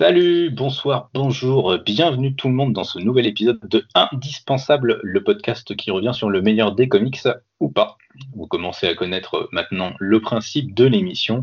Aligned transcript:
Salut, 0.00 0.48
bonsoir, 0.48 1.10
bonjour, 1.12 1.76
bienvenue 1.84 2.34
tout 2.34 2.48
le 2.48 2.54
monde 2.54 2.72
dans 2.72 2.84
ce 2.84 2.98
nouvel 2.98 3.26
épisode 3.26 3.60
de 3.64 3.84
Indispensable, 3.94 4.98
le 5.02 5.22
podcast 5.22 5.76
qui 5.76 5.90
revient 5.90 6.14
sur 6.14 6.30
le 6.30 6.40
meilleur 6.40 6.74
des 6.74 6.88
comics 6.88 7.20
ou 7.60 7.68
pas. 7.68 7.98
Vous 8.34 8.46
commencez 8.46 8.86
à 8.86 8.94
connaître 8.94 9.50
maintenant 9.52 9.92
le 9.98 10.18
principe 10.22 10.74
de 10.74 10.86
l'émission. 10.86 11.42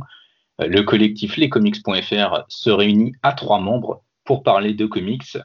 Le 0.58 0.82
collectif 0.82 1.38
lescomics.fr 1.38 2.46
se 2.48 2.72
réunit 2.72 3.14
à 3.22 3.34
trois 3.34 3.60
membres 3.60 4.04
pour 4.24 4.42
parler 4.42 4.74
de 4.74 4.88
comics, 4.88 5.38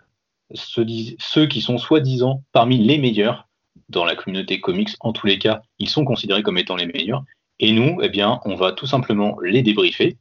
ceux, 0.55 1.47
qui 1.47 1.61
sont 1.61 1.77
soi-disant 1.77 2.43
parmi 2.53 2.79
les 2.79 2.97
meilleurs 2.97 3.47
dans 3.91 4.07
la 4.07 4.17
communauté 4.17 4.59
comics. 4.59 4.97
En 5.01 5.13
tous 5.13 5.27
les 5.27 5.39
cas, 5.39 5.61
ils 5.79 5.91
sont 5.91 6.07
considérés 6.07 6.43
comme 6.43 6.57
étant 6.57 6.77
les 6.77 6.87
meilleurs. 6.87 7.25
Et 7.61 7.73
nous, 7.73 7.99
eh 8.03 8.09
bien, 8.09 8.41
on 8.47 8.55
va 8.55 8.73
tout 8.73 8.87
simplement 8.87 9.37
les 9.43 9.61
débriefer 9.61 10.17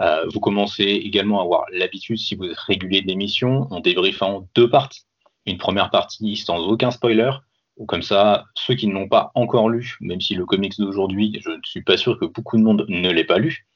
euh, 0.00 0.26
vous 0.32 0.40
commencez 0.40 0.84
également 0.84 1.40
à 1.40 1.42
avoir 1.42 1.64
l'habitude, 1.72 2.18
si 2.18 2.34
vous 2.34 2.44
êtes 2.44 2.82
l'émission, 3.06 3.66
on 3.70 3.80
débriefe 3.80 4.22
deux 4.54 4.68
parties. 4.68 5.02
Une 5.46 5.58
première 5.58 5.90
partie 5.90 6.36
sans 6.36 6.58
aucun 6.58 6.90
spoiler, 6.90 7.30
ou 7.76 7.86
comme 7.86 8.02
ça, 8.02 8.44
ceux 8.54 8.74
qui 8.74 8.86
ne 8.86 8.92
l'ont 8.92 9.08
pas 9.08 9.30
encore 9.34 9.68
lu, 9.68 9.96
même 10.00 10.20
si 10.20 10.34
le 10.34 10.44
comics 10.44 10.78
d'aujourd'hui, 10.78 11.40
je 11.42 11.50
ne 11.50 11.60
suis 11.64 11.82
pas 11.82 11.96
sûr 11.96 12.18
que 12.18 12.26
beaucoup 12.26 12.56
de 12.56 12.62
monde 12.62 12.84
ne 12.88 13.10
l'ait 13.10 13.24
pas 13.24 13.38
lu, 13.38 13.66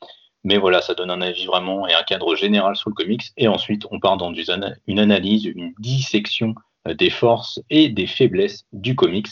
mais 0.44 0.58
voilà, 0.58 0.82
ça 0.82 0.94
donne 0.94 1.10
un 1.10 1.22
avis 1.22 1.46
vraiment 1.46 1.88
et 1.88 1.94
un 1.94 2.02
cadre 2.02 2.36
général 2.36 2.76
sur 2.76 2.90
le 2.90 2.94
comics. 2.94 3.32
Et 3.38 3.48
ensuite, 3.48 3.86
on 3.90 3.98
part 3.98 4.18
dans 4.18 4.32
une 4.34 4.98
analyse, 4.98 5.46
une 5.46 5.72
dissection 5.78 6.54
euh, 6.86 6.94
des 6.94 7.08
forces 7.08 7.60
et 7.70 7.88
des 7.88 8.06
faiblesses 8.06 8.66
du 8.72 8.94
comics. 8.94 9.28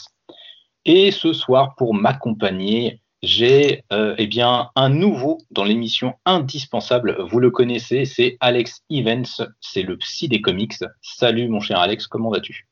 Et 0.85 1.11
ce 1.11 1.31
soir, 1.31 1.75
pour 1.75 1.93
m'accompagner, 1.93 3.02
j'ai 3.23 3.85
euh, 3.93 4.15
eh 4.17 4.27
bien 4.27 4.69
un 4.75 4.89
nouveau 4.89 5.39
dans 5.49 5.63
l'émission 5.63 6.15
indispensable. 6.25 7.17
Vous 7.31 7.39
le 7.39 7.49
connaissez, 7.49 8.03
c'est 8.03 8.35
Alex 8.41 8.83
Evans, 8.89 9.25
c'est 9.61 9.81
le 9.81 9.97
psy 9.97 10.27
des 10.27 10.41
comics. 10.41 10.75
Salut 11.01 11.47
mon 11.47 11.61
cher 11.61 11.79
Alex, 11.79 12.05
comment 12.05 12.29
vas-tu? 12.29 12.67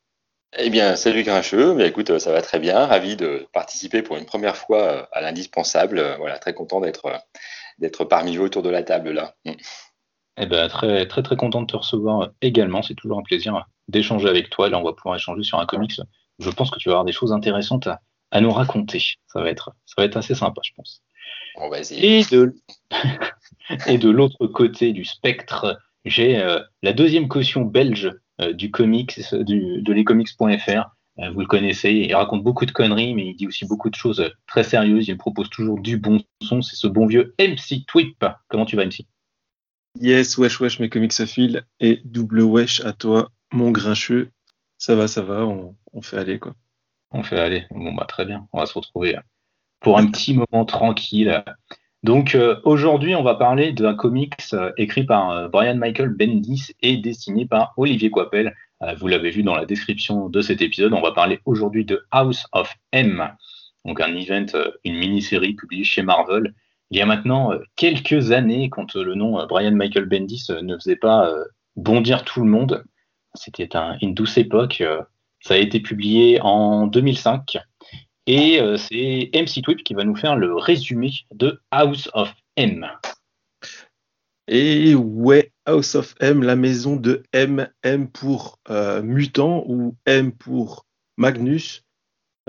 Eh 0.57 0.69
bien, 0.69 0.97
salut 0.97 1.23
Grincheux. 1.23 1.73
Mais 1.73 1.87
écoute, 1.87 2.19
ça 2.19 2.33
va 2.33 2.41
très 2.41 2.59
bien. 2.59 2.85
Ravi 2.85 3.15
de 3.15 3.47
participer 3.53 4.01
pour 4.01 4.17
une 4.17 4.25
première 4.25 4.57
fois 4.57 4.81
euh, 4.81 5.03
à 5.13 5.21
l'indispensable. 5.21 6.17
Voilà, 6.19 6.37
très 6.37 6.53
content 6.53 6.81
d'être 6.81 7.09
d'être 7.79 8.03
parmi 8.03 8.35
vous 8.35 8.43
autour 8.43 8.61
de 8.61 8.69
la 8.69 8.83
table 8.83 9.11
là. 9.11 9.33
Mm. 9.45 9.51
Eh 10.37 10.45
bien, 10.47 10.67
très 10.67 11.07
très 11.07 11.23
très 11.23 11.37
content 11.37 11.61
de 11.61 11.67
te 11.67 11.77
recevoir 11.77 12.31
également. 12.41 12.81
C'est 12.81 12.95
toujours 12.95 13.19
un 13.19 13.23
plaisir 13.23 13.65
d'échanger 13.87 14.27
avec 14.27 14.49
toi. 14.49 14.69
Là, 14.69 14.77
on 14.79 14.83
va 14.83 14.91
pouvoir 14.91 15.15
échanger 15.15 15.43
sur 15.43 15.59
un 15.59 15.65
comics. 15.65 16.01
Je 16.39 16.49
pense 16.49 16.71
que 16.71 16.79
tu 16.79 16.89
vas 16.89 16.95
avoir 16.95 17.05
des 17.05 17.13
choses 17.13 17.31
intéressantes 17.31 17.87
à, 17.87 18.01
à 18.31 18.41
nous 18.41 18.51
raconter. 18.51 19.01
Ça 19.27 19.41
va 19.41 19.49
être, 19.49 19.75
ça 19.85 19.95
va 19.97 20.05
être 20.05 20.17
assez 20.17 20.35
sympa, 20.35 20.61
je 20.63 20.71
pense. 20.75 21.03
On 21.55 21.69
va 21.69 21.79
essayer. 21.79 22.19
Et 22.19 22.25
de, 22.25 22.55
et 23.87 23.97
de 23.97 24.09
l'autre 24.09 24.47
côté 24.47 24.93
du 24.93 25.05
spectre, 25.05 25.79
j'ai 26.05 26.39
euh, 26.39 26.59
la 26.81 26.93
deuxième 26.93 27.27
caution 27.27 27.61
belge 27.61 28.11
euh, 28.39 28.53
du 28.53 28.71
comics, 28.71 29.19
du, 29.33 29.81
de 29.81 29.93
lescomics.fr. 29.93 30.95
Euh, 31.19 31.29
vous 31.31 31.41
le 31.41 31.45
connaissez, 31.45 31.91
il 31.91 32.15
raconte 32.15 32.43
beaucoup 32.43 32.65
de 32.65 32.71
conneries, 32.71 33.13
mais 33.13 33.27
il 33.27 33.35
dit 33.35 33.47
aussi 33.47 33.65
beaucoup 33.65 33.89
de 33.89 33.95
choses 33.95 34.31
très 34.47 34.63
sérieuses. 34.63 35.07
Il 35.07 35.17
propose 35.17 35.49
toujours 35.49 35.79
du 35.79 35.97
bon 35.97 36.23
son. 36.41 36.61
C'est 36.61 36.77
ce 36.77 36.87
bon 36.87 37.05
vieux 37.05 37.35
MC 37.39 37.85
Twip. 37.85 38.25
Comment 38.47 38.65
tu 38.65 38.75
vas, 38.75 38.85
MC 38.85 39.05
Yes, 39.99 40.37
wesh, 40.37 40.61
wesh, 40.61 40.79
mes 40.79 40.89
comics 40.89 41.19
à 41.19 41.25
fil. 41.25 41.65
Et 41.81 42.01
double 42.05 42.41
wesh 42.41 42.79
à 42.85 42.93
toi, 42.93 43.29
mon 43.51 43.71
grincheux. 43.71 44.29
Ça 44.77 44.95
va, 44.95 45.07
ça 45.07 45.21
va, 45.21 45.45
on, 45.45 45.75
on 45.91 46.01
fait 46.01 46.17
aller, 46.17 46.39
quoi. 46.39 46.55
On 47.11 47.23
fait 47.23 47.39
aller. 47.39 47.65
Bon, 47.71 47.93
bah, 47.93 48.05
très 48.07 48.25
bien. 48.25 48.47
On 48.53 48.59
va 48.59 48.65
se 48.65 48.73
retrouver 48.73 49.17
pour 49.81 49.97
un 49.97 50.07
petit 50.07 50.33
moment 50.33 50.65
tranquille. 50.65 51.43
Donc, 52.03 52.33
euh, 52.33 52.59
aujourd'hui, 52.63 53.13
on 53.15 53.21
va 53.21 53.35
parler 53.35 53.73
d'un 53.73 53.93
comics 53.93 54.33
euh, 54.53 54.71
écrit 54.77 55.03
par 55.03 55.29
euh, 55.31 55.47
Brian 55.49 55.75
Michael 55.75 56.09
Bendis 56.09 56.71
et 56.81 56.97
dessiné 56.97 57.45
par 57.45 57.73
Olivier 57.77 58.09
Coipel. 58.09 58.55
vous 58.97 59.07
l'avez 59.07 59.29
vu 59.29 59.43
dans 59.43 59.55
la 59.55 59.65
description 59.65 60.27
de 60.27 60.41
cet 60.41 60.61
épisode. 60.61 60.93
On 60.93 61.01
va 61.01 61.11
parler 61.11 61.39
aujourd'hui 61.45 61.85
de 61.85 62.03
House 62.09 62.47
of 62.53 62.73
M. 62.91 63.29
Donc, 63.85 64.01
un 64.01 64.15
event, 64.15 64.45
une 64.83 64.95
mini-série 64.95 65.53
publiée 65.53 65.83
chez 65.83 66.01
Marvel. 66.01 66.55
Il 66.89 66.97
y 66.97 67.01
a 67.01 67.05
maintenant 67.05 67.51
quelques 67.75 68.31
années, 68.31 68.69
quand 68.69 68.95
le 68.95 69.13
nom 69.13 69.45
Brian 69.45 69.71
Michael 69.71 70.05
Bendis 70.05 70.47
ne 70.61 70.75
faisait 70.75 70.95
pas 70.95 71.31
bondir 71.75 72.23
tout 72.25 72.41
le 72.41 72.49
monde. 72.49 72.83
C'était 73.35 73.69
une 74.01 74.15
douce 74.15 74.37
époque. 74.37 74.83
Ça 75.41 75.55
a 75.55 75.57
été 75.57 75.79
publié 75.79 76.39
en 76.41 76.87
2005 76.87 77.57
et 78.27 78.61
euh, 78.61 78.77
c'est 78.77 79.29
MC 79.33 79.61
Twip 79.63 79.83
qui 79.83 79.93
va 79.93 80.03
nous 80.03 80.15
faire 80.15 80.35
le 80.35 80.55
résumé 80.55 81.11
de 81.33 81.59
House 81.71 82.09
of 82.13 82.33
M. 82.55 82.87
Et 84.47 84.95
ouais, 84.95 85.51
House 85.65 85.95
of 85.95 86.15
M, 86.19 86.43
la 86.43 86.55
maison 86.55 86.95
de 86.95 87.23
M, 87.33 87.67
M 87.83 88.09
pour 88.09 88.59
euh, 88.69 89.01
mutant 89.01 89.63
ou 89.67 89.95
M 90.05 90.31
pour 90.31 90.85
Magnus. 91.17 91.83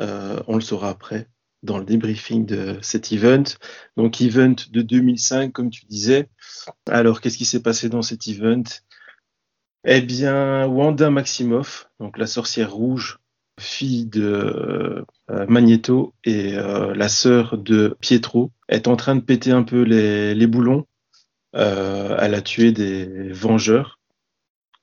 Euh, 0.00 0.42
on 0.46 0.56
le 0.56 0.60
saura 0.60 0.90
après 0.90 1.28
dans 1.62 1.78
le 1.78 1.84
débriefing 1.84 2.44
de 2.44 2.78
cet 2.82 3.12
event. 3.12 3.44
Donc, 3.96 4.20
event 4.20 4.56
de 4.70 4.82
2005, 4.82 5.52
comme 5.52 5.70
tu 5.70 5.86
disais. 5.86 6.28
Alors, 6.88 7.20
qu'est-ce 7.20 7.38
qui 7.38 7.44
s'est 7.44 7.62
passé 7.62 7.88
dans 7.88 8.02
cet 8.02 8.26
event? 8.26 8.64
Eh 9.84 10.00
bien, 10.00 10.66
Wanda 10.66 11.10
Maximoff, 11.10 11.90
donc 11.98 12.18
la 12.18 12.26
sorcière 12.26 12.72
rouge, 12.72 13.18
fille 13.60 14.06
de 14.06 15.04
euh, 15.30 15.46
Magneto 15.48 16.14
et 16.24 16.54
euh, 16.54 16.94
la 16.94 17.08
sœur 17.08 17.58
de 17.58 17.96
Pietro, 18.00 18.50
est 18.68 18.88
en 18.88 18.96
train 18.96 19.16
de 19.16 19.20
péter 19.20 19.50
un 19.50 19.62
peu 19.62 19.82
les, 19.82 20.46
boulons. 20.46 20.86
Euh, 21.54 22.16
elle 22.18 22.34
a 22.34 22.42
tué 22.42 22.72
des 22.72 23.32
vengeurs 23.32 23.98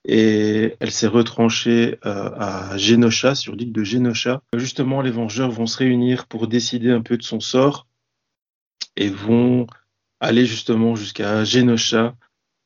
et 0.06 0.76
elle 0.80 0.90
s'est 0.90 1.06
retranchée 1.06 1.98
à 2.02 2.76
Genosha, 2.78 3.34
sur 3.34 3.54
l'île 3.54 3.72
de 3.72 3.84
Genosha. 3.84 4.42
Justement, 4.56 5.02
les 5.02 5.10
vengeurs 5.10 5.50
vont 5.50 5.66
se 5.66 5.78
réunir 5.78 6.26
pour 6.26 6.46
décider 6.46 6.90
un 6.90 7.02
peu 7.02 7.18
de 7.18 7.22
son 7.22 7.40
sort 7.40 7.86
et 8.96 9.08
vont 9.08 9.66
aller 10.20 10.46
justement 10.46 10.94
jusqu'à 10.94 11.44
Genosha 11.44 12.14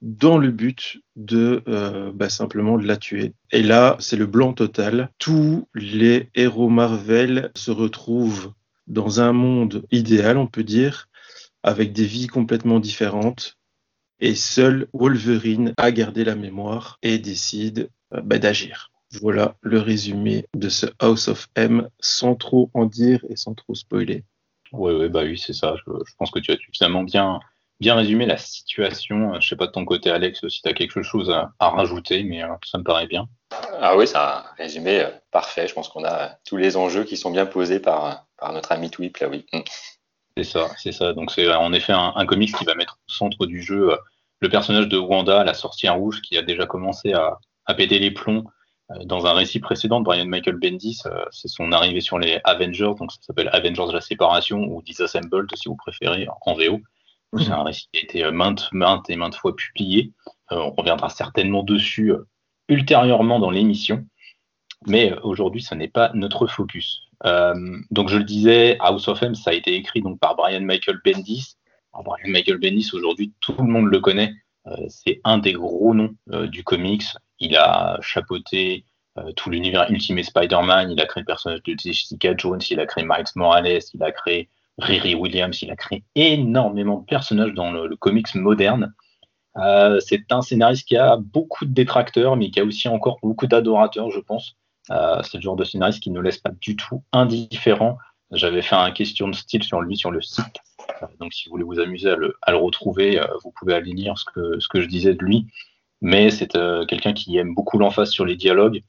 dans 0.04 0.37
le 0.37 0.50
but 0.50 0.98
de 1.16 1.62
euh, 1.66 2.12
bah, 2.12 2.28
simplement 2.28 2.76
de 2.76 2.87
la 2.87 2.98
tuer. 2.98 3.32
Et 3.50 3.62
là, 3.62 3.97
c'est 4.00 4.19
le 4.19 4.26
blanc 4.26 4.53
total. 4.53 5.10
Tous 5.19 5.66
les 5.75 6.28
héros 6.34 6.69
Marvel 6.69 7.50
se 7.56 7.70
retrouvent 7.70 8.53
dans 8.87 9.20
un 9.20 9.32
monde 9.32 9.87
idéal, 9.91 10.37
on 10.37 10.47
peut 10.47 10.62
dire, 10.62 11.09
avec 11.62 11.94
des 11.94 12.04
vies 12.04 12.26
complètement 12.26 12.81
différentes. 12.81 13.56
Et 14.20 14.34
seul 14.34 14.88
Wolverine 14.93 15.72
a 15.78 15.91
gardé 15.91 16.22
la 16.22 16.37
mémoire 16.37 16.98
et 17.03 17.19
décide 17.19 17.88
euh, 18.12 18.20
bah, 18.20 18.38
d'agir. 18.38 18.91
Voilà 19.22 19.56
le 19.62 19.78
résumé 19.78 20.44
de 20.54 20.69
ce 20.69 20.87
House 20.98 21.28
of 21.28 21.48
M 21.56 21.88
sans 21.98 22.34
trop 22.34 22.70
en 22.75 22.84
dire 22.84 23.25
et 23.31 23.37
sans 23.37 23.54
trop 23.54 23.75
spoiler. 23.75 24.25
Oui, 24.72 24.93
ouais, 24.93 25.09
bah 25.09 25.22
oui, 25.25 25.38
c'est 25.38 25.53
ça. 25.54 25.76
Je, 25.76 25.93
je, 26.06 26.12
pense 26.19 26.31
que 26.31 26.41
tu 26.41 26.50
as 26.50 26.56
suffisamment 26.56 27.04
bien 27.04 27.41
bien 27.80 27.94
résumé 27.94 28.26
la 28.26 28.36
situation. 28.36 29.40
Je 29.40 29.48
sais 29.48 29.56
pas 29.56 29.66
de 29.66 29.72
ton 29.72 29.84
côté, 29.84 30.10
Alex, 30.10 30.46
si 30.48 30.62
tu 30.62 30.68
as 30.68 30.72
quelque 30.72 31.02
chose 31.02 31.30
à, 31.30 31.52
rajouter, 31.58 32.22
mais 32.22 32.42
euh, 32.42 32.48
ça 32.64 32.78
me 32.78 32.84
paraît 32.84 33.06
bien. 33.06 33.26
Ah 33.80 33.96
oui, 33.96 34.06
c'est 34.06 34.16
un 34.16 34.44
résumé 34.56 35.00
euh, 35.00 35.10
parfait. 35.30 35.68
Je 35.68 35.74
pense 35.74 35.88
qu'on 35.88 36.04
a 36.04 36.38
tous 36.46 36.56
les 36.56 36.76
enjeux 36.76 37.04
qui 37.04 37.16
sont 37.16 37.30
bien 37.30 37.46
posés 37.46 37.80
par, 37.80 38.26
par 38.38 38.52
notre 38.52 38.72
ami 38.72 38.90
Twip, 38.90 39.18
là, 39.18 39.28
oui. 39.28 39.44
Mm. 39.52 39.60
C'est 40.36 40.44
ça, 40.44 40.68
c'est 40.78 40.92
ça. 40.92 41.12
Donc 41.12 41.30
c'est 41.30 41.52
en 41.52 41.72
effet 41.72 41.92
un, 41.92 42.12
un, 42.16 42.26
comics 42.26 42.56
qui 42.56 42.64
va 42.64 42.74
mettre 42.74 42.98
au 43.08 43.12
centre 43.12 43.46
du 43.46 43.62
jeu 43.62 43.92
euh, 43.92 43.96
le 44.40 44.48
personnage 44.48 44.88
de 44.88 44.98
Wanda, 44.98 45.44
la 45.44 45.54
sorcière 45.54 45.96
rouge, 45.96 46.20
qui 46.22 46.36
a 46.36 46.42
déjà 46.42 46.66
commencé 46.66 47.12
à, 47.12 47.38
à 47.66 47.74
péter 47.74 47.98
les 47.98 48.10
plombs 48.10 48.44
dans 49.04 49.26
un 49.26 49.32
récit 49.32 49.60
précédent 49.60 50.00
de 50.00 50.04
Brian 50.04 50.26
Michael 50.26 50.56
Bendis, 50.56 51.00
c'est 51.30 51.48
son 51.48 51.72
arrivée 51.72 52.02
sur 52.02 52.18
les 52.18 52.38
Avengers, 52.44 52.92
donc 52.98 53.12
ça 53.12 53.18
s'appelle 53.22 53.48
Avengers 53.52 53.90
la 53.90 54.02
séparation 54.02 54.58
ou 54.58 54.82
Disassembled 54.82 55.48
si 55.56 55.68
vous 55.68 55.76
préférez 55.76 56.26
en 56.42 56.52
VO. 56.52 56.80
C'est 57.38 57.50
un 57.50 57.62
récit 57.62 57.88
qui 57.92 58.00
a 58.00 58.02
été 58.02 58.30
maintes, 58.30 58.68
maintes 58.72 59.10
et 59.10 59.16
maintes 59.16 59.34
fois 59.34 59.54
publié. 59.56 60.12
Euh, 60.52 60.58
on 60.58 60.70
reviendra 60.72 61.08
certainement 61.08 61.62
dessus 61.62 62.12
euh, 62.12 62.26
ultérieurement 62.69 63.38
dans 63.38 63.50
l'émission. 63.50 64.04
Mais 64.86 65.12
euh, 65.12 65.20
aujourd'hui, 65.22 65.62
ce 65.62 65.75
n'est 65.75 65.88
pas 65.88 66.10
notre 66.14 66.46
focus. 66.46 67.00
donc 67.90 68.08
je 68.08 68.19
le 68.19 68.25
disais, 68.25 68.76
House 68.81 69.08
of 69.08 69.22
M, 69.22 69.34
ça 69.34 69.50
a 69.50 69.54
été 69.54 69.75
écrit 69.75 70.02
donc 70.02 70.20
par 70.20 70.36
Brian 70.36 70.60
Michael 70.60 71.00
Bendis. 71.04 71.56
Brian 71.92 72.28
Michael 72.28 72.58
Bendis, 72.58 72.90
aujourd'hui, 72.92 73.32
tout 73.40 73.54
le 73.58 73.64
monde 73.64 73.87
le 73.87 74.00
connaît. 74.00 74.32
c'est 74.88 75.20
un 75.25 75.38
des 75.38 75.52
gros 75.52 75.94
noms 75.94 76.14
du 76.48 76.64
comics. 76.64 77.04
Il 77.38 77.56
a 77.56 77.98
chapeauté 78.02 78.84
tout 79.37 79.48
l'univers 79.48 79.90
Ultimate 79.90 80.25
Spider-Man. 80.25 80.90
Il 80.90 81.00
a 81.00 81.06
créé 81.06 81.22
le 81.22 81.26
personnage 81.26 81.62
de 81.62 81.75
Jessica 81.78 82.34
Jones. 82.37 82.60
Il 82.69 82.80
a 82.80 82.87
créé 82.87 83.04
Miles 83.04 83.25
Morales. 83.37 83.78
Il 83.94 84.02
a 84.02 84.12
créé 84.12 84.50
Riri 84.79 85.15
Williams, 85.15 85.62
il 85.62 85.71
a 85.71 85.76
créé 85.76 86.05
énormément 86.15 86.99
de 86.99 87.05
personnages 87.05 87.55
dans 87.55 87.71
le, 87.71 87.97
comics 87.97 88.35
moderne. 88.35 88.93
Euh, 89.56 90.00
c'est 90.00 90.32
un 90.32 90.43
scénariste 90.43 90.88
qui 90.88 90.97
a 90.97 91.17
beaucoup 91.17 91.65
de 91.65 91.73
détracteurs, 91.73 92.37
mais 92.37 92.50
qui 92.50 92.59
a 92.59 92.65
aussi 92.65 92.88
encore 92.88 93.19
beaucoup 93.23 93.47
d'adorateurs, 93.47 94.11
je 94.11 94.21
pense. 94.21 94.56
Euh, 94.91 95.23
c'est 95.23 95.38
le 95.38 95.43
genre 95.43 95.56
de 95.56 95.65
scénariste 95.65 96.03
qui 96.03 96.11
ne 96.11 96.21
laisse 96.21 96.38
pas 96.38 96.50
du 96.61 96.76
tout 96.76 97.05
indifférent. 97.12 97.99
J'avais 98.32 98.62
fait 98.62 98.75
un 98.75 98.91
question 98.91 99.29
de 99.29 99.35
style 99.35 99.62
sur 99.62 99.81
lui 99.81 99.97
sur 99.97 100.11
le 100.11 100.21
site. 100.21 100.59
Euh, 101.03 101.06
donc, 101.21 101.32
si 101.32 101.49
vous 101.49 101.53
voulez 101.53 101.65
vous 101.65 101.79
amuser 101.79 102.11
à 102.11 102.17
le, 102.17 102.56
retrouver, 102.56 103.25
vous 103.44 103.53
pouvez 103.53 103.75
aller 103.75 103.93
lire 103.93 104.19
ce 104.19 104.25
que, 104.25 104.59
ce 104.59 104.67
que 104.67 104.81
je 104.81 104.88
disais 104.88 105.15
de 105.15 105.25
lui. 105.25 105.47
mais 106.00 106.31
c'est 106.31 106.59
quelqu'un 106.88 107.12
qui 107.12 107.37
aime 107.37 107.55
beaucoup 107.55 107.79
l'emphase 107.79 108.11
sur 108.11 108.25
les 108.25 108.37
dialogues. 108.37 108.82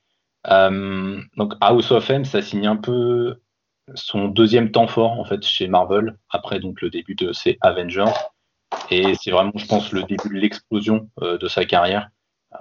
donc 0.49 1.53
House 1.61 1.91
of 1.91 2.09
M, 2.09 2.25
ça 2.25 2.41
signe 2.41 2.65
un 2.65 2.75
peu 2.75 3.39
son 3.93 4.27
deuxième 4.27 4.71
temps 4.71 4.87
fort 4.87 5.19
en 5.19 5.25
fait 5.25 5.45
chez 5.45 5.67
Marvel 5.67 6.17
après 6.29 6.59
donc 6.59 6.81
le 6.81 6.89
début 6.89 7.15
de 7.15 7.33
ses 7.33 7.57
Avengers 7.61 8.13
et 8.89 9.13
c'est 9.15 9.31
vraiment 9.31 9.51
je 9.55 9.65
pense 9.67 9.91
le 9.91 10.03
début 10.03 10.29
de 10.29 10.33
l'explosion 10.33 11.09
de 11.21 11.47
sa 11.47 11.65
carrière 11.65 12.09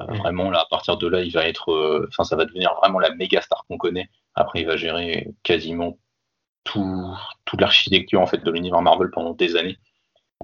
euh, 0.00 0.04
vraiment, 0.14 0.50
là, 0.50 0.60
à 0.60 0.66
partir 0.68 0.96
de 0.96 1.06
là, 1.06 1.22
il 1.22 1.32
va 1.32 1.46
être, 1.46 1.70
euh, 1.72 2.06
enfin, 2.08 2.24
ça 2.24 2.36
va 2.36 2.44
devenir 2.44 2.74
vraiment 2.80 2.98
la 2.98 3.14
méga 3.14 3.40
star 3.40 3.64
qu'on 3.68 3.78
connaît. 3.78 4.08
Après, 4.34 4.60
il 4.60 4.66
va 4.66 4.76
gérer 4.76 5.28
quasiment 5.42 5.98
tout, 6.64 7.14
toute 7.44 7.60
l'architecture 7.60 8.20
en 8.20 8.26
fait 8.26 8.42
de 8.42 8.50
l'univers 8.50 8.82
Marvel 8.82 9.10
pendant 9.10 9.34
des 9.34 9.56
années, 9.56 9.78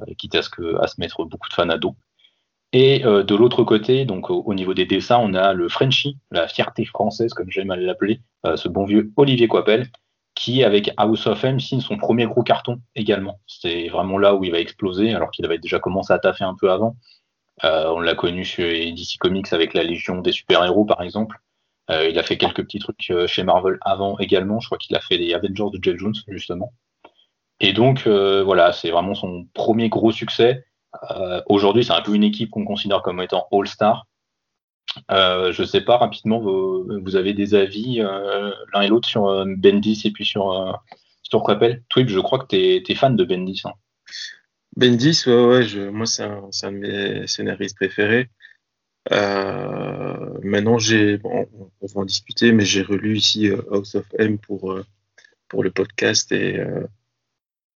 euh, 0.03 0.15
quitte 0.19 0.35
à 0.35 0.43
ce 0.43 0.51
que 0.51 0.77
à 0.83 0.87
se 0.87 1.01
mettre 1.01 1.25
beaucoup 1.25 1.49
de 1.49 1.55
fans 1.55 1.69
à 1.69 1.79
dos. 1.79 1.97
Et 2.73 3.01
de 3.01 3.35
l'autre 3.35 3.65
côté, 3.65 4.05
donc 4.05 4.31
au, 4.31 4.55
niveau 4.55 4.75
des 4.75 4.87
dessins, 4.87 5.19
on 5.19 5.35
a 5.35 5.55
le 5.55 5.69
Frenchie, 5.69 6.19
la 6.31 6.47
fierté 6.47 6.85
française, 6.85 7.35
comme 7.35 7.51
j'aime 7.51 7.73
à 7.73 7.77
l'appeler, 7.77 8.21
ce 8.45 8.69
bon 8.69 8.85
vieux 8.85 9.11
Olivier 9.17 9.49
Coipel, 9.49 9.91
qui, 10.41 10.65
avec 10.65 10.91
House 10.97 11.27
of 11.27 11.45
M, 11.45 11.61
signe 11.61 11.83
son 11.83 11.99
premier 11.99 12.25
gros 12.25 12.43
carton 12.43 12.81
également. 12.95 13.41
C'est 13.47 13.89
vraiment 13.89 14.17
là 14.17 14.35
où 14.35 14.43
il 14.43 14.51
va 14.51 14.59
exploser, 14.59 15.13
alors 15.13 15.31
qu'il 15.31 15.45
avait 15.45 15.59
déjà 15.59 15.79
commencé 15.79 16.15
à 16.15 16.19
taffer 16.19 16.45
un 16.45 16.55
peu 16.59 16.71
avant. 16.71 16.97
Euh, 17.63 17.91
on 17.91 18.01
l'a 18.01 18.15
connu 18.15 18.43
chez 18.43 18.91
DC 18.93 19.19
Comics 19.19 19.53
avec 19.53 19.75
la 19.75 19.83
Légion 19.83 20.23
des 20.23 20.33
super-héros, 20.33 20.87
par 20.87 21.03
exemple. 21.03 21.37
Euh, 21.91 22.09
il 22.09 22.19
a 22.19 22.23
fait 22.23 22.39
quelques 22.39 22.63
petits 22.63 22.79
trucs 22.79 23.11
euh, 23.11 23.27
chez 23.27 23.43
Marvel 23.43 23.77
avant 23.83 24.17
également. 24.19 24.61
Je 24.61 24.69
crois 24.69 24.79
qu'il 24.79 24.97
a 24.97 25.01
fait 25.01 25.19
les 25.19 25.35
Avengers 25.35 25.69
de 25.75 25.79
Jeff 25.83 25.99
Jones, 25.99 26.15
justement. 26.29 26.73
Et 27.61 27.75
donc, 27.75 28.07
voilà, 28.07 28.73
c'est 28.73 28.91
vraiment 28.91 29.15
son 29.15 29.47
premier 29.53 29.91
gros 29.91 30.11
succès. 30.11 30.65
Aujourd'hui, 31.51 31.85
c'est 31.85 31.93
un 31.93 32.01
peu 32.01 32.15
une 32.15 32.25
équipe 32.25 32.49
qu'on 32.49 32.65
considère 32.65 33.03
comme 33.03 33.21
étant 33.21 33.47
All-Star. 33.53 34.07
Je 35.09 35.61
ne 35.61 35.67
sais 35.67 35.81
pas, 35.81 35.97
rapidement, 35.97 36.41
vous, 36.41 37.17
avez 37.17 37.33
des 37.33 37.55
avis 37.55 37.99
l'un 37.99 38.83
et 38.83 38.89
l'autre 38.89 39.09
sur 39.09 39.45
Bendis 39.57 40.03
et 40.05 40.11
puis 40.11 40.25
sur, 40.25 40.81
sur 41.23 41.43
Quapel 41.43 41.83
Twip, 41.89 42.09
je 42.09 42.21
crois 42.21 42.39
que 42.41 42.47
tu 42.47 42.93
es, 42.93 42.95
fan 42.95 43.17
de 43.17 43.25
Bendis. 43.25 43.63
Hein. 43.65 43.73
Bendis, 44.77 45.23
ouais, 45.27 45.45
ouais, 45.47 45.63
je, 45.63 45.81
moi, 45.81 46.07
c'est 46.07 46.25
un, 46.25 46.73
de 46.73 46.77
mes 46.77 47.27
scénaristes 47.27 47.77
préférés. 47.77 48.29
Euh, 49.13 50.39
maintenant, 50.43 50.79
j'ai, 50.79 51.21
on 51.25 51.47
va 51.83 52.01
en 52.01 52.05
discuter, 52.05 52.53
mais 52.53 52.65
j'ai 52.65 52.83
relu 52.83 53.17
ici 53.17 53.49
euh, 53.49 53.63
House 53.71 53.95
of 53.95 54.07
M 54.19 54.39
pour, 54.39 54.73
euh, 54.73 54.85
pour 55.49 55.63
le 55.65 55.71
podcast 55.71 56.31
et 56.33 56.59
euh, 56.59 56.87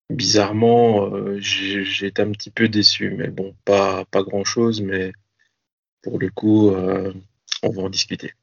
bizarrement, 0.09 1.11
j'ai 1.37 2.07
été 2.07 2.21
un 2.21 2.31
petit 2.31 2.51
peu 2.51 2.67
déçu, 2.67 3.11
mais 3.11 3.29
bon, 3.29 3.55
pas, 3.65 4.05
pas 4.05 4.23
grand 4.23 4.43
chose, 4.43 4.81
mais 4.81 5.13
pour 6.03 6.19
le 6.19 6.29
coup, 6.29 6.71
on 6.71 7.69
va 7.69 7.81
en 7.81 7.89
discuter. 7.89 8.33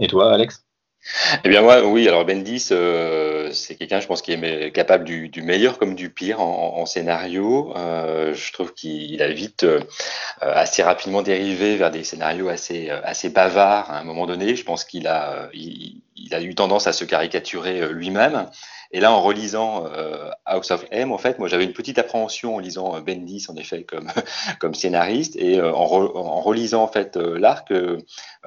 Et 0.00 0.08
toi, 0.08 0.32
Alex? 0.32 0.64
Eh 1.44 1.48
bien 1.48 1.62
moi, 1.62 1.84
oui, 1.84 2.06
alors 2.06 2.24
Bendis, 2.24 2.68
euh, 2.70 3.50
c'est 3.52 3.74
quelqu'un, 3.74 3.98
je 3.98 4.06
pense, 4.06 4.22
qui 4.22 4.32
est 4.32 4.72
capable 4.72 5.04
du, 5.04 5.42
meilleur 5.42 5.78
comme 5.78 5.96
du 5.96 6.10
pire 6.10 6.40
en, 6.40 6.86
scénario. 6.86 7.74
Euh, 7.76 8.34
je 8.34 8.52
trouve 8.52 8.72
qu'il 8.72 9.20
a 9.20 9.28
vite, 9.28 9.64
euh, 9.64 9.80
assez 10.40 10.82
rapidement 10.82 11.22
dérivé 11.22 11.76
vers 11.76 11.90
des 11.90 12.04
scénarios 12.04 12.48
assez, 12.48 12.88
assez 12.88 13.30
bavards 13.30 13.90
à 13.90 13.98
un 13.98 14.04
moment 14.04 14.26
donné. 14.26 14.54
Je 14.54 14.64
pense 14.64 14.84
qu'il 14.84 15.08
a, 15.08 15.48
il, 15.52 16.02
a 16.30 16.40
eu 16.40 16.54
tendance 16.54 16.86
à 16.86 16.92
se 16.92 17.04
caricaturer 17.04 17.92
lui-même. 17.92 18.48
Et 18.94 19.00
là, 19.00 19.10
en 19.10 19.22
relisant 19.22 19.86
euh, 19.86 20.30
House 20.44 20.70
of 20.70 20.84
M, 20.90 21.12
en 21.12 21.18
fait, 21.18 21.38
moi, 21.38 21.48
j'avais 21.48 21.64
une 21.64 21.72
petite 21.72 21.98
appréhension 21.98 22.56
en 22.56 22.58
lisant 22.58 22.94
euh, 22.94 23.00
Bendis, 23.00 23.46
en 23.48 23.56
effet, 23.56 23.84
comme, 23.84 24.08
comme 24.60 24.74
scénariste, 24.74 25.34
et 25.36 25.58
euh, 25.58 25.72
en, 25.72 26.14
en, 26.14 26.40
relisant 26.40 26.82
en 26.82 26.88
fait 26.88 27.16
l'arc, 27.16 27.72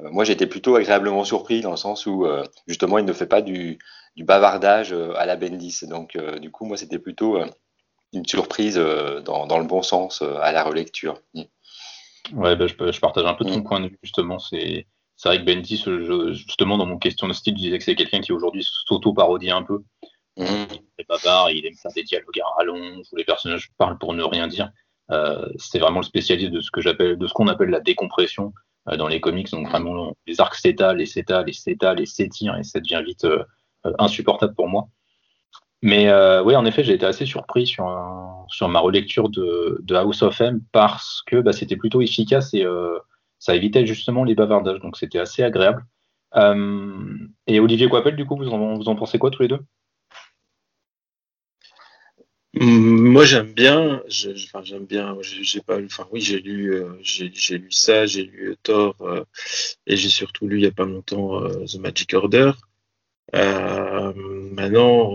moi, 0.00 0.24
j'étais 0.24 0.46
plutôt 0.46 0.76
agréablement 0.76 1.24
surpris 1.24 1.62
dans 1.62 1.72
le 1.72 1.76
sens 1.76 2.06
où 2.06 2.26
justement, 2.66 2.98
il 2.98 3.04
ne 3.04 3.12
fait 3.12 3.26
pas 3.26 3.42
du, 3.42 3.78
du 4.14 4.24
bavardage 4.24 4.92
à 4.92 5.26
la 5.26 5.36
Bendis. 5.36 5.80
Donc, 5.88 6.16
du 6.40 6.50
coup, 6.50 6.64
moi, 6.64 6.76
c'était 6.76 6.98
plutôt 6.98 7.40
une 8.12 8.26
surprise 8.26 8.76
dans, 9.24 9.46
dans, 9.46 9.58
le 9.58 9.64
bon 9.64 9.82
sens 9.82 10.22
à 10.22 10.52
la 10.52 10.62
relecture. 10.62 11.20
Mm. 11.34 11.42
Ouais, 12.34 12.56
bah, 12.56 12.66
je, 12.66 12.74
je, 12.92 13.00
partage 13.00 13.24
un 13.24 13.34
peu 13.34 13.44
ton 13.44 13.58
mm. 13.58 13.64
point 13.64 13.80
de 13.80 13.88
vue 13.88 13.98
justement. 14.02 14.38
C'est 14.38 14.86
c'est 15.16 15.30
vrai 15.30 15.38
que 15.38 15.44
Bendis, 15.44 15.82
justement, 16.34 16.76
dans 16.76 16.84
mon 16.84 16.98
question 16.98 17.26
de 17.26 17.32
style, 17.32 17.54
disait 17.54 17.78
que 17.78 17.84
c'est 17.84 17.94
quelqu'un 17.94 18.20
qui 18.20 18.32
aujourd'hui 18.32 18.66
s'auto-parodie 18.86 19.50
un 19.50 19.62
peu. 19.62 19.82
Mmh. 20.36 20.44
Il 20.44 20.82
est 20.98 21.08
bavard, 21.08 21.50
il 21.50 21.64
aime 21.66 21.74
faire 21.74 21.92
des 21.92 22.02
dialogues 22.02 22.40
à 22.40 22.56
rallonge 22.58 23.06
où 23.10 23.16
les 23.16 23.24
personnages 23.24 23.70
parlent 23.78 23.98
pour 23.98 24.12
ne 24.14 24.22
rien 24.22 24.46
dire. 24.46 24.70
Euh, 25.10 25.48
c'est 25.56 25.78
vraiment 25.78 26.00
le 26.00 26.04
spécialiste 26.04 26.52
de 26.52 26.60
ce 26.60 26.70
que 26.70 26.80
j'appelle, 26.80 27.16
de 27.16 27.26
ce 27.26 27.32
qu'on 27.32 27.48
appelle 27.48 27.70
la 27.70 27.80
décompression 27.80 28.52
euh, 28.88 28.96
dans 28.96 29.08
les 29.08 29.20
comics. 29.20 29.50
Donc 29.50 29.68
vraiment 29.68 30.16
les 30.26 30.40
arcs 30.40 30.56
s'étalent, 30.56 30.96
les 30.96 31.06
s'étalent, 31.06 31.46
les 31.46 31.52
s'étalent, 31.52 31.98
les 31.98 32.06
s'étirent 32.06 32.56
et 32.56 32.64
ça 32.64 32.80
devient 32.80 33.02
vite 33.04 33.24
euh, 33.24 33.44
insupportable 33.98 34.54
pour 34.54 34.68
moi. 34.68 34.88
Mais 35.82 36.10
oui, 36.42 36.56
en 36.56 36.64
effet, 36.64 36.82
j'ai 36.82 36.94
été 36.94 37.06
assez 37.06 37.26
surpris 37.26 37.66
sur, 37.66 37.86
sur 38.48 38.68
ma 38.68 38.80
relecture 38.80 39.28
de, 39.28 39.84
House 39.90 40.22
of 40.22 40.40
M 40.40 40.60
parce 40.72 41.22
que 41.26 41.36
bah, 41.36 41.52
c'était 41.52 41.76
plutôt 41.76 42.00
efficace 42.00 42.54
et 42.54 42.64
ça 43.38 43.54
évitait 43.54 43.86
justement 43.86 44.24
les 44.24 44.34
bavardages. 44.34 44.80
Donc 44.80 44.96
c'était 44.96 45.20
assez 45.20 45.44
agréable. 45.44 45.84
et 46.34 47.60
Olivier 47.60 47.88
Coipel, 47.88 48.16
du 48.16 48.24
coup, 48.26 48.36
vous 48.36 48.48
en, 48.48 48.74
vous 48.74 48.88
en 48.88 48.96
pensez 48.96 49.18
quoi 49.18 49.30
tous 49.30 49.42
les 49.42 49.48
deux? 49.48 49.60
Moi, 52.58 53.24
j'aime 53.24 53.52
bien. 53.52 54.02
Enfin, 54.46 54.62
j'aime 54.64 54.86
bien. 54.86 55.16
J'ai 55.20 55.60
pas. 55.60 55.78
Enfin, 55.82 56.08
oui, 56.10 56.20
j'ai 56.20 56.40
lu. 56.40 56.74
Euh, 56.74 56.92
j'ai 57.02 57.58
lu 57.58 57.70
ça. 57.70 58.06
J'ai 58.06 58.24
lu 58.24 58.56
Thor. 58.62 58.96
Euh, 59.02 59.24
et 59.86 59.96
j'ai 59.96 60.08
surtout 60.08 60.48
lu 60.48 60.58
il 60.58 60.64
y 60.64 60.66
a 60.66 60.72
pas 60.72 60.84
longtemps 60.86 61.42
euh, 61.42 61.64
The 61.66 61.76
Magic 61.76 62.14
Order. 62.14 62.52
maintenant, 63.32 65.10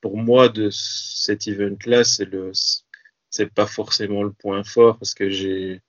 pour 0.00 0.16
moi, 0.18 0.48
de 0.48 0.68
cet 0.70 1.46
event-là, 1.48 2.04
c'est 2.04 2.26
le. 2.26 2.52
C'est 3.30 3.52
pas 3.52 3.66
forcément 3.66 4.22
le 4.22 4.32
point 4.32 4.64
fort 4.64 4.98
parce 4.98 5.14
que 5.14 5.28
j'ai 5.30 5.80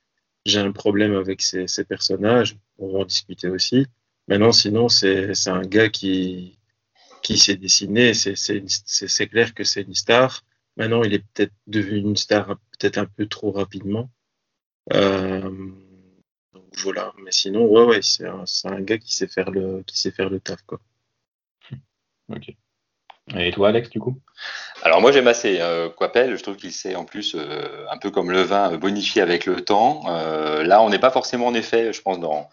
j'ai 0.45 0.59
un 0.59 0.71
problème 0.71 1.13
avec 1.15 1.41
ces, 1.41 1.67
ces 1.67 1.83
personnages. 1.85 2.57
On 2.77 2.91
va 2.91 2.99
en 2.99 3.05
discuter 3.05 3.49
aussi. 3.49 3.85
Maintenant, 4.27 4.51
sinon, 4.51 4.89
c'est 4.89 5.47
un 5.47 5.61
gars 5.61 5.89
qui 5.89 6.56
qui 7.27 7.37
s'est 7.37 7.57
dessiné. 7.57 8.13
C'est 8.13 9.27
clair 9.27 9.53
que 9.53 9.65
c'est 9.65 9.81
une 9.81 9.93
star. 9.93 10.45
Maintenant, 10.77 11.03
il 11.03 11.13
est 11.13 11.25
peut-être 11.33 11.51
devenu 11.67 11.97
une 11.97 12.15
star 12.15 12.47
peut-être 12.71 12.97
un 12.97 13.05
peu 13.05 13.27
trop 13.27 13.51
rapidement. 13.51 14.09
Euh, 14.93 15.41
donc 16.53 16.69
voilà. 16.77 17.11
Mais 17.21 17.33
sinon, 17.33 17.65
ouais, 17.65 17.83
ouais, 17.83 18.01
c'est 18.01 18.27
un, 18.27 18.45
un, 18.63 18.81
gars 18.81 18.97
qui 18.97 19.13
sait 19.13 19.27
faire 19.27 19.51
le, 19.51 19.83
qui 19.83 19.99
sait 19.99 20.11
faire 20.11 20.29
le 20.29 20.39
taf, 20.39 20.61
quoi. 20.61 20.79
Ok. 22.29 22.55
Et 23.35 23.51
toi, 23.51 23.69
Alex, 23.69 23.89
du 23.89 23.99
coup? 23.99 24.17
Alors 24.83 25.01
moi, 25.01 25.11
j'aime 25.11 25.27
assez 25.27 25.59
euh, 25.59 25.89
Je 25.99 26.41
trouve 26.41 26.55
qu'il 26.55 26.71
s'est 26.71 26.95
en 26.95 27.03
plus, 27.03 27.35
euh, 27.35 27.85
un 27.91 27.97
peu 27.97 28.09
comme 28.09 28.31
le 28.31 28.41
vin, 28.41 28.77
bonifié 28.77 29.21
avec 29.21 29.45
le 29.45 29.65
temps. 29.65 30.03
Euh, 30.07 30.63
là, 30.63 30.81
on 30.81 30.89
n'est 30.89 30.99
pas 30.99 31.11
forcément 31.11 31.47
en 31.47 31.53
effet, 31.53 31.91
je 31.91 32.01
pense, 32.01 32.21
dans 32.21 32.49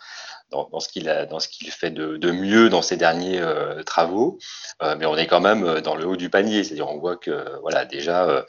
dans, 0.50 0.80
ce 0.80 0.88
qu'il 0.88 1.08
a, 1.08 1.26
dans 1.26 1.40
ce 1.40 1.48
qu'il 1.48 1.70
fait 1.70 1.90
de, 1.90 2.16
de, 2.16 2.30
mieux 2.30 2.68
dans 2.68 2.82
ses 2.82 2.96
derniers 2.96 3.40
euh, 3.40 3.82
travaux, 3.82 4.38
euh, 4.82 4.94
mais 4.98 5.06
on 5.06 5.16
est 5.16 5.26
quand 5.26 5.40
même 5.40 5.64
euh, 5.64 5.80
dans 5.80 5.96
le 5.96 6.06
haut 6.06 6.16
du 6.16 6.30
panier. 6.30 6.62
C'est-à-dire, 6.64 6.88
on 6.88 6.98
voit 6.98 7.16
que 7.16 7.58
voilà 7.62 7.84
déjà, 7.84 8.44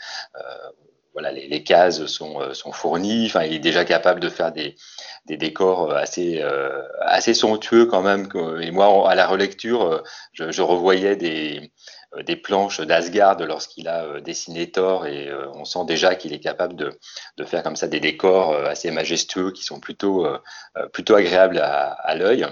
voilà, 1.14 1.32
les, 1.32 1.64
cases 1.64 2.06
sont, 2.08 2.54
sont 2.54 2.74
fournies. 2.74 3.28
Enfin, 3.28 3.44
il 3.44 3.54
est 3.54 3.60
déjà 3.60 3.86
capable 3.86 4.20
de 4.20 4.30
faire 4.30 4.52
des, 4.52 4.76
des 5.26 5.38
décors 5.38 5.94
assez, 5.94 6.44
assez 7.00 7.34
somptueux 7.34 7.86
quand 7.86 8.02
même. 8.02 8.28
Et 8.62 8.72
moi, 8.72 9.10
à 9.10 9.16
la 9.16 9.26
relecture, 9.26 10.04
je, 10.34 10.62
revoyais 10.62 11.16
des 11.16 11.72
des 12.26 12.36
planches 12.36 12.82
d'Asgard 12.82 13.40
lorsqu'il 13.40 13.88
a 13.88 14.04
euh, 14.06 14.22
dessiné 14.22 14.72
Thor 14.72 15.06
et 15.06 15.28
euh, 15.28 15.50
on 15.54 15.66
sent 15.66 15.86
déjà 15.86 16.16
qu'il 16.16 16.34
est 16.34 16.40
capable 16.40 16.76
de, 16.76 16.98
de, 17.38 17.44
faire 17.46 17.64
comme 17.64 17.76
ça 17.76 17.88
des 17.88 18.00
décors 18.00 18.54
assez 18.66 18.92
majestueux 18.92 19.52
qui 19.52 19.64
sont 19.64 19.80
plutôt, 19.80 20.28
plutôt 20.94 21.16
agréables 21.16 21.60
à, 21.60 21.92
à 21.92 22.16
l'œil. 22.16 22.46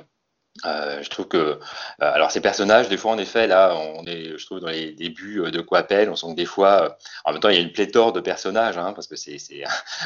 Euh, 0.66 1.02
je 1.02 1.10
trouve 1.10 1.28
que, 1.28 1.38
euh, 1.38 1.58
alors 1.98 2.30
ces 2.30 2.40
personnages, 2.40 2.88
des 2.88 2.98
fois 2.98 3.12
en 3.12 3.18
effet, 3.18 3.48
là, 3.48 3.76
on 3.76 4.06
est, 4.06 4.38
je 4.38 4.46
trouve, 4.46 4.60
dans 4.60 4.68
les 4.68 4.92
débuts 4.92 5.42
euh, 5.42 5.50
de 5.50 5.62
Coapel, 5.62 6.12
on 6.12 6.16
sent 6.16 6.28
que 6.28 6.36
des 6.36 6.46
fois, 6.46 6.96
en 7.26 7.32
même 7.32 7.42
temps, 7.42 7.50
il 7.50 7.56
y 7.56 7.58
a 7.58 7.62
une 7.62 7.72
pléthore 7.72 8.14
de 8.14 8.20
personnages, 8.20 8.78
hein, 8.78 8.94
parce 8.94 9.08
que 9.08 9.16
c'est 9.16 9.40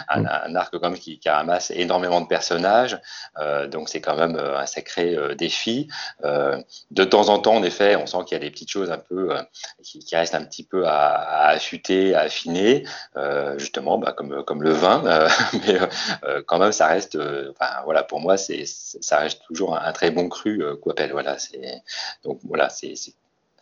un, 0.07 0.21
mm. 0.21 0.29
un, 0.45 0.55
arc 0.55 0.71
quand 0.71 0.89
même 0.89 0.97
qui, 0.97 1.19
qui, 1.19 1.29
ramasse 1.29 1.71
énormément 1.71 2.21
de 2.21 2.27
personnages, 2.27 2.97
donc 3.67 3.89
c'est 3.89 3.99
quand 3.99 4.15
même 4.15 4.37
un 4.37 4.65
sacré 4.65 5.17
défi. 5.35 5.89
de 6.23 7.03
temps 7.03 7.29
en 7.29 7.39
temps, 7.39 7.55
en 7.55 7.63
effet, 7.63 7.95
on 7.97 8.05
sent 8.05 8.17
qu'il 8.25 8.37
y 8.37 8.41
a 8.41 8.43
des 8.43 8.49
petites 8.49 8.71
choses 8.71 8.89
un 8.89 8.97
peu 8.97 9.35
qui, 9.83 9.99
qui, 9.99 10.15
restent 10.15 10.35
un 10.35 10.45
petit 10.45 10.63
peu 10.63 10.87
à, 10.87 11.09
à 11.09 11.47
affûter, 11.49 12.15
à 12.15 12.21
affiner, 12.21 12.85
justement, 13.57 13.97
bah, 13.97 14.13
comme, 14.13 14.43
comme 14.45 14.63
le 14.63 14.71
vin, 14.71 15.03
mais 15.67 15.77
quand 16.45 16.57
même, 16.57 16.71
ça 16.71 16.87
reste, 16.87 17.17
enfin, 17.17 17.81
voilà, 17.83 18.03
pour 18.03 18.21
moi, 18.21 18.37
c'est, 18.37 18.63
ça 18.65 19.19
reste 19.19 19.41
toujours 19.47 19.75
un, 19.75 19.81
un 19.83 19.91
très 19.91 20.09
bon 20.09 20.29
cru 20.37 20.63
euh, 20.63 20.75
Coppel. 20.75 21.11
Voilà, 21.11 21.37
c'est 21.37 21.81
donc 22.23 22.39
voilà, 22.43 22.69
c'est 22.69 22.93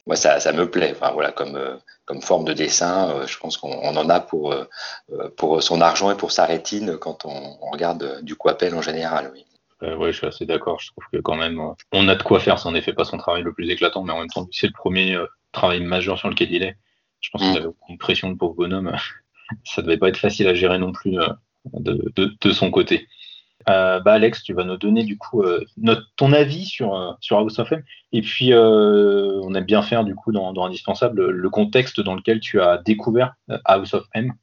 moi 0.08 0.16
ça, 0.16 0.40
ça, 0.40 0.52
me 0.52 0.70
plaît. 0.70 0.94
Enfin 0.96 1.12
voilà, 1.12 1.32
comme 1.32 1.56
euh, 1.56 1.76
comme 2.06 2.22
forme 2.22 2.46
de 2.46 2.54
dessin, 2.54 3.10
euh, 3.10 3.28
je 3.28 3.38
pense 3.38 3.58
qu'on 3.58 3.72
en 3.72 4.10
a 4.10 4.20
pour 4.20 4.56
pour 5.38 5.64
son 5.64 5.82
argent 5.82 6.12
et 6.12 6.18
pour 6.18 6.32
sa 6.32 6.46
rétine 6.46 6.98
quand 6.98 7.26
on, 7.26 7.58
regarde 7.72 8.22
du 8.22 8.36
Coppel 8.36 8.76
en 8.76 8.82
général. 8.82 9.32
Oui. 9.34 9.46
Je 9.82 10.12
suis 10.12 10.28
assez 10.28 10.46
d'accord. 10.46 10.80
Je 10.80 10.92
trouve 10.92 11.04
que 11.12 11.18
quand 11.18 11.36
même, 11.36 11.62
on 11.92 12.08
a 12.08 12.16
de 12.16 12.24
quoi 12.24 12.40
faire. 12.40 12.58
Ça 12.60 12.70
en 12.70 12.76
effet 12.76 12.94
pas 12.94 13.06
son 13.06 13.18
travail 13.18 13.44
le 13.44 13.54
plus 13.54 13.70
éclatant, 13.70 14.04
mais 14.04 14.14
en 14.14 14.20
même 14.20 14.30
temps, 14.30 14.48
c'est 14.52 14.68
le 14.68 14.74
premier 14.74 15.18
travail 15.52 15.82
majeur 15.82 16.18
sur 16.18 16.30
lequel 16.30 16.52
il 16.52 16.64
est. 16.64 16.76
Je 17.22 17.30
pense 17.30 17.42
qu'il 17.42 17.54
mm. 17.54 17.58
avait 17.58 17.68
une 17.90 17.98
pression 17.98 18.30
de 18.30 18.36
pauvre 18.36 18.56
bonhomme. 18.56 18.96
ça 19.64 19.82
devait 19.82 19.98
pas 19.98 20.10
être 20.10 20.18
facile 20.18 20.48
à 20.48 20.56
gérer 20.56 20.80
non 20.80 20.92
plus 20.92 21.18
de, 21.74 22.14
de, 22.42 22.52
son 22.52 22.72
côté. 22.72 23.08
Bah 23.68 24.02
Alex, 24.06 24.44
tu 24.44 24.54
vas 24.54 24.64
nous 24.64 24.78
donner 24.78 25.04
du 25.04 25.18
coup 25.18 25.44
notre, 25.78 26.04
ton 26.16 26.34
avis 26.34 26.66
sur, 26.66 27.18
sur 27.20 27.38
House 27.38 27.60
of 27.60 27.72
M. 27.72 27.84
Et 28.12 28.22
puis, 28.22 28.54
on 28.54 29.54
aime 29.54 29.66
bien 29.66 29.82
faire 29.82 30.04
du 30.04 30.16
coup 30.16 30.32
dans, 30.32 30.54
dans 30.54 30.66
Indispensable 30.66 31.30
le 31.30 31.50
contexte 31.50 32.00
dans 32.00 32.16
lequel 32.16 32.40
tu 32.40 32.62
as 32.62 32.78
découvert 32.78 33.34
House 33.66 33.94
of 33.94 34.06
M. 34.14 34.34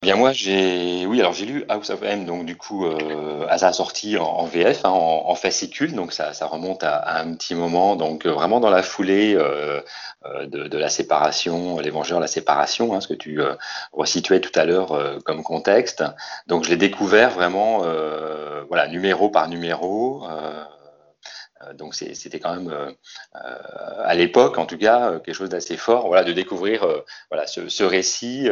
Bien 0.00 0.14
moi 0.14 0.30
j'ai 0.30 1.06
oui 1.06 1.18
alors 1.18 1.32
j'ai 1.32 1.44
lu 1.44 1.64
House 1.68 1.90
of 1.90 2.04
M 2.04 2.24
donc 2.24 2.46
du 2.46 2.56
coup 2.56 2.86
euh, 2.86 3.44
à 3.48 3.58
sa 3.58 3.72
sortie 3.72 4.16
en, 4.16 4.44
VF 4.44 4.84
hein, 4.84 4.90
en, 4.90 5.34
fascicule 5.34 5.92
donc 5.92 6.12
ça, 6.12 6.32
ça 6.32 6.46
remonte 6.46 6.84
à, 6.84 7.18
un 7.18 7.34
petit 7.34 7.56
moment 7.56 7.96
donc 7.96 8.24
euh, 8.24 8.30
vraiment 8.30 8.60
dans 8.60 8.70
la 8.70 8.84
foulée 8.84 9.34
euh, 9.34 9.80
euh, 10.24 10.46
de, 10.46 10.68
de, 10.68 10.78
la 10.78 10.88
séparation 10.88 11.80
les 11.80 11.90
Vengeurs 11.90 12.20
la 12.20 12.28
séparation 12.28 12.94
hein, 12.94 13.00
ce 13.00 13.08
que 13.08 13.14
tu 13.14 13.40
resituais 13.92 14.40
tout 14.40 14.52
à 14.54 14.64
l'heure 14.64 15.20
comme 15.24 15.42
contexte. 15.42 16.04
Donc 16.46 16.62
je 16.62 16.70
l'ai 16.70 16.76
découvert 16.76 17.30
vraiment 17.30 17.82
voilà 18.68 18.86
numéro 18.88 19.30
par 19.30 19.48
numéro 19.48 20.24
euh, 20.28 20.64
donc 21.74 21.94
c'était 21.94 22.38
quand 22.38 22.54
même 22.54 22.70
euh, 22.70 22.90
euh, 23.34 24.02
à 24.04 24.14
l'époque 24.14 24.58
en 24.58 24.66
tout 24.66 24.78
cas 24.78 25.18
quelque 25.18 25.34
chose 25.34 25.48
d'assez 25.48 25.76
fort 25.76 26.06
voilà 26.06 26.24
de 26.24 26.32
découvrir 26.32 26.86
voilà 27.30 27.46
ce, 27.46 27.68
ce 27.68 27.82
récit 27.84 28.48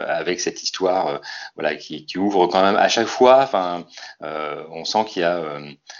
avec 0.00 0.40
cette 0.40 0.62
histoire 0.62 1.20
voilà 1.54 1.76
qui, 1.76 2.06
qui, 2.06 2.18
ouvre 2.18 2.46
quand 2.46 2.62
même 2.62 2.76
à 2.76 2.88
chaque 2.88 3.06
fois 3.06 3.38
enfin 3.42 3.84
on 4.20 4.84
sent 4.84 5.04
qu'il 5.06 5.22
y 5.22 5.24
a 5.24 5.42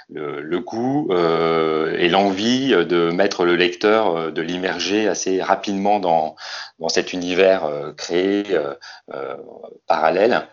le, 0.08 0.40
le, 0.40 0.60
goût 0.60 1.08
et 1.12 2.08
l'envie 2.08 2.70
de 2.70 3.10
mettre 3.10 3.44
le 3.44 3.56
lecteur 3.56 4.32
de 4.32 4.42
l'immerger 4.42 5.08
assez 5.08 5.40
rapidement 5.40 6.00
dans 6.00 6.36
dans 6.78 6.88
cet 6.88 7.12
univers 7.12 7.92
créé 7.96 8.44
parallèle 9.86 10.46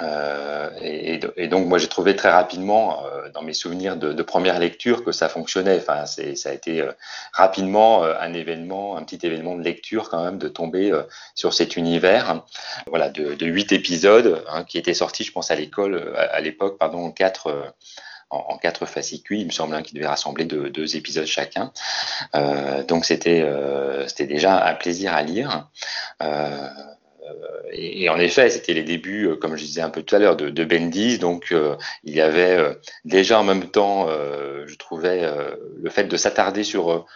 euh, 0.00 0.70
et, 0.80 1.48
donc 1.48 1.66
moi 1.66 1.78
j'ai 1.78 1.88
trouvé 1.88 2.16
très 2.16 2.30
rapidement 2.30 3.04
euh, 3.04 3.28
dans 3.30 3.42
mes 3.42 3.52
souvenirs 3.52 3.96
de, 3.96 4.22
première 4.22 4.58
lecture 4.58 5.04
que 5.04 5.12
ça 5.12 5.28
fonctionnait. 5.28 5.76
Enfin, 5.78 6.06
ça 6.06 6.48
a 6.48 6.52
été 6.52 6.80
euh, 6.80 6.92
rapidement 7.32 8.02
un 8.02 8.32
événement, 8.32 8.96
un 8.96 9.02
petit 9.04 9.24
événement 9.26 9.56
de 9.56 9.62
lecture 9.62 10.08
quand 10.10 10.24
même 10.24 10.38
de 10.38 10.48
tomber 10.48 10.92
sur 11.34 11.52
cet 11.54 11.76
univers. 11.76 12.42
Voilà, 12.86 13.10
de, 13.10 13.46
huit 13.46 13.72
épisodes 13.72 14.44
hein, 14.48 14.64
qui 14.64 14.78
étaient 14.78 14.94
sortis, 14.94 15.24
je 15.24 15.32
pense 15.32 15.50
à 15.50 15.54
l'école 15.54 16.14
à, 16.16 16.40
l'époque, 16.40 16.78
pardon, 16.78 17.04
en 17.04 17.10
quatre. 17.10 17.72
En, 18.30 18.58
fascicules, 18.86 19.38
il 19.38 19.46
me 19.46 19.52
semble, 19.52 19.76
hein, 19.76 19.82
qui 19.82 19.94
devait 19.94 20.08
rassembler 20.08 20.44
deux, 20.44 20.96
épisodes 20.96 21.26
chacun. 21.26 21.70
donc 22.88 23.04
c'était 23.04 23.46
déjà 24.20 24.66
un 24.66 24.74
plaisir 24.74 25.14
à 25.14 25.22
lire. 25.22 25.68
Euh, 27.24 27.62
et, 27.72 28.08
en 28.08 28.18
effet, 28.18 28.50
c'était 28.50 28.74
les 28.74 28.82
débuts, 28.82 29.28
euh, 29.28 29.36
comme 29.36 29.56
je 29.56 29.64
disais 29.64 29.80
un 29.80 29.90
peu 29.90 30.02
tout 30.02 30.14
à 30.14 30.18
l'heure, 30.18 30.36
de, 30.36 30.64
Bendis. 30.64 31.18
Donc, 31.18 31.52
euh, 31.52 31.76
il 32.04 32.14
y 32.14 32.20
avait 32.20 32.58
déjà 33.04 33.40
en 33.40 33.44
même 33.44 33.70
temps, 33.70 34.08
je 34.66 34.74
trouvais, 34.76 35.22
le 35.82 35.90
fait 35.90 36.04
de 36.04 36.16
s'attarder 36.16 36.64
sur 36.64 37.06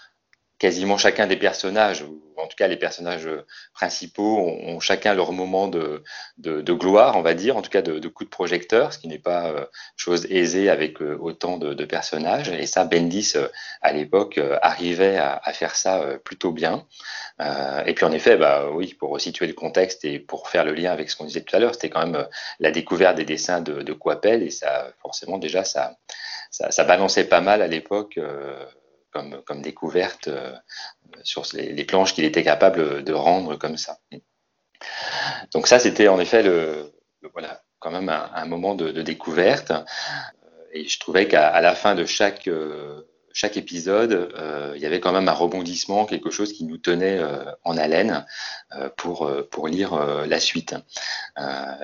quasiment 0.58 0.98
chacun 0.98 1.26
des 1.26 1.36
personnages, 1.36 2.02
ou 2.02 2.20
en 2.36 2.46
tout 2.46 2.56
cas 2.56 2.66
les 2.66 2.76
personnages 2.76 3.28
principaux, 3.74 4.38
ont, 4.38 4.80
chacun 4.80 5.14
leur 5.14 5.32
moment 5.32 5.68
de, 5.68 6.02
de, 6.38 6.60
de, 6.60 6.72
gloire, 6.72 7.16
on 7.16 7.22
va 7.22 7.34
dire, 7.34 7.56
en 7.56 7.62
tout 7.62 7.70
cas 7.70 7.82
de, 7.82 7.98
de 7.98 8.08
coup 8.08 8.24
de 8.24 8.28
projecteur, 8.28 8.92
ce 8.92 8.98
qui 8.98 9.08
n'est 9.08 9.18
pas 9.18 9.48
euh, 9.48 9.64
chose 9.96 10.26
aisée 10.30 10.68
avec 10.70 11.00
euh, 11.02 11.16
autant 11.20 11.58
de, 11.58 11.84
personnages. 11.84 12.48
Et 12.50 12.66
ça, 12.66 12.84
Bendis, 12.84 13.32
euh, 13.36 13.48
à 13.82 13.92
l'époque, 13.92 14.40
arrivait 14.62 15.16
à, 15.16 15.40
à, 15.42 15.52
faire 15.52 15.74
ça 15.74 16.04
plutôt 16.24 16.52
bien. 16.52 16.86
et 17.86 17.94
puis 17.94 18.04
en 18.04 18.12
effet, 18.12 18.36
bah 18.36 18.66
oui, 18.72 18.94
pour 18.94 19.20
situer 19.20 19.46
le 19.46 19.54
contexte 19.54 20.04
et 20.04 20.18
pour 20.18 20.48
faire 20.48 20.64
le 20.64 20.74
lien 20.74 20.92
avec 20.92 21.10
ce 21.10 21.16
qu'on 21.16 21.24
disait 21.24 21.42
tout 21.42 21.56
à 21.56 21.58
l'heure, 21.58 21.74
c'était 21.74 21.88
quand 21.88 22.06
même 22.06 22.26
la 22.60 22.70
découverte 22.70 23.16
des 23.16 23.24
dessins 23.24 23.60
de, 23.60 23.82
de 23.82 23.96
et 24.24 24.50
ça, 24.50 24.92
forcément, 25.00 25.38
déjà, 25.38 25.64
ça, 25.64 25.96
ça, 26.50 26.70
ça 26.70 26.84
balançait 26.84 27.24
pas 27.24 27.40
mal 27.40 27.62
à 27.62 27.66
l'époque 27.66 28.18
comme, 29.12 29.62
découverte 29.62 30.28
euh, 30.28 30.54
sur 31.22 31.44
les, 31.54 31.84
planches 31.84 32.14
qu'il 32.14 32.24
était 32.24 32.44
capable 32.44 33.02
de 33.02 33.12
rendre 33.12 33.56
comme 33.56 33.76
ça. 33.76 33.98
Donc 35.52 35.66
ça, 35.66 35.78
c'était 35.78 36.08
en 36.08 36.20
effet 36.20 36.44
voilà, 37.32 37.62
quand 37.78 37.90
même 37.90 38.08
un, 38.08 38.46
moment 38.46 38.74
de, 38.74 38.90
découverte. 39.02 39.72
Et 40.72 40.86
je 40.86 41.00
trouvais 41.00 41.26
qu'à 41.26 41.60
la 41.60 41.74
fin 41.74 41.94
de 41.94 42.04
chaque, 42.04 42.46
euh, 42.46 43.02
chaque 43.32 43.56
épisode, 43.56 44.32
euh, 44.36 44.74
il 44.76 44.82
y 44.82 44.86
avait 44.86 45.00
quand 45.00 45.12
même 45.12 45.28
un 45.28 45.32
rebondissement, 45.32 46.04
quelque 46.04 46.30
chose 46.30 46.52
qui 46.52 46.64
nous 46.64 46.76
tenait 46.76 47.20
en 47.64 47.76
haleine 47.76 48.26
pour, 48.96 49.30
pour 49.50 49.68
lire 49.68 49.96
la 50.26 50.38
suite. 50.38 50.74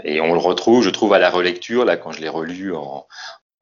et 0.04 0.20
on 0.20 0.34
le 0.34 0.40
retrouve, 0.40 0.82
je 0.82 0.90
trouve, 0.90 1.14
à 1.14 1.18
la 1.18 1.30
relecture, 1.30 1.84
là, 1.84 1.96
quand 1.96 2.12
je 2.12 2.20
l'ai 2.20 2.28
relu 2.28 2.74
en, 2.74 3.06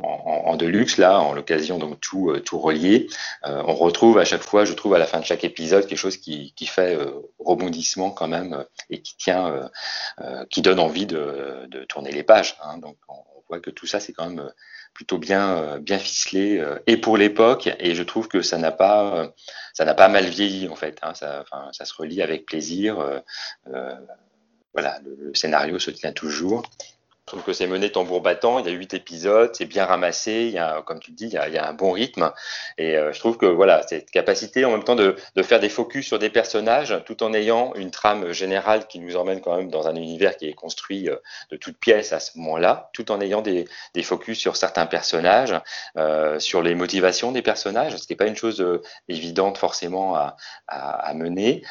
en, 0.02 0.56
deluxe 0.56 0.98
là, 0.98 1.20
en 1.20 1.32
l'occasion 1.32 1.78
donc 1.78 2.00
tout 2.00 2.30
euh, 2.30 2.40
tout 2.40 2.58
relié. 2.58 3.08
Euh, 3.46 3.62
on 3.66 3.74
retrouve 3.74 4.18
à 4.18 4.24
chaque 4.24 4.42
fois, 4.42 4.64
je 4.64 4.72
trouve 4.72 4.94
à 4.94 4.98
la 4.98 5.06
fin 5.06 5.20
de 5.20 5.24
chaque 5.24 5.44
épisode 5.44 5.86
quelque 5.86 5.98
chose 5.98 6.16
qui, 6.16 6.52
qui 6.54 6.66
fait 6.66 6.96
euh, 6.96 7.10
rebondissement 7.38 8.10
quand 8.10 8.28
même 8.28 8.64
et 8.90 9.00
qui 9.00 9.16
tient, 9.16 9.70
qui 10.50 10.62
donne 10.62 10.78
envie 10.78 11.06
de, 11.06 11.66
de 11.68 11.84
tourner 11.84 12.12
les 12.12 12.22
pages. 12.22 12.56
Hein. 12.62 12.78
Donc 12.78 12.96
on, 13.08 13.14
voit 13.48 13.60
que 13.60 13.70
tout 13.70 13.86
ça 13.86 14.00
c'est 14.00 14.12
quand 14.12 14.30
même 14.30 14.50
plutôt 14.94 15.18
bien 15.18 15.78
bien 15.78 15.98
ficelé 15.98 16.64
et 16.86 16.96
pour 16.96 17.18
l'époque 17.18 17.68
et 17.78 17.94
je 17.94 18.02
trouve 18.02 18.28
que 18.28 18.40
ça 18.40 18.56
n'a 18.56 18.70
pas 18.70 19.32
ça 19.74 19.84
n'a 19.84 19.94
pas 19.94 20.08
mal 20.08 20.24
vieilli 20.24 20.68
en 20.68 20.76
fait. 20.76 20.98
Hein. 21.02 21.12
Ça, 21.14 21.84
se 21.84 21.94
relit 21.94 22.22
avec 22.22 22.46
plaisir. 22.46 23.22
voilà, 24.72 25.00
le 25.04 25.34
scénario 25.34 25.78
se 25.78 25.90
tient 25.90 26.12
toujours. 26.12 26.62
Je 27.28 27.36
trouve 27.36 27.44
que 27.44 27.52
c'est 27.52 27.68
mené 27.68 27.88
tambour 27.92 28.20
battant. 28.20 28.58
Il 28.58 28.66
y 28.66 28.68
a 28.68 28.72
huit 28.72 28.94
épisodes, 28.94 29.54
c'est 29.54 29.64
bien 29.64 29.84
ramassé. 29.84 30.46
Il 30.48 30.50
y 30.50 30.58
a, 30.58 30.82
comme 30.82 30.98
tu 30.98 31.12
dis, 31.12 31.26
il 31.26 31.32
y 31.32 31.58
a, 31.58 31.68
un 31.68 31.72
bon 31.72 31.92
rythme. 31.92 32.32
Et 32.78 32.96
euh, 32.96 33.12
je 33.12 33.20
trouve 33.20 33.36
que 33.36 33.46
voilà, 33.46 33.86
cette 33.86 34.10
capacité 34.10 34.64
en 34.64 34.72
même 34.72 34.82
temps 34.82 34.96
de, 34.96 35.14
faire 35.42 35.60
des 35.60 35.68
focus 35.68 36.04
sur 36.04 36.18
des 36.18 36.30
personnages, 36.30 37.00
tout 37.06 37.22
en 37.22 37.32
ayant 37.32 37.74
une 37.76 37.92
trame 37.92 38.32
générale 38.32 38.88
qui 38.88 38.98
nous 38.98 39.16
emmène 39.16 39.40
quand 39.40 39.56
même 39.56 39.70
dans 39.70 39.86
un 39.86 39.94
univers 39.94 40.36
qui 40.36 40.48
est 40.48 40.52
construit 40.52 41.08
euh, 41.08 41.14
de 41.52 41.56
toutes 41.56 41.78
pièces 41.78 42.12
à 42.12 42.18
ce 42.18 42.36
moment-là, 42.38 42.90
tout 42.92 43.12
en 43.12 43.20
ayant 43.20 43.40
des, 43.40 43.66
focus 44.02 44.40
sur 44.40 44.56
certains 44.56 44.86
personnages, 44.86 45.54
euh, 45.96 46.40
sur 46.40 46.60
les 46.60 46.74
motivations 46.74 47.30
des 47.30 47.42
personnages. 47.42 47.96
Ce 47.96 48.06
n'est 48.10 48.16
pas 48.16 48.26
une 48.26 48.36
chose 48.36 48.82
évidente 49.08 49.58
forcément 49.58 50.16
à, 50.16 51.14
mener. 51.14 51.62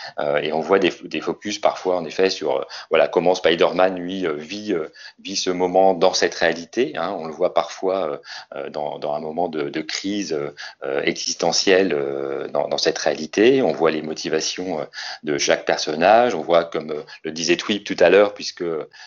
Et 0.42 0.54
on 0.54 0.62
voit 0.62 0.80
des, 0.80 0.94
des, 1.04 1.20
focus 1.20 1.60
parfois 1.60 1.98
en 1.98 2.06
effet 2.06 2.30
sur 2.30 2.66
voilà 2.90 3.08
comment 3.08 3.34
Spider-Man 3.34 3.98
lui 3.98 4.26
vit 4.38 4.76
vit 5.20 5.41
ce 5.42 5.50
moment 5.50 5.94
dans 5.94 6.14
cette 6.14 6.36
réalité. 6.36 6.94
Hein, 6.96 7.16
on 7.18 7.26
le 7.26 7.34
voit 7.34 7.54
parfois 7.54 8.12
euh, 8.12 8.18
euh, 8.56 8.70
dans, 8.70 9.14
un 9.14 9.20
moment 9.20 9.48
de, 9.50 9.82
crise 9.82 10.34
euh, 10.84 11.02
existentielle 11.04 11.98
dans, 12.54 12.68
dans, 12.68 12.78
cette 12.78 12.98
réalité. 12.98 13.62
On 13.62 13.72
voit 13.72 13.92
les 13.92 14.02
motivations 14.02 14.88
de 15.24 15.38
chaque 15.38 15.66
personnage. 15.66 16.36
On 16.36 16.42
voit, 16.42 16.66
comme 16.66 17.04
le 17.24 17.32
disait 17.32 17.58
Twip 17.58 17.84
tout 17.84 17.96
à 18.00 18.10
l'heure, 18.10 18.34
puisque 18.34 18.64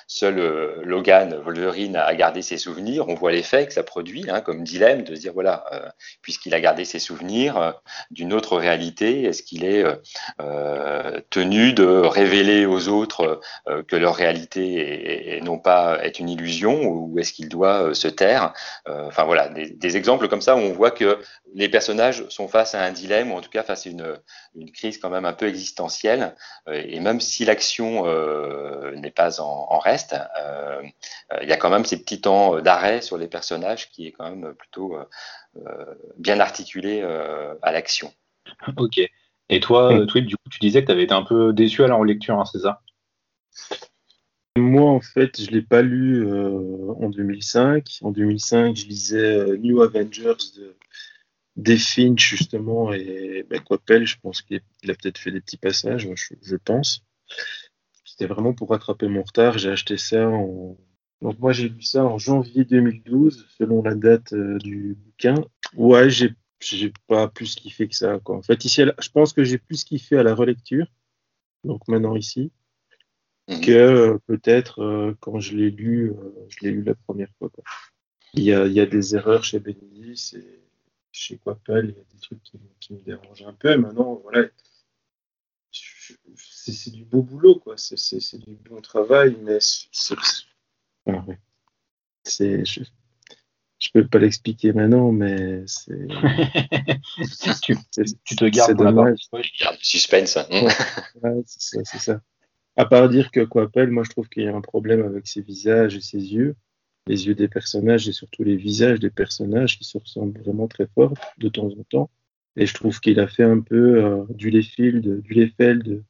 seul 0.07 0.37
Logan 0.83 1.37
Wolverine 1.45 1.97
a 1.97 2.15
gardé 2.15 2.43
ses 2.43 2.59
souvenirs, 2.59 3.09
on 3.09 3.15
voit 3.15 3.33
l'effet 3.33 3.67
que 3.67 3.73
ça 3.73 3.83
produit 3.83 4.27
hein, 4.29 4.41
comme 4.41 4.65
dilemme 4.65 5.05
de 5.05 5.15
se 5.15 5.21
dire 5.21 5.33
voilà, 5.33 5.65
puisqu'il 6.23 6.55
a 6.55 6.61
gardé 6.61 6.85
ses 6.85 6.99
souvenirs 6.99 7.75
d'une 8.11 8.33
autre 8.33 8.57
réalité, 8.57 9.25
est-ce 9.25 9.43
qu'il 9.43 9.65
est, 9.65 9.85
tenu 11.31 11.73
de 11.73 11.87
révéler 11.87 12.67
aux 12.67 12.89
autres 12.89 13.41
que 13.89 13.97
leur 13.97 14.15
réalité 14.17 15.37
est, 15.37 15.41
non 15.41 15.59
pas 15.59 15.99
est 16.03 16.19
une 16.19 16.24
une 16.25 16.31
illusion 16.31 16.83
ou 16.83 17.19
est-ce 17.19 17.33
qu'il 17.33 17.49
doit 17.49 17.89
euh, 17.89 17.95
se 17.95 18.09
taire 18.09 18.53
euh, 18.89 19.07
Enfin 19.07 19.25
voilà, 19.25 19.49
des, 19.49 19.97
exemples 19.97 20.29
comme 20.29 20.41
ça 20.41 20.57
où 20.57 20.59
on 20.59 20.73
voit 20.73 20.91
que 20.91 21.19
les 21.55 21.69
personnages 21.69 22.27
sont 22.29 22.49
face 22.49 22.75
à 22.75 22.83
un 22.83 22.91
dilemme 22.91 23.31
ou 23.31 23.37
en 23.37 23.41
tout 23.41 23.51
cas 23.51 23.63
face 23.63 23.87
à 23.87 23.91
une, 23.91 24.19
une 24.57 24.73
crise 24.73 24.99
quand 24.99 25.11
même 25.11 25.27
un 25.27 25.35
peu 25.35 25.47
existentielle. 25.47 26.35
Euh, 26.69 26.83
et 26.87 26.99
même 27.01 27.21
si 27.21 27.45
l'action 27.45 28.05
n'est 28.95 29.11
pas 29.11 29.41
en, 29.41 29.79
reste, 29.79 30.17
il 31.43 31.49
y 31.49 31.53
a 31.53 31.57
quand 31.57 31.71
même 31.71 31.85
ces 31.85 32.01
petits 32.01 32.21
temps 32.21 32.61
d'arrêt 32.61 33.03
sur 33.03 33.19
les 33.19 33.29
personnages 33.29 33.91
qui 33.91 34.07
est 34.07 34.13
quand 34.13 34.29
même 34.29 34.55
plutôt 34.55 34.97
bien 36.17 36.41
articulé 36.41 37.03
à 37.63 37.73
l'action. 37.73 38.13
Ok. 38.77 39.01
Et 39.51 39.61
toi. 39.61 40.07
Twip, 40.07 40.27
du 40.27 40.37
coup, 40.37 40.49
tu 40.51 40.59
disais 40.61 40.81
que 40.81 40.87
tu 40.87 40.93
avais 40.93 41.05
été 41.05 41.15
un 41.15 41.23
peu 41.23 41.53
déçu 41.53 41.85
à 41.85 41.89
la 41.89 41.97
relecture, 41.97 42.39
hein, 42.39 42.45
c'est 42.45 42.61
ça? 42.61 42.81
Moi, 44.57 44.91
en 44.91 45.01
fait, 45.01 45.41
je 45.41 45.51
ne 45.51 45.57
l'ai 45.57 45.63
pas 45.63 45.83
lu 45.83 46.27
euh, 46.27 46.93
en 47.01 47.11
2005. 47.11 47.99
En 48.03 48.13
2005, 48.13 48.77
je 48.77 48.87
lisais 48.87 49.19
euh, 49.19 49.57
New 49.57 49.83
Avengers 49.83 50.37
de 50.57 50.77
des 51.57 51.77
justement, 52.17 52.93
et 52.93 53.45
ben, 53.49 53.61
Coppel, 53.61 54.07
je 54.07 54.19
pense 54.21 54.43
qu'il 54.43 54.57
a 54.59 54.95
peut-être 54.95 55.19
fait 55.19 55.31
des 55.31 55.41
petits 55.41 55.57
passages, 55.57 56.09
je, 56.43 56.57
pense. 56.57 57.05
C'était 58.05 58.27
vraiment 58.27 58.55
pour 58.55 58.71
rattraper 58.71 59.07
mon 59.09 59.23
retard. 59.23 59.59
J'ai 59.59 59.71
acheté 59.71 59.97
ça 59.97 60.29
en 60.29 60.77
Donc 61.23 61.39
moi 61.39 61.53
j'ai 61.53 61.69
lu 61.69 61.83
ça 61.83 62.05
en 62.05 62.19
janvier 62.19 62.65
2012, 62.65 63.47
selon 63.57 63.83
la 63.83 63.95
date 63.95 64.33
euh, 64.33 64.59
du 64.59 64.97
bouquin. 64.99 65.45
Ouais, 65.77 66.11
j'ai 66.11 66.33
j'ai 66.61 66.93
pas 67.07 67.29
plus 67.29 67.55
kiffé 67.55 67.89
que 67.89 67.95
ça. 67.95 68.19
Quoi. 68.21 68.37
En 68.37 68.43
fait, 68.43 68.65
ici, 68.65 68.83
je 68.99 69.09
pense 69.11 69.33
que 69.33 69.45
j'ai 69.45 69.59
plus 69.59 69.85
kiffé 69.85 70.17
à 70.17 70.23
la 70.23 70.35
relecture, 70.35 70.87
donc 71.63 71.87
maintenant 71.89 72.17
ici, 72.17 72.51
Mhm. 73.49 73.61
que 73.61 73.71
euh, 73.73 74.19
peut-être 74.27 74.81
euh, 74.83 75.15
quand 75.21 75.39
je 75.41 75.55
l'ai 75.57 75.71
lu, 75.71 76.11
euh, 76.13 76.47
je 76.49 76.57
l'ai 76.63 76.71
lu 76.71 76.83
la 76.83 76.95
première 76.95 77.29
fois. 77.39 77.51
quoi. 77.51 77.63
Il 78.33 78.43
y 78.43 78.53
a, 78.53 78.67
il 78.67 78.73
y 78.73 78.81
a 78.81 78.87
des 78.87 79.15
erreurs 79.15 79.45
chez 79.45 79.61
Benedis 79.61 80.33
et 80.37 80.61
chez 81.13 81.39
Quapel, 81.39 81.91
il 81.91 81.97
y 81.97 82.01
a 82.01 82.05
des 82.15 82.21
trucs 82.21 82.43
qui, 82.43 82.59
qui 82.81 82.95
me 82.95 83.01
dérangent 83.01 83.43
un 83.47 83.53
peu. 83.53 83.71
Et 83.73 83.77
maintenant, 83.77 84.15
voilà, 84.23 84.49
je- 85.71 86.15
c'est 86.37 86.91
du 86.91 87.05
beau 87.05 87.23
boulot, 87.23 87.59
quoi. 87.59 87.75
C'est 87.77 88.39
du 88.39 88.57
bon 88.57 88.81
travail, 88.81 89.37
mais 89.43 89.59
c'est 89.61 90.17
ah 91.07 91.23
ouais. 91.27 91.39
C'est- 92.25 92.65
je, 92.65 92.81
je 93.79 93.89
peux 93.93 94.07
pas 94.07 94.19
l'expliquer 94.19 94.73
maintenant, 94.73 95.13
mais 95.13 95.65
c'est 95.67 96.09
tu, 97.63 97.77
te 98.37 98.45
gardes 98.49 98.75
pour 98.77 98.85
la 98.85 98.91
partie. 99.13 99.29
Il 99.35 99.59
garde 99.61 99.77
le 99.77 99.85
suspense. 99.85 100.37
hein. 100.39 100.47
Ouais, 100.51 101.43
c'est 101.47 101.61
ça, 101.61 101.81
c'est 101.85 101.99
ça. 101.99 102.21
À 102.77 102.87
part 102.87 103.09
dire 103.09 103.31
que 103.31 103.41
Coppel, 103.41 103.91
moi 103.91 104.03
je 104.03 104.11
trouve 104.11 104.29
qu'il 104.29 104.45
y 104.45 104.49
a 104.49 104.55
un 104.55 104.61
problème 104.61 105.03
avec 105.03 105.27
ses 105.27 105.43
visages 105.43 105.97
et 105.97 106.01
ses 106.01 106.19
yeux, 106.19 106.57
les 107.07 107.27
yeux 107.27 107.35
des 107.35 107.49
personnages 107.49 108.09
et 108.09 108.13
surtout 108.13 108.43
les 108.43 108.57
visages 108.57 108.99
des 108.99 109.11
personnages 109.11 109.79
qui 109.79 109.85
se 109.85 109.99
ressemblent 109.99 110.41
vraiment 110.41 110.67
très 110.67 110.89
fort 110.89 111.15
de 111.39 111.49
temps 111.49 111.69
en 111.69 111.85
temps. 111.89 112.11
Et 112.57 112.67
je 112.67 112.75
trouve 112.75 113.01
qu'il 113.01 113.21
a 113.21 113.27
fait 113.29 113.45
un 113.45 113.61
peu 113.61 114.05
euh, 114.05 114.25
du 114.31 114.51
Layfield, 114.51 115.21
du 115.23 115.35
Layfeld 115.35 116.05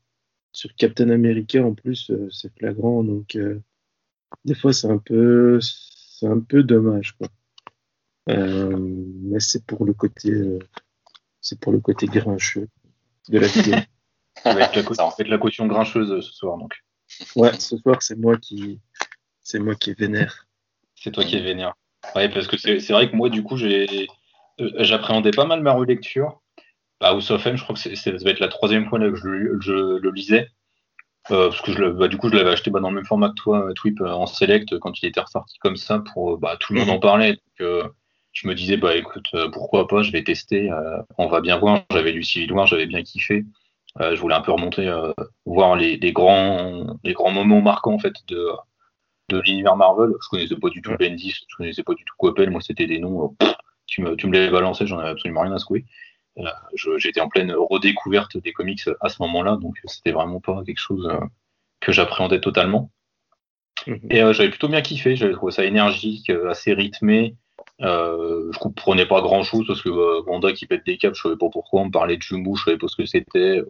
sur 0.55 0.75
Captain 0.77 1.11
America 1.11 1.63
en 1.63 1.75
plus, 1.75 2.11
euh, 2.11 2.29
c'est 2.31 2.57
flagrant. 2.57 3.03
Donc 3.03 3.37
euh, 3.37 3.61
des 4.45 4.55
fois 4.55 4.73
c'est 4.73 4.87
un 4.87 4.99
peu, 4.99 5.59
c'est 5.61 6.27
un 6.27 6.41
peu 6.41 6.63
dommage 6.63 7.13
quoi. 7.13 7.29
Euh, 8.31 8.77
mais 8.79 9.41
c'est 9.41 9.67
pour 9.67 9.85
le 9.85 9.93
côté, 9.93 10.33
c'est 11.41 11.61
pour 11.61 11.73
le 11.73 11.81
côté 11.81 12.07
grincheux 12.07 12.69
de 13.29 13.39
la 13.39 13.49
vidéo. 13.49 13.75
Avec 14.45 14.75
la, 14.75 14.83
Ça 14.95 15.07
en 15.07 15.15
la 15.19 15.39
caution 15.39 15.67
grincheuse 15.67 16.11
euh, 16.13 16.21
ce 16.21 16.33
soir, 16.33 16.59
donc. 16.59 16.73
Ouais, 17.37 17.53
ce 17.59 17.77
soir, 17.77 18.03
c'est 18.03 18.19
moi 18.19 18.37
qui, 18.37 18.81
c'est 19.43 19.59
moi 19.59 19.75
qui 19.75 19.93
vénère. 19.95 20.47
C'est 20.95 21.13
toi 21.13 21.25
qui 21.25 21.37
es 21.37 21.41
vénère. 21.41 21.75
Ouais, 22.15 22.29
parce 22.29 22.47
que 22.47 22.57
c'est 22.57 22.81
c'est 22.81 22.93
vrai 22.93 23.11
que 23.11 23.17
moi, 23.17 23.29
du 23.31 23.43
coup, 23.43 23.57
j'ai 23.57 24.09
euh, 24.61 24.71
j'appréhendais 24.81 25.31
pas 25.33 25.45
mal 25.47 25.61
ma 25.63 25.73
relecture. 25.73 26.41
Bah, 27.01 27.09
House 27.09 27.31
of 27.31 27.47
M, 27.47 27.57
je 27.57 27.63
crois 27.63 27.75
que 27.75 27.81
c'est- 27.81 27.97
ça 27.97 28.11
va 28.13 28.31
être 28.31 28.41
la 28.41 28.49
troisième 28.49 28.87
fois 28.89 28.99
là, 28.99 29.11
que 29.11 29.17
je, 29.17 29.27
le- 29.29 29.61
je 29.61 29.73
le 29.99 30.11
lisais. 30.11 30.49
Euh, 31.31 31.49
parce 31.49 31.63
que 31.63 31.73
je, 31.73 31.85
bah, 31.85 32.09
du 32.09 32.19
coup, 32.19 32.29
je 32.31 32.37
l'avais 32.37 32.51
acheté 32.51 32.71
bah, 32.71 32.81
dans 32.81 32.91
le 32.91 32.97
même 32.97 33.07
format 33.07 33.31
que 33.31 33.35
toi, 33.35 33.73
Twip, 33.75 34.01
en 34.03 34.27
select, 34.27 34.79
quand 34.79 35.03
il 35.03 35.07
était 35.07 35.21
ressorti 35.21 35.59
comme 35.59 35.77
ça, 35.77 36.03
pour 36.13 36.39
bah, 36.39 36.57
tout 36.61 36.73
le 36.75 36.81
monde 36.81 36.91
en 36.91 36.99
parlait. 37.01 37.33
Donc, 37.33 37.61
euh, 37.63 37.89
je 38.33 38.47
me 38.49 38.55
disais, 38.55 38.77
bah 38.77 38.97
écoute, 38.97 39.29
pourquoi 39.53 39.87
pas, 39.89 40.03
je 40.03 40.11
vais 40.13 40.23
tester, 40.25 40.71
euh, 40.71 40.99
on 41.19 41.29
va 41.29 41.41
bien 41.41 41.57
voir. 41.59 41.83
J'avais 41.91 42.13
lu 42.13 42.23
Civil 42.23 42.53
War, 42.53 42.67
j'avais 42.67 42.87
bien 42.87 43.03
kiffé. 43.03 43.45
Euh, 44.01 44.15
je 44.17 44.21
voulais 44.21 44.35
un 44.35 44.41
peu 44.41 44.53
remonter, 44.53 44.89
euh, 44.89 45.13
voir 45.47 45.77
les, 45.77 45.97
les 45.97 46.13
grands, 46.13 46.99
les 47.05 47.13
grands 47.13 47.31
moments 47.31 47.61
marquants 47.61 47.95
en 47.95 47.99
fait 47.99 48.15
de, 48.27 48.49
de 49.29 49.41
l'univers 49.41 49.77
Marvel. 49.77 50.11
Je 50.23 50.29
connaissais 50.29 50.57
pas 50.57 50.69
du 50.69 50.83
tout 50.83 50.97
Bendis, 50.99 51.45
je 51.49 51.57
connaissais 51.57 51.85
pas 51.85 51.95
du 51.95 52.05
tout 52.05 52.15
Coppel. 52.19 52.51
Moi, 52.51 52.61
c'était 52.61 52.87
des 52.87 52.99
noms. 52.99 53.25
euh, 53.25 53.29
pff, 53.39 53.55
tu 53.87 54.03
me, 54.03 54.17
tu 54.17 54.27
me 54.27 54.33
les 54.33 54.51
balançais, 54.51 54.87
j'en 54.87 54.99
avais 54.99 55.11
absolument 55.11 55.43
rien 55.43 55.53
à 55.53 55.59
secouer. 55.59 55.85
Euh, 56.39 56.97
J'étais 56.97 57.21
en 57.21 57.29
pleine 57.29 57.53
redécouverte 57.53 58.37
des 58.37 58.53
comics 58.53 58.83
à 59.01 59.09
ce 59.09 59.23
moment-là, 59.23 59.57
donc 59.57 59.77
c'était 59.85 60.11
vraiment 60.11 60.41
pas 60.41 60.63
quelque 60.65 60.81
chose 60.81 61.07
euh, 61.07 61.21
que 61.81 61.93
j'appréhendais 61.93 62.41
totalement. 62.41 62.91
Mhm. 63.87 64.01
Et 64.11 64.23
euh, 64.23 64.33
j'avais 64.33 64.51
plutôt 64.51 64.69
bien 64.69 64.83
kiffé, 64.83 65.15
j'avais 65.15 65.35
trouvé 65.35 65.53
ça 65.53 65.65
énergique, 65.65 66.31
assez 66.49 66.73
rythmé. 66.73 67.37
Euh, 67.83 68.51
je 68.53 68.59
comprenais 68.59 69.07
pas 69.07 69.21
grand 69.21 69.43
chose 69.43 69.67
parce 69.67 69.83
que 69.83 69.89
euh, 69.89 70.53
qui 70.53 70.67
pète 70.67 70.87
des 70.87 70.97
câbles, 70.97 71.17
je 71.17 71.23
savais 71.23 71.37
pas 71.37 71.49
pourquoi, 71.51 71.83
on 71.83 71.87
me 71.87 71.91
parlait 71.91 72.17
de 72.17 72.23
Jumbo, 72.23 72.55
je 72.55 72.65
savais 72.65 72.79
pas 72.79 72.89
ce 72.89 72.97
que 72.97 73.07
c'était. 73.07 73.63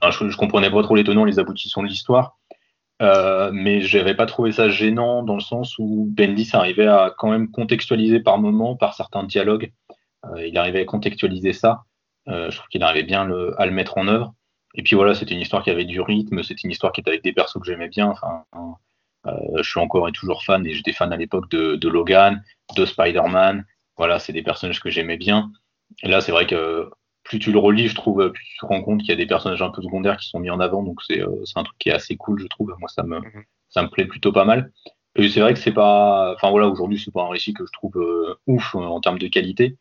Enfin, 0.00 0.10
je, 0.10 0.36
comprenais 0.36 0.70
pas 0.70 0.82
trop 0.82 0.94
les 0.94 1.04
tenants, 1.04 1.24
les 1.24 1.38
aboutissants 1.38 1.82
de 1.82 1.88
l'histoire. 1.88 2.38
Euh, 3.02 3.50
mais 3.52 3.80
j'avais 3.80 4.14
pas 4.14 4.26
trouvé 4.26 4.52
ça 4.52 4.68
gênant 4.68 5.22
dans 5.22 5.34
le 5.34 5.40
sens 5.40 5.78
où 5.78 6.06
Bendis 6.10 6.50
arrivait 6.52 6.86
à 6.86 7.14
quand 7.16 7.30
même 7.30 7.50
contextualiser 7.50 8.20
par 8.20 8.38
moments, 8.38 8.76
par 8.76 8.94
certains 8.94 9.24
dialogues, 9.24 9.72
euh, 10.26 10.46
il 10.46 10.58
arrivait 10.58 10.82
à 10.82 10.84
contextualiser 10.84 11.54
ça. 11.54 11.84
Euh, 12.28 12.50
je 12.50 12.56
trouve 12.56 12.68
qu'il 12.68 12.82
arrivait 12.82 13.04
bien 13.04 13.22
à 13.56 13.66
le 13.66 13.72
mettre 13.72 13.96
en 13.96 14.06
œuvre. 14.06 14.34
Et 14.74 14.82
puis 14.82 14.96
voilà, 14.96 15.14
c'était 15.14 15.34
une 15.34 15.40
histoire 15.40 15.64
qui 15.64 15.70
avait 15.70 15.86
du 15.86 16.00
rythme, 16.00 16.42
c'était 16.42 16.60
une 16.62 16.70
histoire 16.70 16.92
qui 16.92 17.00
était 17.00 17.10
avec 17.10 17.24
des 17.24 17.32
persos 17.32 17.58
que 17.58 17.66
j'aimais 17.66 17.88
bien. 17.88 18.14
Je 19.26 19.62
suis 19.62 19.80
encore 19.80 20.08
et 20.08 20.12
toujours 20.12 20.42
fan, 20.44 20.66
et 20.66 20.72
j'étais 20.72 20.92
fan 20.92 21.12
à 21.12 21.16
l'époque 21.16 21.50
de, 21.50 21.76
de 21.76 21.88
Logan, 21.88 22.42
de 22.76 22.86
Spider-Man. 22.86 23.64
Voilà, 23.96 24.18
c'est 24.18 24.32
des 24.32 24.42
personnages 24.42 24.80
que 24.80 24.90
j'aimais 24.90 25.16
bien. 25.18 25.50
Et 26.02 26.08
là, 26.08 26.20
c'est 26.20 26.32
vrai 26.32 26.46
que 26.46 26.88
plus 27.24 27.38
tu 27.38 27.52
le 27.52 27.58
relis, 27.58 27.88
je 27.88 27.94
trouve, 27.94 28.30
plus 28.32 28.44
tu 28.44 28.56
te 28.58 28.66
rends 28.66 28.82
compte 28.82 29.00
qu'il 29.00 29.10
y 29.10 29.12
a 29.12 29.16
des 29.16 29.26
personnages 29.26 29.60
un 29.62 29.70
peu 29.70 29.82
secondaires 29.82 30.16
qui 30.16 30.28
sont 30.28 30.40
mis 30.40 30.50
en 30.50 30.58
avant. 30.60 30.82
Donc 30.82 31.02
c'est 31.02 31.20
euh, 31.20 31.44
un 31.56 31.62
truc 31.64 31.76
qui 31.78 31.90
est 31.90 31.92
assez 31.92 32.16
cool, 32.16 32.40
je 32.40 32.46
trouve. 32.46 32.74
Moi, 32.78 32.88
ça 32.88 33.02
me, 33.02 33.18
Mhm. 33.18 33.44
ça 33.68 33.82
me 33.82 33.88
plaît 33.88 34.06
plutôt 34.06 34.32
pas 34.32 34.44
mal. 34.44 34.72
Et 35.16 35.28
c'est 35.28 35.40
vrai 35.40 35.52
que 35.54 35.60
c'est 35.60 35.72
pas, 35.72 36.32
enfin 36.34 36.50
voilà, 36.50 36.68
aujourd'hui, 36.68 36.98
c'est 36.98 37.12
pas 37.12 37.24
un 37.24 37.28
récit 37.28 37.52
que 37.52 37.66
je 37.66 37.72
trouve 37.72 37.96
euh, 37.98 38.34
ouf 38.46 38.74
euh, 38.74 38.78
en 38.78 39.00
termes 39.00 39.18
de 39.18 39.28
qualité, 39.28 39.76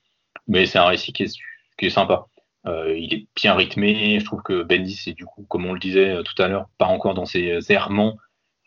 mais 0.48 0.66
c'est 0.66 0.80
un 0.80 0.86
récit 0.88 1.14
qui 1.14 1.24
est, 1.24 1.34
qui 1.78 1.86
est 1.86 1.90
sympa. 1.90 2.26
Euh, 2.68 2.98
il 2.98 3.14
est 3.14 3.28
bien 3.36 3.54
rythmé. 3.56 4.20
Je 4.20 4.26
trouve 4.26 4.42
que 4.42 4.64
Bendis, 4.64 4.96
c'est 4.96 5.14
du 5.14 5.26
coup, 5.26 5.46
comme 5.50 5.66
on 5.66 5.74
le 5.74 5.80
disait 5.80 6.10
euh, 6.18 6.24
tout 6.24 6.40
à 6.42 6.48
l'heure, 6.48 6.68
pas 6.78 6.88
encore 6.88 7.14
dans 7.14 7.26
ses 7.26 7.60
errements. 7.72 8.18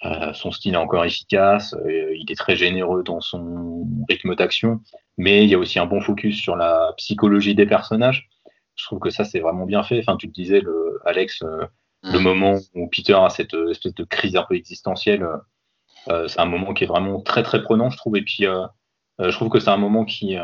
Euh, 0.05 0.33
son 0.33 0.51
style 0.51 0.75
est 0.75 0.79
encore 0.79 1.05
efficace. 1.05 1.75
euh, 1.75 2.15
il 2.17 2.31
est 2.31 2.35
très 2.37 2.57
généreux 2.57 3.03
dans 3.05 3.21
son 3.21 3.87
rythme 4.09 4.35
d'action, 4.35 4.81
mais 5.17 5.45
il 5.45 5.51
y 5.51 5.55
a 5.55 5.59
aussi 5.59 5.79
un 5.79 5.87
bon 5.87 6.01
focus 6.01 6.37
sur 6.41 6.57
la 6.57 6.93
psychologie 6.97 7.55
des 7.55 7.67
personnages. 7.67 8.29
Je 8.75 8.85
trouve 8.87 8.99
que 8.99 9.11
ça, 9.11 9.25
c'est 9.25 9.41
vraiment 9.41 9.67
bien 9.67 9.83
fait. 9.83 10.01
Enfin, 10.01 10.17
tu 10.17 10.29
te 10.29 10.33
disais, 10.33 10.61
le, 10.61 11.01
Alex, 11.05 11.43
euh, 11.43 11.67
le 12.03 12.19
Mm. 12.19 12.23
moment 12.23 12.59
où 12.75 12.89
Peter 12.89 13.15
a 13.15 13.31
cette 13.31 13.55
espèce 13.71 13.95
de 13.95 14.05
crise 14.05 14.35
un 14.37 14.43
peu 14.43 14.57
existentielle, 14.57 15.25
c'est 16.09 16.41
un 16.41 16.47
moment 16.47 16.75
qui 16.75 16.83
est 16.83 16.89
vraiment 16.89 17.21
très 17.21 17.45
très 17.45 17.63
prenant, 17.63 17.91
je 17.91 17.97
trouve. 17.97 18.17
Et 18.17 18.23
puis, 18.23 18.45
je 19.21 19.31
trouve 19.31 19.49
que 19.51 19.61
c'est 19.61 19.71
un 19.71 19.77
moment 19.77 20.05
qui 20.05 20.37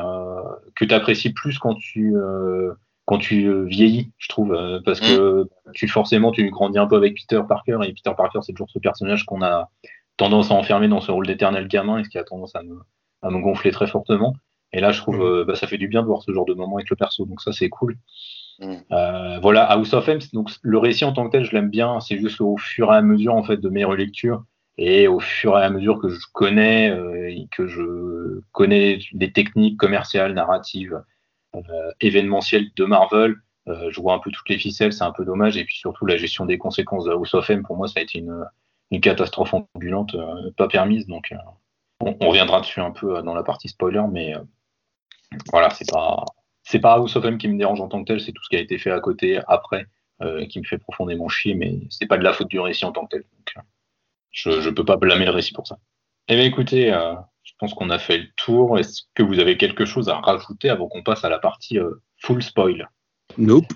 que 0.76 0.84
tu 0.84 0.94
apprécies 0.94 1.32
plus 1.32 1.58
quand 1.58 1.74
tu 1.74 2.14
euh, 2.16 2.74
quand 3.08 3.16
tu 3.16 3.46
euh, 3.46 3.64
vieillis, 3.64 4.10
je 4.18 4.28
trouve, 4.28 4.52
euh, 4.52 4.80
parce 4.84 5.00
que 5.00 5.48
tu 5.72 5.88
forcément 5.88 6.30
tu 6.30 6.50
grandis 6.50 6.78
un 6.78 6.86
peu 6.86 6.96
avec 6.96 7.14
Peter 7.14 7.40
Parker 7.48 7.78
et 7.86 7.92
Peter 7.94 8.12
Parker 8.14 8.40
c'est 8.42 8.52
toujours 8.52 8.68
ce 8.70 8.78
personnage 8.78 9.24
qu'on 9.24 9.40
a 9.40 9.70
tendance 10.18 10.50
à 10.50 10.54
enfermer 10.54 10.88
dans 10.88 11.00
ce 11.00 11.10
rôle 11.10 11.26
d'éternel 11.26 11.68
gamin 11.68 11.96
et 11.98 12.04
ce 12.04 12.10
qui 12.10 12.18
a 12.18 12.24
tendance 12.24 12.54
à 12.54 12.62
me, 12.62 12.76
à 13.22 13.30
me 13.30 13.40
gonfler 13.40 13.70
très 13.70 13.86
fortement. 13.86 14.34
Et 14.74 14.80
là, 14.80 14.92
je 14.92 15.00
trouve, 15.00 15.16
Mhm. 15.20 15.22
euh, 15.22 15.44
bah, 15.46 15.54
ça 15.54 15.66
fait 15.66 15.78
du 15.78 15.88
bien 15.88 16.02
de 16.02 16.06
voir 16.06 16.20
ce 16.22 16.32
genre 16.32 16.44
de 16.44 16.52
moment 16.52 16.76
avec 16.76 16.90
le 16.90 16.96
perso, 16.96 17.24
donc 17.24 17.40
ça 17.40 17.52
c'est 17.52 17.70
cool. 17.70 17.96
Mm. 18.60 18.74
Euh, 18.92 19.38
voilà, 19.40 19.64
House 19.64 19.94
of 19.94 20.06
M, 20.06 20.18
donc 20.34 20.50
le 20.60 20.76
récit 20.76 21.06
en 21.06 21.14
tant 21.14 21.24
que 21.26 21.32
tel, 21.32 21.44
je 21.44 21.52
l'aime 21.52 21.70
bien. 21.70 22.00
C'est 22.00 22.18
juste 22.18 22.42
au 22.42 22.58
fur 22.58 22.92
et 22.92 22.96
à 22.96 23.00
mesure 23.00 23.34
en 23.34 23.42
fait 23.42 23.56
de 23.56 23.70
mes 23.70 23.84
relectures 23.84 24.44
et 24.76 25.08
au 25.08 25.18
fur 25.20 25.58
et 25.58 25.62
à 25.62 25.70
mesure 25.70 25.98
que 25.98 26.10
je 26.10 26.18
connais 26.34 26.90
euh, 26.90 27.30
et 27.30 27.48
que 27.56 27.66
je 27.68 28.40
connais 28.52 28.98
des 29.14 29.32
techniques 29.32 29.78
commerciales, 29.78 30.34
narratives, 30.34 31.00
euh, 31.70 31.90
événementielles 32.00 32.68
de 32.76 32.84
Marvel, 32.84 33.36
euh, 33.68 33.90
je 33.90 34.00
vois 34.00 34.14
un 34.14 34.18
peu 34.18 34.30
toutes 34.30 34.48
les 34.48 34.58
ficelles. 34.58 34.92
C'est 34.92 35.04
un 35.04 35.12
peu 35.12 35.24
dommage. 35.24 35.56
Et 35.56 35.64
puis 35.64 35.76
surtout 35.76 36.06
la 36.06 36.16
gestion 36.16 36.46
des 36.46 36.58
conséquences 36.58 37.04
de 37.04 37.12
House 37.12 37.34
of 37.34 37.48
M, 37.50 37.62
pour 37.62 37.76
moi, 37.76 37.88
ça 37.88 38.00
a 38.00 38.02
été 38.02 38.18
une, 38.18 39.00
catastrophe 39.00 39.54
ambulante, 39.54 40.14
euh, 40.14 40.50
pas 40.56 40.68
permise. 40.68 41.06
Donc, 41.06 41.34
on, 42.00 42.14
reviendra 42.26 42.60
dessus 42.60 42.80
un 42.80 42.90
peu 42.90 43.22
dans 43.22 43.34
la 43.34 43.42
partie 43.42 43.68
spoiler, 43.68 44.02
mais 44.10 44.34
voilà, 45.50 45.70
c'est 45.70 45.90
pas 45.90 46.24
c'est 46.62 46.78
pas 46.78 46.94
House 46.94 47.16
of 47.16 47.24
M 47.24 47.38
qui 47.38 47.48
me 47.48 47.58
dérange 47.58 47.80
en 47.80 47.88
tant 47.88 48.02
que 48.02 48.12
tel, 48.12 48.20
c'est 48.20 48.32
tout 48.32 48.42
ce 48.42 48.48
qui 48.48 48.56
a 48.56 48.60
été 48.60 48.78
fait 48.78 48.90
à 48.90 49.00
côté, 49.00 49.40
après, 49.48 49.86
qui 50.48 50.58
me 50.60 50.64
fait 50.64 50.78
profondément 50.78 51.28
chier, 51.28 51.54
mais 51.54 51.80
c'est 51.90 52.06
pas 52.06 52.18
de 52.18 52.24
la 52.24 52.32
faute 52.32 52.48
du 52.48 52.60
récit 52.60 52.84
en 52.84 52.92
tant 52.92 53.04
que 53.04 53.16
tel. 53.16 53.22
Donc, 53.22 53.64
je, 54.30 54.60
je 54.60 54.70
peux 54.70 54.84
pas 54.84 54.96
blâmer 54.96 55.24
le 55.24 55.32
récit 55.32 55.52
pour 55.52 55.66
ça. 55.66 55.78
Eh 56.28 56.36
bien, 56.36 56.44
écoutez, 56.44 56.92
je 57.48 57.54
pense 57.58 57.72
qu'on 57.72 57.88
a 57.88 57.98
fait 57.98 58.18
le 58.18 58.28
tour. 58.36 58.78
Est-ce 58.78 59.02
que 59.14 59.22
vous 59.22 59.38
avez 59.38 59.56
quelque 59.56 59.86
chose 59.86 60.10
à 60.10 60.18
rajouter 60.18 60.68
avant 60.68 60.86
qu'on 60.88 61.02
passe 61.02 61.24
à 61.24 61.30
la 61.30 61.38
partie 61.38 61.78
euh, 61.78 62.02
full 62.18 62.42
spoil? 62.42 62.90
Nope. 63.38 63.72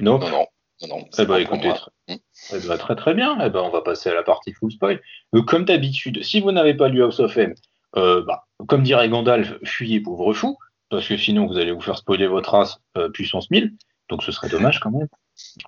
Non 0.00 0.18
Non, 0.18 0.28
non. 0.28 0.46
non, 0.82 0.88
non 0.88 1.08
Eh 1.16 1.24
ben, 1.24 1.36
écoutez, 1.38 1.72
très, 1.72 1.90
eh 2.08 2.66
ben, 2.66 2.76
très 2.76 2.96
très 2.96 3.14
bien. 3.14 3.38
Eh 3.40 3.48
ben, 3.48 3.60
on 3.60 3.70
va 3.70 3.82
passer 3.82 4.10
à 4.10 4.14
la 4.14 4.24
partie 4.24 4.52
full 4.52 4.72
spoil. 4.72 5.00
Euh, 5.34 5.42
comme 5.42 5.64
d'habitude, 5.64 6.22
si 6.24 6.40
vous 6.40 6.50
n'avez 6.50 6.74
pas 6.74 6.88
lu 6.88 7.02
House 7.02 7.20
of 7.20 7.36
M, 7.36 7.54
euh, 7.96 8.22
bah, 8.24 8.46
comme 8.66 8.82
dirait 8.82 9.08
Gandalf, 9.08 9.54
fuyez 9.62 10.00
pauvre 10.00 10.32
fou, 10.34 10.58
parce 10.90 11.06
que 11.06 11.16
sinon 11.16 11.46
vous 11.46 11.58
allez 11.58 11.70
vous 11.70 11.80
faire 11.80 11.96
spoiler 11.96 12.26
votre 12.26 12.50
race 12.50 12.80
euh, 12.96 13.08
puissance 13.08 13.50
1000, 13.50 13.72
donc 14.08 14.24
ce 14.24 14.32
serait 14.32 14.48
dommage 14.48 14.80
quand 14.80 14.90
même. 14.90 15.08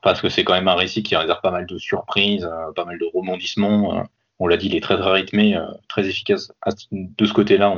Parce 0.03 0.21
que 0.21 0.29
c'est 0.29 0.43
quand 0.43 0.55
même 0.55 0.69
un 0.69 0.75
récit 0.75 1.05
qui 1.05 1.15
réserve 1.15 1.41
pas 1.41 1.53
mal 1.53 1.67
de 1.67 1.79
surprises, 1.79 2.45
euh, 2.45 2.73
pas 2.75 2.85
mal 2.85 2.99
de 2.99 3.07
rebondissements. 3.15 4.05
On 4.39 4.47
l'a 4.47 4.57
dit, 4.57 4.67
il 4.67 4.77
est 4.77 4.83
très 4.83 4.99
très 4.99 5.11
rythmé, 5.11 5.57
euh, 5.57 5.67
très 5.89 6.09
efficace. 6.09 6.53
De 6.93 7.27
ce 7.27 7.33
côté-là, 7.33 7.71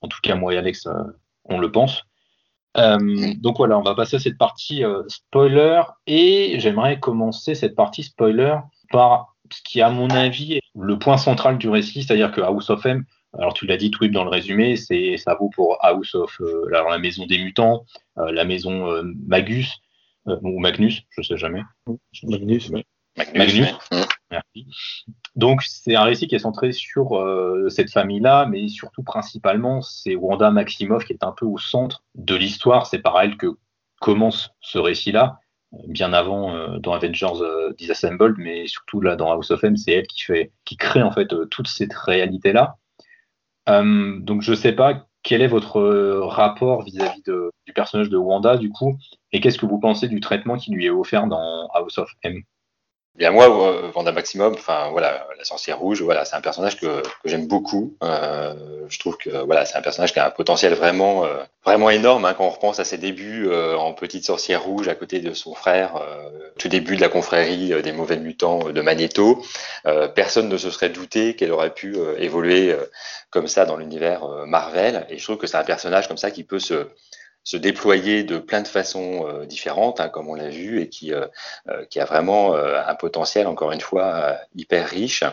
en 0.00 0.08
tout 0.08 0.18
cas 0.22 0.34
moi 0.34 0.54
et 0.54 0.58
Alex, 0.58 0.86
euh, 0.86 0.92
on 1.44 1.58
le 1.58 1.70
pense. 1.70 2.04
Euh, 2.78 3.34
donc 3.36 3.58
voilà, 3.58 3.78
on 3.78 3.82
va 3.82 3.94
passer 3.94 4.16
à 4.16 4.18
cette 4.18 4.38
partie 4.38 4.84
euh, 4.84 5.02
spoiler 5.08 5.82
et 6.06 6.58
j'aimerais 6.58 6.98
commencer 6.98 7.54
cette 7.54 7.74
partie 7.74 8.02
spoiler 8.02 8.56
par 8.90 9.36
ce 9.50 9.60
qui, 9.62 9.82
à 9.82 9.90
mon 9.90 10.08
avis, 10.08 10.54
est 10.54 10.62
le 10.74 10.98
point 10.98 11.18
central 11.18 11.58
du 11.58 11.68
récit, 11.68 12.02
c'est-à-dire 12.02 12.32
que 12.32 12.40
House 12.40 12.70
of 12.70 12.86
M, 12.86 13.04
alors 13.38 13.52
tu 13.52 13.66
l'as 13.66 13.76
dit, 13.76 13.90
Twip, 13.90 14.12
dans 14.12 14.24
le 14.24 14.30
résumé, 14.30 14.76
c'est 14.76 15.16
ça 15.18 15.34
vaut 15.34 15.50
pour 15.50 15.76
House 15.84 16.14
of 16.14 16.40
euh, 16.40 16.66
alors, 16.72 16.88
la 16.88 16.98
maison 16.98 17.26
des 17.26 17.38
mutants, 17.38 17.84
euh, 18.18 18.32
la 18.32 18.44
maison 18.44 18.90
euh, 18.90 19.02
Magus, 19.26 19.80
ou 20.26 20.60
Magnus, 20.60 21.02
je 21.10 21.22
sais 21.22 21.36
jamais. 21.36 21.62
Magnus, 22.22 22.70
oui. 22.70 22.84
Magnus. 23.34 23.74
Merci. 24.32 24.66
Donc 25.36 25.62
c'est 25.62 25.94
un 25.94 26.02
récit 26.02 26.26
qui 26.26 26.34
est 26.34 26.40
centré 26.40 26.72
sur 26.72 27.22
cette 27.68 27.90
famille-là, 27.90 28.46
mais 28.46 28.68
surtout 28.68 29.02
principalement 29.02 29.82
c'est 29.82 30.16
Wanda 30.16 30.50
Maximoff 30.50 31.04
qui 31.04 31.12
est 31.12 31.22
un 31.22 31.32
peu 31.32 31.46
au 31.46 31.58
centre 31.58 32.02
de 32.14 32.34
l'histoire. 32.34 32.86
C'est 32.86 32.98
par 32.98 33.20
elle 33.20 33.36
que 33.36 33.48
commence 34.00 34.50
ce 34.60 34.78
récit-là 34.78 35.38
bien 35.88 36.12
avant 36.12 36.54
euh, 36.54 36.78
dans 36.78 36.92
Avengers 36.92 37.40
euh, 37.40 37.72
Disassembled, 37.78 38.36
mais 38.38 38.66
surtout 38.66 39.00
là 39.00 39.16
dans 39.16 39.32
House 39.32 39.50
of 39.50 39.64
M, 39.64 39.76
c'est 39.76 39.92
elle 39.92 40.06
qui 40.06 40.22
fait, 40.22 40.52
qui 40.64 40.76
crée 40.76 41.02
en 41.02 41.10
fait 41.10 41.32
euh, 41.32 41.46
toute 41.46 41.68
cette 41.68 41.94
réalité 41.94 42.52
là. 42.52 42.76
donc 43.66 44.42
je 44.42 44.54
sais 44.54 44.72
pas 44.72 45.06
quel 45.22 45.40
est 45.40 45.48
votre 45.48 45.80
rapport 46.26 46.82
vis-à-vis 46.82 47.22
du 47.22 47.72
personnage 47.72 48.10
de 48.10 48.16
Wanda 48.16 48.56
du 48.56 48.70
coup, 48.70 48.98
et 49.30 49.40
qu'est-ce 49.40 49.58
que 49.58 49.66
vous 49.66 49.78
pensez 49.78 50.08
du 50.08 50.20
traitement 50.20 50.56
qui 50.56 50.72
lui 50.72 50.86
est 50.86 50.90
offert 50.90 51.28
dans 51.28 51.68
House 51.74 51.98
of 51.98 52.10
M? 52.22 52.42
Bien 53.14 53.30
moi, 53.30 53.44
euh, 53.44 53.90
Vanda 53.90 54.10
Maximum, 54.10 54.54
enfin 54.54 54.88
voilà, 54.90 55.28
la 55.36 55.44
sorcière 55.44 55.78
rouge, 55.78 56.00
voilà, 56.00 56.24
c'est 56.24 56.34
un 56.34 56.40
personnage 56.40 56.80
que, 56.80 57.02
que 57.02 57.28
j'aime 57.28 57.46
beaucoup. 57.46 57.94
Euh, 58.02 58.54
je 58.88 58.98
trouve 58.98 59.18
que 59.18 59.28
voilà, 59.44 59.66
c'est 59.66 59.76
un 59.76 59.82
personnage 59.82 60.14
qui 60.14 60.18
a 60.18 60.26
un 60.26 60.30
potentiel 60.30 60.72
vraiment 60.72 61.26
euh, 61.26 61.42
vraiment 61.62 61.90
énorme 61.90 62.24
hein, 62.24 62.32
quand 62.32 62.46
on 62.46 62.50
repense 62.50 62.80
à 62.80 62.84
ses 62.84 62.96
débuts 62.96 63.48
euh, 63.48 63.76
en 63.76 63.92
petite 63.92 64.24
sorcière 64.24 64.62
rouge 64.62 64.88
à 64.88 64.94
côté 64.94 65.20
de 65.20 65.34
son 65.34 65.54
frère, 65.54 66.00
tout 66.56 66.68
début 66.68 66.96
de 66.96 67.02
la 67.02 67.10
confrérie 67.10 67.82
des 67.82 67.92
mauvais 67.92 68.16
mutants 68.16 68.70
de 68.70 68.80
Magneto. 68.80 69.42
personne 70.14 70.48
ne 70.48 70.56
se 70.56 70.70
serait 70.70 70.88
douté 70.88 71.36
qu'elle 71.36 71.52
aurait 71.52 71.74
pu 71.74 71.96
évoluer 72.18 72.74
comme 73.30 73.46
ça 73.46 73.66
dans 73.66 73.76
l'univers 73.76 74.26
Marvel. 74.46 75.06
Et 75.10 75.18
je 75.18 75.24
trouve 75.24 75.36
que 75.36 75.46
c'est 75.46 75.56
un 75.58 75.64
personnage 75.64 76.08
comme 76.08 76.18
ça 76.18 76.30
qui 76.30 76.44
peut 76.44 76.58
se 76.58 76.88
se 77.44 77.56
déployer 77.56 78.22
de 78.22 78.38
plein 78.38 78.62
de 78.62 78.68
façons 78.68 79.26
euh, 79.26 79.46
différentes, 79.46 80.00
hein, 80.00 80.08
comme 80.08 80.28
on 80.28 80.34
l'a 80.34 80.48
vu, 80.48 80.80
et 80.80 80.88
qui, 80.88 81.12
euh, 81.12 81.26
euh, 81.68 81.84
a 81.96 82.04
vraiment 82.04 82.54
un 82.54 82.94
potentiel, 82.94 83.46
encore 83.46 83.72
une 83.72 83.80
fois, 83.80 84.38
hyper 84.54 84.88
riche. 84.88 85.24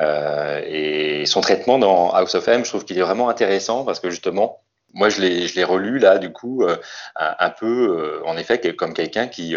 et 0.00 1.24
son 1.26 1.40
traitement 1.40 1.78
dans 1.78 2.10
House 2.10 2.34
of 2.34 2.48
M, 2.48 2.64
je 2.64 2.70
trouve 2.70 2.84
qu'il 2.84 2.98
est 2.98 3.02
vraiment 3.02 3.28
intéressant 3.28 3.84
parce 3.84 4.00
que 4.00 4.10
justement, 4.10 4.62
moi, 4.92 5.08
je 5.08 5.20
l'ai, 5.20 5.64
relu 5.64 5.98
là, 5.98 6.18
du 6.18 6.32
coup, 6.32 6.64
un, 7.16 7.50
peu, 7.50 8.20
en 8.26 8.36
effet, 8.36 8.74
comme 8.74 8.92
quelqu'un 8.92 9.28
qui 9.28 9.54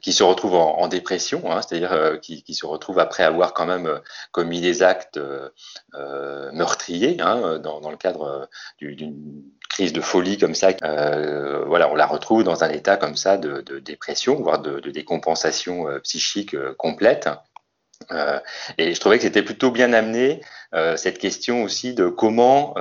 qui 0.00 0.12
se 0.12 0.22
retrouve 0.22 0.54
en, 0.54 0.88
dépression, 0.88 1.50
hein, 1.52 1.60
c'est-à-dire 1.62 2.18
qui, 2.22 2.54
se 2.54 2.66
retrouve 2.66 2.98
après 2.98 3.22
avoir 3.22 3.52
quand 3.52 3.66
même 3.66 4.00
commis 4.32 4.60
des 4.60 4.82
actes 4.82 5.20
meurtriers, 6.52 7.18
hein, 7.20 7.58
dans, 7.58 7.90
le 7.90 7.96
cadre 7.96 8.48
d'une 8.80 9.44
crise 9.76 9.92
de 9.92 10.00
folie 10.00 10.38
comme 10.38 10.54
ça, 10.54 10.70
euh, 10.84 11.62
voilà, 11.66 11.90
on 11.90 11.94
la 11.94 12.06
retrouve 12.06 12.42
dans 12.42 12.64
un 12.64 12.70
état 12.70 12.96
comme 12.96 13.14
ça 13.14 13.36
de, 13.36 13.60
dépression, 13.78 14.36
voire 14.36 14.58
de, 14.58 14.80
décompensation 14.90 15.86
euh, 15.86 15.98
psychique 15.98 16.54
euh, 16.54 16.74
complète. 16.78 17.28
et 18.78 18.94
je 18.94 19.00
trouvais 19.00 19.18
que 19.18 19.24
c'était 19.24 19.42
plutôt 19.42 19.70
bien 19.70 19.92
amené 19.92 20.40
cette 20.96 21.18
question 21.18 21.62
aussi 21.62 21.94
de 21.94 22.08
comment, 22.08 22.74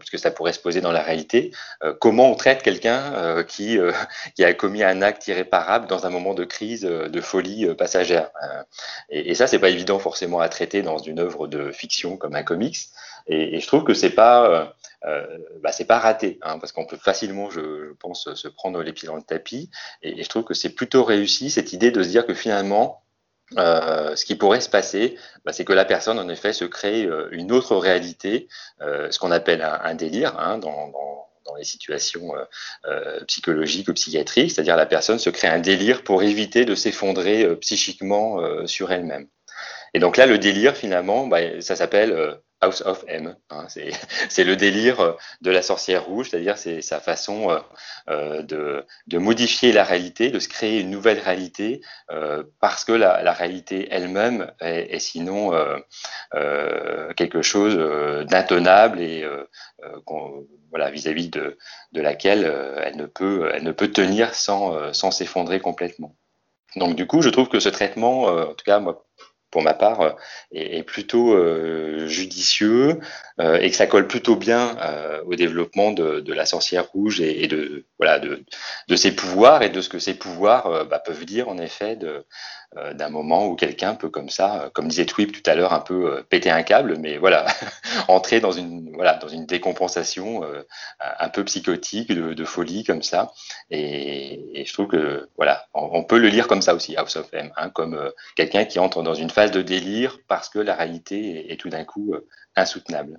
puisque 0.00 0.18
ça 0.18 0.32
pourrait 0.32 0.52
se 0.52 0.58
poser 0.58 0.80
dans 0.80 0.90
la 0.90 1.02
réalité, 1.02 1.52
comment 2.00 2.32
on 2.32 2.34
traite 2.34 2.62
quelqu'un 2.62 3.44
qui, 3.44 3.78
qui 4.34 4.44
a 4.44 4.52
commis 4.54 4.82
un 4.82 5.02
acte 5.02 5.28
irréparable 5.28 5.86
dans 5.86 6.04
un 6.04 6.10
moment 6.10 6.34
de 6.34 6.44
crise, 6.44 6.82
de 6.82 7.20
folie 7.20 7.72
passagère. 7.76 8.30
et, 9.08 9.30
et, 9.30 9.34
ça, 9.36 9.46
c'est 9.46 9.60
pas 9.60 9.70
évident 9.70 10.00
forcément 10.00 10.40
à 10.40 10.48
traiter 10.48 10.82
dans 10.82 10.98
une 10.98 11.20
œuvre 11.20 11.46
de 11.46 11.70
fiction 11.70 12.16
comme 12.16 12.34
un 12.34 12.42
comics. 12.42 12.88
Et, 13.26 13.60
je 13.60 13.66
trouve 13.66 13.84
que 13.84 13.94
c'est 13.94 14.10
pas 14.10 14.74
euh, 15.04 15.26
bah, 15.62 15.72
c'est 15.72 15.84
pas 15.84 15.98
raté, 15.98 16.38
hein, 16.42 16.58
parce 16.58 16.72
qu'on 16.72 16.86
peut 16.86 16.96
facilement, 16.96 17.50
je, 17.50 17.92
pense, 18.00 18.34
se 18.34 18.48
prendre 18.48 18.82
les 18.82 18.92
pieds 18.92 19.06
dans 19.06 19.16
le 19.16 19.22
tapis. 19.22 19.70
Et, 20.02 20.22
je 20.22 20.28
trouve 20.28 20.44
que 20.44 20.54
c'est 20.54 20.74
plutôt 20.74 21.04
réussi 21.04 21.50
cette 21.50 21.72
idée 21.72 21.90
de 21.90 22.02
se 22.02 22.08
dire 22.08 22.26
que 22.26 22.34
finalement, 22.34 23.02
euh, 23.58 24.16
ce 24.16 24.24
qui 24.24 24.34
pourrait 24.34 24.60
se 24.60 24.68
passer, 24.68 25.16
bah, 25.44 25.52
c'est 25.52 25.64
que 25.64 25.72
la 25.72 25.84
personne, 25.84 26.18
en 26.18 26.28
effet, 26.28 26.52
se 26.52 26.64
crée 26.64 27.04
euh, 27.04 27.28
une 27.30 27.52
autre 27.52 27.76
réalité, 27.76 28.48
euh, 28.80 29.10
ce 29.10 29.18
qu'on 29.18 29.30
appelle 29.30 29.62
un, 29.62 29.94
délire 29.94 30.38
hein, 30.38 30.58
dans, 30.58 30.88
dans, 30.88 31.04
les 31.56 31.64
situations 31.64 32.34
euh, 32.86 33.24
psychologiques 33.24 33.88
ou 33.88 33.94
psychiatriques, 33.94 34.50
c'est-à-dire 34.50 34.76
la 34.76 34.84
personne 34.84 35.18
se 35.18 35.30
crée 35.30 35.48
un 35.48 35.60
délire 35.60 36.02
pour 36.02 36.22
éviter 36.22 36.66
de 36.66 36.74
s'effondrer 36.74 37.56
psychiquement 37.56 38.66
sur 38.66 38.92
elle-même. 38.92 39.28
Et 39.94 40.00
donc 40.00 40.18
là, 40.18 40.26
le 40.26 40.38
délire, 40.38 40.76
finalement, 40.76 41.28
bah, 41.28 41.62
ça 41.62 41.76
s'appelle 41.76 42.36
House 42.60 42.82
of 42.86 43.04
M. 43.08 43.36
Hein, 43.50 43.66
c'est 43.68 44.44
le 44.44 44.56
délire 44.56 45.16
de 45.42 45.50
la 45.50 45.62
sorcière 45.62 46.04
rouge, 46.04 46.30
c'est-à-dire 46.30 46.58
c'est 46.58 46.80
sa 46.82 47.00
façon 47.00 47.50
euh, 47.50 47.58
euh, 48.08 48.42
de, 49.06 49.18
modifier 49.18 49.72
la 49.72 49.82
réalité, 49.82 50.30
de 50.30 50.38
se 50.38 50.48
créer 50.48 50.80
une 50.80 50.90
nouvelle 50.90 51.18
réalité, 51.18 51.80
euh, 52.12 52.44
parce 52.60 52.84
que 52.84 52.92
la, 52.92 53.32
réalité 53.32 53.88
elle-même 53.90 54.52
est, 54.60 54.98
sinon 55.00 55.52
euh, 55.54 55.76
euh 56.34 57.12
quelque 57.14 57.42
chose 57.42 57.76
d'intenable 58.26 59.00
et 59.00 59.26
vis-à-vis 60.92 61.30
de, 61.30 61.56
laquelle 61.94 62.44
elle 62.84 62.96
ne 62.96 63.72
peut 63.72 63.88
tenir 63.88 64.34
sans 64.34 65.10
s'effondrer 65.10 65.60
complètement. 65.60 66.14
Donc 66.76 66.94
du 66.94 67.06
coup, 67.06 67.22
je 67.22 67.30
trouve 67.30 67.48
que 67.48 67.58
ce 67.58 67.70
traitement, 67.70 68.24
en 68.24 68.54
tout 68.54 68.64
cas 68.64 68.78
moi 68.78 69.05
pour 69.50 69.62
ma 69.62 69.74
part, 69.74 70.00
euh, 70.00 70.10
est, 70.52 70.82
plutôt 70.82 71.34
euh, 71.34 72.06
judicieux 72.08 73.00
euh, 73.40 73.58
et 73.58 73.70
que 73.70 73.76
ça 73.76 73.86
colle 73.86 74.06
plutôt 74.06 74.36
bien 74.36 74.76
au 75.24 75.34
développement 75.34 75.92
de, 75.92 76.32
la 76.32 76.46
sorcière 76.46 76.86
rouge 76.88 77.20
et, 77.20 77.46
de 77.46 77.86
voilà 77.98 78.18
de, 78.18 78.44
de, 78.88 78.96
ses 78.96 79.14
pouvoirs 79.14 79.62
et 79.62 79.70
de 79.70 79.80
ce 79.80 79.88
que 79.88 79.98
ses 79.98 80.14
pouvoirs 80.14 80.86
bah, 80.86 80.98
peuvent 80.98 81.24
dire 81.24 81.48
en 81.48 81.58
effet 81.58 81.96
de 81.96 82.26
d'un 82.94 83.08
moment 83.08 83.46
où 83.46 83.54
quelqu'un 83.54 83.94
peut 83.94 84.10
comme 84.10 84.28
ça, 84.28 84.62
euh, 84.62 84.70
comme 84.70 84.88
disait 84.88 85.06
Twip 85.06 85.32
tout 85.32 85.50
à 85.50 85.54
l'heure, 85.54 85.72
un 85.72 85.80
peu 85.80 86.12
euh, 86.12 86.22
péter 86.22 86.50
un 86.50 86.62
câble, 86.62 86.96
mais 86.98 87.16
voilà, 87.16 87.46
entrer 88.08 88.40
dans 88.40 88.52
une 88.52 88.94
voilà 88.94 89.14
dans 89.14 89.28
une 89.28 89.46
décompensation 89.46 90.42
un 91.00 91.28
peu 91.28 91.44
psychotique, 91.44 92.12
de, 92.12 92.44
folie 92.44 92.84
comme 92.84 93.02
ça. 93.02 93.32
Et, 93.70 94.64
je 94.66 94.72
trouve 94.72 94.88
que 94.88 95.28
voilà, 95.36 95.66
on, 95.74 96.02
peut 96.04 96.18
le 96.18 96.28
lire 96.28 96.48
comme 96.48 96.62
ça 96.62 96.74
aussi, 96.74 96.96
House 96.96 97.16
of 97.16 97.28
M, 97.32 97.52
hein, 97.56 97.70
comme 97.70 98.10
quelqu'un 98.36 98.64
qui 98.64 98.78
entre 98.78 99.02
dans 99.02 99.14
une 99.14 99.30
phase 99.30 99.50
de 99.50 99.62
délire 99.62 100.18
parce 100.28 100.48
que 100.48 100.58
la 100.58 100.74
réalité 100.74 101.52
est, 101.52 101.56
tout 101.56 101.68
d'un 101.68 101.84
coup 101.84 102.14
insoutenable. 102.54 103.18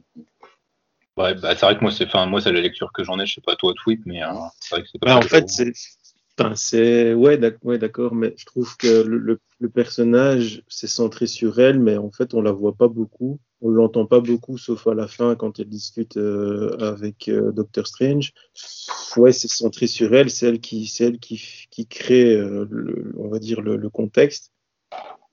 Ouais, 1.16 1.36
bah, 1.36 1.56
c'est 1.56 1.66
vrai 1.66 1.76
que 1.76 1.82
moi, 1.82 1.92
c'est, 1.92 2.06
enfin, 2.06 2.26
moi, 2.26 2.42
c'est 2.42 2.52
la 2.52 2.62
lecture 2.62 2.92
que 2.92 3.04
j'en 3.04 3.20
ai. 3.20 3.26
Je 3.26 3.36
sais 3.36 3.42
pas 3.42 3.56
toi, 3.56 3.74
Twip, 3.76 4.02
mais 4.06 4.22
c'est 4.60 4.76
vrai 4.76 4.82
que 4.82 4.88
c'est 4.92 5.00
pas. 5.00 5.08
Bah, 5.08 5.18
en 5.18 5.22
fait, 5.22 5.50
c'est, 5.50 5.74
c'est 6.56 7.14
ouais, 7.14 7.38
d'accord, 7.38 8.14
mais 8.14 8.34
je 8.38 8.46
trouve 8.46 8.76
que 8.78 9.04
le, 9.04 9.40
le, 9.60 9.70
personnage 9.70 10.64
c'est 10.68 10.88
centré 10.88 11.26
sur 11.26 11.60
elle, 11.60 11.80
mais 11.80 11.98
en 11.98 12.12
fait 12.12 12.34
on 12.34 12.42
la 12.42 12.52
voit 12.52 12.76
pas 12.76 12.88
beaucoup, 12.88 13.40
on 13.62 13.70
l'entend 13.70 14.06
pas 14.06 14.20
beaucoup, 14.20 14.58
sauf 14.58 14.88
à 14.88 14.94
la 14.94 15.08
fin 15.08 15.36
quand 15.36 15.60
elle 15.60 15.70
discute 15.70 16.18
euh, 16.18 16.78
avec 16.80 17.28
euh, 17.28 17.52
Doctor 17.52 17.88
Strange. 17.88 18.34
Ouais, 19.16 19.32
c'est 19.32 19.48
centré 19.48 19.88
sur 19.88 20.14
elle, 20.14 20.30
c'est 20.30 20.48
elle 20.48 20.60
qui, 20.60 20.92
elle 21.00 21.20
qui, 21.20 21.68
qui 21.72 21.88
crée, 21.88 22.36
euh, 22.36 23.14
on 23.18 23.30
va 23.30 23.40
dire 23.40 23.62
le, 23.62 23.90
contexte, 23.90 24.54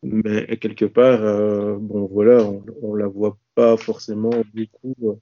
mais 0.02 0.56
quelque 0.56 0.86
part, 0.86 1.20
bon 1.80 2.06
voilà, 2.06 2.44
on, 2.44 2.64
on 2.82 2.94
la 2.94 3.08
voit 3.08 3.38
pas 3.54 3.76
forcément 3.76 4.30
beaucoup 4.54 5.20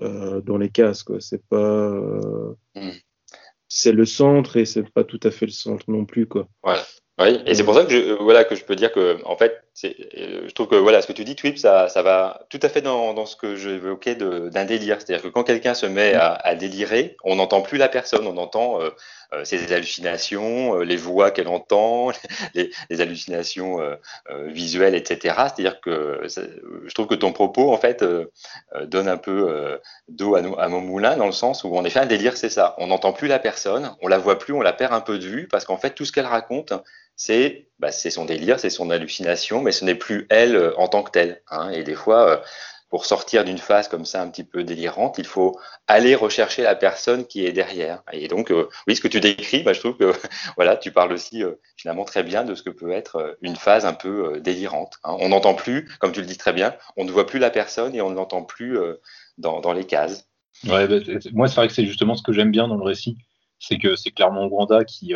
dans 0.00 0.58
les 0.58 0.70
cases, 0.70 1.02
quoi. 1.02 1.20
C'est 1.20 1.42
pas. 1.46 2.00
C'est 3.74 3.92
le 3.92 4.04
centre 4.04 4.58
et 4.58 4.66
c'est 4.66 4.86
pas 4.90 5.02
tout 5.02 5.18
à 5.22 5.30
fait 5.30 5.46
le 5.46 5.52
centre 5.52 5.84
non 5.88 6.04
plus 6.04 6.26
quoi. 6.26 6.46
Voilà. 6.62 6.84
Oui, 7.18 7.40
et 7.46 7.54
c'est 7.54 7.64
pour 7.64 7.74
ça 7.74 7.86
que 7.86 7.90
je, 7.90 8.12
voilà 8.22 8.44
que 8.44 8.54
je 8.54 8.64
peux 8.64 8.76
dire 8.76 8.92
que 8.92 9.16
en 9.24 9.34
fait, 9.34 9.64
je 9.74 10.52
trouve 10.52 10.68
que 10.68 10.76
voilà 10.76 11.00
ce 11.02 11.06
que 11.06 11.12
tu 11.12 11.24
dis, 11.24 11.36
Twip, 11.36 11.58
ça, 11.58 11.88
va 12.02 12.46
tout 12.50 12.60
à 12.62 12.68
fait 12.68 12.82
dans, 12.82 13.26
ce 13.26 13.36
que 13.36 13.56
j'évoquais 13.56 14.14
d'un 14.14 14.64
délire. 14.64 14.98
C'est-à-dire 15.00 15.22
que 15.22 15.28
quand 15.28 15.44
quelqu'un 15.44 15.74
se 15.74 15.86
met 15.86 16.14
à, 16.14 16.54
délirer, 16.54 17.16
on 17.24 17.36
n'entend 17.36 17.62
plus 17.62 17.78
la 17.78 17.88
personne, 17.88 18.26
on 18.26 18.36
entend 18.36 18.80
euh, 18.80 18.90
euh, 19.34 19.44
ses 19.44 19.72
hallucinations, 19.72 20.76
euh, 20.76 20.84
les 20.84 20.96
voix 20.96 21.30
qu'elle 21.30 21.48
entend, 21.48 22.10
les, 22.54 22.70
hallucinations 23.00 23.80
euh, 23.80 23.96
visuelles, 24.48 24.94
etc. 24.94 25.34
C'est-à-dire 25.46 25.80
que 25.80 26.20
je 26.26 26.92
trouve 26.92 27.06
que 27.06 27.14
ton 27.14 27.32
propos, 27.32 27.72
en 27.72 27.78
fait, 27.78 28.04
donne 28.84 29.08
un 29.08 29.16
peu 29.16 29.78
d'eau 30.08 30.34
à, 30.34 30.40
à, 30.62 30.68
mon 30.68 30.80
moulin, 30.80 31.16
dans 31.16 31.26
le 31.26 31.32
sens 31.32 31.64
où, 31.64 31.74
en 31.74 31.84
effet, 31.84 32.00
un 32.00 32.06
délire, 32.06 32.36
c'est 32.36 32.50
ça. 32.50 32.74
On 32.78 32.88
n'entend 32.88 33.12
plus 33.12 33.28
la 33.28 33.38
personne, 33.38 33.94
on 34.02 34.08
la 34.08 34.18
voit 34.18 34.38
plus, 34.38 34.52
on 34.52 34.60
la 34.60 34.72
perd 34.72 34.92
un 34.92 35.00
peu 35.00 35.18
de 35.18 35.26
vue, 35.26 35.48
parce 35.48 35.64
qu'en 35.64 35.78
fait, 35.78 35.90
tout 35.90 36.04
ce 36.04 36.12
qu'elle 36.12 36.26
raconte, 36.26 36.72
c'est 37.16 37.68
bah, 37.78 37.92
son 37.92 38.24
délire, 38.24 38.60
c'est 38.60 38.70
son 38.70 38.90
hallucination, 38.90 39.62
mais 39.62 39.72
ce 39.72 39.84
n'est 39.84 39.94
plus 39.94 40.26
elle 40.30 40.72
en 40.76 40.88
tant 40.88 41.02
que 41.02 41.10
telle. 41.10 41.42
Hein. 41.50 41.70
Et 41.70 41.82
des 41.82 41.94
fois, 41.94 42.42
pour 42.92 43.06
sortir 43.06 43.42
d'une 43.42 43.56
phase 43.56 43.88
comme 43.88 44.04
ça 44.04 44.20
un 44.20 44.28
petit 44.28 44.44
peu 44.44 44.64
délirante, 44.64 45.16
il 45.16 45.24
faut 45.24 45.58
aller 45.86 46.14
rechercher 46.14 46.62
la 46.62 46.74
personne 46.74 47.26
qui 47.26 47.46
est 47.46 47.52
derrière. 47.52 48.02
Et 48.12 48.28
donc, 48.28 48.52
euh, 48.52 48.68
oui, 48.86 48.94
ce 48.94 49.00
que 49.00 49.08
tu 49.08 49.18
décris, 49.18 49.62
bah, 49.62 49.72
je 49.72 49.80
trouve 49.80 49.96
que 49.96 50.12
voilà, 50.56 50.76
tu 50.76 50.92
parles 50.92 51.10
aussi 51.10 51.42
euh, 51.42 51.54
finalement 51.78 52.04
très 52.04 52.22
bien 52.22 52.44
de 52.44 52.54
ce 52.54 52.62
que 52.62 52.68
peut 52.68 52.92
être 52.92 53.16
euh, 53.16 53.32
une 53.40 53.56
phase 53.56 53.86
un 53.86 53.94
peu 53.94 54.38
délirante. 54.40 54.98
Hein. 55.04 55.16
On 55.20 55.30
n'entend 55.30 55.54
plus, 55.54 55.88
comme 56.00 56.12
tu 56.12 56.20
le 56.20 56.26
dis 56.26 56.36
très 56.36 56.52
bien, 56.52 56.74
on 56.98 57.06
ne 57.06 57.10
voit 57.10 57.26
plus 57.26 57.38
la 57.38 57.48
personne 57.48 57.94
et 57.94 58.02
on 58.02 58.10
ne 58.10 58.14
l'entend 58.14 58.42
plus 58.42 58.78
dans, 59.38 59.72
les 59.72 59.86
cases. 59.86 60.28
Ouais, 60.68 60.86
bah, 60.86 60.96
moi, 61.32 61.48
c'est 61.48 61.56
vrai 61.56 61.68
que 61.68 61.72
c'est 61.72 61.86
justement 61.86 62.14
ce 62.14 62.22
que 62.22 62.34
j'aime 62.34 62.50
bien 62.50 62.68
dans 62.68 62.76
le 62.76 62.84
récit, 62.84 63.16
c'est 63.58 63.78
que 63.78 63.96
c'est 63.96 64.10
clairement 64.10 64.44
Wanda 64.48 64.84
qui, 64.84 65.14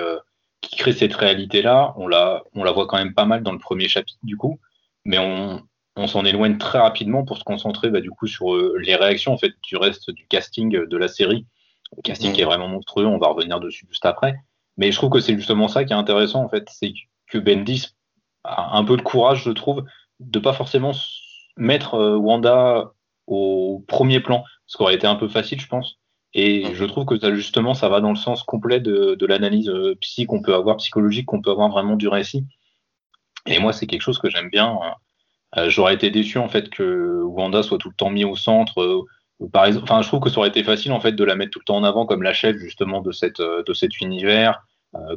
qui 0.68 0.76
crée 0.76 0.92
cette 0.92 1.14
réalité-là. 1.14 1.94
On 1.96 2.09
la, 2.09 2.42
on 2.55 2.64
la 2.64 2.72
voit 2.72 2.87
quand 2.87 2.98
même 2.98 3.14
pas 3.14 3.24
mal 3.24 3.42
dans 3.42 3.52
le 3.52 3.59
premier 3.59 3.88
chapitre, 3.88 4.18
du 4.22 4.37
coup, 4.37 4.59
mais 5.05 5.18
on, 5.18 5.62
on 5.96 6.07
s'en 6.07 6.24
éloigne 6.24 6.59
très 6.59 6.79
rapidement 6.79 7.24
pour 7.24 7.38
se 7.38 7.44
concentrer 7.44 7.90
bah, 7.90 8.00
du 8.00 8.11
coup 8.11 8.26
sur 8.26 8.55
euh, 8.55 8.76
les 8.79 8.94
réactions 8.94 9.33
en 9.33 9.38
fait 9.38 9.52
du 9.62 9.76
reste 9.76 10.11
du 10.11 10.26
casting 10.26 10.70
de 10.70 10.96
la 10.96 11.09
série. 11.09 11.46
Le 11.96 12.02
casting 12.02 12.33
qui 12.33 12.42
est 12.42 12.44
vraiment 12.44 12.68
monstrueux, 12.68 13.07
on 13.07 13.18
va 13.18 13.29
revenir 13.29 13.61
dessus 13.61 13.87
juste 13.88 14.05
après. 14.05 14.37
Mais 14.76 14.92
je 14.92 14.96
trouve 14.96 15.11
que 15.11 15.20
c'est 15.20 15.37
justement 15.37 15.68
ça 15.68 15.85
qui 15.85 15.92
est 15.92 15.96
intéressant 15.96 16.44
en 16.44 16.48
fait, 16.48 16.68
c'est 16.70 16.92
que 17.29 17.38
Bendis 17.38 17.94
a 18.44 18.76
un 18.76 18.85
peu 18.85 18.96
de 18.96 19.02
courage, 19.02 19.42
je 19.44 19.50
trouve, 19.50 19.85
de 20.20 20.38
pas 20.38 20.52
forcément 20.52 20.92
mettre 21.57 21.94
euh, 21.94 22.16
Wanda 22.16 22.92
au 23.26 23.85
premier 23.88 24.20
plan, 24.20 24.44
ce 24.66 24.76
qui 24.76 24.83
aurait 24.83 24.94
été 24.94 25.07
un 25.07 25.16
peu 25.16 25.29
facile, 25.29 25.61
je 25.61 25.66
pense. 25.66 25.98
Et 26.38 26.75
je 26.75 26.85
trouve 26.85 27.07
que 27.07 27.18
ça, 27.18 27.35
justement, 27.35 27.72
ça 27.72 27.88
va 27.88 28.03
dans 28.03 28.11
le 28.11 28.16
sens 28.16 28.42
complet 28.42 28.79
de, 28.79 29.27
l'analyse 29.27 29.70
euh, 29.70 29.94
psy 30.03 30.27
qu'on 30.27 30.42
peut 30.42 30.55
avoir, 30.55 30.77
psychologique 30.77 31.25
qu'on 31.25 31.40
peut 31.40 31.51
avoir 31.51 31.70
vraiment 31.70 31.96
du 31.96 32.09
récit. 32.09 32.44
Et 33.46 33.59
moi, 33.59 33.72
c'est 33.72 33.87
quelque 33.87 34.03
chose 34.03 34.18
que 34.18 34.29
j'aime 34.29 34.51
bien. 34.51 34.66
Hein. 34.66 34.94
Euh, 35.57 35.70
j'aurais 35.70 35.94
été 35.94 36.11
déçu 36.11 36.37
en 36.37 36.49
fait 36.49 36.68
que 36.68 37.22
Wanda 37.22 37.62
soit 37.62 37.79
tout 37.79 37.88
le 37.88 37.94
temps 37.94 38.11
mis 38.11 38.27
au 38.27 38.37
centre. 38.37 38.83
Euh, 38.83 39.49
par 39.51 39.64
exemple, 39.64 39.85
enfin, 39.85 40.03
je 40.03 40.09
trouve 40.09 40.20
que 40.20 40.29
ça 40.29 40.37
aurait 40.37 40.51
été 40.51 40.62
facile 40.62 40.92
en 40.92 41.01
fait 41.01 41.12
de 41.12 41.25
la 41.25 41.37
mettre 41.37 41.53
tout 41.53 41.59
le 41.61 41.64
temps 41.64 41.77
en 41.77 41.85
avant 41.85 42.05
comme 42.05 42.22
la 42.22 42.35
chef 42.35 42.57
justement 42.59 43.01
de 43.01 43.12
cette 43.12 43.40
de 43.40 43.75
cet 43.75 44.01
univers, 44.01 44.62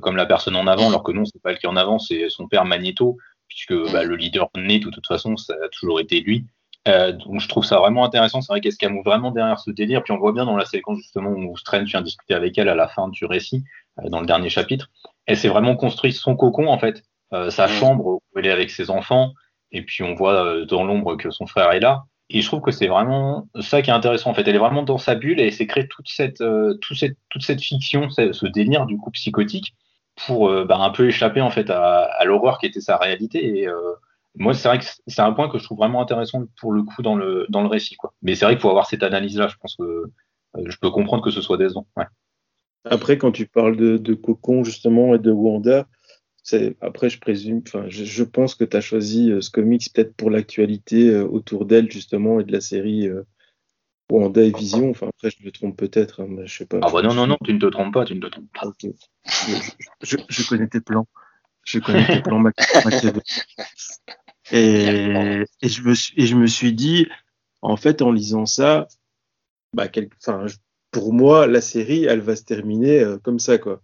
comme 0.01 0.15
la 0.15 0.25
personne 0.25 0.55
en 0.55 0.67
avant, 0.67 0.89
alors 0.89 1.03
que 1.03 1.11
non, 1.11 1.23
c'est 1.25 1.41
pas 1.41 1.51
elle 1.51 1.57
qui 1.57 1.65
est 1.65 1.69
en 1.69 1.77
avant, 1.77 1.99
c'est 1.99 2.29
son 2.29 2.47
père 2.47 2.65
Magneto, 2.65 3.17
puisque 3.47 3.73
bah, 3.93 4.03
le 4.03 4.15
leader 4.17 4.49
né 4.57 4.79
de 4.79 4.89
toute 4.89 5.07
façon, 5.07 5.37
ça 5.37 5.53
a 5.53 5.69
toujours 5.69 6.01
été 6.01 6.19
lui. 6.19 6.45
Donc 6.85 7.39
je 7.39 7.47
trouve 7.47 7.63
ça 7.63 7.77
vraiment 7.77 8.03
intéressant. 8.03 8.41
C'est 8.41 8.51
vrai 8.51 8.61
qu'elle 8.61 8.71
se 8.71 8.77
camoufle 8.77 9.07
vraiment 9.07 9.31
derrière 9.31 9.59
ce 9.59 9.69
délire. 9.69 10.03
Puis 10.03 10.11
on 10.11 10.17
voit 10.17 10.31
bien 10.31 10.45
dans 10.45 10.57
la 10.57 10.65
séquence 10.65 10.97
justement 10.97 11.29
où 11.31 11.55
Strange 11.55 11.87
vient 11.89 12.01
discuter 12.01 12.33
avec 12.33 12.57
elle 12.57 12.69
à 12.69 12.75
la 12.75 12.87
fin 12.87 13.09
du 13.09 13.25
récit, 13.25 13.63
dans 14.05 14.19
le 14.19 14.25
dernier 14.25 14.49
chapitre. 14.49 14.89
Elle 15.27 15.37
s'est 15.37 15.49
vraiment 15.49 15.75
construit 15.75 16.13
son 16.13 16.35
cocon 16.35 16.67
en 16.67 16.79
fait, 16.79 17.03
sa 17.31 17.67
mm. 17.67 17.69
chambre 17.69 18.05
où 18.07 18.21
elle 18.39 18.47
est 18.47 18.51
avec 18.51 18.71
ses 18.71 18.89
enfants. 18.89 19.33
Et 19.71 19.83
puis 19.83 20.03
on 20.03 20.15
voit 20.15 20.45
euh, 20.45 20.65
dans 20.65 20.83
l'ombre 20.83 21.15
que 21.15 21.31
son 21.31 21.45
frère 21.45 21.71
est 21.71 21.79
là. 21.79 22.03
Et 22.29 22.41
je 22.41 22.47
trouve 22.47 22.61
que 22.61 22.71
c'est 22.71 22.87
vraiment 22.87 23.47
ça 23.59 23.81
qui 23.81 23.89
est 23.89 23.93
intéressant 23.93 24.31
en 24.31 24.33
fait. 24.33 24.47
Elle 24.47 24.55
est 24.55 24.59
vraiment 24.59 24.83
dans 24.83 24.97
sa 24.97 25.15
bulle 25.15 25.39
et 25.39 25.47
elle 25.47 25.53
s'est 25.53 25.67
créée 25.67 25.87
toute 25.87 26.07
cette, 26.07 26.41
euh, 26.41 26.75
toute 26.75 26.97
cette, 26.97 27.17
toute 27.29 27.41
cette 27.41 27.61
fiction, 27.61 28.09
ce 28.09 28.45
délire 28.45 28.85
du 28.85 28.97
coup 28.97 29.09
psychotique 29.11 29.75
pour 30.27 30.49
euh, 30.49 30.65
bah, 30.65 30.77
un 30.77 30.91
peu 30.91 31.07
échapper 31.07 31.41
en 31.41 31.49
fait 31.49 31.69
à, 31.69 32.03
à 32.03 32.25
l'horreur 32.25 32.59
qui 32.59 32.67
était 32.67 32.81
sa 32.81 32.97
réalité. 32.97 33.61
Et 33.61 33.67
moi, 34.35 34.53
c'est 34.53 34.67
vrai 34.67 34.79
que 34.79 34.85
c'est 35.07 35.21
un 35.21 35.33
point 35.33 35.49
que 35.49 35.57
je 35.57 35.63
trouve 35.63 35.79
vraiment 35.79 36.01
intéressant 36.01 36.43
pour 36.59 36.71
le 36.71 36.83
coup 36.83 37.01
dans 37.01 37.15
le, 37.15 37.45
dans 37.49 37.61
le 37.61 37.67
récit. 37.67 37.95
Quoi. 37.95 38.13
Mais 38.21 38.35
c'est 38.35 38.45
vrai 38.45 38.55
qu'il 38.55 38.61
faut 38.61 38.69
avoir 38.69 38.87
cette 38.87 39.03
analyse-là. 39.03 39.47
Je 39.47 39.55
pense 39.57 39.75
que 39.75 40.11
je 40.65 40.77
peux 40.77 40.91
comprendre 40.91 41.23
que 41.23 41.31
ce 41.31 41.41
soit 41.41 41.57
décevant. 41.57 41.87
Ouais. 41.97 42.05
Après, 42.85 43.17
quand 43.17 43.31
tu 43.31 43.47
parles 43.47 43.75
de, 43.75 43.97
de 43.97 44.13
Cocon 44.13 44.63
justement 44.63 45.13
et 45.15 45.19
de 45.19 45.31
Wanda, 45.31 45.87
après, 46.81 47.09
je 47.09 47.19
présume, 47.19 47.61
enfin, 47.67 47.85
je, 47.87 48.23
pense 48.23 48.55
que 48.55 48.63
tu 48.63 48.75
as 48.75 48.81
choisi 48.81 49.31
euh, 49.31 49.41
ce 49.41 49.49
comics 49.49 49.93
peut-être 49.93 50.15
pour 50.15 50.29
l'actualité 50.29 51.09
euh, 51.09 51.25
autour 51.25 51.65
d'elle, 51.65 51.91
justement, 51.91 52.39
et 52.39 52.43
de 52.43 52.51
la 52.51 52.61
série 52.61 53.07
euh, 53.07 53.23
Wanda 54.11 54.41
et 54.41 54.51
Vision. 54.51 54.89
Enfin, 54.89 55.07
après, 55.07 55.29
je 55.29 55.45
me 55.45 55.51
trompe 55.51 55.77
peut-être, 55.77 56.21
hein, 56.21 56.27
mais 56.27 56.47
je 56.47 56.57
sais 56.57 56.65
pas. 56.65 56.79
Ah, 56.81 56.89
bah 56.91 57.01
non, 57.01 57.13
non, 57.13 57.27
non, 57.27 57.37
tu 57.43 57.53
ne 57.53 57.59
te 57.59 57.65
trompes 57.67 57.93
pas, 57.93 58.05
tu 58.05 58.15
ne 58.15 58.21
te 58.21 58.27
trompes 58.27 58.51
pas. 58.53 58.71
Je, 60.01 60.49
connais 60.49 60.67
tes 60.67 60.81
plans. 60.81 61.07
Je 61.69 61.79
connais 61.79 62.07
tes 62.07 62.21
plans, 62.21 62.43
et, 64.51 65.43
et, 65.61 65.69
je 65.69 65.81
me 65.83 65.93
suis, 65.93 66.21
et 66.21 66.25
je 66.25 66.35
me 66.35 66.47
suis 66.47 66.73
dit, 66.73 67.07
en 67.61 67.77
fait, 67.77 68.01
en 68.01 68.11
lisant 68.11 68.45
ça, 68.45 68.87
bah, 69.73 69.87
enfin, 70.17 70.45
pour 70.89 71.13
moi, 71.13 71.45
la 71.45 71.61
série, 71.61 72.05
elle 72.05 72.21
va 72.21 72.35
se 72.35 72.43
terminer 72.43 73.05
comme 73.23 73.39
ça, 73.39 73.59
quoi 73.59 73.81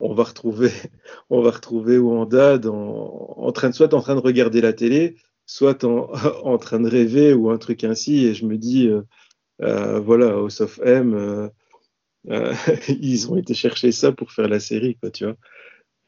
on 0.00 0.14
va 0.14 0.24
retrouver, 0.24 0.70
on 1.30 1.42
va 1.42 1.50
retrouver 1.50 1.98
Wanda 1.98 2.58
dans, 2.58 3.34
en 3.36 3.52
train 3.52 3.70
de, 3.70 3.74
soit 3.74 3.94
en 3.94 4.00
train 4.00 4.14
de 4.14 4.20
regarder 4.20 4.60
la 4.60 4.72
télé, 4.72 5.16
soit 5.46 5.84
en, 5.84 6.10
en 6.44 6.58
train 6.58 6.80
de 6.80 6.88
rêver 6.88 7.32
ou 7.32 7.50
un 7.50 7.58
truc 7.58 7.84
ainsi. 7.84 8.26
Et 8.26 8.34
je 8.34 8.46
me 8.46 8.58
dis, 8.58 8.88
euh, 8.88 9.02
euh, 9.62 10.00
voilà, 10.00 10.30
House 10.30 10.60
of 10.60 10.78
M, 10.80 11.14
euh, 11.14 11.48
euh 12.30 12.54
ils 12.88 13.30
ont 13.30 13.36
été 13.36 13.54
chercher 13.54 13.92
ça 13.92 14.12
pour 14.12 14.32
faire 14.32 14.48
la 14.48 14.60
série, 14.60 14.96
quoi, 14.96 15.10
tu 15.10 15.24
vois. 15.24 15.36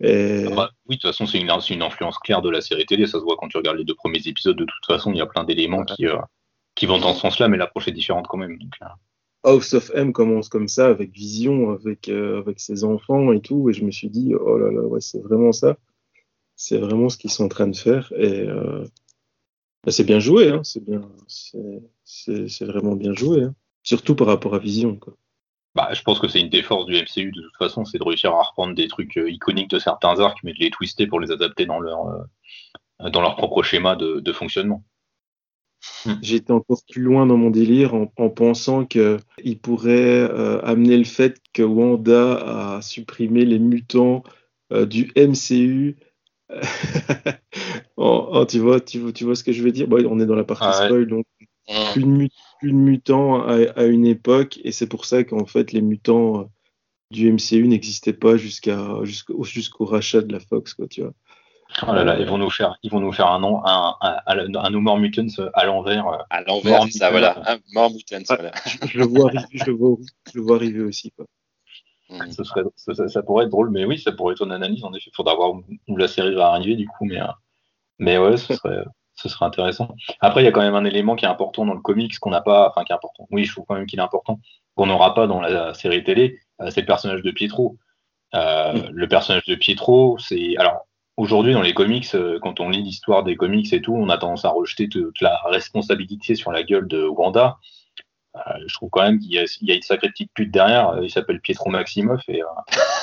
Et... 0.00 0.44
Ah 0.46 0.54
bah, 0.54 0.70
oui, 0.88 0.96
de 0.96 1.00
toute 1.00 1.11
façon, 1.11 1.26
c'est 1.26 1.38
une, 1.38 1.50
une, 1.70 1.82
influence 1.82 2.18
claire 2.18 2.42
de 2.42 2.50
la 2.50 2.61
série 2.61 2.87
télé. 2.87 3.06
Ça 3.06 3.18
se 3.18 3.24
voit 3.24 3.37
quand 3.37 3.48
tu 3.48 3.56
regardes 3.56 3.78
les 3.78 3.84
deux 3.84 3.94
premiers 3.94 4.26
épisodes. 4.26 4.56
De 4.56 4.64
toute 4.64 4.87
façon, 4.87 5.12
il 5.12 5.18
y 5.18 5.20
a 5.20 5.26
plein 5.26 5.44
d'éléments 5.44 5.84
qui, 5.84 6.06
qui 6.74 6.87
vont 6.87 6.98
dans 6.98 7.14
ce 7.14 7.20
sens-là, 7.20 7.48
mais 7.48 7.56
l'approche 7.56 7.88
est 7.88 7.92
différente 7.92 8.28
quand 8.28 8.38
même. 8.38 8.58
Donc, 8.58 8.72
House 9.44 9.74
of 9.74 9.90
M 9.94 10.12
commence 10.12 10.48
comme 10.48 10.68
ça, 10.68 10.88
avec 10.88 11.12
Vision, 11.12 11.70
avec, 11.70 12.08
euh, 12.08 12.38
avec 12.38 12.61
ses 12.61 12.84
enfants 12.84 13.32
et 13.32 13.40
tout, 13.40 13.70
et 13.70 13.72
je 13.72 13.84
me 13.84 13.90
suis 13.90 14.11
dit, 14.11 14.34
oh 14.34 14.58
là 14.58 14.70
là, 14.70 14.82
ouais, 14.82 15.00
c'est 15.00 15.20
vraiment 15.20 15.52
ça. 15.52 15.76
C'est 16.56 16.78
vraiment 16.78 17.08
ce 17.08 17.16
qu'ils 17.16 17.30
sont 17.30 17.44
en 17.44 17.48
train 17.48 17.68
de 17.68 17.76
faire, 17.76 18.12
et 18.16 18.42
euh, 18.42 18.84
bah, 19.84 19.92
c'est 19.92 20.04
bien 20.04 20.18
joué, 20.18 20.50
hein, 20.50 20.62
c'est 20.64 20.84
bien, 20.84 21.02
c'est 21.28 22.64
vraiment 22.64 22.96
bien 22.96 23.14
joué, 23.14 23.42
hein. 23.42 23.54
surtout 23.84 24.16
par 24.16 24.26
rapport 24.26 24.54
à 24.54 24.58
Vision. 24.58 24.96
Quoi. 24.96 25.16
Bah, 25.78 25.90
je 25.92 26.02
pense 26.02 26.18
que 26.18 26.26
c'est 26.26 26.40
une 26.40 26.48
des 26.48 26.64
forces 26.64 26.86
du 26.86 26.96
MCU 26.96 27.30
de 27.30 27.40
toute 27.40 27.56
façon, 27.56 27.84
c'est 27.84 27.98
de 27.98 28.02
réussir 28.02 28.34
à 28.34 28.42
reprendre 28.42 28.74
des 28.74 28.88
trucs 28.88 29.16
euh, 29.16 29.30
iconiques 29.30 29.70
de 29.70 29.78
certains 29.78 30.18
arcs, 30.18 30.40
mais 30.42 30.52
de 30.52 30.58
les 30.58 30.70
twister 30.70 31.06
pour 31.06 31.20
les 31.20 31.30
adapter 31.30 31.66
dans 31.66 31.78
leur, 31.78 32.26
dans 32.98 33.20
leur 33.20 33.36
propre 33.36 33.62
schéma 33.62 33.94
de, 33.94 34.18
de 34.18 34.32
fonctionnement. 34.32 34.82
Hmm. 36.04 36.14
J'étais 36.20 36.50
encore 36.50 36.80
plus 36.90 37.02
loin 37.02 37.26
dans 37.26 37.36
mon 37.36 37.50
délire 37.50 37.94
en, 37.94 38.06
pensant 38.06 38.84
qu'il 38.84 39.60
pourrait 39.62 40.28
euh, 40.28 40.60
amener 40.64 40.96
le 40.96 41.04
fait 41.04 41.40
que 41.52 41.62
Wanda 41.62 42.76
a 42.76 42.82
supprimé 42.82 43.44
les 43.44 43.60
mutants 43.60 44.24
euh, 44.72 44.84
du 44.84 45.12
MCU. 45.16 45.96
tu, 48.48 48.58
vois, 48.58 48.80
tu, 48.80 48.98
vois 48.98 49.36
ce 49.36 49.44
que 49.44 49.52
je 49.52 49.62
veux 49.62 49.70
dire? 49.70 49.86
On 49.90 50.18
est 50.18 50.26
dans 50.26 50.34
la 50.34 50.42
partie 50.42 50.64
ah 50.66 50.72
spoil, 50.72 51.06
donc 51.06 51.24
plus 51.92 52.02
de, 52.02 52.72
mutants 52.72 53.46
à, 53.46 53.85
une 53.85 54.07
époque, 54.07 54.59
et 54.64 54.72
c'est 54.72 54.88
pour 54.88 55.04
ça 55.04 55.24
qu'en 55.24 55.46
fait 55.46 55.72
les 55.72 55.83
mutants 55.83 56.40
euh, 56.40 56.44
du 57.11 57.33
MCU 57.33 57.66
n'existaient 57.68 58.12
pas 58.12 58.37
jusqu'à 58.37 58.78
jusqu'au 59.04 59.85
rachat 59.85 60.22
de 60.22 60.33
la 60.33 60.40
Fox, 60.40 60.74
quoi, 60.74 60.87
tu 60.88 61.02
vois. 61.02 61.12
Oh 61.87 61.92
là 61.92 62.02
là, 62.02 62.18
ils 62.18 62.26
vont 62.26 62.38
nous 62.38 62.50
faire, 62.50 62.78
ils 62.83 62.90
vont 62.90 63.00
nous 63.00 63.12
faire 63.12 63.31
un 63.31 63.40
nom, 63.40 63.64
un, 63.64 63.94
un, 64.00 64.54
un, 64.54 64.70
No 64.70 64.81
More 64.81 64.98
Mutants 64.98 65.50
à 65.52 65.66
l'envers. 65.66 66.09
Euh, 66.09 66.16
à 66.31 66.40
l'envers, 66.40 66.85
ça, 66.90 67.11
voilà. 67.11 67.42
Un 67.46 67.59
More 67.74 67.92
Mutants, 67.92 68.24
ah, 68.31 68.37
voilà. 68.37 68.52
Je, 68.87 68.98
le 68.98 69.04
vois 69.04 69.28
arriver, 69.28 69.46
je, 69.52 69.64
le 69.66 69.72
vois, 69.72 69.96
je 70.33 70.38
le 70.38 70.42
vois 70.42 70.57
arriver 70.57 70.81
aussi, 70.81 71.11
quoi. 71.11 71.26
Mm. 72.09 72.33
Ce 72.33 72.42
serait, 72.42 72.62
ça, 72.74 73.09
ça, 73.09 73.22
pourrait 73.22 73.44
être 73.44 73.50
drôle, 73.50 73.70
mais 73.70 73.85
oui, 73.85 73.98
ça 73.98 74.12
pourrait 74.12 74.33
être 74.33 74.44
une 74.44 74.52
analyse, 74.52 74.83
en 74.83 74.94
effet. 74.94 75.11
Il 75.12 75.14
faudra 75.14 75.35
voir 75.35 75.52
où, 75.88 75.96
la 75.96 76.09
série 76.09 76.35
va 76.35 76.48
arriver, 76.48 76.74
du 76.74 76.88
coup, 76.88 77.04
mais, 77.04 77.20
euh, 77.20 77.26
mais 77.98 78.16
ouais, 78.16 78.38
ce 78.38 78.54
serait, 78.54 78.85
ce 79.18 79.28
serait 79.28 79.44
intéressant. 79.44 79.94
Après, 80.20 80.42
il 80.42 80.44
y 80.44 80.48
a 80.48 80.52
quand 80.52 80.62
même 80.62 80.76
un 80.76 80.85
élément 80.85 81.16
qui 81.16 81.24
est 81.24 81.28
important 81.28 81.66
dans 81.66 81.74
le 81.74 81.81
comics 81.81 82.16
qu'on 82.20 82.31
n'a 82.31 82.40
pas, 82.40 82.68
enfin, 82.68 82.85
qui 82.85 82.92
est 82.92 82.94
important. 82.94 83.26
Oui, 83.31 83.44
je 83.44 83.52
trouve 83.52 83.64
quand 83.66 83.74
même 83.74 83.87
qu'il 83.87 83.98
est 83.98 84.02
important, 84.02 84.38
qu'on 84.76 84.87
n'aura 84.87 85.14
pas 85.14 85.26
dans 85.26 85.40
la 85.40 85.74
série 85.74 86.04
télé, 86.04 86.38
euh, 86.61 86.70
c'est 86.70 86.83
le 86.83 86.87
personnage 86.87 87.22
de 87.22 87.31
Pietro. 87.33 87.76
Euh, 88.35 88.74
mm. 88.74 88.90
Le 88.92 89.09
personnage 89.09 89.44
de 89.46 89.57
Pietro, 89.57 90.18
c'est. 90.18 90.57
Alors, 90.57 90.87
aujourd'hui, 91.16 91.52
dans 91.52 91.62
les 91.62 91.74
comics, 91.74 92.07
euh, 92.14 92.38
quand 92.40 92.61
on 92.61 92.68
lit 92.68 92.83
l'histoire 92.83 93.24
des 93.24 93.35
comics 93.35 93.72
et 93.72 93.81
tout, 93.81 93.94
on 93.94 94.09
a 94.09 94.18
tendance 94.18 94.44
à 94.44 94.50
rejeter 94.50 94.88
toute 94.88 95.20
la 95.20 95.40
responsabilité 95.46 96.37
sur 96.37 96.52
la 96.52 96.62
gueule 96.62 96.87
de 96.87 97.04
Wanda. 97.04 97.59
Euh, 98.37 98.40
je 98.66 98.74
trouve 98.74 98.90
quand 98.90 99.02
même 99.02 99.18
qu'il 99.18 99.33
y, 99.33 99.38
a 99.38 99.74
une 99.74 99.83
sacrée 99.83 100.11
petite 100.11 100.31
pute 100.33 100.52
derrière. 100.52 100.96
Il 101.02 101.11
s'appelle 101.11 101.40
Pietro 101.40 101.70
Maximoff 101.70 102.22
et 102.28 102.42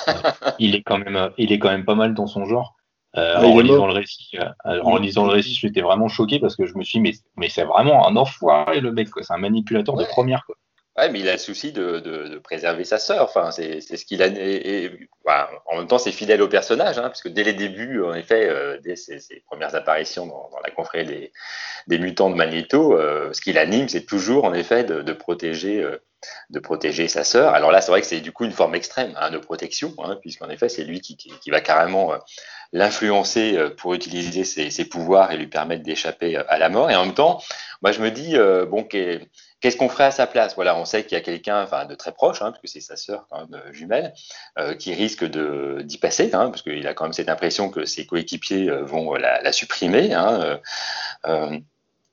il 0.60 0.76
est 0.76 0.84
quand 0.84 1.00
même, 1.00 1.32
il 1.38 1.52
est 1.52 1.60
quand 1.60 1.72
même 1.72 1.84
pas 1.84 1.96
mal 1.96 2.14
dans 2.14 2.28
son 2.28 2.46
genre. 2.46 2.75
Ah, 3.18 3.42
en, 3.46 3.60
lisant 3.60 3.88
le 3.88 3.94
récit, 3.94 4.38
en 4.66 4.98
lisant 4.98 5.26
le 5.26 5.32
récit, 5.32 5.54
j'étais 5.54 5.82
vraiment 5.82 6.10
choqué 6.10 6.40
parce 6.40 6.56
que 6.56 6.66
je 6.66 6.78
me 6.78 6.84
suis 6.84 7.00
dit, 7.00 7.02
mais, 7.02 7.14
mais 7.38 7.50
c'est 7.50 7.64
vraiment 7.64 8.08
un 8.08 8.16
enfoiré 8.18 8.82
le 8.82 8.92
mec, 8.92 9.08
c'est 9.22 9.34
un 9.34 9.38
manipulateur 9.38 9.96
de 9.96 10.04
première. 10.04 10.46
Quoi. 10.46 10.56
Ouais, 10.98 11.10
mais 11.10 11.20
il 11.20 11.28
a 11.28 11.34
le 11.34 11.38
souci 11.38 11.74
de, 11.74 12.40
préserver 12.42 12.86
sa 12.86 13.00
sœur. 13.00 13.24
Enfin, 13.24 13.52
c'est 13.52 13.82
ce 13.82 14.06
qu'il 14.06 14.24
a. 14.24 14.28
Et, 14.28 15.10
en 15.26 15.78
même 15.78 15.88
temps, 15.88 15.98
c'est 15.98 16.14
fidèle 16.14 16.42
au 16.42 16.48
personnage, 16.48 16.98
hein, 16.98 17.10
puisque 17.10 17.28
dès 17.28 17.44
les 17.44 17.54
débuts, 17.54 18.02
en 18.02 18.14
effet, 18.14 18.48
euh, 18.48 18.80
dès 18.82 18.96
ses, 18.96 19.20
ses, 19.20 19.42
premières 19.42 19.76
apparitions 19.76 20.26
dans, 20.26 20.50
la 20.64 20.72
confrérie 20.72 21.32
des, 21.88 22.00
mutants 22.00 22.30
de 22.30 22.36
Magneto, 22.36 22.98
euh, 22.98 23.34
ce 23.34 23.42
qui 23.42 23.52
l'anime, 23.52 23.90
c'est 23.90 24.06
toujours, 24.06 24.46
en 24.46 24.54
effet, 24.54 24.86
de, 24.86 25.14
protéger, 25.14 25.84
euh, 25.84 25.98
de 26.50 26.60
protéger 26.60 27.10
sa 27.10 27.26
sœur. 27.26 27.54
Alors 27.54 27.72
là, 27.72 27.82
c'est 27.82 27.92
vrai 27.92 28.00
que 28.00 28.08
c'est 28.08 28.22
du 28.22 28.32
coup 28.32 28.46
une 28.46 28.54
forme 28.54 28.76
extrême 28.76 29.14
hein, 29.18 29.32
de 29.32 29.38
protection, 29.38 29.94
hein, 29.98 30.18
puisqu'en 30.22 30.50
effet, 30.50 30.70
c'est 30.70 30.86
lui 30.86 31.02
qui, 31.02 31.18
va 31.50 31.60
carrément 31.60 32.14
l'influencer 32.72 33.58
pour 33.78 33.96
utiliser 33.96 34.46
ses, 34.46 34.86
pouvoirs 34.86 35.32
et 35.34 35.38
lui 35.38 35.48
permettre 35.48 35.84
d'échapper 35.84 36.38
à 36.38 36.58
la 36.58 36.70
mort. 36.70 36.90
Et 36.90 36.96
en 36.96 37.06
même 37.06 37.16
temps, 37.16 37.42
moi 37.82 37.92
je 37.92 38.02
me 38.02 38.12
dis 38.12 38.36
bon 38.70 38.84
qu'est-ce 39.66 39.78
qu'on 39.78 39.90
ferait 39.90 40.04
à 40.04 40.12
sa 40.12 40.28
place? 40.28 40.54
Voilà, 40.54 40.78
on 40.78 40.86
sait 40.86 41.06
qu'il 41.06 41.18
y 41.18 41.20
a 41.20 41.24
quelqu'un, 41.24 41.64
enfin 41.64 41.86
de 41.86 41.96
très 41.96 42.12
proche, 42.12 42.44
hein, 42.44 42.52
parce 42.52 42.62
que 42.62 42.68
c'est 42.68 42.82
sa 42.82 42.96
sœur 42.96 43.26
quand 43.32 43.48
même 43.50 43.60
jumelle, 43.72 44.14
qui 44.78 44.94
risque 44.94 45.26
d'y 45.26 45.98
passer, 45.98 46.30
hein, 46.36 46.52
parce 46.52 46.62
qu'il 46.62 46.86
a 46.86 46.94
quand 46.94 47.06
même 47.06 47.14
cette 47.14 47.30
impression 47.30 47.72
que 47.72 47.84
ses 47.84 48.06
coéquipiers 48.06 48.70
vont 48.84 49.16
la, 49.16 49.42
la 49.42 49.52
supprimer. 49.52 50.14
Hein, 50.14 50.60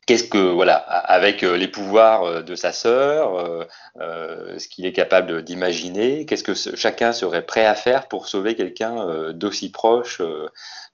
qu'est-ce 0.07 0.25
que 0.25 0.39
voilà 0.39 0.77
avec 0.77 1.43
euh, 1.43 1.57
les 1.57 1.69
pouvoirs 1.69 2.25
euh, 2.25 2.43
de 2.43 2.55
sa 2.55 2.73
sœur, 2.73 3.67
euh, 4.01 4.59
ce 4.59 4.69
qu'il 4.69 4.87
est 4.87 4.93
capable 4.93 5.43
d'imaginer, 5.43 6.27
qu'est-ce 6.27 6.45
que 6.45 6.55
chacun 6.55 7.13
serait 7.13 7.43
prêt 7.43 7.67
à 7.67 7.75
faire 7.75 8.09
pour 8.09 8.29
sauver 8.29 8.55
quelqu'un 8.55 9.33
d'aussi 9.33 9.71
proche 9.71 10.23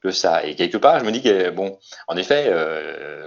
que 0.03 0.11
ça? 0.11 0.45
Et 0.45 0.55
quelque 0.55 0.77
part, 0.77 0.99
je 1.01 1.05
me 1.05 1.11
dis 1.11 1.23
que 1.23 1.51
bon, 1.51 1.79
en 2.09 2.17
effet, 2.17 2.53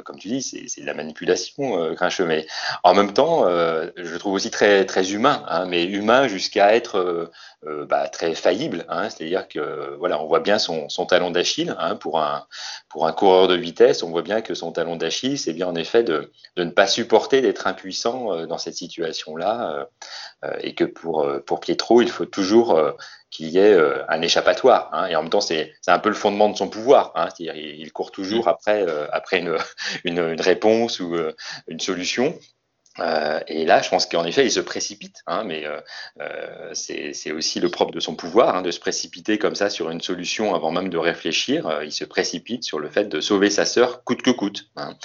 comme 0.04 0.20
tu 0.20 0.28
dis, 0.28 0.42
c'est 0.42 0.82
de 0.82 0.86
la 0.86 0.94
manipulation, 0.94 1.94
Grincheux, 1.94 2.26
mais 2.26 2.46
en 2.84 2.94
même 2.94 3.14
temps, 3.14 3.46
je 3.48 4.18
trouve 4.18 4.34
aussi 4.34 4.52
très 4.52 4.86
très 4.86 5.14
humain, 5.14 5.44
hein, 5.48 5.66
mais 5.68 5.84
humain 5.84 6.28
jusqu'à 6.28 6.76
être 6.76 7.32
bah, 7.64 8.08
très 8.10 8.36
faillible. 8.36 8.86
Hein, 8.90 9.10
C'est-à-dire 9.10 9.48
que 9.48 9.96
voilà, 10.00 10.22
on 10.22 10.28
voit 10.28 10.42
bien 10.42 10.60
son, 10.60 10.90
son 10.90 11.06
talon 11.06 11.32
d'Achille 11.32 11.76
hein, 11.80 11.96
pour 11.96 12.20
un 12.20 12.46
pour 12.90 13.08
un 13.08 13.14
coureur 13.14 13.48
de 13.48 13.56
vitesse. 13.56 14.04
On 14.04 14.10
voit 14.10 14.22
bien 14.22 14.42
que 14.42 14.54
son 14.54 14.72
talon 14.72 14.96
d'Achille, 14.96 15.38
c'est 15.38 15.54
bien 15.54 15.71
en 15.72 15.76
effet 15.76 16.04
de, 16.04 16.32
de 16.56 16.64
ne 16.64 16.72
pas 16.72 16.88
supporter 16.88 17.42
d'être 17.42 17.68
impuissant 17.68 18.34
euh, 18.34 18.46
dans 18.46 18.58
cette 18.58 18.76
situation-là, 18.76 19.88
euh, 20.44 20.52
et 20.62 20.76
que 20.76 20.84
pour 20.84 21.28
pour 21.46 21.60
Pietro, 21.60 22.02
il 22.02 22.10
faut 22.10 22.26
toujours 22.26 22.80
qu'il 23.30 23.48
y 23.50 23.58
ait 23.58 23.78
un 24.10 24.22
échappatoire. 24.22 24.90
Hein, 24.92 25.08
et 25.08 25.16
en 25.16 25.22
même 25.22 25.30
temps, 25.30 25.42
c'est 25.42 25.74
un 25.88 26.00
peu 26.00 26.10
le 26.10 26.16
fondement 26.16 26.50
de 26.50 26.58
son 26.58 26.68
pouvoir. 26.68 27.12
Hein, 27.16 27.30
C'est-à-dire, 27.30 27.56
il, 27.56 27.92
court 27.94 28.12
toujours 28.12 28.48
après, 28.48 28.86
après 29.12 29.40
une, 29.40 29.56
une, 30.04 30.20
une, 30.20 30.42
réponse 30.42 31.00
ou 31.00 31.16
une 31.68 31.80
solution. 31.80 32.38
Euh, 33.00 33.40
et 33.48 33.66
là, 33.66 33.82
je 33.82 33.90
pense 33.90 34.06
qu'en 34.06 34.26
effet, 34.26 34.46
il 34.46 34.52
se 34.52 34.60
précipite, 34.60 35.24
hein, 35.26 35.44
mais 35.46 35.66
euh, 35.66 35.80
euh, 36.20 36.72
c'est 36.74 37.32
aussi 37.32 37.60
le 37.60 37.70
propre 37.70 37.94
de 37.94 38.00
son 38.00 38.16
pouvoir, 38.16 38.56
hein, 38.56 38.62
de 38.62 38.72
se 38.72 38.80
précipiter 38.80 39.38
comme 39.38 39.56
ça 39.56 39.70
sur 39.70 39.90
une 39.90 40.02
solution 40.02 40.54
avant 40.54 40.72
même 40.72 40.90
de 40.90 40.98
réfléchir. 40.98 41.68
Euh, 41.68 41.86
il 41.86 41.94
se 41.94 42.04
précipite 42.04 42.64
sur 42.64 42.80
le 42.80 42.90
fait 42.90 43.06
de 43.06 43.22
sauver 43.22 43.50
sa 43.50 43.66
sœur 43.66 44.04
coûte 44.04 44.22
que 44.22 44.32
coûte, 44.32 44.70
hein, 44.76 44.96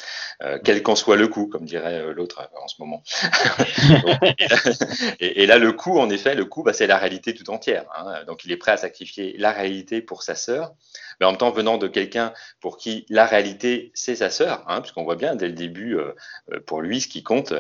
quel 0.64 0.82
qu'en 0.82 0.96
soit 0.96 1.16
le 1.16 1.28
coût, 1.28 1.46
comme 1.46 1.64
dirait 1.64 2.12
l'autre 2.12 2.48
en 2.60 2.68
ce 2.68 2.76
moment. 2.80 3.02
et, 5.20 5.42
et, 5.42 5.46
là, 5.46 5.58
le 5.58 5.72
coût, 5.72 5.98
en 5.98 6.10
effet, 6.10 6.34
le 6.34 6.44
coût, 6.44 6.62
bah, 6.62 6.72
c'est 6.72 6.86
la 6.86 6.98
réalité 6.98 7.34
tout 7.34 7.48
entière. 7.50 7.84
Donc, 8.26 8.44
il 8.44 8.52
est 8.52 8.56
prêt 8.56 8.72
à 8.72 8.76
sacrifier 8.76 9.36
la 9.38 9.52
réalité 9.52 10.00
pour 10.00 10.22
sa 10.22 10.34
sœur 10.34 10.74
mais 11.20 11.26
en 11.26 11.30
même 11.30 11.38
temps 11.38 11.50
venant 11.50 11.78
de 11.78 11.88
quelqu'un 11.88 12.32
pour 12.60 12.78
qui 12.78 13.06
la 13.08 13.26
réalité 13.26 13.90
c'est 13.94 14.16
sa 14.16 14.30
sœur, 14.30 14.64
hein, 14.68 14.80
puisqu'on 14.80 15.04
voit 15.04 15.16
bien 15.16 15.34
dès 15.36 15.48
le 15.48 15.54
début 15.54 15.96
euh, 15.96 16.12
euh, 16.52 16.60
pour 16.60 16.80
lui 16.80 17.00
ce 17.00 17.08
qui 17.08 17.22
compte, 17.22 17.52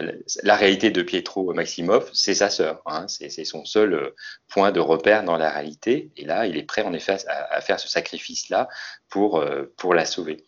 la 0.42 0.56
réalité 0.56 0.90
de 0.90 1.02
Pietro 1.02 1.52
Maximov 1.52 2.10
c'est 2.12 2.34
sa 2.34 2.50
sœur, 2.50 2.82
hein, 2.86 3.06
c'est 3.08 3.44
son 3.44 3.64
seul 3.64 3.94
euh, 3.94 4.14
point 4.48 4.72
de 4.72 4.80
repère 4.80 5.24
dans 5.24 5.36
la 5.36 5.50
réalité, 5.50 6.10
et 6.16 6.24
là 6.24 6.46
il 6.46 6.56
est 6.56 6.62
prêt 6.62 6.82
en 6.82 6.92
effet 6.92 7.16
à, 7.28 7.60
faire 7.60 7.80
ce 7.80 7.88
sacrifice-là 7.88 8.68
pour, 9.08 9.44
pour 9.76 9.94
la 9.94 10.04
sauver. 10.04 10.44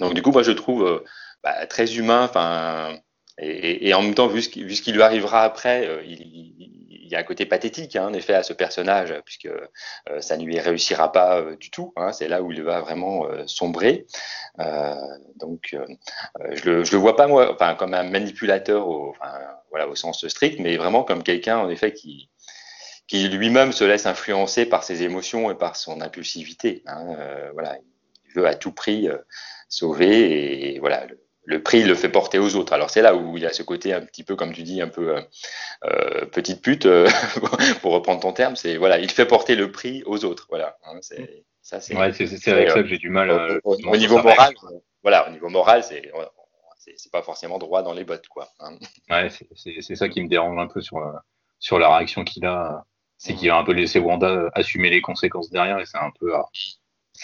Donc 0.00 0.14
du 0.14 0.22
coup 0.22 0.30
moi 0.30 0.42
je 0.42 0.52
trouve 0.52 1.02
bah, 1.42 1.66
très 1.66 1.96
humain, 1.96 2.24
enfin 2.24 2.96
et, 3.38 3.94
en 3.94 4.02
même 4.02 4.14
temps, 4.14 4.26
vu 4.26 4.42
ce 4.42 4.48
qui, 4.48 4.92
lui 4.92 5.02
arrivera 5.02 5.42
après, 5.42 5.86
euh, 5.86 6.02
il, 6.04 7.08
y 7.08 7.14
a 7.14 7.18
un 7.18 7.24
côté 7.24 7.46
pathétique, 7.46 7.96
hein, 7.96 8.08
en 8.08 8.12
effet, 8.12 8.34
à 8.34 8.42
ce 8.42 8.52
personnage, 8.52 9.14
puisque 9.24 9.46
euh, 9.46 10.20
ça 10.20 10.36
ne 10.36 10.44
lui 10.44 10.58
réussira 10.58 11.12
pas 11.12 11.38
euh, 11.38 11.56
du 11.56 11.70
tout. 11.70 11.92
Hein, 11.96 12.12
c'est 12.12 12.28
là 12.28 12.42
où 12.42 12.52
il 12.52 12.62
va 12.62 12.80
vraiment 12.80 13.26
sombrer. 13.46 14.06
donc, 15.36 15.76
je 16.52 16.64
le, 16.70 16.82
le 16.82 16.98
vois 16.98 17.16
pas 17.16 17.26
moi, 17.26 17.52
enfin, 17.54 17.74
comme 17.74 17.94
un 17.94 18.04
manipulateur, 18.04 18.88
au, 18.88 19.14
sens 19.94 20.26
strict, 20.28 20.58
mais 20.58 20.76
vraiment 20.76 21.04
comme 21.04 21.22
quelqu'un, 21.22 21.58
en 21.58 21.68
effet, 21.68 21.92
qui, 21.92 22.28
lui-même 23.12 23.72
se 23.72 23.84
laisse 23.84 24.06
influencer 24.06 24.64
par 24.64 24.84
ses 24.84 25.02
émotions 25.02 25.50
et 25.50 25.54
par 25.54 25.76
son 25.76 26.00
impulsivité. 26.00 26.82
Hein, 26.86 27.16
voilà, 27.52 27.78
il 28.26 28.32
veut 28.32 28.46
à 28.46 28.54
tout 28.54 28.72
prix 28.72 29.08
sauver 29.68 30.74
et, 30.74 30.78
voilà 30.78 31.06
prix 31.62 31.82
le 31.82 31.94
fait 31.94 32.08
porter 32.08 32.38
aux 32.38 32.54
autres. 32.56 32.72
Alors 32.72 32.90
c'est 32.90 33.02
là 33.02 33.14
où 33.14 33.36
il 33.36 33.42
y 33.42 33.46
a 33.46 33.52
ce 33.52 33.62
côté 33.62 33.92
un 33.92 34.00
petit 34.00 34.24
peu, 34.24 34.36
comme 34.36 34.52
tu 34.52 34.62
dis, 34.62 34.80
un 34.80 34.88
peu 34.88 35.16
euh, 35.16 35.20
euh 35.84 36.26
petite 36.26 36.62
pute, 36.62 36.86
euh, 36.86 37.08
pour 37.82 37.92
reprendre 37.92 38.20
ton 38.20 38.32
terme. 38.32 38.56
C'est 38.56 38.76
voilà, 38.76 38.98
il 38.98 39.10
fait 39.10 39.26
porter 39.26 39.54
le 39.54 39.72
prix 39.72 40.02
aux 40.06 40.24
autres. 40.24 40.46
Voilà. 40.50 40.76
Hein, 40.84 40.98
c'est 41.00 41.44
ça. 41.62 41.80
C'est 41.80 41.96
ouais, 41.96 42.12
c'est 42.12 42.48
avec 42.48 42.70
ça 42.70 42.82
que 42.82 42.88
j'ai 42.88 42.98
du 42.98 43.10
mal. 43.10 43.30
Euh, 43.30 43.58
au, 43.64 43.74
au 43.74 43.96
niveau 43.96 44.22
moral, 44.22 44.54
voilà, 45.02 45.28
au 45.28 45.32
niveau 45.32 45.48
moral, 45.48 45.82
c'est 45.82 46.10
c'est 46.96 47.12
pas 47.12 47.22
forcément 47.22 47.58
droit 47.58 47.82
dans 47.82 47.92
les 47.92 48.04
bottes, 48.04 48.26
quoi. 48.28 48.48
Hein. 48.58 48.76
Ouais, 49.08 49.28
c'est 49.54 49.94
ça 49.94 50.08
qui 50.08 50.20
me 50.22 50.28
dérange 50.28 50.58
un 50.58 50.66
peu 50.66 50.80
sur 50.80 51.00
sur 51.58 51.78
la 51.78 51.96
réaction 51.96 52.24
qu'il 52.24 52.46
a. 52.46 52.84
C'est 53.18 53.34
qu'il 53.34 53.50
a 53.50 53.56
un 53.56 53.62
peu 53.62 53.72
laissé 53.72 54.00
Wanda 54.00 54.50
assumer 54.52 54.90
les 54.90 55.00
conséquences 55.00 55.48
derrière 55.48 55.78
et 55.78 55.86
c'est 55.86 55.98
un 55.98 56.10
peu 56.18 56.34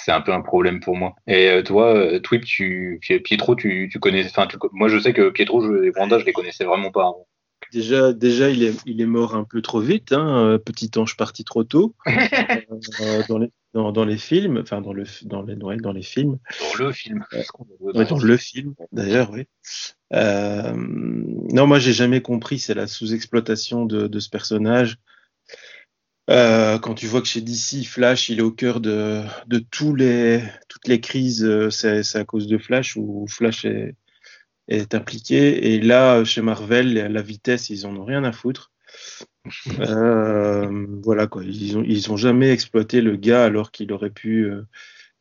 c'est 0.04 0.12
un 0.12 0.20
peu 0.20 0.32
un 0.32 0.40
problème 0.40 0.80
pour 0.80 0.96
moi. 0.96 1.14
Et 1.26 1.48
euh, 1.48 1.62
toi, 1.62 1.94
euh, 1.94 2.20
Twip, 2.20 2.44
tu, 2.44 3.00
Pietro, 3.24 3.54
tu, 3.54 3.88
tu 3.90 3.98
connais, 3.98 4.24
enfin, 4.24 4.46
moi 4.72 4.88
je 4.88 4.98
sais 4.98 5.12
que 5.12 5.30
Pietro 5.30 5.82
et 5.82 5.92
Wanda, 5.96 6.18
je 6.18 6.24
les 6.24 6.32
connaissais 6.32 6.64
vraiment 6.64 6.90
pas 6.90 7.02
avant. 7.02 7.26
Déjà, 7.72 8.12
déjà 8.12 8.48
il, 8.48 8.62
est, 8.62 8.74
il 8.86 9.00
est 9.00 9.06
mort 9.06 9.34
un 9.34 9.44
peu 9.44 9.60
trop 9.60 9.80
vite, 9.80 10.12
hein, 10.12 10.44
euh, 10.44 10.58
petit 10.58 10.90
ange 10.96 11.16
parti 11.16 11.44
trop 11.44 11.64
tôt 11.64 11.94
dans, 13.28 13.38
les, 13.38 13.50
dans, 13.74 13.92
dans, 13.92 14.04
les 14.06 14.16
films, 14.16 14.58
enfin 14.62 14.80
dans, 14.80 14.94
le, 14.94 15.04
dans, 15.24 15.42
les, 15.42 15.54
ouais, 15.56 15.76
dans 15.76 15.92
les 15.92 16.02
films. 16.02 16.38
Dans 16.78 16.86
le 16.86 16.92
film. 16.92 17.24
Ouais, 17.80 18.06
dans 18.06 18.18
le 18.18 18.36
film, 18.38 18.74
d'ailleurs, 18.92 19.30
oui. 19.32 19.46
Euh, 20.14 20.72
non, 20.74 21.66
moi 21.66 21.78
j'ai 21.78 21.92
jamais 21.92 22.22
compris, 22.22 22.58
c'est 22.58 22.74
la 22.74 22.86
sous-exploitation 22.86 23.84
de, 23.84 24.06
de, 24.06 24.18
ce 24.18 24.30
personnage. 24.30 24.96
Euh, 26.28 26.78
quand 26.78 26.94
tu 26.94 27.06
vois 27.06 27.22
que 27.22 27.26
chez 27.26 27.40
DC, 27.40 27.86
Flash, 27.86 28.28
il 28.28 28.38
est 28.40 28.42
au 28.42 28.50
cœur 28.50 28.80
de, 28.80 29.22
de 29.46 29.58
tous 29.58 29.94
les, 29.94 30.42
toutes 30.68 30.86
les 30.86 31.00
crises, 31.00 31.44
euh, 31.44 31.70
c'est 31.70 32.16
à 32.16 32.24
cause 32.24 32.46
de 32.46 32.58
Flash 32.58 32.96
où 32.96 33.26
Flash 33.28 33.64
est, 33.64 33.94
est 34.68 34.94
impliqué. 34.94 35.72
Et 35.74 35.80
là, 35.80 36.24
chez 36.24 36.42
Marvel, 36.42 36.94
la 36.94 37.22
vitesse, 37.22 37.70
ils 37.70 37.86
en 37.86 37.96
ont 37.96 38.04
rien 38.04 38.24
à 38.24 38.32
foutre. 38.32 38.72
Euh, 39.80 40.86
voilà 41.02 41.26
quoi, 41.26 41.42
ils 41.42 41.78
ont, 41.78 41.84
ils 41.86 42.12
ont 42.12 42.16
jamais 42.18 42.50
exploité 42.50 43.00
le 43.00 43.16
gars 43.16 43.44
alors 43.44 43.70
qu'il 43.70 43.92
aurait 43.92 44.10
pu, 44.10 44.44
euh, 44.44 44.66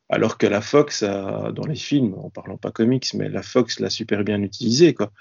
alors 0.10 0.38
que 0.38 0.48
la 0.48 0.60
Fox 0.60 1.04
a, 1.04 1.52
dans 1.54 1.66
les 1.66 1.76
films, 1.76 2.14
en 2.16 2.30
parlant 2.30 2.58
pas 2.58 2.72
comics, 2.72 3.14
mais 3.14 3.30
la 3.30 3.42
Fox 3.44 3.80
l'a 3.80 3.90
super 3.90 4.24
bien 4.26 4.42
utilisé 4.42 4.94
quoi. 4.94 5.12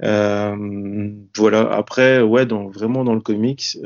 Voilà. 0.00 1.60
Après, 1.72 2.20
ouais, 2.20 2.44
vraiment 2.46 3.04
dans 3.04 3.14
le 3.14 3.20
comics, 3.20 3.78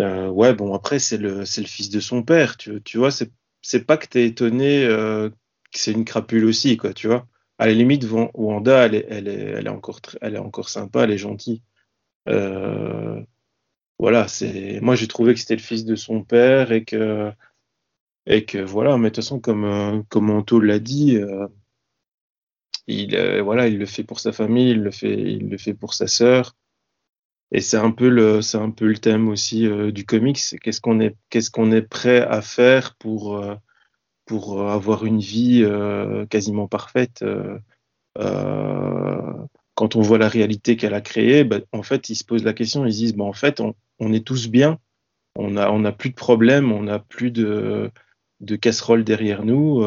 euh, 0.00 0.28
ouais, 0.28 0.54
bon, 0.54 0.74
après, 0.74 0.98
c'est 0.98 1.16
le, 1.18 1.40
le 1.40 1.44
fils 1.44 1.90
de 1.90 2.00
son 2.00 2.22
père, 2.22 2.56
tu, 2.56 2.82
tu 2.82 2.98
vois, 2.98 3.10
c'est, 3.10 3.30
pas 3.86 3.96
que 3.96 4.06
t'es 4.06 4.26
étonné 4.26 4.84
euh, 4.84 5.28
que 5.30 5.78
c'est 5.78 5.92
une 5.92 6.04
crapule 6.04 6.44
aussi, 6.44 6.76
quoi, 6.76 6.92
tu 6.94 7.08
vois. 7.08 7.26
À 7.58 7.66
la 7.66 7.72
limite, 7.72 8.04
Wanda, 8.34 8.86
elle 8.86 8.94
est, 8.94 9.06
elle 9.08 9.28
est, 9.28 9.32
elle 9.56 9.66
est, 9.66 9.70
encore, 9.70 10.00
elle 10.20 10.36
est 10.36 10.38
encore 10.38 10.68
sympa, 10.68 11.04
elle 11.04 11.10
est 11.10 11.18
gentille. 11.18 11.62
Euh, 12.28 13.20
voilà, 13.98 14.28
c'est, 14.28 14.80
moi, 14.82 14.94
j'ai 14.96 15.08
trouvé 15.08 15.34
que 15.34 15.40
c'était 15.40 15.56
le 15.56 15.62
fils 15.62 15.84
de 15.84 15.96
son 15.96 16.22
père 16.24 16.72
et 16.72 16.84
que, 16.84 17.32
et 18.26 18.44
que 18.44 18.58
voilà, 18.58 18.98
mais 18.98 19.10
de 19.10 19.14
toute 19.16 19.24
façon, 19.24 19.40
comme, 19.40 20.04
comme 20.08 20.30
Anto 20.30 20.60
l'a 20.60 20.78
dit, 20.78 21.18
il, 22.86 23.16
voilà, 23.42 23.68
il 23.68 23.78
le 23.78 23.86
fait 23.86 24.04
pour 24.04 24.20
sa 24.20 24.32
famille, 24.32 24.70
il 24.70 24.82
le 24.82 24.90
fait, 24.90 25.14
il 25.14 25.48
le 25.48 25.58
fait 25.58 25.74
pour 25.74 25.94
sa 25.94 26.06
sœur. 26.06 26.54
Et 27.50 27.60
c'est 27.60 27.78
un 27.78 27.90
peu 27.90 28.08
le, 28.08 28.42
c'est 28.42 28.58
un 28.58 28.70
peu 28.70 28.86
le 28.86 28.98
thème 28.98 29.28
aussi 29.28 29.66
euh, 29.66 29.90
du 29.90 30.04
comics. 30.04 30.38
Qu'est-ce 30.62 30.80
qu'on 30.80 31.00
est, 31.00 31.16
qu'est-ce 31.30 31.50
qu'on 31.50 31.72
est 31.72 31.82
prêt 31.82 32.20
à 32.20 32.42
faire 32.42 32.94
pour 32.96 33.38
euh, 33.38 33.54
pour 34.26 34.70
avoir 34.70 35.06
une 35.06 35.20
vie 35.20 35.62
euh, 35.64 36.26
quasiment 36.26 36.68
parfaite. 36.68 37.24
quand 39.74 39.94
on 39.96 40.02
voit 40.02 40.18
la 40.18 40.28
réalité 40.28 40.76
qu'elle 40.76 40.94
a 40.94 41.00
créée, 41.00 41.44
bah, 41.44 41.60
en 41.72 41.82
fait, 41.82 42.10
ils 42.10 42.16
se 42.16 42.24
posent 42.24 42.44
la 42.44 42.52
question. 42.52 42.84
Ils 42.84 42.92
disent, 42.92 43.14
bah, 43.14 43.24
en 43.24 43.32
fait, 43.32 43.60
on, 43.60 43.74
on 44.00 44.12
est 44.12 44.26
tous 44.26 44.48
bien. 44.48 44.78
On 45.36 45.56
a, 45.56 45.70
on 45.70 45.84
a 45.84 45.92
plus 45.92 46.10
de 46.10 46.14
problèmes. 46.16 46.72
On 46.72 46.88
a 46.88 46.98
plus 46.98 47.30
de 47.30 47.90
de 48.40 48.56
casseroles 48.56 49.04
derrière 49.04 49.44
nous. 49.44 49.82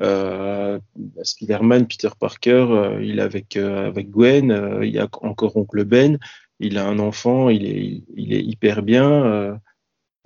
Euh, 0.00 0.78
Spider-Man, 1.22 1.86
Peter 1.86 2.10
Parker, 2.18 2.98
il 3.00 3.18
est 3.18 3.22
avec, 3.22 3.56
avec 3.56 4.10
Gwen, 4.10 4.80
il 4.82 4.90
y 4.90 4.98
a 4.98 5.08
encore 5.22 5.56
Oncle 5.56 5.84
Ben, 5.84 6.18
il 6.60 6.78
a 6.78 6.86
un 6.86 6.98
enfant, 6.98 7.48
il 7.48 7.66
est, 7.66 8.02
il 8.14 8.32
est 8.32 8.42
hyper 8.42 8.82
bien. 8.82 9.24
Euh, 9.24 9.56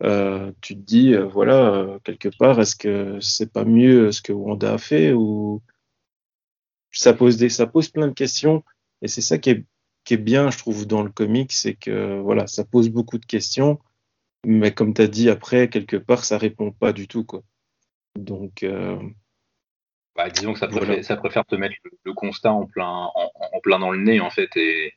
euh, 0.02 0.52
tu 0.62 0.76
te 0.76 0.80
dis, 0.80 1.14
euh, 1.14 1.26
voilà, 1.26 1.74
euh, 1.74 1.98
quelque 2.00 2.28
part, 2.28 2.58
est-ce 2.60 2.74
que 2.74 3.20
c'est 3.20 3.52
pas 3.52 3.64
mieux 3.64 4.12
ce 4.12 4.22
que 4.22 4.32
Wanda 4.32 4.74
a 4.74 4.78
fait 4.78 5.12
ou 5.12 5.62
ça 6.90 7.12
pose 7.12 7.36
des, 7.36 7.50
ça 7.50 7.66
pose 7.66 7.88
plein 7.88 8.08
de 8.08 8.14
questions 8.14 8.64
et 9.02 9.08
c'est 9.08 9.20
ça 9.20 9.38
qui 9.38 9.50
est, 9.50 9.64
qui 10.04 10.14
est 10.14 10.18
bien, 10.18 10.50
je 10.50 10.58
trouve, 10.58 10.86
dans 10.86 11.02
le 11.02 11.10
comic, 11.10 11.52
c'est 11.52 11.74
que 11.74 12.18
voilà, 12.20 12.46
ça 12.46 12.64
pose 12.64 12.88
beaucoup 12.88 13.18
de 13.18 13.26
questions 13.26 13.78
Mais 14.46 14.72
comme 14.72 14.94
tu 14.94 15.02
as 15.02 15.06
dit, 15.06 15.28
après, 15.28 15.68
quelque 15.68 15.96
part, 15.96 16.24
ça 16.24 16.38
répond 16.38 16.72
pas 16.72 16.92
du 16.92 17.06
tout. 17.06 17.24
Quoi. 17.24 17.42
Donc. 18.18 18.64
Bah, 20.16 20.30
disons 20.30 20.54
que 20.54 20.58
ça 20.58 20.66
préfère, 20.66 21.04
ça 21.04 21.16
préfère 21.16 21.44
te 21.44 21.54
mettre 21.54 21.76
le, 22.04 22.12
constat 22.14 22.52
en 22.52 22.66
plein, 22.66 23.10
en, 23.14 23.60
plein 23.62 23.78
dans 23.78 23.90
le 23.90 24.00
nez, 24.00 24.20
en 24.20 24.30
fait, 24.30 24.50
et 24.56 24.94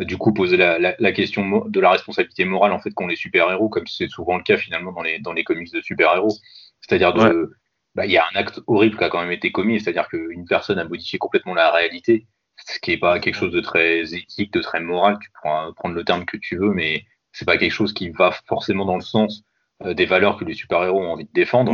du 0.00 0.16
coup 0.16 0.32
poser 0.32 0.56
la, 0.56 1.12
question 1.12 1.66
de 1.66 1.80
la 1.80 1.90
responsabilité 1.90 2.44
morale 2.44 2.72
en 2.72 2.80
fait 2.80 2.92
qu'ont 2.92 3.06
les 3.06 3.16
super-héros, 3.16 3.68
comme 3.68 3.86
c'est 3.86 4.08
souvent 4.08 4.36
le 4.36 4.42
cas 4.42 4.56
finalement 4.56 4.92
dans 4.92 5.02
les, 5.02 5.18
dans 5.20 5.32
les 5.32 5.44
comics 5.44 5.72
de 5.72 5.80
super-héros. 5.80 6.36
C'est-à-dire 6.80 7.14
de, 7.14 7.52
bah, 7.94 8.06
y 8.06 8.16
a 8.16 8.24
un 8.32 8.36
acte 8.36 8.60
horrible 8.66 8.98
qui 8.98 9.04
a 9.04 9.08
quand 9.08 9.20
même 9.20 9.32
été 9.32 9.52
commis, 9.52 9.80
c'est-à-dire 9.80 10.08
qu'une 10.08 10.46
personne 10.46 10.78
a 10.78 10.84
modifié 10.84 11.18
complètement 11.18 11.54
la 11.54 11.70
réalité, 11.70 12.26
ce 12.66 12.78
qui 12.80 12.90
n'est 12.90 12.98
pas 12.98 13.20
quelque 13.20 13.36
chose 13.36 13.52
de 13.52 13.60
très 13.60 14.14
éthique, 14.14 14.52
de 14.52 14.60
très 14.60 14.80
moral, 14.80 15.18
tu 15.20 15.30
pourras 15.30 15.72
prendre 15.72 15.94
le 15.94 16.04
terme 16.04 16.24
que 16.24 16.36
tu 16.36 16.56
veux, 16.56 16.72
mais 16.72 17.04
c'est 17.32 17.44
pas 17.44 17.56
quelque 17.56 17.72
chose 17.72 17.92
qui 17.92 18.10
va 18.10 18.32
forcément 18.46 18.84
dans 18.84 18.96
le 18.96 19.02
sens 19.02 19.42
euh, 19.82 19.94
des 19.94 20.06
valeurs 20.06 20.36
que 20.38 20.44
les 20.44 20.54
super-héros 20.54 21.00
ont 21.00 21.12
envie 21.12 21.24
de 21.24 21.32
défendre. 21.32 21.72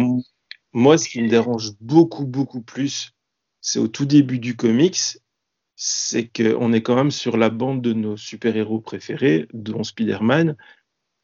Moi, 0.73 0.99
ce 0.99 1.09
qui 1.09 1.23
me 1.23 1.29
dérange 1.29 1.73
beaucoup, 1.81 2.27
beaucoup 2.27 2.63
plus, 2.63 3.13
c'est 3.61 3.79
au 3.79 3.89
tout 3.89 4.07
début 4.07 4.39
du 4.39 4.57
comics, 4.57 5.19
c'est 5.83 6.29
qu'on 6.29 6.75
est 6.75 6.83
quand 6.83 6.95
même 6.95 7.11
sur 7.11 7.39
la 7.39 7.49
bande 7.49 7.81
de 7.81 7.95
nos 7.95 8.15
super-héros 8.15 8.81
préférés, 8.81 9.49
dont 9.55 9.83
Spider-Man, 9.83 10.55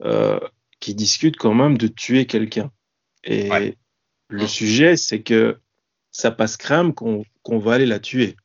euh, 0.03 0.41
qui 0.81 0.95
discutent 0.95 1.37
quand 1.37 1.53
même 1.53 1.77
de 1.77 1.89
tuer 1.89 2.25
quelqu'un. 2.25 2.73
Et 3.23 3.77
le 4.31 4.47
sujet, 4.47 4.97
c'est 4.97 5.21
que 5.21 5.59
ça 6.11 6.31
passe 6.31 6.57
crème 6.57 6.95
qu'on 6.95 7.59
va 7.59 7.75
aller 7.75 7.85
la 7.85 8.01
tuer. 8.01 8.37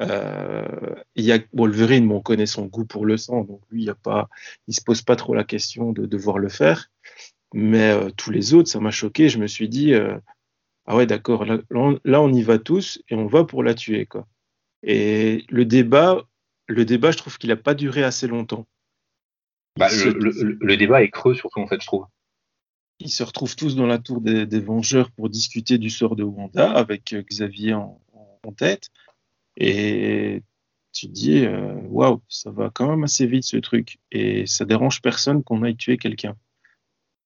Euh, 0.00 0.94
il 1.16 1.24
y 1.24 1.32
a 1.32 1.40
Wolverine, 1.52 2.08
on 2.12 2.20
connaît 2.20 2.46
son 2.46 2.66
goût 2.66 2.84
pour 2.84 3.04
le 3.04 3.16
sang, 3.16 3.42
donc 3.42 3.62
lui, 3.70 3.82
il 3.82 3.88
y 3.88 3.94
pas, 4.00 4.28
il 4.68 4.74
se 4.74 4.80
pose 4.80 5.02
pas 5.02 5.16
trop 5.16 5.34
la 5.34 5.42
question 5.42 5.90
de 5.90 6.06
devoir 6.06 6.38
le 6.38 6.48
faire. 6.48 6.92
Mais 7.52 7.90
euh, 7.90 8.10
tous 8.10 8.30
les 8.30 8.54
autres, 8.54 8.68
ça 8.70 8.78
m'a 8.78 8.92
choqué. 8.92 9.28
Je 9.28 9.38
me 9.38 9.48
suis 9.48 9.68
dit, 9.68 9.92
euh, 9.92 10.16
ah 10.86 10.94
ouais, 10.94 11.06
d'accord, 11.06 11.44
là, 11.44 12.20
on 12.20 12.32
y 12.32 12.42
va 12.44 12.60
tous 12.60 13.02
et 13.08 13.16
on 13.16 13.26
va 13.26 13.42
pour 13.42 13.64
la 13.64 13.74
tuer, 13.74 14.06
quoi. 14.06 14.28
Et 14.84 15.44
le 15.48 15.64
débat, 15.64 16.22
le 16.66 16.84
débat, 16.84 17.10
je 17.10 17.16
trouve 17.16 17.38
qu'il 17.38 17.48
n'a 17.48 17.56
pas 17.56 17.74
duré 17.74 18.02
assez 18.02 18.26
longtemps. 18.26 18.66
Bah, 19.76 19.88
le, 19.90 20.76
débat 20.76 21.02
est 21.02 21.10
creux, 21.10 21.34
surtout 21.34 21.60
en 21.60 21.66
fait, 21.66 21.80
je 21.80 21.86
trouve. 21.86 22.06
Ils 23.00 23.10
se 23.10 23.24
retrouvent 23.24 23.56
tous 23.56 23.74
dans 23.74 23.86
la 23.86 23.98
tour 23.98 24.20
des, 24.20 24.60
Vengeurs 24.60 25.10
pour 25.10 25.28
discuter 25.28 25.78
du 25.78 25.90
sort 25.90 26.14
de 26.14 26.22
Wanda, 26.22 26.70
avec 26.70 27.12
euh, 27.12 27.22
Xavier 27.22 27.74
en, 27.74 28.00
tête. 28.58 28.90
Et 29.56 30.42
tu 30.92 31.08
te 31.08 31.12
dis, 31.12 31.46
euh, 31.46 31.74
waouh, 31.88 32.20
ça 32.28 32.50
va 32.50 32.70
quand 32.72 32.88
même 32.88 33.04
assez 33.04 33.26
vite 33.26 33.44
ce 33.44 33.56
truc. 33.56 33.98
Et 34.12 34.46
ça 34.46 34.66
dérange 34.66 35.00
personne 35.00 35.42
qu'on 35.42 35.62
aille 35.62 35.76
tuer 35.76 35.96
quelqu'un. 35.96 36.36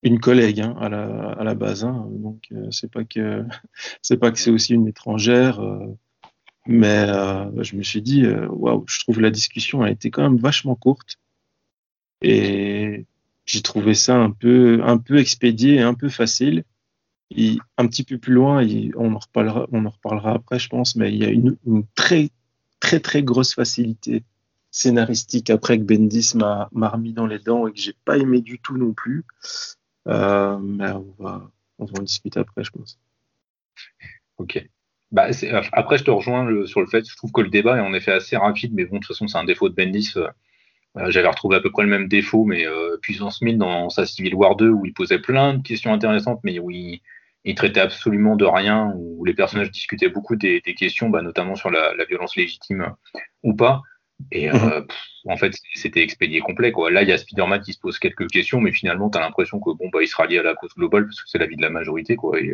Une 0.04 0.20
collègue 0.20 0.60
hein, 0.60 0.76
à, 0.80 0.88
la, 0.88 1.32
à, 1.32 1.42
la, 1.42 1.54
base. 1.54 1.84
Hein. 1.84 2.06
Donc 2.12 2.46
euh, 2.52 2.70
c'est 2.70 2.90
pas 2.90 3.02
que 3.04 3.44
c'est 4.00 4.16
pas 4.16 4.30
que 4.30 4.38
c'est 4.38 4.52
aussi 4.52 4.74
une 4.74 4.86
étrangère. 4.86 5.60
Mais 6.68 7.06
je 7.62 7.76
me 7.76 7.82
suis 7.82 8.02
dit, 8.02 8.26
waouh, 8.26 8.84
je 8.86 9.00
trouve 9.00 9.20
la 9.20 9.30
discussion 9.30 9.82
a 9.82 9.90
été 9.90 10.10
quand 10.10 10.22
même 10.22 10.36
vachement 10.36 10.76
courte. 10.76 11.16
Et 12.22 13.06
j'ai 13.46 13.62
trouvé 13.62 13.94
ça 13.94 14.16
un 14.16 14.30
peu, 14.30 14.80
un 14.84 14.98
peu 14.98 15.18
expédié 15.18 15.76
et 15.76 15.80
un 15.80 15.94
peu 15.94 16.10
facile. 16.10 16.64
un 17.78 17.86
petit 17.86 18.04
peu 18.04 18.18
plus 18.18 18.34
loin, 18.34 18.64
on, 18.96 19.14
en 19.14 19.18
reparlera, 19.18 19.66
on 19.72 19.86
en 19.86 19.90
reparlera 19.90 20.32
après, 20.34 20.58
je 20.58 20.68
pense, 20.68 20.96
mais 20.96 21.12
il 21.12 21.18
y 21.18 21.24
a 21.24 21.30
une, 21.30 21.56
très, 21.94 22.28
très, 22.80 23.00
très 23.00 23.22
grosse 23.22 23.54
facilité 23.54 24.22
scénaristique 24.70 25.48
après 25.48 25.78
que 25.78 25.84
Bendis 25.84 26.32
m'a 26.34 26.68
remis 26.88 27.14
dans 27.14 27.26
les 27.26 27.38
dents 27.38 27.66
et 27.66 27.72
que 27.72 27.80
j'ai 27.80 27.94
pas 28.04 28.18
aimé 28.18 28.42
du 28.42 28.58
tout 28.58 28.76
non 28.76 28.92
plus. 28.92 29.24
Euh, 30.08 30.58
mais 30.58 30.90
on 30.90 31.14
va, 31.18 31.50
on 31.78 31.84
va 31.86 32.00
en 32.00 32.02
discuter 32.02 32.40
après, 32.40 32.64
je 32.64 32.70
pense. 32.70 32.98
Ok. 34.36 34.68
Bah, 35.10 35.28
après, 35.72 35.98
je 35.98 36.04
te 36.04 36.10
rejoins 36.10 36.66
sur 36.66 36.80
le 36.80 36.86
fait, 36.86 37.08
je 37.08 37.16
trouve 37.16 37.32
que 37.32 37.40
le 37.40 37.48
débat 37.48 37.78
est 37.78 37.80
en 37.80 37.94
effet 37.94 38.12
assez 38.12 38.36
rapide, 38.36 38.72
mais 38.74 38.84
bon, 38.84 38.96
de 38.96 39.00
toute 39.00 39.08
façon, 39.08 39.26
c'est 39.26 39.38
un 39.38 39.44
défaut 39.44 39.68
de 39.68 39.74
Bendis. 39.74 40.12
Euh, 40.16 40.28
euh, 40.96 41.10
j'avais 41.10 41.28
retrouvé 41.28 41.56
à 41.56 41.60
peu 41.60 41.70
près 41.70 41.82
le 41.82 41.88
même 41.88 42.08
défaut, 42.08 42.44
mais 42.44 42.66
euh, 42.66 42.96
Puissance 43.00 43.42
1000 43.42 43.58
dans 43.58 43.88
sa 43.90 44.06
Civil 44.06 44.34
War 44.34 44.56
2, 44.56 44.68
où 44.68 44.86
il 44.86 44.92
posait 44.92 45.18
plein 45.18 45.54
de 45.54 45.62
questions 45.62 45.92
intéressantes, 45.92 46.40
mais 46.44 46.58
où 46.58 46.70
il, 46.70 47.00
traitait 47.56 47.80
absolument 47.80 48.36
de 48.36 48.44
rien, 48.44 48.92
où 48.96 49.24
les 49.24 49.34
personnages 49.34 49.70
discutaient 49.70 50.08
beaucoup 50.08 50.36
des, 50.36 50.60
questions, 50.76 51.08
bah, 51.08 51.22
notamment 51.22 51.54
sur 51.54 51.70
la, 51.70 51.92
violence 52.06 52.36
légitime 52.36 52.94
ou 53.42 53.54
pas. 53.54 53.82
Et 54.32 54.50
euh, 54.50 54.52
mhm. 54.52 54.86
en 55.26 55.36
fait, 55.36 55.54
c'était 55.74 56.02
expédié 56.02 56.40
complet. 56.40 56.72
Quoi. 56.72 56.90
Là, 56.90 57.02
il 57.02 57.08
y 57.08 57.12
a 57.12 57.18
Spider-Man 57.18 57.60
qui 57.60 57.72
se 57.72 57.78
pose 57.78 57.98
quelques 57.98 58.28
questions, 58.28 58.60
mais 58.60 58.72
finalement, 58.72 59.08
tu 59.08 59.18
as 59.18 59.20
l'impression 59.20 59.60
que 59.60 59.70
bon, 59.70 59.88
bah, 59.90 60.00
il 60.02 60.08
sera 60.08 60.26
lié 60.26 60.38
à 60.38 60.42
la 60.42 60.54
cause 60.54 60.74
globale 60.74 61.04
parce 61.04 61.22
que 61.22 61.28
c'est 61.28 61.38
la 61.38 61.46
vie 61.46 61.56
de 61.56 61.62
la 61.62 61.70
majorité. 61.70 62.16
Quoi. 62.16 62.40
Et, 62.40 62.52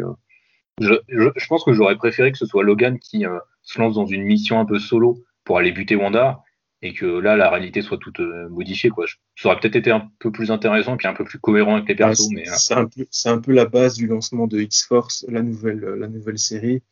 je, 0.81 0.95
je, 1.09 1.47
pense 1.47 1.65
que 1.65 1.73
j'aurais 1.73 1.97
préféré 1.97 2.33
que 2.33 2.39
ce 2.39 2.47
soit 2.47 2.65
Logan 2.65 2.99
qui 2.99 3.25
se 3.63 3.79
lance 3.79 3.95
dans 3.95 4.07
une 4.07 4.25
mission 4.25 4.59
un 4.59 4.65
peu 4.65 4.79
solo 4.79 5.25
pour 5.45 5.59
aller 5.59 5.73
buter 5.73 5.97
Wanda 5.97 6.43
et 6.85 6.93
que 6.93 7.07
là 7.07 7.37
la 7.37 7.51
réalité 7.51 7.81
soit 7.81 7.99
toute 7.99 8.21
euh, 8.21 8.49
modifiée 8.51 8.91
quoi. 8.91 9.07
Ça 9.37 9.49
aurait 9.49 9.59
peut-être 9.59 9.77
été 9.77 9.91
un 9.91 10.11
peu 10.19 10.31
plus 10.31 10.51
intéressant 10.51 10.95
et 10.95 10.97
puis 10.99 11.09
un 11.09 11.15
peu 11.15 11.25
plus 11.25 11.39
cohérent 11.39 11.77
avec 11.77 11.89
les 11.89 11.95
persos. 11.95 12.29
mais 12.31 12.49
euh, 12.49 12.53
c'est 12.57 12.75
un 12.75 12.87
peu 12.87 13.07
un 13.25 13.39
peu 13.39 13.53
la 13.53 13.65
base 13.65 13.95
du 13.95 14.07
lancement 14.07 14.47
de 14.47 14.61
X 14.61 14.85
Force, 14.85 15.25
la 15.29 15.43
nouvelle 15.43 15.81
la 15.81 16.09
nouvelle 16.09 16.39
série 16.39 16.83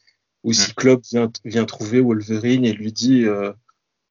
où 0.44 0.50
mm. 0.50 0.54
Cyclope 0.54 1.04
vient, 1.10 1.30
vient 1.44 1.66
trouver 1.66 2.00
Wolverine 2.00 2.64
et 2.64 2.72
lui 2.72 2.92
dit 2.92 3.26
euh, 3.26 3.52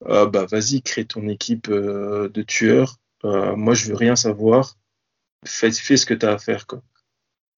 ah, 0.07 0.27
bah 0.27 0.45
vas-y 0.45 0.83
crée 0.83 1.05
ton 1.05 1.27
équipe 1.27 1.69
de 1.69 2.41
tueurs. 2.43 2.97
moi 3.23 3.73
je 3.73 3.87
veux 3.87 3.95
rien 3.95 4.15
savoir. 4.15 4.75
Fais, 5.43 5.71
fais 5.71 5.97
ce 5.97 6.05
que 6.05 6.13
tu 6.13 6.27
as 6.27 6.33
à 6.33 6.37
faire 6.37 6.67
quoi. 6.67 6.83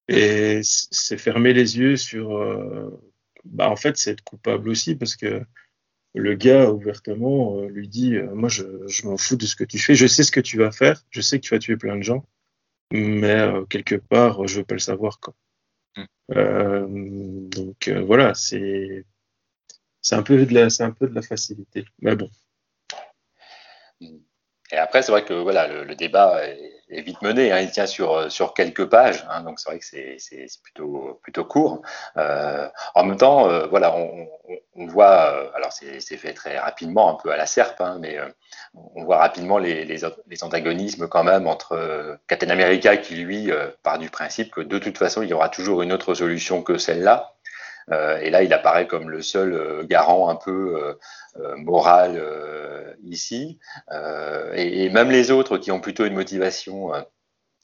Et 0.10 0.60
c'est 0.64 1.18
fermer 1.18 1.54
les 1.54 1.78
yeux 1.78 1.96
sur 1.96 2.40
bah 3.46 3.70
en 3.70 3.76
fait 3.76 3.98
c'est 3.98 4.12
être 4.12 4.24
coupable 4.24 4.70
aussi 4.70 4.96
parce 4.96 5.16
que 5.16 5.46
le 6.14 6.36
gars 6.36 6.70
ouvertement 6.70 7.58
euh, 7.58 7.68
lui 7.68 7.88
dit 7.88 8.16
euh, 8.16 8.34
moi 8.34 8.50
je, 8.50 8.64
m'en 9.06 9.18
fous 9.18 9.36
de 9.36 9.46
ce 9.46 9.56
que 9.56 9.64
tu 9.64 9.80
fais. 9.80 9.96
Je 9.96 10.08
sais 10.08 10.24
ce 10.24 10.32
que 10.32 10.40
tu 10.40 10.58
vas 10.58 10.72
faire. 10.72 11.02
Je 11.10 11.22
sais 11.22 11.40
que 11.40 11.46
tu 11.46 11.54
vas 11.54 11.60
tuer 11.60 11.78
plein 11.78 11.98
de 11.98 12.04
gens. 12.04 12.26
Mais 12.92 13.40
euh, 13.40 13.66
quelque 13.66 13.96
part 13.96 14.48
je 14.48 14.60
veux 14.60 14.66
pas 14.66 14.76
le 14.76 14.80
savoir 14.80 15.20
quoi. 15.20 15.36
Mm. 16.30 17.50
donc 17.50 17.90
voilà 17.90 18.34
c'est 18.34 19.06
c'est 20.02 20.16
un 20.16 20.24
peu 20.24 20.46
de 20.46 20.54
la 20.54 20.70
c'est 20.70 20.84
un 20.84 20.92
peu 20.92 21.08
de 21.08 21.16
la 21.16 21.22
facilité. 21.22 21.86
Mais 22.00 22.16
bon. 22.16 22.30
Et 24.02 24.78
après 24.78 25.02
c'est 25.02 25.12
vrai 25.12 25.26
que 25.26 25.34
voilà 25.34 25.84
le 25.84 25.96
débat 25.96 26.48
est 26.48 26.83
est 26.94 27.02
vite 27.02 27.22
mené. 27.22 27.52
Hein. 27.52 27.60
il 27.60 27.72
tient 27.72 27.86
sur, 27.86 28.14
euh, 28.14 28.30
sur 28.30 28.54
quelques 28.54 28.86
pages, 28.86 29.26
hein. 29.30 29.42
donc 29.42 29.60
c'est 29.60 29.70
vrai 29.70 29.80
que 29.80 29.86
c'est 29.86 30.48
plutôt, 30.64 31.20
plutôt 31.22 31.46
court. 31.46 31.82
Euh, 32.18 32.68
en 32.96 33.04
même 33.04 33.18
temps, 33.18 33.50
euh, 33.50 33.68
voilà, 33.68 33.96
on, 33.96 34.28
voit, 34.88 35.52
alors 35.56 35.72
c'est 35.72 36.00
fait 36.18 36.34
très 36.34 36.58
rapidement, 36.58 37.10
un 37.10 37.16
peu 37.22 37.32
à 37.32 37.38
la 37.38 37.46
serpe, 37.46 37.80
hein, 37.82 37.98
mais 38.00 38.18
on 38.96 39.04
voit 39.04 39.18
rapidement 39.18 39.58
les, 39.58 39.86
les, 39.86 40.44
antagonismes 40.44 41.08
quand 41.08 41.24
même 41.24 41.48
entre 41.48 42.18
Captain 42.28 42.50
America 42.50 42.98
qui 42.98 43.16
lui 43.16 43.52
part 43.84 44.00
du 44.00 44.10
principe 44.10 44.52
que 44.52 44.62
de 44.62 44.80
toute 44.80 44.98
façon 44.98 45.22
il 45.22 45.30
y 45.30 45.34
aura 45.34 45.50
toujours 45.50 45.82
une 45.84 45.94
autre 45.94 46.14
solution 46.14 46.64
que 46.64 46.78
celle-là. 46.78 47.34
Euh, 47.92 48.20
et 48.20 48.30
là, 48.30 48.44
il 48.44 48.54
apparaît 48.54 48.88
comme 48.88 49.10
le 49.10 49.22
seul 49.22 49.54
euh, 49.54 49.84
garant 49.84 50.30
un 50.30 50.36
peu 50.36 50.98
euh, 51.38 51.56
moral 51.58 52.22
ici. 53.04 53.60
Et, 54.56 54.90
même 54.90 55.12
les 55.12 55.32
autres 55.32 55.58
qui 55.58 55.72
ont 55.72 55.80
plutôt 55.80 56.06
une 56.06 56.14
motivation 56.14 56.92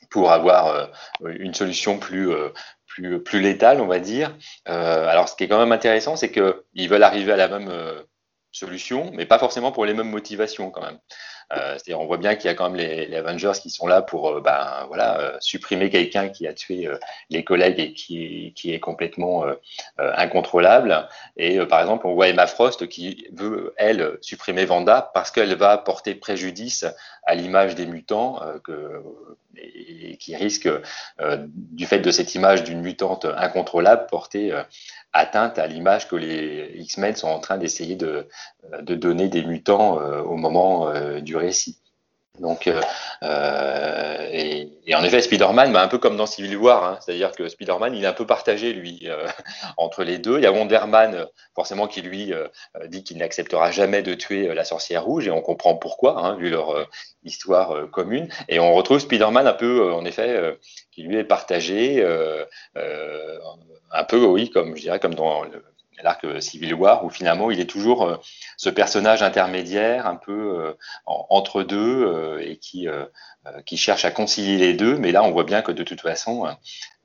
pour 0.10 0.32
avoir 0.32 0.90
une 1.24 1.54
solution 1.54 2.00
plus 2.00 2.32
plus, 2.88 3.22
plus 3.22 3.40
létale, 3.40 3.82
on 3.82 3.88
va 3.88 4.00
dire. 4.00 4.36
alors, 4.66 5.30
ce 5.30 5.36
qui 5.36 5.44
est 5.44 5.48
quand 5.48 5.60
même 5.60 5.72
intéressant, 5.72 6.16
c'est 6.16 6.32
qu'ils 6.32 6.90
veulent 6.90 7.04
arriver 7.04 7.34
à 7.34 7.38
la 7.38 7.48
même 7.48 7.72
solution, 8.52 9.12
mais 9.14 9.26
pas 9.26 9.40
forcément 9.40 9.72
pour 9.72 9.86
les 9.86 9.94
mêmes 9.94 10.10
motivations 10.10 10.72
quand 10.72 10.82
même. 10.82 11.00
Euh, 11.52 11.74
c'est-à-dire, 11.74 12.00
on 12.00 12.06
voit 12.06 12.18
bien 12.18 12.36
qu'il 12.36 12.46
y 12.46 12.52
a 12.52 12.54
quand 12.54 12.70
même 12.70 12.80
les, 12.80 13.16
Avengers 13.16 13.54
qui 13.60 13.72
sont 13.72 13.88
là 13.88 14.04
pour 14.04 14.30
euh, 14.30 14.42
ben, 14.42 14.86
voilà, 14.88 15.20
euh, 15.20 15.38
supprimer 15.40 15.90
quelqu'un 15.90 16.30
qui 16.30 16.48
a 16.48 16.54
tué 16.54 16.88
les 17.30 17.44
collègues 17.44 17.80
et 17.80 17.94
qui, 17.94 18.54
qui 18.56 18.74
est 18.74 18.80
complètement 18.80 19.46
incontrôlable. 19.98 21.08
Et 21.38 21.60
par 21.66 21.82
exemple, 21.82 22.08
on 22.08 22.14
voit 22.14 22.28
Emma 22.28 22.48
Frost 22.48 22.88
qui 22.88 23.28
veut, 23.34 23.74
elle, 23.78 24.18
supprimer 24.22 24.66
Vanda 24.66 25.12
parce 25.14 25.32
qu'elle 25.32 25.56
va 25.56 25.78
porter 25.78 26.16
préjudice 26.16 26.86
à 27.24 27.36
l'image 27.36 27.76
des 27.76 27.86
mutants 27.86 28.40
que, 28.64 29.04
et, 29.58 30.18
qui 30.18 30.36
risque, 30.36 30.70
du 31.48 31.86
fait 31.86 32.00
de 32.00 32.12
cette 32.12 32.36
image 32.36 32.64
d'une 32.64 32.82
mutante 32.82 33.26
incontrôlable, 33.26 34.08
porter 34.08 34.54
atteinte 35.14 35.58
à 35.60 35.68
l'image 35.68 36.08
que 36.08 36.16
les 36.16 36.72
X-Men 36.76 37.16
sont 37.16 37.28
en 37.28 37.40
train 37.40 37.58
d'essayer 37.58 37.96
de, 37.96 38.28
de, 38.82 38.96
donner 38.96 39.28
des 39.28 39.44
mutants 39.44 39.96
au 39.98 40.36
moment 40.36 40.92
du 41.22 41.36
récit. 41.40 41.80
Donc, 42.40 42.68
euh, 42.68 42.82
euh, 43.24 44.30
et, 44.32 44.96
en 44.96 45.04
effet, 45.04 45.22
Spider-Man, 45.22 45.74
bah, 45.74 45.84
un 45.84 45.88
peu 45.88 45.98
comme 45.98 46.16
dans 46.16 46.26
Civil 46.26 46.56
War, 46.58 46.84
hein, 46.84 47.00
c'est-à-dire 47.02 47.32
que 47.32 47.48
Spider-Man, 47.50 47.94
il 47.96 48.04
est 48.04 48.08
un 48.08 48.14
peu 48.14 48.26
partagé, 48.26 48.74
lui, 48.74 49.02
euh, 49.06 49.28
entre 49.78 50.04
les 50.04 50.18
deux. 50.18 50.38
Il 50.38 50.44
y 50.44 50.46
a 50.46 50.52
Wonder 50.52 50.82
Man, 50.88 51.26
forcément, 51.56 51.88
qui 51.88 52.02
lui 52.02 52.32
dit 52.88 53.04
qu'il 53.04 53.18
n'acceptera 53.18 53.72
jamais 53.72 54.02
de 54.02 54.14
tuer 54.14 54.54
la 54.54 54.64
sorcière 54.64 55.04
rouge, 55.04 55.28
et 55.28 55.32
on 55.32 55.42
comprend 55.42 55.76
pourquoi, 55.76 56.20
hein, 56.26 56.36
vu 56.38 56.50
leur 56.50 56.88
histoire 57.24 57.90
commune. 57.92 58.30
Et 58.48 58.60
on 58.60 58.74
retrouve 58.74 59.00
Spider-Man 59.00 59.48
un 59.48 59.54
peu, 59.54 59.92
en 59.94 60.06
effet, 60.06 60.58
qui 60.92 61.04
lui 61.04 61.18
est 61.18 61.24
partagé, 61.24 62.04
un 62.76 64.04
peu, 64.06 64.24
oui, 64.26 64.50
comme 64.50 64.76
je 64.76 64.82
dirais, 64.82 65.00
comme 65.00 65.16
dans 65.16 65.44
le, 65.44 65.64
l'arc 66.04 66.42
Civil 66.42 66.74
War, 66.74 67.06
où 67.06 67.10
finalement 67.10 67.52
il 67.52 67.60
est 67.60 67.70
toujours 67.70 68.04
euh, 68.04 68.18
ce 68.58 68.70
personnage 68.70 69.22
intermédiaire, 69.22 70.08
un 70.08 70.16
peu 70.16 70.60
euh, 70.60 70.74
entre 71.06 71.64
deux, 71.64 72.06
euh, 72.06 72.40
et 72.40 72.58
qui, 72.58 72.88
qui 73.66 73.78
cherche 73.78 74.06
à 74.06 74.12
concilier 74.12 74.58
les 74.58 74.74
deux. 74.74 74.98
Mais 74.98 75.12
là, 75.12 75.24
on 75.24 75.32
voit 75.32 75.44
bien 75.44 75.62
que 75.62 75.72
de 75.72 75.84
toute 75.84 76.02
façon, 76.02 76.48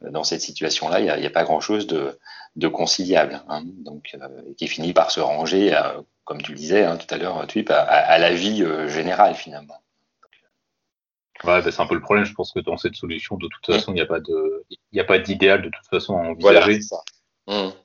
dans 0.01 0.24
cette 0.24 0.40
situation-là, 0.40 1.01
il 1.01 1.20
n'y 1.20 1.26
a, 1.26 1.30
pas 1.30 1.45
grand-chose 1.45 1.86
de, 1.86 2.18
de 2.57 2.68
conciliable, 2.68 3.42
hein, 3.49 3.62
donc 3.64 4.16
qui 4.59 4.68
finit 4.68 4.92
par 4.92 5.11
se 5.11 5.20
ranger, 5.20 5.78
comme 6.24 6.42
tu 6.42 6.53
le 6.53 6.59
disais 6.59 6.84
hein, 6.84 6.97
tout 6.97 7.12
à 7.12 7.18
l'heure, 7.18 7.47
Twip, 7.47 7.70
à, 7.70 8.18
la 8.18 8.34
vie 8.34 8.64
générale 8.88 9.34
finalement. 9.34 9.80
Ouais, 11.45 11.61
bah, 11.61 11.70
c'est 11.70 11.80
un 11.80 11.86
peu 11.86 11.95
le 11.95 12.01
problème. 12.01 12.24
Je 12.24 12.32
pense 12.32 12.53
que 12.53 12.61
dans 12.61 12.76
cette 12.76 12.95
solution, 12.95 13.36
de 13.36 13.49
toute 13.49 13.66
façon, 13.66 13.92
il 13.92 13.97
n'y 13.97 14.01
a 14.01 14.07
pas 14.07 14.20
de, 14.20 14.64
il 14.92 15.01
a 15.01 15.05
pas 15.05 15.18
d'idéal 15.18 15.62
de 15.62 15.68
toute 15.68 15.86
façon 15.90 16.16
à 16.16 16.20
envisager. 16.20 16.61
Voilà, 16.61 16.80
ça. 16.80 17.03
Mmh 17.47 17.84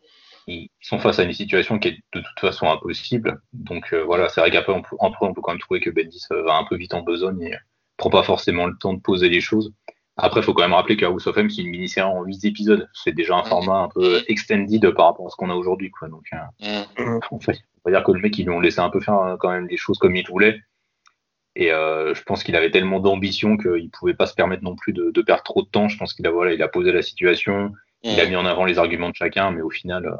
ils 0.49 0.69
sont 0.81 0.99
face 0.99 1.19
à 1.19 1.23
une 1.23 1.33
situation 1.33 1.77
qui 1.79 1.89
est 1.89 1.97
de 2.13 2.21
toute 2.21 2.39
façon 2.39 2.69
impossible. 2.69 3.41
Donc 3.53 3.93
euh, 3.93 4.03
voilà, 4.03 4.29
c'est 4.29 4.41
vrai 4.41 4.51
qu'après 4.51 4.73
on, 4.73 4.81
peut, 4.81 4.95
on 4.99 5.33
peut 5.33 5.41
quand 5.41 5.51
même 5.51 5.59
trouver 5.59 5.79
que 5.79 5.89
Bendis 5.89 6.25
euh, 6.31 6.43
va 6.43 6.55
un 6.55 6.65
peu 6.65 6.75
vite 6.75 6.93
en 6.93 7.01
besogne 7.01 7.43
et 7.43 7.53
prend 7.97 8.09
pas 8.09 8.23
forcément 8.23 8.65
le 8.65 8.75
temps 8.77 8.93
de 8.93 8.99
poser 8.99 9.29
les 9.29 9.41
choses. 9.41 9.73
Après, 10.17 10.41
il 10.41 10.43
faut 10.43 10.53
quand 10.53 10.63
même 10.63 10.73
rappeler 10.73 10.97
que 10.97 11.05
House 11.05 11.27
of 11.27 11.37
M, 11.37 11.49
c'est 11.49 11.61
une 11.61 11.69
mini-série 11.69 12.09
en 12.09 12.23
8 12.23 12.43
épisodes. 12.43 12.89
C'est 12.93 13.13
déjà 13.13 13.37
un 13.37 13.43
format 13.43 13.83
un 13.83 13.87
peu 13.89 14.21
extended 14.27 14.91
par 14.91 15.05
rapport 15.05 15.27
à 15.27 15.29
ce 15.29 15.37
qu'on 15.37 15.49
a 15.49 15.55
aujourd'hui. 15.55 15.91
Quoi. 15.91 16.09
Donc, 16.09 16.25
euh, 16.33 16.83
mm. 16.97 17.19
on 17.31 17.37
va 17.37 17.91
dire 17.91 18.03
que 18.03 18.11
le 18.11 18.19
mec, 18.19 18.37
ils 18.37 18.43
lui 18.43 18.51
ont 18.51 18.59
laissé 18.59 18.79
un 18.79 18.89
peu 18.89 18.99
faire 18.99 19.37
quand 19.39 19.49
même 19.49 19.67
les 19.67 19.77
choses 19.77 19.97
comme 19.97 20.17
il 20.17 20.27
voulait. 20.27 20.59
Et 21.55 21.69
je 21.69 22.23
pense 22.23 22.43
qu'il 22.43 22.55
avait 22.57 22.71
tellement 22.71 22.99
d'ambition 22.99 23.55
qu'il 23.55 23.89
pouvait 23.91 24.13
pas 24.13 24.25
se 24.25 24.33
permettre 24.33 24.63
non 24.63 24.75
plus 24.75 24.91
de, 24.91 25.21
perdre 25.21 25.43
trop 25.43 25.61
de 25.61 25.69
temps. 25.69 25.87
Je 25.87 25.97
pense 25.97 26.13
qu'il 26.13 26.27
a, 26.27 26.31
voilà, 26.31 26.53
il 26.53 26.61
a 26.61 26.67
posé 26.67 26.91
la 26.91 27.01
situation, 27.01 27.71
il 28.03 28.19
a 28.19 28.25
mm. 28.25 28.29
mis 28.29 28.35
en 28.35 28.45
avant 28.45 28.65
les 28.65 28.77
arguments 28.77 29.09
de 29.09 29.15
chacun, 29.15 29.51
mais 29.51 29.61
au 29.61 29.69
final, 29.69 30.19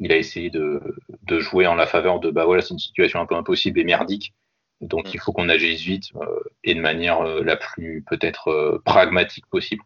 il 0.00 0.12
a 0.12 0.16
essayé 0.16 0.50
de, 0.50 0.80
jouer 1.28 1.66
en 1.66 1.74
la 1.74 1.86
faveur 1.86 2.18
de 2.18 2.30
bah 2.30 2.44
voilà, 2.44 2.62
c'est 2.62 2.74
une 2.74 2.80
situation 2.80 3.20
un 3.20 3.26
peu 3.26 3.36
impossible 3.36 3.78
et 3.78 3.84
merdique. 3.84 4.34
Donc 4.80 5.06
mm. 5.06 5.10
il 5.14 5.20
faut 5.20 5.32
qu'on 5.32 5.48
agisse 5.48 5.82
vite 5.82 6.10
euh, 6.16 6.40
et 6.64 6.74
de 6.74 6.80
manière 6.80 7.20
euh, 7.20 7.42
la 7.44 7.56
plus 7.56 8.02
peut-être 8.08 8.48
euh, 8.48 8.82
pragmatique 8.84 9.46
possible. 9.46 9.84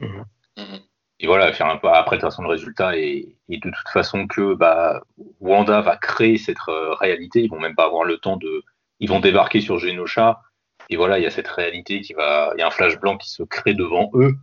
Mm-hmm. 0.00 0.24
Mm-hmm. 0.58 0.80
Et 1.20 1.26
voilà, 1.28 1.52
faire 1.52 1.68
un 1.68 1.76
pas 1.76 1.96
après 1.96 2.16
de 2.16 2.20
toute 2.20 2.30
façon 2.30 2.42
le 2.42 2.48
résultat 2.48 2.96
et, 2.96 3.36
de 3.48 3.70
toute 3.70 3.88
façon 3.92 4.26
que 4.26 4.54
bah, 4.54 5.02
Wanda 5.40 5.80
va 5.80 5.96
créer 5.96 6.36
cette 6.36 6.58
réalité. 7.00 7.42
Ils 7.42 7.50
vont 7.50 7.60
même 7.60 7.76
pas 7.76 7.86
avoir 7.86 8.04
le 8.04 8.18
temps 8.18 8.36
de. 8.36 8.64
Ils 8.98 9.08
vont 9.08 9.20
débarquer 9.20 9.60
sur 9.60 9.78
Genosha 9.78 10.42
et 10.90 10.96
voilà, 10.96 11.18
il 11.18 11.22
y 11.22 11.26
a 11.26 11.30
cette 11.30 11.48
réalité 11.48 12.00
qui 12.00 12.12
va. 12.12 12.52
Il 12.56 12.60
y 12.60 12.62
a 12.62 12.66
un 12.66 12.70
flash 12.70 12.98
blanc 12.98 13.16
qui 13.16 13.30
se 13.30 13.44
crée 13.44 13.74
devant 13.74 14.10
eux 14.14 14.34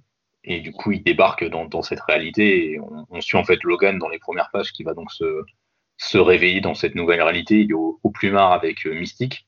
et 0.43 0.61
du 0.61 0.71
coup, 0.71 0.91
il 0.91 1.03
débarque 1.03 1.43
dans, 1.45 1.81
cette 1.81 1.99
réalité 2.01 2.79
on, 3.09 3.21
suit 3.21 3.37
en 3.37 3.43
fait 3.43 3.61
Logan 3.63 3.97
dans 3.99 4.09
les 4.09 4.19
premières 4.19 4.49
pages 4.51 4.71
qui 4.71 4.83
va 4.83 4.93
donc 4.93 5.11
se, 5.11 6.17
réveiller 6.17 6.61
dans 6.61 6.73
cette 6.73 6.95
nouvelle 6.95 7.21
réalité. 7.21 7.61
Il 7.61 7.71
est 7.71 7.73
au, 7.73 7.99
au 8.03 8.09
plumard 8.09 8.53
avec 8.53 8.85
euh, 8.85 8.93
Mystique. 8.93 9.47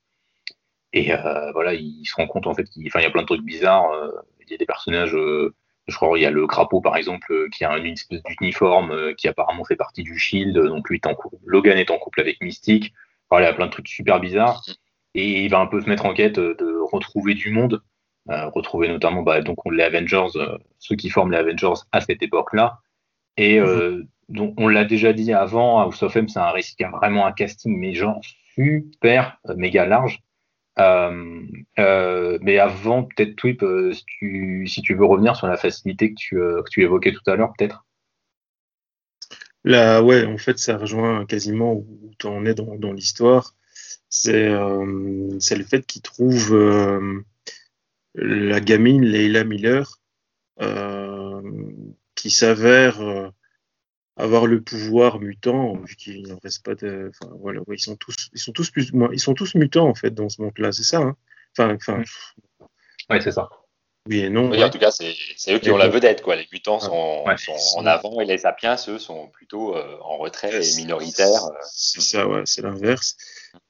Et 0.94 1.14
euh, 1.14 1.52
voilà, 1.54 1.74
il 1.74 2.06
se 2.06 2.16
rend 2.16 2.28
compte 2.28 2.48
en 2.48 2.54
fait 2.54 2.66
qu'il 2.66 2.84
y 2.84 2.90
a 2.90 3.10
plein 3.10 3.22
de 3.22 3.28
trucs 3.28 3.44
bizarres. 3.44 3.90
Euh, 3.92 4.12
il 4.42 4.52
y 4.52 4.54
a 4.56 4.58
des 4.58 4.66
personnages, 4.66 5.16
je 5.16 5.96
crois, 5.96 6.20
il 6.20 6.22
y 6.22 6.26
a 6.26 6.32
le 6.32 6.46
crapaud 6.46 6.82
par 6.82 6.98
exemple, 6.98 7.48
qui 7.52 7.64
a 7.64 7.78
une 7.78 7.94
espèce 7.94 8.22
d'uniforme 8.24 9.16
qui 9.16 9.30
apparemment 9.30 9.64
fait 9.64 9.78
partie 9.78 10.04
du 10.04 10.20
Shield. 10.20 10.58
Donc 10.58 10.90
lui, 10.90 10.98
est 10.98 11.08
en 11.08 11.16
couple, 11.16 11.38
Logan 11.46 11.78
est 11.78 11.90
en 11.90 11.98
couple 11.98 12.20
avec 12.20 12.42
Mystique. 12.42 12.94
Voilà, 13.30 13.46
il 13.46 13.50
y 13.50 13.54
a 13.54 13.56
plein 13.56 13.68
de 13.68 13.72
trucs 13.72 13.88
super 13.88 14.20
bizarres. 14.20 14.62
Et 15.14 15.46
il 15.46 15.50
va 15.50 15.60
un 15.60 15.68
peu 15.68 15.80
se 15.80 15.88
mettre 15.88 16.06
en 16.06 16.14
quête 16.14 16.38
de 16.38 16.80
retrouver 16.92 17.34
du 17.34 17.52
monde 17.52 17.82
retrouver 18.28 18.88
notamment 18.88 19.24
bah, 19.24 19.42
donc 19.42 19.58
les 19.70 19.84
Avengers, 19.84 20.28
euh, 20.36 20.58
ceux 20.80 20.96
qui 20.96 21.10
forment 21.10 21.32
les 21.32 21.38
Avengers 21.38 21.82
à 21.92 22.02
cette 22.02 22.22
époque-là. 22.22 22.80
Et 23.38 23.60
euh, 23.60 23.92
mhm. 23.92 24.08
donc 24.30 24.54
on 24.58 24.68
l'a 24.68 24.86
déjà 24.86 25.14
dit 25.14 25.34
avant, 25.34 25.80
House 25.80 26.04
of 26.04 26.16
M, 26.16 26.28
c'est 26.28 26.40
un 26.40 26.52
récit 26.52 26.76
qui 26.76 26.84
a 26.84 26.90
vraiment 26.90 27.26
un 27.26 27.32
casting 27.32 27.78
mais 27.78 27.94
genre 27.94 28.22
super 28.56 29.40
méga 29.56 29.86
large. 29.86 30.20
mais 30.78 32.60
avant, 32.60 33.04
peut-être 33.04 33.36
Twip, 33.36 33.64
si, 33.94 34.04
tu, 34.06 34.68
si 34.68 34.82
tu 34.82 34.96
veux 34.96 35.06
revenir 35.06 35.36
sur 35.36 35.48
la 35.48 35.58
facilité 35.58 36.10
que 36.10 36.16
tu, 36.18 36.36
que 36.36 36.70
tu 36.70 36.84
évoquais 36.84 37.14
tout 37.14 37.30
à 37.30 37.36
l'heure, 37.36 37.54
peut-être. 37.58 37.86
Là, 39.64 40.02
ouais, 40.02 40.26
en 40.26 40.38
fait, 40.38 40.58
ça 40.58 40.76
rejoint 40.78 41.26
quasiment 41.26 41.74
où 41.74 42.12
tu 42.18 42.26
en 42.28 42.46
es 42.46 42.56
dans, 42.56 42.76
dans 42.76 42.94
l'histoire. 42.94 43.54
C'est 44.10 44.50
le 44.50 45.66
fait 45.66 45.86
qu'il 45.86 46.02
trouve 46.02 46.52
la 48.16 48.60
gamine 48.60 49.06
Leila 49.06 49.44
Miller, 49.44 50.00
euh, 50.62 51.42
qui 52.16 52.30
s'avère 52.30 53.02
euh, 53.02 53.30
avoir 54.18 54.46
le 54.46 54.62
pouvoir 54.62 55.20
mutant, 55.20 55.76
vu 55.78 55.96
qu'il 55.96 56.28
n'en 56.28 56.38
reste 56.44 56.64
pas 56.64 56.76
de. 56.76 57.10
Enfin, 57.10 57.34
voilà, 57.40 57.62
ils 57.72 57.80
sont 57.80 57.96
tous, 57.96 58.30
ils 58.34 58.40
sont 58.40 58.52
tous 58.52 58.70
plus, 58.70 58.92
ils 59.12 59.20
sont 59.20 59.34
tous 59.34 59.56
mutants 59.56 59.88
en 59.88 59.96
fait 59.96 60.12
dans 60.12 60.30
ce 60.30 60.42
monde-là, 60.42 60.72
c'est 60.72 60.84
ça. 60.84 61.00
Hein? 61.00 61.16
Enfin, 61.58 61.76
enfin. 61.76 62.04
Oui, 63.10 63.22
c'est 63.22 63.32
ça. 63.32 63.50
Oui 64.08 64.22
et 64.22 64.30
non. 64.30 64.50
Oui, 64.50 64.64
En 64.64 64.70
tout 64.70 64.80
cas, 64.80 64.90
c'est 64.92 65.14
eux 65.54 65.60
qui 65.60 65.70
ont 65.70 65.78
la 65.78 65.88
vedette, 65.88 66.22
quoi. 66.22 66.36
Les 66.36 66.48
mutants 66.52 66.80
sont, 66.80 67.24
sont 67.38 67.78
en 67.78 67.86
avant 67.86 68.20
et 68.20 68.26
les 68.26 68.40
sapiens, 68.40 68.76
eux, 68.88 68.98
sont 68.98 69.28
plutôt 69.28 69.76
euh, 69.76 69.98
en 70.02 70.18
retrait 70.18 70.54
et 70.56 70.76
minoritaires. 70.78 71.44
C'est 71.72 72.02
ça, 72.02 72.28
ouais, 72.28 72.42
c'est 72.46 72.64
l'inverse. 72.64 73.16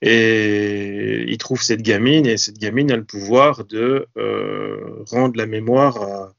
Et 0.01 1.25
il 1.27 1.37
trouve 1.37 1.61
cette 1.61 1.81
gamine, 1.81 2.25
et 2.25 2.37
cette 2.37 2.57
gamine 2.57 2.91
a 2.91 2.97
le 2.97 3.05
pouvoir 3.05 3.65
de 3.65 4.07
euh, 4.17 5.03
rendre 5.07 5.37
la 5.37 5.45
mémoire 5.45 6.33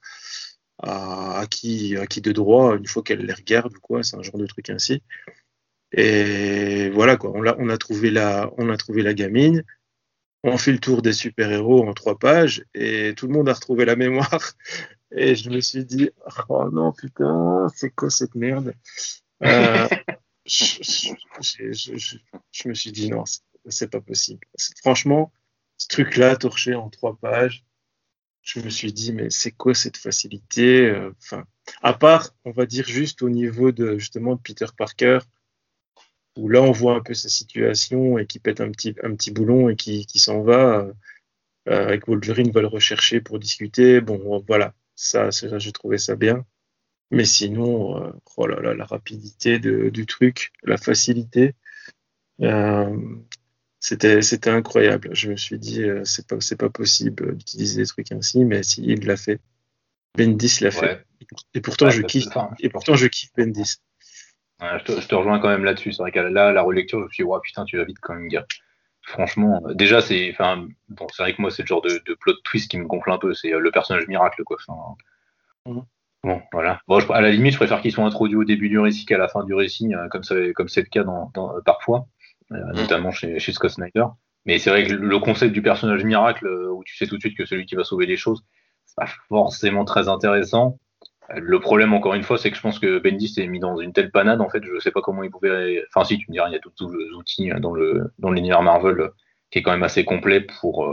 à, 0.82 1.47
qui, 1.51 1.97
à 1.97 2.07
qui 2.07 2.20
de 2.20 2.32
droit 2.32 2.76
une 2.76 2.86
fois 2.86 3.03
qu'elle 3.03 3.24
les 3.24 3.32
regarde 3.32 3.74
quoi, 3.78 4.03
c'est 4.03 4.16
un 4.16 4.22
genre 4.22 4.38
de 4.38 4.47
truc 4.47 4.70
ainsi. 4.70 5.03
Et 5.93 6.90
voilà 6.90 7.16
quoi, 7.16 7.32
on 7.34 7.47
a, 7.47 7.55
on 7.59 7.68
a 7.68 7.78
trouvé 7.78 8.11
la, 8.11 8.51
on 8.59 8.68
a 8.70 8.76
trouvé 8.76 9.03
la 9.03 9.14
gamine. 9.14 9.64
On 10.45 10.59
fait 10.59 10.72
le 10.72 10.80
tour 10.80 11.03
des 11.03 11.12
super-héros 11.12 11.86
en 11.86 11.95
trois 11.95 12.18
pages 12.18 12.64
et 12.74 13.14
tout 13.16 13.28
le 13.28 13.32
monde 13.32 13.49
a 13.49 13.53
retrouvé 13.53 13.84
la 13.84 13.97
mémoire. 13.97 14.53
Et 15.14 15.34
je 15.36 15.51
me 15.51 15.61
suis 15.61 15.84
dit, 15.84 16.11
oh 16.49 16.70
non, 16.72 16.93
putain, 16.93 17.68
c'est 17.76 17.90
quoi 17.90 18.11
cette 18.11 18.34
merde? 18.34 18.74
Euh, 19.45 19.86
je, 20.45 21.12
me 22.68 22.74
suis 22.74 22.93
dit 22.93 23.11
non, 23.11 23.24
c'est 23.68 23.90
pas 23.90 24.01
possible. 24.01 24.47
Franchement, 24.80 25.32
ce 25.76 25.88
truc-là, 25.88 26.36
torché 26.36 26.74
en 26.74 26.90
trois 26.90 27.16
pages, 27.16 27.64
je 28.43 28.61
me 28.61 28.70
suis 28.70 28.93
dit, 28.93 29.12
mais 29.12 29.30
c'est 29.30 29.53
quoi 29.53 29.74
cette 29.74 29.97
facilité 29.97 30.86
euh, 30.86 31.12
Enfin, 31.22 31.45
à 31.82 31.95
part, 31.95 32.34
on 32.45 32.51
va 32.51 32.66
dire 32.66 32.86
juste 32.86 33.22
au 33.22 33.30
niveau 33.30 33.70
de 33.72 33.99
justement 33.99 34.36
Peter 34.36 34.66
Parker, 34.76 35.20
où 36.36 36.49
là 36.49 36.61
on 36.62 36.72
voit 36.72 36.97
un 36.97 37.01
peu 37.01 37.14
sa 37.14 37.28
situation 37.28 38.18
et 38.18 38.26
qui 38.26 38.40
pète 38.40 38.61
un 38.61 38.70
petit, 38.70 38.95
un 39.03 39.14
petit 39.14 39.30
boulon 39.30 39.68
et 39.68 39.76
qui, 39.76 40.07
qui 40.07 40.18
s'en 40.18 40.43
va. 40.43 40.88
Euh, 41.68 41.86
avec 41.86 42.09
Wolverine 42.09 42.51
va 42.51 42.61
le 42.61 42.66
rechercher 42.66 43.20
pour 43.20 43.38
discuter. 43.38 44.01
Bon, 44.01 44.43
voilà, 44.49 44.74
ça 44.97 45.30
j'ai 45.30 45.72
trouvé 45.72 45.99
ça 45.99 46.16
bien. 46.16 46.45
Mais 47.12 47.26
sinon, 47.26 48.02
euh, 48.02 48.10
oh 48.38 48.46
là 48.46 48.60
là, 48.62 48.72
la 48.72 48.86
rapidité 48.86 49.58
de, 49.58 49.90
du 49.90 50.06
truc, 50.06 50.50
la 50.62 50.78
facilité, 50.78 51.54
euh, 52.40 52.96
c'était 53.80 54.22
c'était 54.22 54.48
incroyable. 54.48 55.10
Je 55.12 55.30
me 55.30 55.36
suis 55.36 55.58
dit, 55.58 55.82
euh, 55.82 56.00
c'est 56.06 56.26
pas 56.26 56.40
c'est 56.40 56.56
pas 56.56 56.70
possible 56.70 57.36
d'utiliser 57.36 57.82
des 57.82 57.86
trucs 57.86 58.10
ainsi, 58.12 58.46
mais 58.46 58.62
si 58.62 58.82
il 58.82 59.06
l'a 59.06 59.18
fait, 59.18 59.40
Bendis 60.16 60.60
l'a 60.62 60.70
fait. 60.70 61.04
Et 61.52 61.60
pourtant 61.60 61.90
je 61.90 62.00
kiffe. 62.00 62.28
Et 62.60 62.70
pourtant 62.70 62.94
je 62.94 63.06
kiffe 63.08 63.30
Bendis. 63.36 63.76
je, 64.62 65.06
te, 65.06 65.14
rejoins 65.14 65.38
quand 65.38 65.48
même 65.50 65.64
là-dessus. 65.64 65.92
C'est 65.92 66.02
vrai 66.02 66.12
que 66.12 66.18
là, 66.18 66.50
la 66.50 66.62
relecture, 66.62 66.98
je 67.00 67.04
me 67.04 67.10
suis 67.10 67.24
dit, 67.24 67.30
putain, 67.42 67.66
tu 67.66 67.76
vas 67.76 67.84
vite 67.84 67.98
quand 68.00 68.14
même, 68.14 68.28
gars. 68.28 68.46
Franchement, 69.02 69.60
déjà, 69.74 70.00
c'est, 70.00 70.30
enfin, 70.30 70.66
bon, 70.88 71.06
c'est 71.12 71.24
vrai 71.24 71.34
que 71.34 71.42
moi, 71.42 71.50
c'est 71.50 71.62
le 71.62 71.66
genre 71.66 71.82
de, 71.82 72.00
de, 72.06 72.14
plot 72.14 72.34
twist 72.44 72.70
qui 72.70 72.78
me 72.78 72.86
gonfle 72.86 73.10
un 73.10 73.18
peu. 73.18 73.34
C'est 73.34 73.50
le 73.50 73.70
personnage 73.70 74.06
miracle, 74.06 74.44
quoi. 74.44 74.56
Enfin, 74.66 74.94
mhm. 75.66 75.84
Bon, 76.25 76.41
voilà. 76.53 76.81
Bon, 76.87 76.99
à 77.11 77.20
la 77.20 77.31
limite, 77.31 77.53
je 77.53 77.59
préfère 77.59 77.81
qu'ils 77.81 77.91
soient 77.91 78.05
introduits 78.05 78.37
au 78.37 78.45
début 78.45 78.68
du 78.68 78.79
récit 78.79 79.05
qu'à 79.07 79.18
la 79.18 79.27
fin 79.27 79.43
du 79.43 79.55
récit, 79.55 79.93
euh, 79.95 80.09
comme 80.09 80.23
c'est 80.23 80.53
comme 80.53 80.68
le 80.75 80.83
cas 80.83 81.03
dans, 81.03 81.33
euh, 81.37 81.61
parfois, 81.64 82.07
euh, 82.53 82.57
mm. 82.57 82.77
notamment 82.77 83.11
chez, 83.11 83.41
chez, 83.41 83.53
Scott 83.53 83.73
Snyder. 83.73 84.05
Mais 84.47 84.59
c'est 84.59 84.70
vrai 84.70 84.85
que 84.85 84.93
le 84.93 85.18
concept 85.18 85.53
du 85.53 85.62
personnage 85.62 86.05
miracle, 86.05 86.47
où 86.47 86.83
tu 86.85 86.97
sais 86.97 87.07
tout 87.07 87.16
de 87.16 87.20
suite 87.20 87.37
que 87.37 87.45
celui 87.45 87.66
qui 87.66 87.75
va 87.75 87.85
sauver 87.85 88.07
les 88.07 88.16
choses, 88.16 88.45
c'est 88.87 88.97
pas 88.97 89.09
forcément 89.29 89.85
très 89.85 90.09
intéressant. 90.09 90.79
Le 91.35 91.61
problème, 91.61 91.93
encore 91.95 92.14
une 92.14 92.25
fois, 92.25 92.39
c'est 92.39 92.51
que 92.51 92.57
je 92.57 92.62
pense 92.62 92.79
que 92.79 92.99
Bendis 92.99 93.29
s'est 93.29 93.47
mis 93.47 93.61
dans 93.61 93.79
une 93.79 93.93
telle 93.93 94.11
panade, 94.11 94.41
en 94.41 94.49
fait, 94.49 94.62
je 94.64 94.79
sais 94.81 94.91
pas 94.91 95.01
comment 95.01 95.23
il 95.23 95.31
pouvait. 95.31 95.83
Enfin, 95.89 96.05
si, 96.05 96.18
tu 96.18 96.27
me 96.29 96.33
diras, 96.33 96.49
il 96.49 96.53
y 96.53 96.57
a 96.57 96.61
tous 96.61 96.93
les 96.93 97.11
outils 97.14 97.51
dans 97.61 97.73
le 97.73 98.12
dans 98.18 98.31
l'univers 98.31 98.62
Marvel 98.62 99.11
qui 99.51 99.59
est 99.59 99.62
quand 99.62 99.73
même 99.73 99.83
assez 99.83 100.05
complet 100.05 100.41
pour 100.41 100.89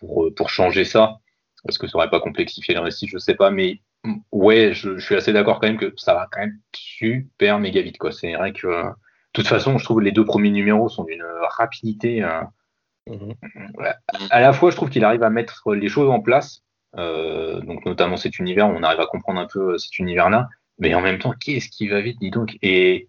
pour, 0.00 0.28
pour 0.34 0.50
changer 0.50 0.84
ça. 0.84 1.18
Est-ce 1.66 1.78
que 1.78 1.86
ça 1.86 1.96
aurait 1.96 2.10
pas 2.10 2.20
complexifié 2.20 2.74
le 2.74 2.80
récit? 2.80 3.08
Je 3.08 3.18
sais 3.18 3.34
pas, 3.34 3.50
mais 3.50 3.80
ouais, 4.32 4.72
je, 4.74 4.98
suis 4.98 5.14
assez 5.14 5.32
d'accord 5.32 5.60
quand 5.60 5.68
même 5.68 5.78
que 5.78 5.92
ça 5.96 6.14
va 6.14 6.28
quand 6.30 6.40
même 6.40 6.58
super 6.74 7.58
méga 7.58 7.82
vite, 7.82 7.98
quoi. 7.98 8.12
C'est 8.12 8.34
vrai 8.34 8.52
que, 8.52 8.66
de 8.66 8.92
toute 9.32 9.48
façon, 9.48 9.78
je 9.78 9.84
trouve 9.84 9.98
que 9.98 10.04
les 10.04 10.12
deux 10.12 10.24
premiers 10.24 10.50
numéros 10.50 10.88
sont 10.88 11.04
d'une 11.04 11.24
rapidité. 11.56 12.22
Mhm. 13.06 13.34
À 14.30 14.40
la 14.40 14.52
fois, 14.52 14.70
je 14.70 14.76
trouve 14.76 14.90
qu'il 14.90 15.04
arrive 15.04 15.22
à 15.22 15.30
mettre 15.30 15.74
les 15.74 15.88
choses 15.88 16.10
en 16.10 16.20
place, 16.20 16.62
euh, 16.96 17.60
donc 17.60 17.84
notamment 17.84 18.16
cet 18.16 18.38
univers, 18.38 18.68
on 18.68 18.82
arrive 18.82 19.00
à 19.00 19.06
comprendre 19.06 19.40
un 19.40 19.46
peu 19.46 19.74
euh, 19.74 19.78
cet 19.78 19.98
univers-là, 19.98 20.48
mais 20.78 20.94
en 20.94 21.00
même 21.00 21.18
temps, 21.18 21.32
qu'est-ce 21.32 21.68
qui 21.68 21.88
va 21.88 22.00
vite, 22.00 22.18
dis 22.20 22.30
donc? 22.30 22.56
Et 22.62 23.08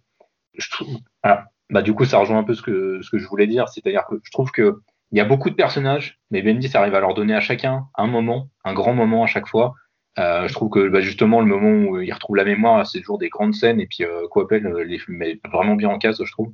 je 0.57 0.69
trouve, 0.69 0.97
bah 1.23 1.81
du 1.81 1.93
coup, 1.93 2.05
ça 2.05 2.17
rejoint 2.17 2.39
un 2.39 2.43
peu 2.43 2.53
ce 2.53 2.61
que 2.61 3.01
ce 3.01 3.09
que 3.09 3.19
je 3.19 3.27
voulais 3.27 3.47
dire, 3.47 3.69
c'est-à-dire 3.69 4.05
que 4.09 4.15
je 4.23 4.31
trouve 4.31 4.51
que 4.51 4.81
il 5.11 5.17
y 5.17 5.21
a 5.21 5.25
beaucoup 5.25 5.49
de 5.49 5.55
personnages, 5.55 6.19
mais 6.29 6.41
Bendis 6.41 6.75
arrive 6.75 6.93
à 6.93 6.99
leur 6.99 7.13
donner 7.13 7.33
à 7.33 7.39
chacun 7.39 7.87
un 7.95 8.07
moment, 8.07 8.49
un 8.63 8.73
grand 8.73 8.93
moment 8.93 9.23
à 9.23 9.27
chaque 9.27 9.47
fois. 9.47 9.73
Euh, 10.19 10.47
je 10.47 10.53
trouve 10.53 10.69
que 10.69 10.89
bah, 10.89 11.01
justement 11.01 11.39
le 11.41 11.47
moment 11.47 11.89
où 11.89 12.01
il 12.01 12.13
retrouve 12.13 12.35
la 12.35 12.43
mémoire, 12.43 12.85
c'est 12.85 12.99
toujours 12.99 13.17
des 13.17 13.29
grandes 13.29 13.53
scènes 13.55 13.79
et 13.79 13.87
puis 13.87 14.03
euh, 14.03 14.27
Coppel 14.29 14.67
les 14.85 14.99
met 15.07 15.39
vraiment 15.51 15.75
bien 15.75 15.89
en 15.89 15.97
case, 15.97 16.21
je 16.23 16.31
trouve. 16.31 16.51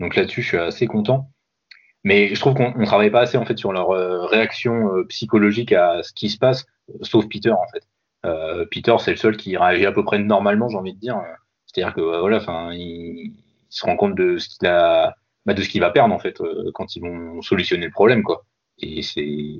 Donc 0.00 0.16
là-dessus, 0.16 0.42
je 0.42 0.48
suis 0.48 0.56
assez 0.58 0.86
content. 0.86 1.30
Mais 2.04 2.34
je 2.34 2.40
trouve 2.40 2.54
qu'on 2.54 2.76
ne 2.76 2.84
travaille 2.84 3.10
pas 3.10 3.20
assez 3.20 3.36
en 3.36 3.44
fait 3.44 3.56
sur 3.58 3.72
leur 3.72 3.90
euh, 3.90 4.26
réaction 4.26 4.96
euh, 4.96 5.04
psychologique 5.04 5.72
à 5.72 6.02
ce 6.02 6.12
qui 6.12 6.30
se 6.30 6.38
passe, 6.38 6.66
sauf 7.02 7.28
Peter 7.28 7.52
en 7.52 7.66
fait. 7.72 7.86
Euh, 8.24 8.66
Peter, 8.70 8.94
c'est 8.98 9.12
le 9.12 9.16
seul 9.16 9.36
qui 9.36 9.56
réagit 9.56 9.86
à 9.86 9.92
peu 9.92 10.04
près 10.04 10.18
normalement, 10.18 10.68
j'ai 10.68 10.76
envie 10.76 10.94
de 10.94 10.98
dire. 10.98 11.20
C'est-à-dire 11.66 11.94
que 11.94 12.00
voilà, 12.00 12.38
enfin, 12.38 12.72
il, 12.72 13.32
se 13.68 13.86
rend 13.86 13.96
compte 13.96 14.14
de 14.16 14.38
ce 14.38 14.48
qu'il 14.48 14.66
a, 14.68 15.14
bah, 15.46 15.54
de 15.54 15.62
ce 15.62 15.68
qu'il 15.68 15.80
va 15.80 15.90
perdre 15.90 16.14
en 16.14 16.18
fait 16.18 16.42
quand 16.74 16.94
ils 16.96 17.00
vont 17.00 17.40
solutionner 17.40 17.86
le 17.86 17.92
problème 17.92 18.22
quoi. 18.22 18.44
Et 18.78 19.02
c'est, 19.02 19.58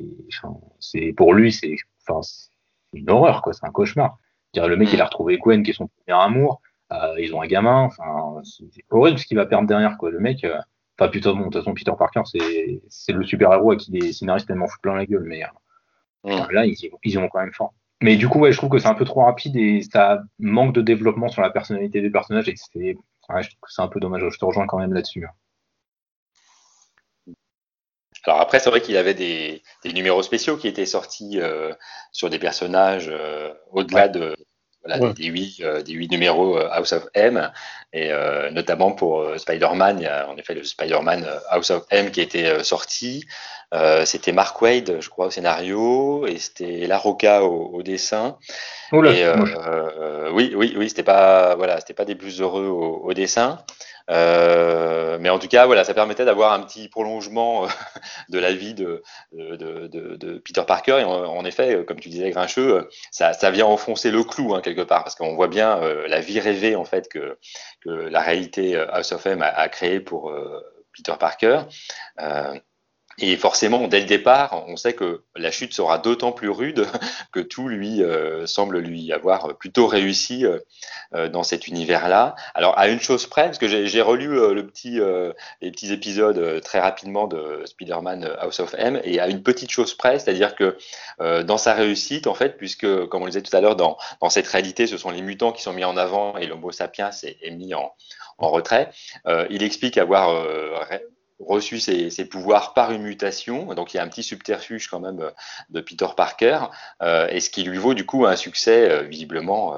c'est 0.80 1.12
pour 1.16 1.34
lui, 1.34 1.52
c'est, 1.52 1.76
enfin, 2.06 2.20
une 2.92 3.10
horreur 3.10 3.42
quoi, 3.42 3.52
c'est 3.52 3.66
un 3.66 3.70
cauchemar. 3.70 4.18
Dire 4.54 4.68
le 4.68 4.76
mec 4.76 4.92
il 4.92 5.00
a 5.00 5.04
retrouvé 5.06 5.38
Gwen 5.38 5.62
qui 5.62 5.70
est 5.70 5.74
son 5.74 5.88
premier 5.88 6.18
amour, 6.20 6.60
ils 7.18 7.34
ont 7.34 7.40
un 7.40 7.46
gamin, 7.46 7.84
enfin, 7.84 8.42
c'est 8.44 8.84
horrible 8.90 9.18
ce 9.18 9.26
qu'il 9.26 9.38
va 9.38 9.46
perdre 9.46 9.66
derrière 9.66 9.96
quoi. 9.96 10.10
Le 10.10 10.20
mec 10.20 10.44
Enfin, 10.98 11.10
putain, 11.10 11.32
bon, 11.32 11.38
de 11.38 11.44
toute 11.44 11.54
façon, 11.54 11.74
Peter 11.74 11.92
Parker, 11.98 12.22
c'est 12.24 13.12
le 13.12 13.24
super-héros 13.24 13.72
à 13.72 13.76
qui 13.76 13.92
les 13.92 14.12
scénaristes 14.12 14.46
tellement 14.46 14.68
foutent 14.68 14.82
plein 14.82 14.94
la 14.94 15.06
gueule, 15.06 15.24
mais 15.24 15.42
euh, 16.26 16.30
là, 16.50 16.66
ils 16.66 16.76
y, 17.02 17.14
vont 17.16 17.28
quand 17.28 17.40
même 17.40 17.52
fort. 17.52 17.72
Mais 18.02 18.16
du 18.16 18.28
coup, 18.28 18.40
ouais, 18.40 18.52
je 18.52 18.58
trouve 18.58 18.70
que 18.70 18.78
c'est 18.78 18.88
un 18.88 18.94
peu 18.94 19.04
trop 19.04 19.22
rapide 19.22 19.56
et 19.56 19.82
ça 19.82 20.22
manque 20.38 20.74
de 20.74 20.82
développement 20.82 21.28
sur 21.28 21.40
la 21.40 21.50
personnalité 21.50 22.00
des 22.00 22.10
personnages 22.10 22.48
et 22.48 22.54
c'est 22.56 22.78
ouais, 22.78 23.42
je 23.42 23.48
trouve 23.48 23.60
que 23.60 23.72
c'est 23.72 23.82
un 23.82 23.88
peu 23.88 24.00
dommage. 24.00 24.22
Je 24.28 24.38
te 24.38 24.44
rejoins 24.44 24.66
quand 24.66 24.78
même 24.78 24.92
là-dessus. 24.92 25.24
Hein. 25.24 25.30
Alors 28.24 28.40
après, 28.40 28.60
c'est 28.60 28.70
vrai 28.70 28.80
qu'il 28.80 28.96
avait 28.96 29.14
des, 29.14 29.62
numéros 29.84 30.22
spéciaux 30.22 30.56
qui 30.56 30.68
étaient 30.68 30.86
sortis 30.86 31.40
euh, 31.40 31.72
sur 32.12 32.30
des 32.30 32.38
personnages 32.38 33.08
euh, 33.10 33.52
au-delà 33.72 34.08
de, 34.08 34.36
voilà, 34.84 35.12
des, 35.12 35.26
huit, 35.26 35.60
euh, 35.60 35.82
des 35.82 35.92
huit 35.92 36.10
numéros 36.10 36.56
House 36.56 36.92
of 36.92 37.08
M, 37.14 37.50
et 37.92 38.10
notamment 38.52 38.92
pour 38.92 39.26
Spider-Man, 39.36 39.98
il 39.98 40.04
y 40.04 40.06
a 40.06 40.28
en 40.28 40.36
effet 40.36 40.54
le 40.54 40.64
Spider-Man 40.64 41.26
House 41.50 41.70
of 41.70 41.84
M 41.90 42.10
qui 42.10 42.20
était 42.20 42.62
sorti. 42.64 43.26
c'était 44.04 44.32
Mark 44.32 44.60
Wade, 44.62 44.98
je 45.00 45.08
crois, 45.10 45.26
au 45.26 45.30
scénario, 45.30 46.26
et 46.26 46.38
c'était 46.38 46.86
La 46.86 46.98
Roca 46.98 47.42
au, 47.42 47.82
dessin. 47.82 48.38
Et, 48.92 49.24
oui, 50.32 50.54
oui, 50.56 50.74
oui, 50.76 50.88
c'était 50.88 51.02
pas, 51.02 51.54
voilà, 51.56 51.80
c'était 51.80 51.94
pas 51.94 52.06
des 52.06 52.14
plus 52.14 52.40
heureux 52.40 52.66
au, 52.66 53.02
au 53.04 53.12
dessin. 53.12 53.58
Euh, 54.10 55.18
mais 55.20 55.28
en 55.30 55.38
tout 55.38 55.48
cas, 55.48 55.66
voilà, 55.66 55.84
ça 55.84 55.94
permettait 55.94 56.24
d'avoir 56.24 56.52
un 56.52 56.62
petit 56.62 56.88
prolongement 56.88 57.64
euh, 57.64 57.68
de 58.28 58.38
la 58.38 58.52
vie 58.52 58.74
de, 58.74 59.02
de, 59.32 59.86
de, 59.86 60.16
de 60.16 60.38
Peter 60.38 60.62
Parker. 60.66 60.98
Et 61.00 61.04
en, 61.04 61.44
effet, 61.44 61.84
comme 61.86 62.00
tu 62.00 62.08
disais, 62.08 62.30
Grincheux, 62.30 62.88
ça, 63.10 63.32
ça 63.32 63.50
vient 63.50 63.66
enfoncer 63.66 64.10
le 64.10 64.24
clou 64.24 64.54
hein, 64.54 64.60
quelque 64.60 64.82
part, 64.82 65.04
parce 65.04 65.14
qu'on 65.14 65.34
voit 65.34 65.48
bien 65.48 65.82
euh, 65.82 66.06
la 66.08 66.20
vie 66.20 66.40
rêvée 66.40 66.76
en 66.76 66.84
fait 66.84 67.08
que, 67.08 67.38
que 67.80 67.90
la 67.90 68.20
réalité 68.20 68.76
House 68.76 69.12
of 69.12 69.26
M 69.26 69.42
a, 69.42 69.48
a 69.48 69.68
créée 69.68 70.00
pour 70.00 70.32
Peter 70.92 71.14
Parker. 71.18 71.62
Et 73.18 73.36
forcément, 73.36 73.88
dès 73.88 74.00
le 74.00 74.06
départ, 74.06 74.64
on 74.68 74.76
sait 74.76 74.94
que 74.94 75.22
la 75.36 75.50
chute 75.50 75.74
sera 75.74 75.98
d'autant 75.98 76.32
plus 76.32 76.48
rude 76.48 76.86
que 77.32 77.40
tout 77.40 77.68
lui 77.68 78.02
euh, 78.02 78.46
semble 78.46 78.78
lui 78.78 79.12
avoir 79.12 79.56
plutôt 79.58 79.86
réussi 79.86 80.46
euh, 80.46 80.58
euh, 81.14 81.28
dans 81.28 81.42
cet 81.42 81.68
univers-là. 81.68 82.34
Alors, 82.54 82.78
à 82.78 82.88
une 82.88 83.00
chose 83.00 83.26
près, 83.26 83.44
parce 83.44 83.58
que 83.58 83.68
j'ai 83.68 84.02
relu 84.02 84.54
les 84.54 84.62
petits 85.70 85.92
épisodes 85.92 86.60
très 86.62 86.80
rapidement 86.80 87.26
de 87.26 87.62
Spider-Man 87.66 88.30
House 88.38 88.60
of 88.60 88.74
M, 88.78 89.00
et 89.04 89.20
à 89.20 89.28
une 89.28 89.42
petite 89.42 89.70
chose 89.70 89.94
près, 89.94 90.18
c'est-à-dire 90.18 90.54
que 90.54 90.76
dans 91.42 91.58
sa 91.58 91.74
réussite, 91.74 92.26
en 92.26 92.34
fait, 92.34 92.56
puisque, 92.56 93.06
comme 93.06 93.22
on 93.22 93.26
le 93.26 93.30
disait 93.30 93.42
tout 93.42 93.56
à 93.56 93.60
l'heure, 93.60 93.76
dans, 93.76 93.96
cette 94.30 94.46
réalité, 94.46 94.86
ce 94.86 94.96
sont 94.96 95.10
les 95.10 95.22
mutants 95.22 95.52
qui 95.52 95.62
sont 95.62 95.72
mis 95.72 95.84
en 95.84 95.96
avant 95.96 96.36
et 96.38 96.46
l'Homo 96.46 96.72
sapiens 96.72 97.10
est, 97.22 97.36
est 97.42 97.50
mis 97.50 97.74
en, 97.74 97.92
en 98.38 98.50
retrait, 98.50 98.90
il 99.50 99.62
explique 99.62 99.98
avoir 99.98 100.44
reçu 101.46 101.80
ses, 101.80 102.24
pouvoirs 102.24 102.74
par 102.74 102.92
une 102.92 103.02
mutation. 103.02 103.74
Donc 103.74 103.94
il 103.94 103.96
y 103.96 104.00
a 104.00 104.02
un 104.02 104.08
petit 104.08 104.22
subterfuge 104.22 104.88
quand 104.88 105.00
même 105.00 105.20
euh, 105.20 105.30
de 105.70 105.80
Peter 105.80 106.06
Parker, 106.16 106.58
euh, 107.02 107.28
et 107.30 107.40
ce 107.40 107.50
qui 107.50 107.62
lui 107.62 107.78
vaut 107.78 107.94
du 107.94 108.06
coup 108.06 108.26
un 108.26 108.36
succès 108.36 108.90
euh, 108.90 109.02
visiblement 109.02 109.76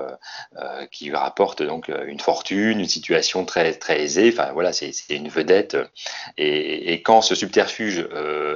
qui 0.91 1.07
lui 1.07 1.17
rapporte 1.17 1.62
donc 1.62 1.91
une 2.07 2.21
fortune, 2.21 2.81
une 2.81 2.89
situation 2.89 3.45
très 3.45 3.73
très 3.75 4.03
aisée. 4.03 4.33
Enfin 4.33 4.53
voilà, 4.53 4.73
c'est 4.73 4.93
une 5.11 5.29
vedette. 5.29 5.77
Et, 6.37 7.03
quand 7.03 7.23
ce 7.23 7.35
subterfuge 7.35 8.07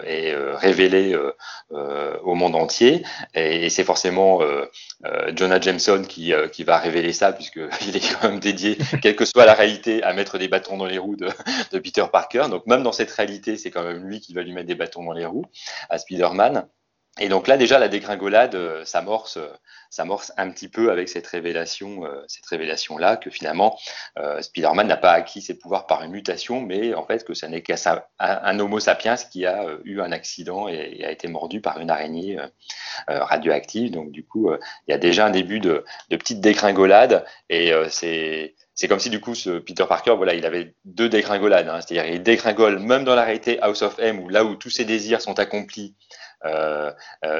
est 0.04 0.34
révélé 0.54 1.16
au 1.70 2.34
monde 2.34 2.54
entier, 2.54 3.02
et, 3.34 3.68
c'est 3.70 3.84
forcément 3.84 4.40
Jonah 5.34 5.60
Jameson 5.60 6.02
qui, 6.02 6.32
va 6.64 6.78
révéler 6.78 7.12
ça 7.12 7.32
puisqu'il 7.32 7.62
est 7.96 8.14
quand 8.20 8.28
même 8.28 8.40
dédié, 8.40 8.78
quelle 9.02 9.16
que 9.16 9.24
soit 9.24 9.44
la 9.44 9.54
réalité, 9.54 10.02
à 10.02 10.12
mettre 10.12 10.38
des 10.38 10.48
bâtons 10.48 10.76
dans 10.76 10.86
les 10.86 10.98
roues 10.98 11.16
de, 11.16 11.28
de 11.72 11.78
Peter 11.78 12.04
Parker. 12.10 12.46
Donc 12.50 12.66
même 12.66 12.82
dans 12.82 12.92
cette 12.98 13.10
réalité, 13.12 13.56
c'est 13.56 13.70
quand 13.70 13.84
même 13.84 14.04
lui 14.04 14.20
qui 14.20 14.34
va 14.34 14.42
lui 14.42 14.52
mettre 14.52 14.66
des 14.66 14.74
bâtons 14.74 15.04
dans 15.04 15.12
les 15.12 15.24
roues 15.24 15.46
à 15.88 15.98
Spider-Man. 15.98 16.68
Et 17.20 17.28
donc 17.28 17.48
là, 17.48 17.56
déjà, 17.56 17.78
la 17.78 17.88
dégringolade 17.88 18.54
euh, 18.54 18.84
s'amorce, 18.84 19.38
euh, 19.38 19.48
s'amorce 19.90 20.32
un 20.36 20.50
petit 20.50 20.68
peu 20.68 20.90
avec 20.90 21.08
cette 21.08 21.26
révélation, 21.26 22.04
euh, 22.04 22.22
cette 22.28 22.46
révélation-là, 22.46 23.16
que 23.16 23.30
finalement, 23.30 23.78
Spider-Man 24.40 24.86
n'a 24.86 24.96
pas 24.96 25.12
acquis 25.12 25.40
ses 25.40 25.54
pouvoirs 25.54 25.86
par 25.86 26.02
une 26.02 26.10
mutation, 26.10 26.60
mais 26.60 26.94
en 26.94 27.04
fait 27.04 27.24
que 27.24 27.34
ça 27.34 27.48
n'est 27.48 27.62
qu'un 27.62 27.76
un, 28.18 28.60
Homo 28.60 28.80
sapiens 28.80 29.16
qui 29.16 29.46
a 29.46 29.64
eu 29.84 30.00
un 30.00 30.12
accident 30.12 30.68
et, 30.68 31.04
a 31.04 31.10
été 31.10 31.28
mordu 31.28 31.60
par 31.60 31.78
une 31.80 31.90
araignée 31.90 32.38
radioactive. 33.06 33.92
Donc 33.92 34.10
du 34.10 34.24
coup, 34.24 34.50
il 34.86 34.90
y 34.90 34.94
a 34.94 34.98
déjà 34.98 35.26
un 35.26 35.30
début 35.30 35.60
de, 35.60 35.84
petite 36.10 36.40
dégringolade, 36.40 37.24
et 37.48 37.72
c'est 37.88 38.88
comme 38.88 39.00
si 39.00 39.10
du 39.10 39.20
coup 39.20 39.34
ce 39.34 39.58
Peter 39.58 39.84
Parker, 39.88 40.14
voilà, 40.16 40.34
il 40.34 40.44
avait 40.44 40.74
deux 40.84 41.08
dégringolades, 41.08 41.68
hein. 41.68 41.80
c'est-à-dire 41.80 42.12
il 42.12 42.22
dégringole 42.22 42.78
même 42.78 43.04
dans 43.04 43.14
la 43.14 43.24
réalité 43.24 43.60
House 43.62 43.82
of 43.82 43.98
M, 43.98 44.20
où 44.20 44.28
là 44.28 44.44
où 44.44 44.56
tous 44.56 44.70
ses 44.70 44.84
désirs 44.84 45.20
sont 45.20 45.38
accomplis, 45.38 45.94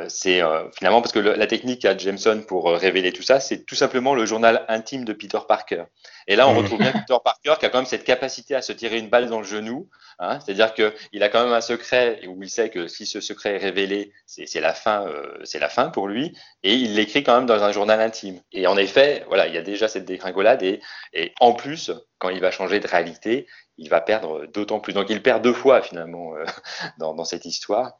c'est 0.09 0.43
euh, 0.43 0.71
finalement 0.77 1.01
parce 1.01 1.13
que 1.13 1.19
la 1.19 1.47
technique 1.47 1.85
à 1.85 1.97
Jameson 1.97 2.43
pour 2.47 2.71
révéler 2.71 3.13
tout 3.13 3.23
ça, 3.23 3.41
c'est 3.41 3.65
tout 3.65 3.75
simplement 3.75 4.15
le 4.15 4.27
journal 4.27 4.65
intime 4.69 5.05
de 5.05 5.13
Peter 5.13 5.39
Parker. 5.47 5.85
Et 6.27 6.37
là, 6.37 6.49
on 6.49 6.55
mmh. 6.55 6.59
retrouve 6.59 6.79
bien 6.79 6.93
Peter 7.07 7.17
Parker 7.23 7.55
qui 7.59 7.67
a 7.67 7.69
quand 7.69 7.79
même 7.79 7.87
cette 7.87 8.05
capacité 8.05 8.55
à 8.55 8.63
se 8.63 8.73
tirer 8.73 8.99
une 8.99 9.09
balle 9.09 9.29
dans 9.29 9.39
le 9.39 9.47
genou. 9.47 9.89
Hein, 10.19 10.41
C'est-à-dire 10.41 10.75
qu'il 10.75 11.23
a 11.23 11.29
quand 11.29 11.45
même 11.45 11.53
un 11.53 11.61
secret 11.61 12.21
où 12.27 12.43
il 12.43 12.51
sait 12.51 12.71
que 12.71 12.89
si 12.89 13.07
ce 13.07 13.21
secret 13.21 13.55
est 13.55 13.59
révélé, 13.59 14.13
c'est 14.27 14.61
la 14.61 14.75
fin, 14.75 15.07
c'est 15.45 15.61
la 15.61 15.69
fin 15.69 15.91
pour 15.91 16.09
lui. 16.09 16.37
Et 16.65 16.75
il 16.75 16.97
l'écrit 16.97 17.23
quand 17.23 17.37
même 17.37 17.47
dans 17.47 17.63
un 17.63 17.71
journal 17.71 18.01
intime. 18.01 18.41
Et 18.53 18.67
en 18.67 18.77
effet, 18.77 19.25
voilà, 19.29 19.47
il 19.47 19.55
y 19.55 19.59
a 19.59 19.63
déjà 19.63 19.87
cette 19.87 20.07
dégringolade 20.07 20.63
et, 20.63 20.81
et 21.13 21.33
en 21.39 21.53
plus, 21.53 21.93
quand 22.19 22.31
il 22.31 22.41
va 22.41 22.51
changer 22.51 22.81
de 22.81 22.89
réalité, 22.89 23.47
il 23.77 23.89
va 23.89 24.01
perdre 24.01 24.47
d'autant 24.47 24.81
plus. 24.81 24.93
Donc 24.93 25.09
il 25.09 25.23
perd 25.23 25.43
deux 25.43 25.53
fois 25.53 25.83
finalement 25.83 26.33
dans, 26.99 27.15
dans 27.15 27.25
cette 27.25 27.45
histoire. 27.45 27.93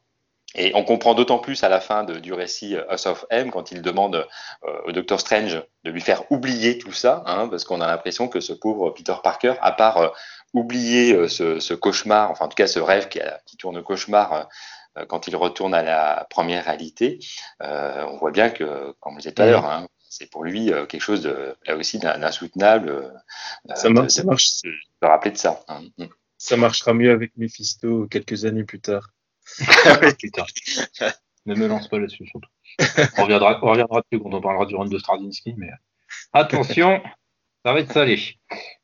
Et 0.55 0.71
on 0.73 0.83
comprend 0.83 1.13
d'autant 1.13 1.37
plus 1.37 1.63
à 1.63 1.69
la 1.69 1.79
fin 1.79 2.03
de, 2.03 2.15
du 2.15 2.33
récit 2.33 2.75
euh, 2.75 2.83
House 2.89 3.05
of 3.05 3.25
M 3.29 3.51
quand 3.51 3.71
il 3.71 3.81
demande 3.81 4.27
euh, 4.65 4.81
au 4.85 4.91
Docteur 4.91 5.19
Strange 5.19 5.61
de 5.83 5.91
lui 5.91 6.01
faire 6.01 6.23
oublier 6.31 6.79
tout 6.79 6.91
ça, 6.91 7.23
hein, 7.27 7.47
parce 7.47 7.63
qu'on 7.63 7.81
a 7.81 7.87
l'impression 7.87 8.27
que 8.27 8.39
ce 8.39 8.53
pauvre 8.53 8.89
Peter 8.89 9.13
Parker, 9.23 9.53
à 9.61 9.71
part 9.71 9.97
euh, 9.97 10.09
oublier 10.53 11.27
ce, 11.27 11.59
ce, 11.59 11.73
cauchemar, 11.75 12.31
enfin 12.31 12.45
en 12.45 12.47
tout 12.47 12.55
cas 12.55 12.65
ce 12.65 12.79
rêve 12.79 13.07
qui, 13.07 13.19
qui 13.45 13.57
tourne 13.57 13.77
au 13.77 13.83
cauchemar 13.83 14.49
quand 15.07 15.27
il 15.27 15.35
retourne 15.35 15.75
à 15.75 15.83
la 15.83 16.25
première 16.31 16.65
réalité, 16.65 17.19
on 17.61 18.17
voit 18.17 18.31
bien 18.31 18.49
que, 18.49 18.95
comme 18.99 19.13
vous 19.13 19.19
disait 19.19 19.31
tout 19.31 19.43
à 19.43 19.45
l'heure, 19.45 19.65
hein, 19.65 19.87
c'est 20.09 20.27
pour 20.27 20.43
lui 20.43 20.71
quelque 20.89 20.99
chose 20.99 21.21
de, 21.21 21.55
là 21.67 21.75
aussi 21.75 21.99
d'insoutenable. 21.99 23.13
ça, 23.75 23.89
marche, 23.91 24.09
ça 24.09 24.23
marche. 24.23 24.63
De, 24.63 25.07
rappeler 25.07 25.29
de 25.29 25.37
ça. 25.37 25.63
Hein. 25.67 25.81
Mm. 25.99 26.05
Ça 26.39 26.57
marchera 26.57 26.95
mieux 26.95 27.11
avec 27.11 27.37
Mephisto 27.37 28.07
quelques 28.07 28.45
années 28.45 28.63
plus 28.63 28.81
tard. 28.81 29.11
Ne 31.45 31.55
me 31.55 31.67
lance 31.67 31.87
pas 31.87 31.99
là-dessus, 31.99 32.25
surtout. 32.27 32.49
On 33.17 33.23
reviendra, 33.23 33.59
on 33.61 33.69
reviendra 33.69 34.01
dessus 34.01 34.21
quand 34.21 34.33
on 34.33 34.41
parlera 34.41 34.65
du 34.65 34.75
run 34.75 34.85
de 34.85 34.97
Straczynski, 34.97 35.55
mais 35.57 35.69
attention, 36.33 37.01
ça 37.65 37.73
va 37.73 37.79
être 37.79 37.91
salé. 37.91 38.17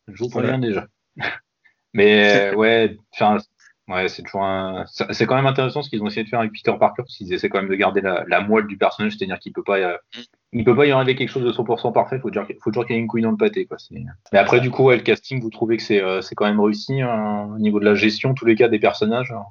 Je 0.08 0.24
vous 0.24 0.30
préviens 0.30 0.60
déjà. 0.60 0.88
Mais 1.94 2.54
ouais, 2.56 2.98
Ouais, 3.88 4.08
c'est 4.08 4.24
toujours 4.24 4.44
un... 4.44 4.86
C'est 4.88 5.28
quand 5.28 5.36
même 5.36 5.46
intéressant 5.46 5.84
ce 5.84 5.92
qu'ils 5.92 6.02
ont 6.02 6.08
essayé 6.08 6.24
de 6.24 6.30
faire 6.30 6.40
avec 6.40 6.52
Peter 6.54 6.76
Parker, 6.80 7.04
parce 7.04 7.16
qu'ils 7.16 7.32
essaient 7.34 7.50
quand 7.50 7.60
même 7.60 7.70
de 7.70 7.76
garder 7.76 8.02
la, 8.02 8.42
moelle 8.42 8.66
du 8.66 8.78
personnage, 8.78 9.16
c'est-à-dire 9.16 9.38
qu'il 9.38 9.54
peut 9.54 9.64
pas, 9.64 9.78
euh, 9.78 9.96
il 10.54 10.64
peut 10.64 10.76
pas 10.76 10.88
y 10.88 10.92
arriver 10.92 11.16
quelque 11.16 11.30
chose 11.30 11.44
de 11.44 11.52
100% 11.52 11.94
parfait. 11.94 12.20
Faut 12.20 12.32
dire, 12.32 12.48
faut 12.64 12.72
toujours 12.72 12.88
qu'il 12.88 12.96
y 12.96 12.98
ait 12.98 13.02
une 13.02 13.08
couille 13.08 13.22
dans 13.22 13.30
le 13.30 13.38
pâté, 13.38 13.68
quoi. 13.68 13.78
Mais 13.92 14.40
après, 14.40 14.60
du 14.60 14.72
coup, 14.72 14.90
le 14.90 14.98
casting, 14.98 15.40
vous 15.40 15.52
trouvez 15.52 15.78
que 15.78 15.84
c'est, 15.84 16.02
euh, 16.02 16.20
quand 16.36 16.46
même 16.46 16.60
réussi 16.60 17.00
hein, 17.02 17.52
au 17.56 17.60
niveau 17.60 17.80
de 17.80 17.86
la 17.86 17.94
gestion, 17.94 18.34
tous 18.34 18.46
les 18.46 18.56
cas 18.56 18.70
des 18.70 18.80
personnages. 18.80 19.32
Hein 19.32 19.44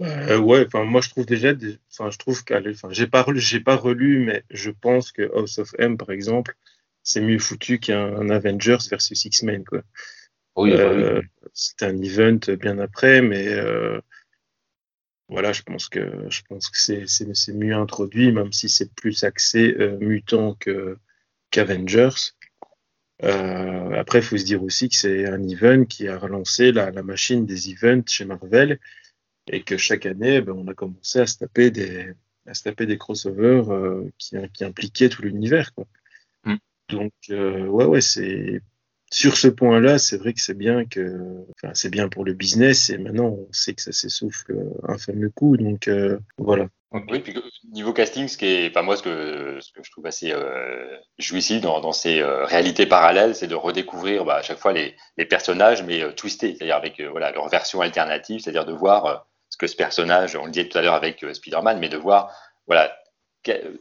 euh, 0.00 0.38
ouais, 0.38 0.66
enfin 0.66 0.84
moi 0.84 1.00
je 1.00 1.08
trouve 1.08 1.24
déjà, 1.24 1.52
enfin 1.90 2.10
je 2.10 2.18
trouve 2.18 2.44
qu'elle, 2.44 2.68
enfin 2.68 2.88
j'ai 2.90 3.06
pas, 3.06 3.24
j'ai 3.34 3.60
pas 3.60 3.76
relu, 3.76 4.18
mais 4.24 4.44
je 4.50 4.70
pense 4.70 5.10
que 5.10 5.22
House 5.34 5.58
of 5.58 5.74
M 5.78 5.96
par 5.96 6.10
exemple, 6.10 6.54
c'est 7.02 7.20
mieux 7.20 7.38
foutu 7.38 7.78
qu'un 7.78 8.28
Avengers 8.28 8.78
versus 8.90 9.24
X-Men 9.24 9.64
quoi. 9.64 9.82
Oui, 10.56 10.72
euh, 10.72 11.20
c'est 11.52 11.82
un 11.82 12.00
event 12.02 12.38
bien 12.58 12.78
après, 12.78 13.20
mais 13.20 13.48
euh, 13.48 14.00
voilà, 15.28 15.52
je 15.52 15.62
pense 15.62 15.88
que 15.88 16.26
je 16.30 16.42
pense 16.48 16.70
que 16.70 16.78
c'est, 16.78 17.06
c'est, 17.06 17.52
mieux 17.52 17.74
introduit, 17.74 18.32
même 18.32 18.52
si 18.52 18.68
c'est 18.68 18.94
plus 18.94 19.24
axé 19.24 19.74
euh, 19.78 19.98
mutant 19.98 20.54
que 20.54 20.98
qu'Avengers. 21.50 22.32
après, 23.20 24.18
il 24.18 24.24
faut 24.24 24.36
se 24.38 24.44
dire 24.44 24.62
aussi 24.62 24.88
que 24.88 24.96
c'est 24.96 25.26
un 25.26 25.42
event 25.46 25.84
qui 25.84 26.08
a 26.08 26.18
relancé 26.18 26.72
la, 26.72 26.90
la 26.90 27.02
machine 27.02 27.46
des 27.46 27.70
events 27.70 28.06
chez 28.06 28.24
Marvel 28.24 28.78
et 29.48 29.62
que 29.62 29.76
chaque 29.76 30.06
année, 30.06 30.40
ben, 30.40 30.52
on 30.52 30.68
a 30.68 30.74
commencé 30.74 31.20
à 31.20 31.26
se 31.26 31.38
taper 31.38 31.70
des, 31.70 32.12
à 32.46 32.54
se 32.54 32.62
taper 32.62 32.86
des 32.86 32.98
crossovers 32.98 33.62
qui, 34.18 34.36
qui 34.52 34.64
impliquaient 34.64 35.08
tout 35.08 35.22
l'univers. 35.22 35.74
Quoi. 35.74 35.86
Mm. 36.44 36.56
Donc, 36.90 37.12
ouais, 37.30 37.84
ouais, 37.84 38.00
c'est 38.00 38.60
sur 39.10 39.36
ce 39.36 39.48
point-là, 39.48 39.98
c'est 39.98 40.16
vrai 40.16 40.32
que 40.32 40.40
c'est 40.40 40.56
bien 40.56 40.84
que, 40.84 41.44
enfin, 41.54 41.72
c'est 41.74 41.90
bien 41.90 42.08
pour 42.08 42.24
le 42.24 42.32
business 42.32 42.90
et 42.90 42.98
maintenant 42.98 43.26
on 43.26 43.48
sait 43.52 43.74
que 43.74 43.82
ça 43.82 43.92
s'essouffle 43.92 44.56
un 44.82 44.98
fameux 44.98 45.30
coup, 45.30 45.56
donc 45.56 45.88
euh, 45.88 46.18
voilà. 46.38 46.68
Oui, 46.92 47.20
puis 47.20 47.34
niveau 47.72 47.92
casting, 47.92 48.26
ce 48.26 48.36
qui 48.36 48.46
est, 48.46 48.70
enfin 48.70 48.82
moi, 48.82 48.96
ce 48.96 49.02
que, 49.02 49.58
ce 49.60 49.70
que 49.72 49.82
je 49.84 49.90
trouve 49.90 50.06
assez 50.06 50.32
euh, 50.32 50.96
jouissif 51.18 51.60
dans, 51.60 51.80
dans 51.80 51.92
ces 51.92 52.20
euh, 52.20 52.44
réalités 52.46 52.86
parallèles, 52.86 53.34
c'est 53.34 53.48
de 53.48 53.54
redécouvrir 53.54 54.24
bah, 54.24 54.36
à 54.36 54.42
chaque 54.42 54.58
fois 54.58 54.72
les, 54.72 54.96
les 55.18 55.24
personnages, 55.26 55.84
mais 55.84 56.02
euh, 56.02 56.12
twistés, 56.12 56.54
c'est-à-dire 56.56 56.76
avec 56.76 57.00
voilà 57.00 57.32
leur 57.32 57.48
version 57.48 57.80
alternative, 57.82 58.40
c'est-à-dire 58.40 58.64
de 58.64 58.72
voir 58.72 59.26
ce 59.56 59.58
que 59.58 59.66
ce 59.66 59.76
personnage, 59.76 60.36
on 60.36 60.44
le 60.44 60.50
disait 60.50 60.68
tout 60.68 60.76
à 60.76 60.82
l'heure 60.82 60.92
avec 60.92 61.24
Spider-Man, 61.32 61.78
mais 61.78 61.88
de 61.88 61.96
voir 61.96 62.30
voilà 62.66 62.94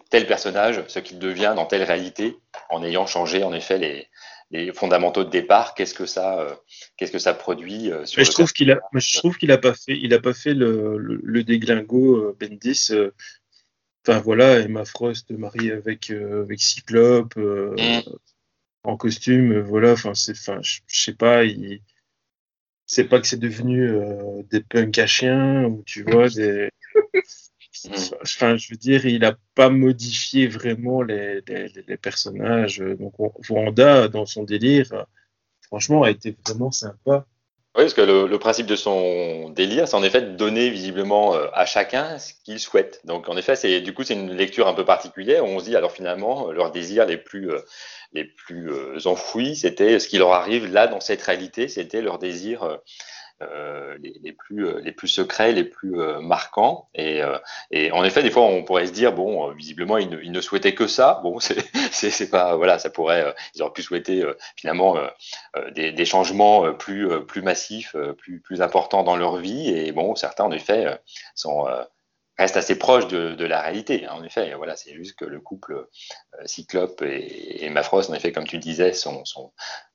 tel 0.09 0.25
personnage, 0.25 0.81
ce 0.87 0.99
qu'il 0.99 1.19
devient 1.19 1.53
dans 1.55 1.65
telle 1.65 1.83
réalité, 1.83 2.37
en 2.69 2.81
ayant 2.83 3.07
changé 3.07 3.43
en 3.43 3.51
effet 3.51 3.77
les, 3.77 4.07
les 4.51 4.71
fondamentaux 4.71 5.25
de 5.25 5.29
départ, 5.29 5.73
qu'est-ce 5.73 5.93
que 5.93 6.05
ça, 6.05 6.39
euh, 6.39 6.53
qu'est-ce 6.95 7.11
que 7.11 7.19
ça 7.19 7.33
produit 7.33 7.91
euh, 7.91 8.05
sur 8.05 8.23
je, 8.23 8.31
trouve 8.31 8.53
qu'il 8.53 8.71
a, 8.71 8.79
je 8.93 9.17
trouve 9.17 9.37
qu'il 9.37 9.51
a 9.51 9.57
pas 9.57 9.73
fait, 9.73 9.97
il 9.99 10.13
a 10.13 10.19
pas 10.19 10.33
fait 10.33 10.53
le, 10.53 10.97
le, 10.97 11.43
déglingo 11.43 12.15
euh, 12.15 12.37
Bendis. 12.39 12.91
Enfin 14.07 14.19
voilà, 14.19 14.59
Emma 14.59 14.85
Frost 14.85 15.31
mariée 15.31 15.73
avec 15.73 16.11
avec 16.11 16.61
Cyclope 16.61 17.35
mm. 17.35 18.01
en 18.83 18.97
costume, 18.97 19.59
voilà. 19.59 19.93
Enfin 19.93 20.13
c'est, 20.13 20.33
enfin 20.33 20.59
je 20.61 20.79
sais 20.87 21.15
pas, 21.15 21.43
il 21.43 21.81
c'est 22.85 23.05
pas 23.05 23.19
que 23.19 23.27
c'est 23.27 23.39
devenu 23.39 23.91
des 24.49 24.61
punks 24.61 24.97
à 24.97 25.07
chiens 25.07 25.65
ou 25.65 25.83
tu 25.85 26.03
vois 26.03 26.29
des. 26.29 26.69
Enfin, 28.21 28.57
je 28.57 28.69
veux 28.71 28.77
dire, 28.77 29.05
il 29.05 29.19
n'a 29.19 29.37
pas 29.53 29.69
modifié 29.69 30.47
vraiment 30.47 31.01
les, 31.01 31.41
les, 31.45 31.97
personnages. 31.97 32.79
Donc, 32.79 33.13
Wanda, 33.49 34.07
dans 34.07 34.25
son 34.25 34.43
délire, 34.43 35.05
franchement, 35.61 36.03
a 36.03 36.09
été 36.09 36.35
vraiment 36.47 36.71
sympa. 36.71 37.27
Oui, 37.75 37.81
parce 37.83 37.93
que 37.93 38.01
le, 38.01 38.39
principe 38.39 38.67
de 38.67 38.77
son 38.77 39.49
délire, 39.49 39.85
c'est 39.85 39.97
en 39.97 40.03
effet 40.03 40.21
de 40.21 40.29
donner 40.29 40.69
visiblement 40.69 41.35
euh, 41.35 41.47
à 41.53 41.65
chacun 41.65 42.17
ce 42.19 42.31
qu'il 42.45 42.57
souhaite. 42.57 43.01
Donc, 43.03 43.27
en 43.27 43.35
effet, 43.35 43.57
c'est 43.57 43.81
du 43.81 43.93
coup, 43.93 44.03
c'est 44.03 44.13
une 44.13 44.31
lecture 44.31 44.69
un 44.69 44.73
peu 44.73 44.85
particulière 44.85 45.43
où 45.43 45.47
on 45.47 45.59
se 45.59 45.65
dit, 45.65 45.75
alors 45.75 45.91
finalement, 45.91 46.51
leurs 46.53 46.71
désirs 46.71 47.05
les 47.05 47.17
plus, 47.17 47.51
euh, 47.51 47.59
les 48.13 48.23
plus 48.23 48.71
euh, 48.71 48.97
enfouis, 49.03 49.57
c'était 49.57 49.99
ce 49.99 50.07
qui 50.07 50.17
leur 50.17 50.31
arrive 50.31 50.71
là 50.71 50.87
dans 50.87 51.01
cette 51.01 51.21
réalité, 51.21 51.67
c'était 51.67 52.01
leur 52.01 52.17
désir 52.17 52.79
euh, 53.41 53.97
les, 53.99 54.31
plus, 54.31 54.65
euh, 54.65 54.79
les 54.81 54.93
plus 54.93 55.09
secrets, 55.09 55.51
les 55.51 55.65
plus 55.65 55.99
euh, 55.99 56.21
marquants. 56.21 56.87
Et, 56.95 57.21
en 57.91 58.03
effet, 58.05 58.23
des 58.23 58.31
fois, 58.31 58.43
on 58.43 58.63
pourrait 58.63 58.87
se 58.87 58.93
dire, 58.93 59.11
bon, 59.11 59.51
visiblement, 59.51 59.97
ils 59.97 60.31
ne, 60.31 60.41
souhaitaient 60.41 60.73
que 60.73 60.87
ça. 60.87 61.19
Bon, 61.21 61.39
c'est 61.91 62.29
pas, 62.29 62.55
voilà, 62.55 62.79
ça 62.79 62.89
pourrait, 62.89 63.35
ils 63.53 63.61
auraient 63.61 63.73
pu 63.73 63.83
souhaiter 63.83 64.23
finalement 64.55 64.97
des, 65.73 66.05
changements 66.05 66.73
plus, 66.73 67.09
massifs, 67.41 67.95
plus, 68.17 68.61
importants 68.61 69.03
dans 69.03 69.17
leur 69.17 69.37
vie. 69.37 69.69
Et 69.69 69.91
bon, 69.91 70.15
certains, 70.15 70.45
en 70.45 70.51
effet, 70.51 70.97
sont 71.35 71.65
restent 72.37 72.57
assez 72.57 72.77
proches 72.77 73.07
de, 73.07 73.33
de, 73.33 73.45
la 73.45 73.61
réalité. 73.61 74.05
Hein, 74.05 74.13
en 74.13 74.23
effet, 74.23 74.53
voilà, 74.55 74.75
c'est 74.77 74.93
juste 74.93 75.17
que 75.17 75.25
le 75.25 75.41
couple 75.41 75.87
Cyclope 76.45 77.01
et, 77.01 77.65
et 77.65 77.69
Mafros, 77.69 78.09
en 78.09 78.13
effet, 78.13 78.31
comme 78.31 78.47
tu 78.47 78.59
disais, 78.59 78.93
sont, 78.93 79.25
sont 79.25 79.51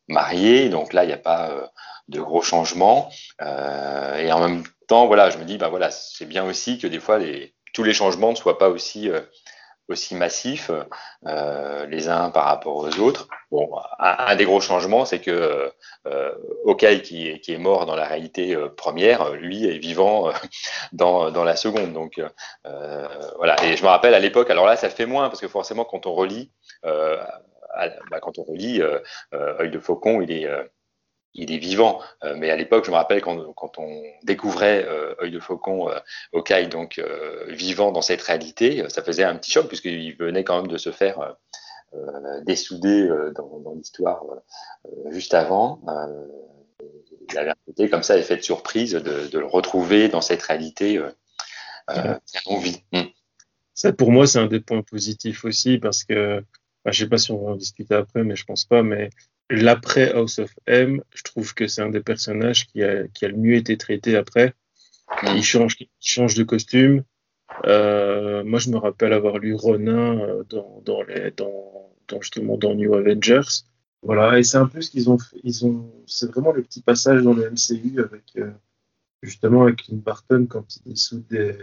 mariés. 0.09 0.69
Donc 0.69 0.93
là, 0.93 1.05
il 1.05 1.09
n'y 1.09 1.15
a 1.15 1.19
pas 1.19 1.73
de 2.11 2.21
gros 2.21 2.43
changements. 2.43 3.11
Euh, 3.41 4.17
et 4.19 4.31
en 4.33 4.41
même 4.41 4.65
temps, 4.89 5.07
voilà, 5.07 5.31
je 5.31 5.39
me 5.39 5.45
dis, 5.45 5.57
bah 5.57 5.69
voilà, 5.69 5.91
c'est 5.91 6.27
bien 6.27 6.45
aussi 6.45 6.79
que 6.79 6.87
des 6.87 7.01
fois, 7.01 7.19
les, 7.19 7.55
tous 7.73 7.85
les 7.85 7.95
changements 7.95 8.31
ne 8.31 8.37
soient 8.37 8.59
pas 8.59 8.69
aussi, 8.69 9.09
euh, 9.09 9.21
aussi 9.89 10.15
massifs 10.15 10.71
euh, 11.27 11.87
les 11.87 12.09
uns 12.09 12.31
par 12.31 12.45
rapport 12.45 12.77
aux 12.77 12.99
autres. 12.99 13.29
Bon, 13.51 13.71
un, 13.99 14.37
des 14.37 14.45
gros 14.45 14.61
changements, 14.61 15.05
c'est 15.05 15.21
que 15.21 15.73
Okai, 16.65 17.03
qui, 17.03 17.41
qui, 17.41 17.53
est 17.53 17.59
mort 17.59 17.87
dans 17.87 17.97
la 17.97 18.07
réalité 18.07 18.57
première, 18.77 19.33
lui 19.33 19.67
est 19.67 19.79
vivant 19.79 20.31
dans, 20.93 21.31
dans 21.31 21.45
la 21.45 21.57
seconde. 21.57 21.93
Donc 21.93 22.23
voilà. 23.37 23.57
Et 23.65 23.77
je 23.77 23.83
me 23.83 23.89
rappelle 23.89 24.15
à 24.15 24.21
l'époque, 24.21 24.51
alors 24.51 24.67
là, 24.67 24.77
ça 24.77 24.91
fait 24.91 25.07
moins 25.07 25.29
parce 25.29 25.41
que 25.41 25.49
forcément, 25.49 25.85
quand 25.85 26.07
on 26.07 26.15
relit, 26.15 26.53
bah, 26.85 28.21
quand 28.23 28.39
on 28.39 28.45
relit 28.45 28.81
Œil 29.33 29.71
de 29.71 29.81
Faucon, 29.81 30.21
il 30.21 30.31
est 30.31 30.49
il 31.35 31.53
est 31.53 31.59
vivant. 31.59 32.01
Euh, 32.25 32.35
mais 32.37 32.51
à 32.51 32.57
l'époque, 32.57 32.85
je 32.85 32.91
me 32.91 32.97
rappelle 32.97 33.21
quand, 33.21 33.53
quand 33.55 33.79
on 33.79 34.03
découvrait 34.23 34.85
euh, 34.87 35.15
Œil 35.23 35.31
de 35.31 35.41
Faucon, 35.41 35.89
euh, 35.89 35.99
Okai, 36.33 36.67
donc 36.67 36.99
euh, 36.99 37.45
vivant 37.49 37.93
dans 37.93 38.03
cette 38.03 38.23
réalité, 38.23 38.85
ça 38.89 39.03
faisait 39.03 39.25
un 39.25 39.37
petit 39.37 39.51
choc 39.51 39.69
puisqu'il 39.69 40.17
venait 40.17 40.45
quand 40.45 40.57
même 40.57 40.71
de 40.71 40.79
se 40.79 40.91
faire 40.91 41.37
dessouder 42.47 43.09
dans, 43.35 43.59
dans 43.59 43.75
l'histoire 43.75 44.23
juste 45.09 45.35
avant. 45.35 45.81
il 47.29 47.37
avait 47.37 47.51
un 47.51 47.57
côté 47.67 47.91
comme 47.91 48.05
ça, 48.05 48.17
effet 48.17 48.37
de 48.37 48.43
surprise 48.43 48.93
de, 48.93 49.27
de 49.27 49.39
le 49.39 49.47
retrouver 49.47 50.09
dans 50.09 50.21
cette 50.21 50.43
réalité 50.43 51.01
euh, 51.97 52.19
qu'on 52.45 52.59
vit. 52.59 52.83
Hmm. 52.93 53.09
Ça, 53.75 53.93
pour 53.93 54.13
moi, 54.13 54.27
c'est 54.27 54.39
un 54.39 54.47
des 54.47 54.61
points 54.61 54.83
positifs 54.83 55.45
aussi 55.45 55.79
parce 55.79 56.05
que, 56.05 56.45
bah, 56.85 56.91
je 56.93 57.05
sais 57.05 57.09
pas 57.09 57.19
si 57.19 57.33
on 57.33 57.45
va 57.45 57.53
en 57.53 57.57
discuter 57.57 57.95
après, 57.95 58.25
mais 58.25 58.37
je 58.37 58.45
pense 58.45 58.65
pas, 58.65 58.83
mais 58.83 59.11
l'après 59.51 60.13
House 60.13 60.39
of 60.39 60.51
M, 60.67 61.03
je 61.13 61.23
trouve 61.23 61.55
que 61.55 61.67
c'est 61.67 61.83
un 61.83 61.91
des 61.91 62.01
personnages 62.01 62.67
qui 62.67 62.83
a, 62.83 63.07
qui 63.09 63.25
a 63.25 63.29
le 63.29 63.37
mieux 63.37 63.57
été 63.57 63.77
traité 63.77 64.17
après. 64.17 64.55
Mm. 65.23 65.37
Il 65.37 65.43
change, 65.43 65.77
il 65.81 65.89
change 66.01 66.35
de 66.35 66.45
costume. 66.45 67.03
Euh, 67.67 68.45
moi, 68.45 68.61
je 68.61 68.71
me 68.71 68.77
rappelle 68.77 69.13
avoir 69.13 69.39
lu 69.39 69.55
Ronin 69.55 70.19
euh, 70.21 70.45
dans, 70.49 70.81
dans, 70.85 71.03
les, 71.03 71.33
dans, 71.33 71.91
dans, 72.09 72.21
justement 72.21 72.57
dans 72.57 72.75
New 72.75 72.95
Avengers. 72.95 73.65
Voilà, 74.03 74.39
et 74.39 74.43
c'est 74.45 74.57
un 74.57 74.67
peu 74.67 74.81
ce 74.81 74.91
qu'ils 74.91 75.11
ont 75.11 75.19
fait. 75.19 75.37
Ils 75.43 75.67
ont, 75.67 75.93
c'est 76.07 76.31
vraiment 76.31 76.53
le 76.53 76.63
petit 76.63 76.81
passage 76.81 77.23
dans 77.23 77.35
le 77.35 77.51
MCU 77.51 78.01
avec 78.01 78.25
euh, 78.37 78.51
justement 79.23 79.65
avec 79.65 79.85
Clint 79.85 79.99
Barton 79.99 80.47
quand 80.49 80.77
il 80.77 80.93
dissout 80.93 81.25
des, 81.29 81.55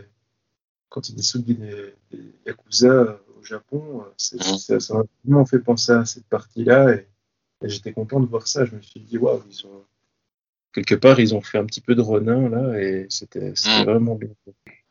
quand 0.89 1.09
il 1.09 1.15
dissout 1.15 1.39
des, 1.39 1.55
des 2.11 2.35
yakuza 2.45 3.19
au 3.39 3.43
Japon. 3.43 4.03
C'est, 4.17 4.37
mm. 4.37 4.57
ça, 4.57 4.79
ça 4.79 4.93
m'a 4.93 5.03
vraiment 5.23 5.45
fait 5.45 5.59
penser 5.59 5.93
à 5.93 6.05
cette 6.05 6.27
partie-là 6.27 6.93
et 6.93 7.07
et 7.63 7.69
j'étais 7.69 7.93
content 7.93 8.19
de 8.19 8.25
voir 8.27 8.47
ça. 8.47 8.65
Je 8.65 8.75
me 8.75 8.81
suis 8.81 8.99
dit, 8.99 9.17
waouh, 9.17 9.43
ils 9.49 9.65
ont. 9.65 9.83
Quelque 10.73 10.95
part, 10.95 11.19
ils 11.19 11.33
ont 11.33 11.41
fait 11.41 11.57
un 11.57 11.65
petit 11.65 11.81
peu 11.81 11.95
de 11.95 12.01
Ronin, 12.01 12.49
là, 12.49 12.79
et 12.79 13.07
c'était 13.09 13.51
mm. 13.51 13.83
vraiment 13.85 14.15
bien. 14.15 14.29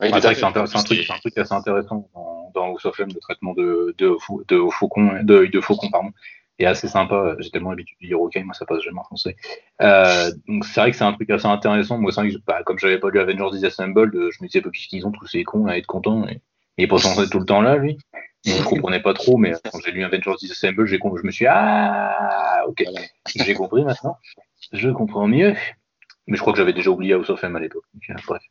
Oui, 0.01 0.09
c'est 0.13 0.35
c'est 0.35 0.45
un, 0.45 0.53
truc, 0.53 1.07
un 1.09 1.19
truc 1.19 1.39
assez 1.39 1.55
intéressant 1.55 2.09
dans, 2.13 2.51
dans 2.55 2.65
House 2.67 2.85
of 2.87 2.99
M, 2.99 3.09
le 3.15 3.21
traitement 3.21 3.55
de, 3.55 3.95
de, 3.97 4.17
de, 4.49 4.71
faucon, 4.71 5.23
de, 5.23 5.47
de 5.47 5.61
faucon, 5.61 5.89
pardon, 5.91 6.11
et 6.59 6.67
assez 6.67 6.89
sympa. 6.89 7.37
J'ai 7.39 7.51
tellement 7.51 7.71
l'habitude 7.71 7.97
de 8.03 8.07
dire 8.09 8.21
OK, 8.21 8.37
moi 8.45 8.53
ça 8.53 8.67
passe 8.67 8.83
jamais 8.83 8.99
en 8.99 9.05
français. 9.05 9.37
Euh, 9.81 10.33
donc 10.49 10.65
c'est 10.65 10.81
vrai 10.81 10.91
que 10.91 10.97
c'est 10.97 11.05
un 11.05 11.13
truc 11.13 11.31
assez 11.31 11.47
intéressant. 11.47 11.99
Moi, 11.99 12.11
c'est 12.11 12.23
bah, 12.47 12.63
comme 12.65 12.79
j'avais 12.79 12.99
pas 12.99 13.11
lu 13.11 13.21
Avengers 13.21 13.51
Disassembled, 13.53 14.13
je 14.13 14.43
me 14.43 14.49
disais, 14.49 14.61
bah, 14.61 14.71
qu'est-ce 14.73 15.05
ont 15.07 15.13
tous 15.13 15.27
ces 15.27 15.45
cons 15.45 15.67
à 15.67 15.77
être 15.77 15.87
contents 15.87 16.27
et, 16.27 16.41
et 16.79 16.87
pourtant 16.89 17.15
tout 17.27 17.39
le 17.39 17.47
temps 17.47 17.61
là, 17.61 17.77
lui. 17.77 17.99
Je 18.45 18.63
comprenais 18.65 19.01
pas 19.01 19.15
trop, 19.15 19.37
mais 19.37 19.53
quand 19.73 19.81
j'ai 19.85 19.93
lu 19.93 20.05
Avengers 20.05 20.35
Disassemble, 20.39 20.87
j'ai 20.87 20.99
je 20.99 21.27
me 21.27 21.31
suis 21.31 21.47
ah 21.49 22.63
ok, 22.69 22.85
j'ai 23.35 23.55
compris 23.55 23.85
maintenant. 23.85 24.17
Je 24.73 24.91
comprends 24.91 25.29
mieux. 25.29 25.55
Mais 26.27 26.37
je 26.37 26.41
crois 26.41 26.53
que 26.53 26.59
j'avais 26.59 26.73
déjà 26.73 26.91
oublié 26.91 27.15
House 27.15 27.31
of 27.31 27.43
M 27.45 27.57
à 27.57 27.61
l'époque. 27.61 27.85
Euh, 28.11 28.15
bref. 28.27 28.43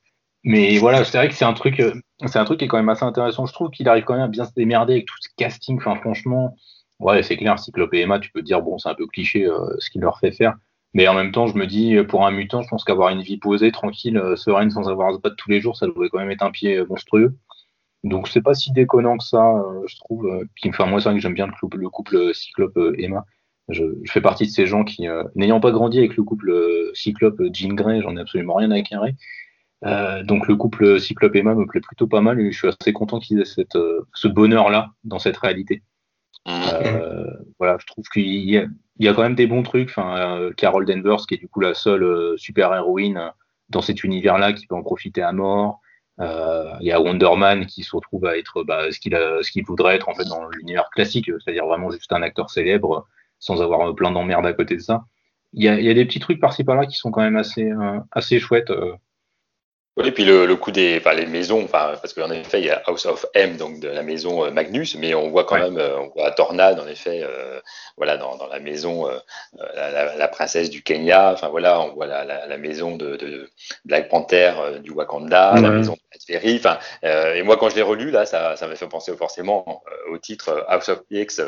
Mais 0.44 0.78
voilà, 0.78 1.04
c'est 1.04 1.18
vrai 1.18 1.28
que 1.28 1.34
c'est 1.34 1.46
un 1.46 1.54
truc, 1.54 1.80
euh, 1.80 1.94
c'est 2.26 2.38
un 2.38 2.46
truc 2.46 2.60
qui 2.60 2.66
est 2.66 2.68
quand 2.68 2.78
même 2.78 2.90
assez 2.90 3.04
intéressant. 3.04 3.46
Je 3.46 3.54
trouve 3.54 3.70
qu'il 3.72 3.90
arrive 3.90 4.04
quand 4.04 4.14
même 4.14 4.24
à 4.24 4.28
bien 4.28 4.46
se 4.46 4.54
démerder 4.54 4.94
avec 4.94 5.06
tout 5.08 5.16
ce 5.20 5.30
casting. 5.36 5.78
Enfin, 5.78 5.96
franchement, 5.96 6.56
ouais, 7.00 7.24
c'est 7.24 7.36
clair. 7.36 7.60
Cyclope 7.60 7.94
et 7.94 8.02
Emma, 8.02 8.20
tu 8.20 8.32
peux 8.32 8.42
dire 8.42 8.62
bon, 8.62 8.78
c'est 8.78 8.90
un 8.90 8.96
peu 8.96 9.08
cliché 9.08 9.46
euh, 9.46 9.76
ce 9.80 9.90
qu'il 9.90 10.02
leur 10.02 10.20
fait 10.20 10.32
faire. 10.32 10.56
Mais 10.94 11.08
en 11.10 11.14
même 11.14 11.34
temps, 11.34 11.48
je 11.48 11.58
me 11.58 11.68
dis, 11.68 11.98
pour 12.08 12.26
un 12.26 12.32
mutant, 12.32 12.62
je 12.62 12.70
pense 12.70 12.86
qu'avoir 12.86 13.10
une 13.10 13.22
vie 13.22 13.38
posée, 13.38 13.70
tranquille, 13.74 14.22
sereine, 14.38 14.72
sans 14.72 14.88
avoir 14.88 15.10
à 15.10 15.14
se 15.14 15.18
battre 15.18 15.36
tous 15.36 15.50
les 15.50 15.60
jours, 15.60 15.76
ça 15.76 15.88
devrait 15.88 16.08
quand 16.08 16.20
même 16.20 16.32
être 16.32 16.44
un 16.44 16.52
pied 16.52 16.82
monstrueux. 16.86 17.36
Donc 18.06 18.30
c'est 18.30 18.42
pas 18.42 18.54
si 18.54 18.72
déconnant 18.72 19.18
que 19.18 19.24
ça, 19.26 19.62
je 19.88 19.96
trouve. 19.98 20.46
Puis, 20.56 20.70
enfin, 20.70 20.86
moi, 20.86 21.02
c'est 21.02 21.10
vrai 21.10 21.18
que 21.18 21.22
j'aime 21.22 21.34
bien 21.34 21.48
le 21.48 21.54
couple, 21.60 21.78
le 21.78 21.90
couple 21.90 22.34
Cyclope-Emma. 22.34 23.26
Je, 23.68 23.84
fais 24.08 24.22
partie 24.22 24.46
de 24.46 24.52
ces 24.52 24.68
gens 24.68 24.84
qui, 24.84 25.08
n'ayant 25.36 25.60
pas 25.60 25.72
grandi 25.72 25.98
avec 25.98 26.16
le 26.16 26.24
couple 26.24 26.54
Cyclope-Jean 26.94 27.74
Grey, 27.74 28.02
j'en 28.02 28.16
ai 28.16 28.22
absolument 28.22 28.56
rien 28.56 28.72
à 28.72 28.82
carrer. 28.82 29.16
Euh, 29.86 30.24
donc 30.24 30.48
le 30.48 30.56
couple 30.56 31.00
Cyclope 31.00 31.36
Emma 31.36 31.54
me 31.54 31.66
plaît 31.66 31.82
plutôt 31.82 32.08
pas 32.08 32.22
mal 32.22 32.40
et 32.40 32.52
je 32.52 32.58
suis 32.58 32.68
assez 32.68 32.94
content 32.94 33.20
qu'ils 33.20 33.40
aient 33.40 33.46
cette, 33.46 33.76
euh, 33.76 34.08
ce 34.14 34.28
bonheur-là 34.28 34.92
dans 35.04 35.20
cette 35.20 35.38
réalité. 35.38 35.84
Mmh. 36.48 36.52
Euh, 36.74 37.28
voilà, 37.60 37.78
je 37.80 37.86
trouve 37.86 38.06
qu'il 38.08 38.26
y, 38.26 38.62
y, 39.00 39.08
a 39.08 39.14
quand 39.14 39.24
même 39.24 39.36
des 39.36 39.48
bons 39.48 39.64
trucs. 39.64 39.90
Enfin, 39.90 40.52
Carol 40.58 40.86
Danvers, 40.86 41.26
qui 41.28 41.36
est 41.36 41.38
du 41.38 41.48
coup 41.48 41.60
la 41.60 41.74
seule 41.74 42.38
super-héroïne 42.38 43.32
dans 43.70 43.82
cet 43.82 44.04
univers-là, 44.04 44.54
qui 44.54 44.68
peut 44.68 44.76
en 44.76 44.84
profiter 44.84 45.24
à 45.24 45.32
mort. 45.32 45.82
Il 46.20 46.88
y 46.88 46.92
a 46.92 47.02
Wonder 47.02 47.32
Man 47.38 47.66
qui 47.66 47.84
se 47.84 47.96
retrouve 47.96 48.26
à 48.26 48.38
être 48.38 48.64
bah, 48.64 48.92
ce 48.92 49.00
qu'il 49.00 49.14
ce 49.14 49.52
qu'il 49.52 49.66
voudrait 49.66 49.96
être 49.96 50.10
en 50.10 50.14
fait 50.14 50.26
dans 50.26 50.48
l'univers 50.50 50.90
classique, 50.90 51.30
c'est-à-dire 51.44 51.66
vraiment 51.66 51.92
juste 51.92 52.12
un 52.14 52.22
acteur 52.22 52.50
célèbre 52.50 53.08
sans 53.40 53.62
avoir 53.62 53.94
plein 53.96 54.12
d'emmerdes 54.12 54.46
à 54.46 54.54
côté 54.54 54.76
de 54.76 54.82
ça. 54.82 55.06
Il 55.54 55.64
y 55.64 55.70
a, 55.70 55.80
y 55.80 55.90
a, 55.90 55.94
des 55.94 56.06
petits 56.06 56.20
trucs 56.20 56.40
par-ci 56.40 56.64
par-là 56.64 56.86
qui 56.86 56.98
sont 56.98 57.12
quand 57.12 57.22
même 57.22 57.38
assez, 57.38 57.70
assez 58.12 58.40
chouettes. 58.40 58.72
Oui, 59.98 60.08
et 60.08 60.12
puis 60.12 60.26
le, 60.26 60.46
le 60.46 60.56
coup 60.58 60.72
des, 60.72 60.98
enfin 60.98 61.14
les 61.14 61.26
maisons, 61.26 61.64
enfin 61.64 61.94
parce 62.02 62.14
qu'en 62.14 62.30
effet 62.30 62.60
il 62.60 62.66
y 62.66 62.70
a 62.70 62.82
House 62.86 63.06
of 63.06 63.26
M, 63.34 63.56
donc 63.56 63.80
de 63.80 63.88
la 63.88 64.04
maison 64.04 64.44
euh, 64.44 64.52
Magnus, 64.52 64.96
mais 64.96 65.16
on 65.16 65.30
voit 65.30 65.46
quand 65.46 65.58
même, 65.58 65.78
euh, 65.78 65.98
on 65.98 66.10
voit 66.10 66.32
Tornade 66.32 66.82
en 66.82 66.88
effet, 66.88 67.22
euh, 67.24 67.62
voilà 67.96 68.18
dans, 68.18 68.36
dans, 68.36 68.48
la 68.48 68.60
maison 68.60 69.10
la, 69.74 70.16
la, 70.18 70.28
princesse 70.28 70.70
du 70.70 70.84
Kenya, 70.84 71.32
enfin 71.32 71.48
voilà, 71.48 71.80
on 71.80 71.94
voit 71.94 72.08
la, 72.08 72.26
la, 72.26 72.46
la 72.46 72.58
maison 72.58 72.98
de, 72.98 73.16
de, 73.16 73.50
Black 73.86 74.10
Panther 74.10 74.52
du 74.84 74.92
Wakanda, 74.92 75.54
la 75.62 75.70
maison 75.70 75.94
de 75.94 76.20
Ferry, 76.28 76.58
enfin 76.58 76.78
et 77.04 77.42
moi 77.44 77.56
quand 77.56 77.70
je 77.70 77.76
l'ai 77.76 77.82
relu 77.82 78.12
là, 78.12 78.26
ça, 78.26 78.58
ça 78.58 78.68
m'a 78.68 78.76
fait 78.76 78.90
penser 78.90 79.16
forcément 79.16 79.82
au 80.12 80.18
titre 80.18 80.66
House 80.68 80.90
of 80.90 81.04
X 81.10 81.42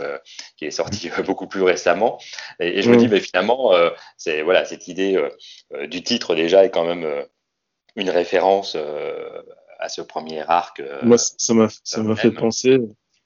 qui 0.55 0.65
est 0.65 0.71
sorti 0.71 1.09
beaucoup 1.25 1.47
plus 1.47 1.63
récemment, 1.63 2.17
et, 2.61 2.79
et 2.79 2.81
je 2.81 2.89
me 2.89 2.95
dis 2.95 3.09
mais 3.09 3.19
finalement 3.19 3.73
c'est 4.15 4.41
voilà 4.41 4.63
cette 4.63 4.87
idée 4.87 5.21
du 5.87 6.01
titre 6.01 6.33
déjà 6.33 6.63
est 6.63 6.69
quand 6.69 6.85
même 6.85 7.25
une 7.97 8.09
référence 8.09 8.77
euh, 8.79 9.41
à 9.79 9.89
ce 9.89 10.01
premier 10.01 10.41
arc. 10.47 10.79
Euh, 10.79 10.99
Moi, 11.03 11.17
ça 11.17 11.53
m'a 11.53 12.15
fait 12.15 12.31
penser 12.31 12.79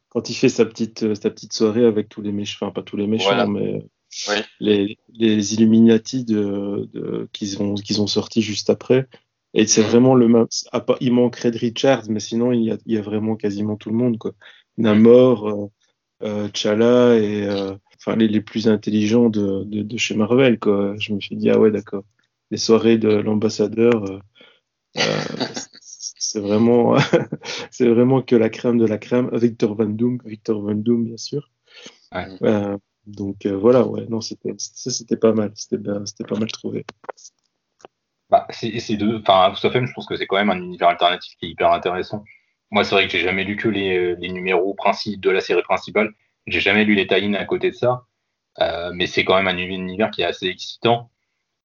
quand 0.09 0.29
il 0.29 0.33
fait 0.33 0.49
sa 0.49 0.65
petite 0.65 1.03
euh, 1.03 1.15
sa 1.15 1.29
petite 1.29 1.53
soirée 1.53 1.85
avec 1.85 2.09
tous 2.09 2.21
les 2.21 2.31
méchants, 2.31 2.65
enfin 2.65 2.73
pas 2.73 2.81
tous 2.81 2.97
les 2.97 3.07
méchants, 3.07 3.47
mais 3.47 3.83
les, 4.59 4.97
les 5.13 5.53
Illuminati 5.53 6.25
de, 6.25 6.89
de 6.93 7.29
qu'ils 7.31 7.61
ont 7.61 7.75
qu'ils 7.75 8.01
ont 8.01 8.07
sorti 8.07 8.41
juste 8.41 8.69
après. 8.69 9.07
Et 9.53 9.67
c'est 9.67 9.81
mm. 9.81 9.85
vraiment 9.85 10.15
le 10.15 10.27
même. 10.27 10.47
Il 11.01 11.13
manquerait 11.13 11.51
de 11.51 11.57
Richard, 11.57 12.03
mais 12.09 12.21
sinon 12.21 12.53
il 12.53 12.63
y 12.63 12.71
a, 12.71 12.77
il 12.85 12.95
y 12.95 12.97
a 12.97 13.01
vraiment 13.01 13.35
quasiment 13.35 13.75
tout 13.75 13.89
le 13.89 13.95
monde 13.95 14.17
quoi. 14.17 14.31
Namor, 14.77 15.69
euh, 16.23 16.47
Chala 16.53 17.17
et 17.17 17.47
enfin 17.97 18.15
les, 18.15 18.29
les, 18.29 18.41
plus 18.41 18.69
intelligents 18.69 19.29
de, 19.29 19.63
de, 19.65 19.81
de, 19.81 19.97
chez 19.97 20.15
Marvel 20.15 20.59
quoi. 20.59 20.95
Je 20.97 21.13
me 21.13 21.19
suis 21.19 21.35
dit 21.35 21.49
ah 21.49 21.59
ouais 21.59 21.71
d'accord. 21.71 22.03
Les 22.51 22.57
soirées 22.57 22.97
de 22.97 23.09
l'ambassadeur. 23.09 24.05
Euh, 24.05 24.19
c'est 24.93 26.39
vraiment, 26.39 26.97
c'est 27.71 27.87
vraiment 27.87 28.21
que 28.21 28.35
la 28.35 28.49
crème 28.49 28.77
de 28.77 28.85
la 28.85 28.97
crème. 28.97 29.29
Victor 29.33 29.75
Van 29.75 29.85
Doom, 29.85 30.19
Victor 30.25 30.61
Van 30.61 30.75
Doom, 30.75 31.05
bien 31.05 31.17
sûr. 31.17 31.49
Euh, 32.13 32.77
donc 33.05 33.45
euh, 33.45 33.55
voilà, 33.55 33.87
ouais, 33.87 34.05
non, 34.09 34.21
c'était, 34.21 34.53
c'était 34.57 35.17
pas 35.17 35.33
mal, 35.33 35.51
c'était, 35.55 35.77
c'était 36.05 36.25
pas 36.25 36.37
mal 36.37 36.51
trouvé. 36.51 36.85
Bah, 38.29 38.47
c'est, 38.49 38.79
c'est 38.79 38.97
de, 38.97 39.17
enfin, 39.19 39.53
tout 39.59 39.67
à 39.67 39.71
fait, 39.71 39.85
je 39.85 39.93
pense 39.93 40.07
que 40.07 40.15
c'est 40.15 40.27
quand 40.27 40.37
même 40.37 40.49
un 40.49 40.61
univers 40.61 40.89
alternatif 40.89 41.35
qui 41.37 41.47
est 41.47 41.49
hyper 41.49 41.71
intéressant. 41.71 42.23
Moi, 42.69 42.85
c'est 42.85 42.95
vrai 42.95 43.05
que 43.05 43.11
j'ai 43.11 43.19
jamais 43.19 43.43
lu 43.43 43.57
que 43.57 43.67
les, 43.67 44.15
les 44.15 44.29
numéros 44.29 44.73
principaux 44.73 45.19
de 45.19 45.29
la 45.29 45.41
série 45.41 45.63
principale. 45.63 46.13
J'ai 46.47 46.61
jamais 46.61 46.85
lu 46.85 46.95
les 46.95 47.07
tie 47.07 47.35
à 47.35 47.45
côté 47.45 47.71
de 47.71 47.75
ça. 47.75 48.05
Euh, 48.59 48.91
mais 48.93 49.07
c'est 49.07 49.23
quand 49.23 49.35
même 49.35 49.47
un 49.47 49.57
univers 49.57 50.11
qui 50.11 50.21
est 50.21 50.25
assez 50.25 50.47
excitant. 50.47 51.09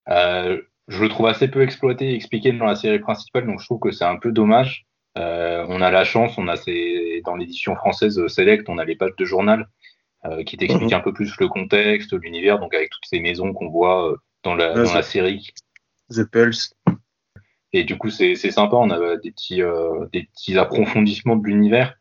Euh, 0.09 0.61
je 0.89 1.03
le 1.03 1.09
trouve 1.09 1.26
assez 1.26 1.49
peu 1.49 1.62
exploité 1.62 2.11
et 2.11 2.14
expliqué 2.14 2.53
dans 2.53 2.66
la 2.66 2.76
série 2.76 2.99
principale, 2.99 3.47
donc 3.47 3.61
je 3.61 3.64
trouve 3.64 3.80
que 3.80 3.91
c'est 3.91 4.05
un 4.05 4.16
peu 4.16 4.32
dommage. 4.32 4.87
Euh, 5.18 5.64
on 5.68 5.80
a 5.80 5.91
la 5.91 6.05
chance, 6.05 6.37
on 6.39 6.47
a 6.47 6.57
ces, 6.57 7.22
dans 7.24 7.37
l'édition 7.37 7.74
française 7.74 8.24
Select, 8.26 8.68
on 8.68 8.78
a 8.78 8.84
les 8.84 8.97
pages 8.97 9.16
de 9.16 9.24
journal 9.24 9.66
euh, 10.26 10.45
qui 10.45 10.57
t'expliquent 10.57 10.93
mhm. 10.93 10.99
un 10.99 11.01
peu 11.01 11.12
plus 11.12 11.34
le 11.41 11.49
contexte, 11.49 12.12
l'univers, 12.12 12.59
donc 12.59 12.74
avec 12.74 12.91
toutes 12.91 13.07
ces 13.07 13.20
maisons 13.20 13.53
qu'on 13.53 13.68
voit 13.68 14.12
euh, 14.12 14.16
dans 14.43 14.55
la, 14.55 14.74
dans 14.74 14.93
la 14.93 15.03
série. 15.03 15.49
The 16.11 16.24
Pulse. 16.30 16.74
Et 17.72 17.84
du 17.84 17.99
coup, 17.99 18.11
c'est 18.11 18.37
sympa, 18.37 18.76
on 18.76 18.91
a 18.91 19.16
des 19.16 19.30
petits, 19.30 19.62
euh, 19.62 20.07
des 20.12 20.24
petits 20.24 20.57
approfondissements 20.57 21.37
de 21.37 21.47
l'univers. 21.47 21.95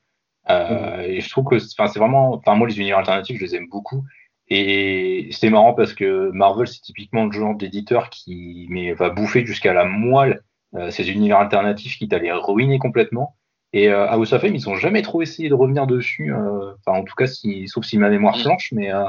Euh, 0.50 0.98
mhm. 0.98 1.12
Et 1.12 1.22
je 1.22 1.30
trouve 1.30 1.46
que 1.46 1.60
c'est 1.60 2.00
vraiment, 2.00 2.36
enfin 2.36 2.56
moi 2.56 2.68
les 2.68 2.78
univers 2.78 3.00
alternatifs, 3.00 3.38
je 3.38 3.44
les 3.44 3.56
aime 3.56 3.68
beaucoup. 3.70 4.04
Et 4.48 5.30
c'est 5.32 5.50
marrant 5.50 5.74
parce 5.74 5.94
que 5.94 6.30
Marvel, 6.32 6.68
c'est 6.68 6.82
typiquement 6.82 7.26
le 7.26 7.32
genre 7.32 7.56
d'éditeur 7.56 8.10
qui 8.10 8.68
mais, 8.70 8.94
va 8.94 9.10
bouffer 9.10 9.46
jusqu'à 9.46 9.74
la 9.74 9.86
moelle 9.86 10.44
euh, 10.76 10.92
ces 10.92 11.10
univers 11.10 11.40
alternatifs 11.40 11.98
qui 11.98 12.08
t'allaient 12.08 12.32
ruiner 12.32 12.78
complètement. 12.78 13.36
Et 13.74 13.90
euh, 13.90 14.08
House 14.08 14.32
of 14.34 14.44
M, 14.44 14.56
ils 14.56 14.70
ont 14.70 14.76
jamais 14.76 15.02
trop 15.02 15.22
essayé 15.22 15.50
de 15.50 15.54
revenir 15.54 15.88
dessus. 15.88 16.34
Euh, 16.34 16.74
enfin, 16.80 17.00
en 17.00 17.04
tout 17.04 17.16
cas, 17.16 17.28
si, 17.28 17.68
sauf 17.68 17.84
si 17.84 17.98
ma 17.98 18.10
mémoire 18.10 18.40
flanche, 18.40 18.72
mais 18.72 18.94
euh, 18.94 19.04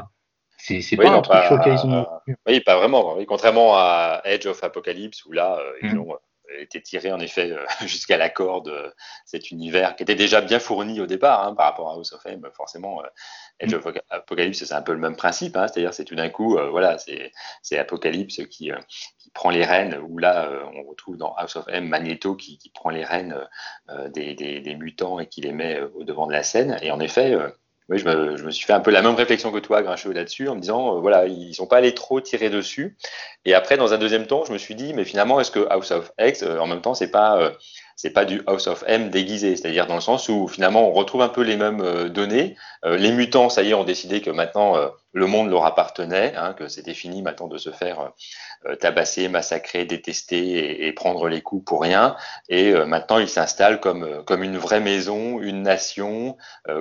c'est 0.58 0.96
pas 0.96 1.08
un 1.08 1.20
truc 1.20 1.44
sur 1.44 1.56
lequel 1.56 1.74
ils 1.74 1.86
ont. 1.86 2.06
Oui, 2.46 2.60
pas 2.60 2.76
vraiment. 2.76 3.16
Oui, 3.16 3.26
contrairement 3.26 3.76
à 3.76 4.22
Edge 4.24 4.46
of 4.46 4.64
Apocalypse, 4.64 5.24
où 5.24 5.32
là, 5.32 5.60
ils 5.82 5.94
mm. 5.94 6.00
ont 6.00 6.16
été 6.58 6.82
tiré 6.82 7.12
en 7.12 7.20
effet 7.20 7.52
jusqu'à 7.86 8.16
la 8.16 8.28
corde 8.28 8.94
cet 9.24 9.50
univers 9.50 9.96
qui 9.96 10.02
était 10.02 10.14
déjà 10.14 10.40
bien 10.40 10.58
fourni 10.58 11.00
au 11.00 11.06
départ 11.06 11.46
hein, 11.46 11.54
par 11.54 11.66
rapport 11.66 11.90
à 11.90 11.94
House 11.94 12.12
of 12.12 12.24
M. 12.26 12.42
Forcément, 12.52 13.02
Age 13.60 13.72
of 13.72 13.86
Apocalypse, 14.10 14.64
c'est 14.64 14.74
un 14.74 14.82
peu 14.82 14.92
le 14.92 14.98
même 14.98 15.16
principe, 15.16 15.56
hein, 15.56 15.66
c'est-à-dire 15.66 15.94
c'est 15.94 16.04
tout 16.04 16.14
d'un 16.14 16.28
coup, 16.28 16.58
euh, 16.58 16.68
voilà, 16.70 16.98
c'est 16.98 17.78
Apocalypse 17.78 18.42
qui, 18.50 18.70
euh, 18.70 18.78
qui, 18.88 19.30
prend 19.30 19.50
les 19.50 19.64
rênes, 19.64 19.98
ou 19.98 20.18
là, 20.18 20.46
euh, 20.46 20.62
on 20.74 20.84
retrouve 20.84 21.16
dans 21.16 21.34
House 21.34 21.56
of 21.56 21.66
M 21.68 21.88
Magneto 21.88 22.36
qui, 22.36 22.58
qui 22.58 22.70
prend 22.70 22.90
les 22.90 23.04
rênes 23.04 23.36
des, 24.14 24.34
des, 24.34 24.60
des, 24.60 24.74
mutants 24.74 25.18
et 25.20 25.26
qui 25.26 25.40
les 25.42 25.52
met 25.52 25.80
au 25.94 26.04
devant 26.04 26.26
de 26.26 26.32
la 26.32 26.42
scène. 26.42 26.78
Et 26.80 26.90
en 26.90 27.00
effet, 27.00 27.36
oui, 27.88 27.98
je 27.98 28.08
me, 28.44 28.50
suis 28.50 28.66
fait 28.66 28.72
un 28.72 28.80
peu 28.80 28.90
la 28.90 29.00
même 29.00 29.14
réflexion 29.14 29.52
que 29.52 29.58
toi, 29.58 29.82
Grincheux, 29.82 30.12
là-dessus, 30.12 30.48
en 30.48 30.56
me 30.56 30.60
disant, 30.60 31.00
voilà, 31.00 31.26
ils 31.26 31.54
sont 31.54 31.66
pas 31.66 31.76
allés 31.76 31.94
trop 31.94 32.20
tirer 32.20 32.50
dessus. 32.50 32.96
Et 33.44 33.54
après, 33.54 33.76
dans 33.76 33.94
un 33.94 33.98
deuxième 33.98 34.26
temps, 34.26 34.44
je 34.44 34.52
me 34.52 34.58
suis 34.58 34.74
dit, 34.74 34.92
mais 34.92 35.04
finalement, 35.04 35.38
est-ce 35.38 35.52
que 35.52 35.66
House 35.70 35.92
of 35.92 36.10
X, 36.20 36.42
en 36.42 36.66
même 36.66 36.80
temps, 36.80 36.94
c'est 36.94 37.10
pas 37.10 37.52
c'est 37.96 38.10
pas 38.10 38.26
du 38.26 38.42
House 38.46 38.66
of 38.66 38.84
M 38.86 39.08
déguisé, 39.08 39.56
c'est-à-dire 39.56 39.86
dans 39.86 39.94
le 39.94 40.02
sens 40.02 40.28
où 40.28 40.48
finalement 40.48 40.86
on 40.86 40.92
retrouve 40.92 41.22
un 41.22 41.30
peu 41.30 41.40
les 41.40 41.56
mêmes 41.56 41.80
euh, 41.80 42.10
données. 42.10 42.54
Euh, 42.84 42.98
les 42.98 43.10
mutants, 43.10 43.48
ça 43.48 43.62
y 43.62 43.70
est, 43.70 43.74
ont 43.74 43.84
décidé 43.84 44.20
que 44.20 44.28
maintenant 44.28 44.76
euh, 44.76 44.88
le 45.14 45.26
monde 45.26 45.48
leur 45.48 45.64
appartenait, 45.64 46.34
hein, 46.36 46.52
que 46.52 46.68
c'était 46.68 46.92
fini 46.92 47.22
maintenant 47.22 47.48
de 47.48 47.56
se 47.56 47.70
faire 47.70 48.12
tabasser, 48.80 49.28
massacrer, 49.28 49.86
détester 49.86 50.86
et, 50.86 50.92
prendre 50.92 51.28
les 51.28 51.40
coups 51.40 51.64
pour 51.64 51.80
rien. 51.80 52.16
Et 52.50 52.74
maintenant 52.84 53.18
ils 53.18 53.28
s'installent 53.28 53.80
comme 53.80 54.24
comme 54.24 54.42
une 54.42 54.58
vraie 54.58 54.80
maison, 54.80 55.40
une 55.40 55.62
nation, 55.62 56.36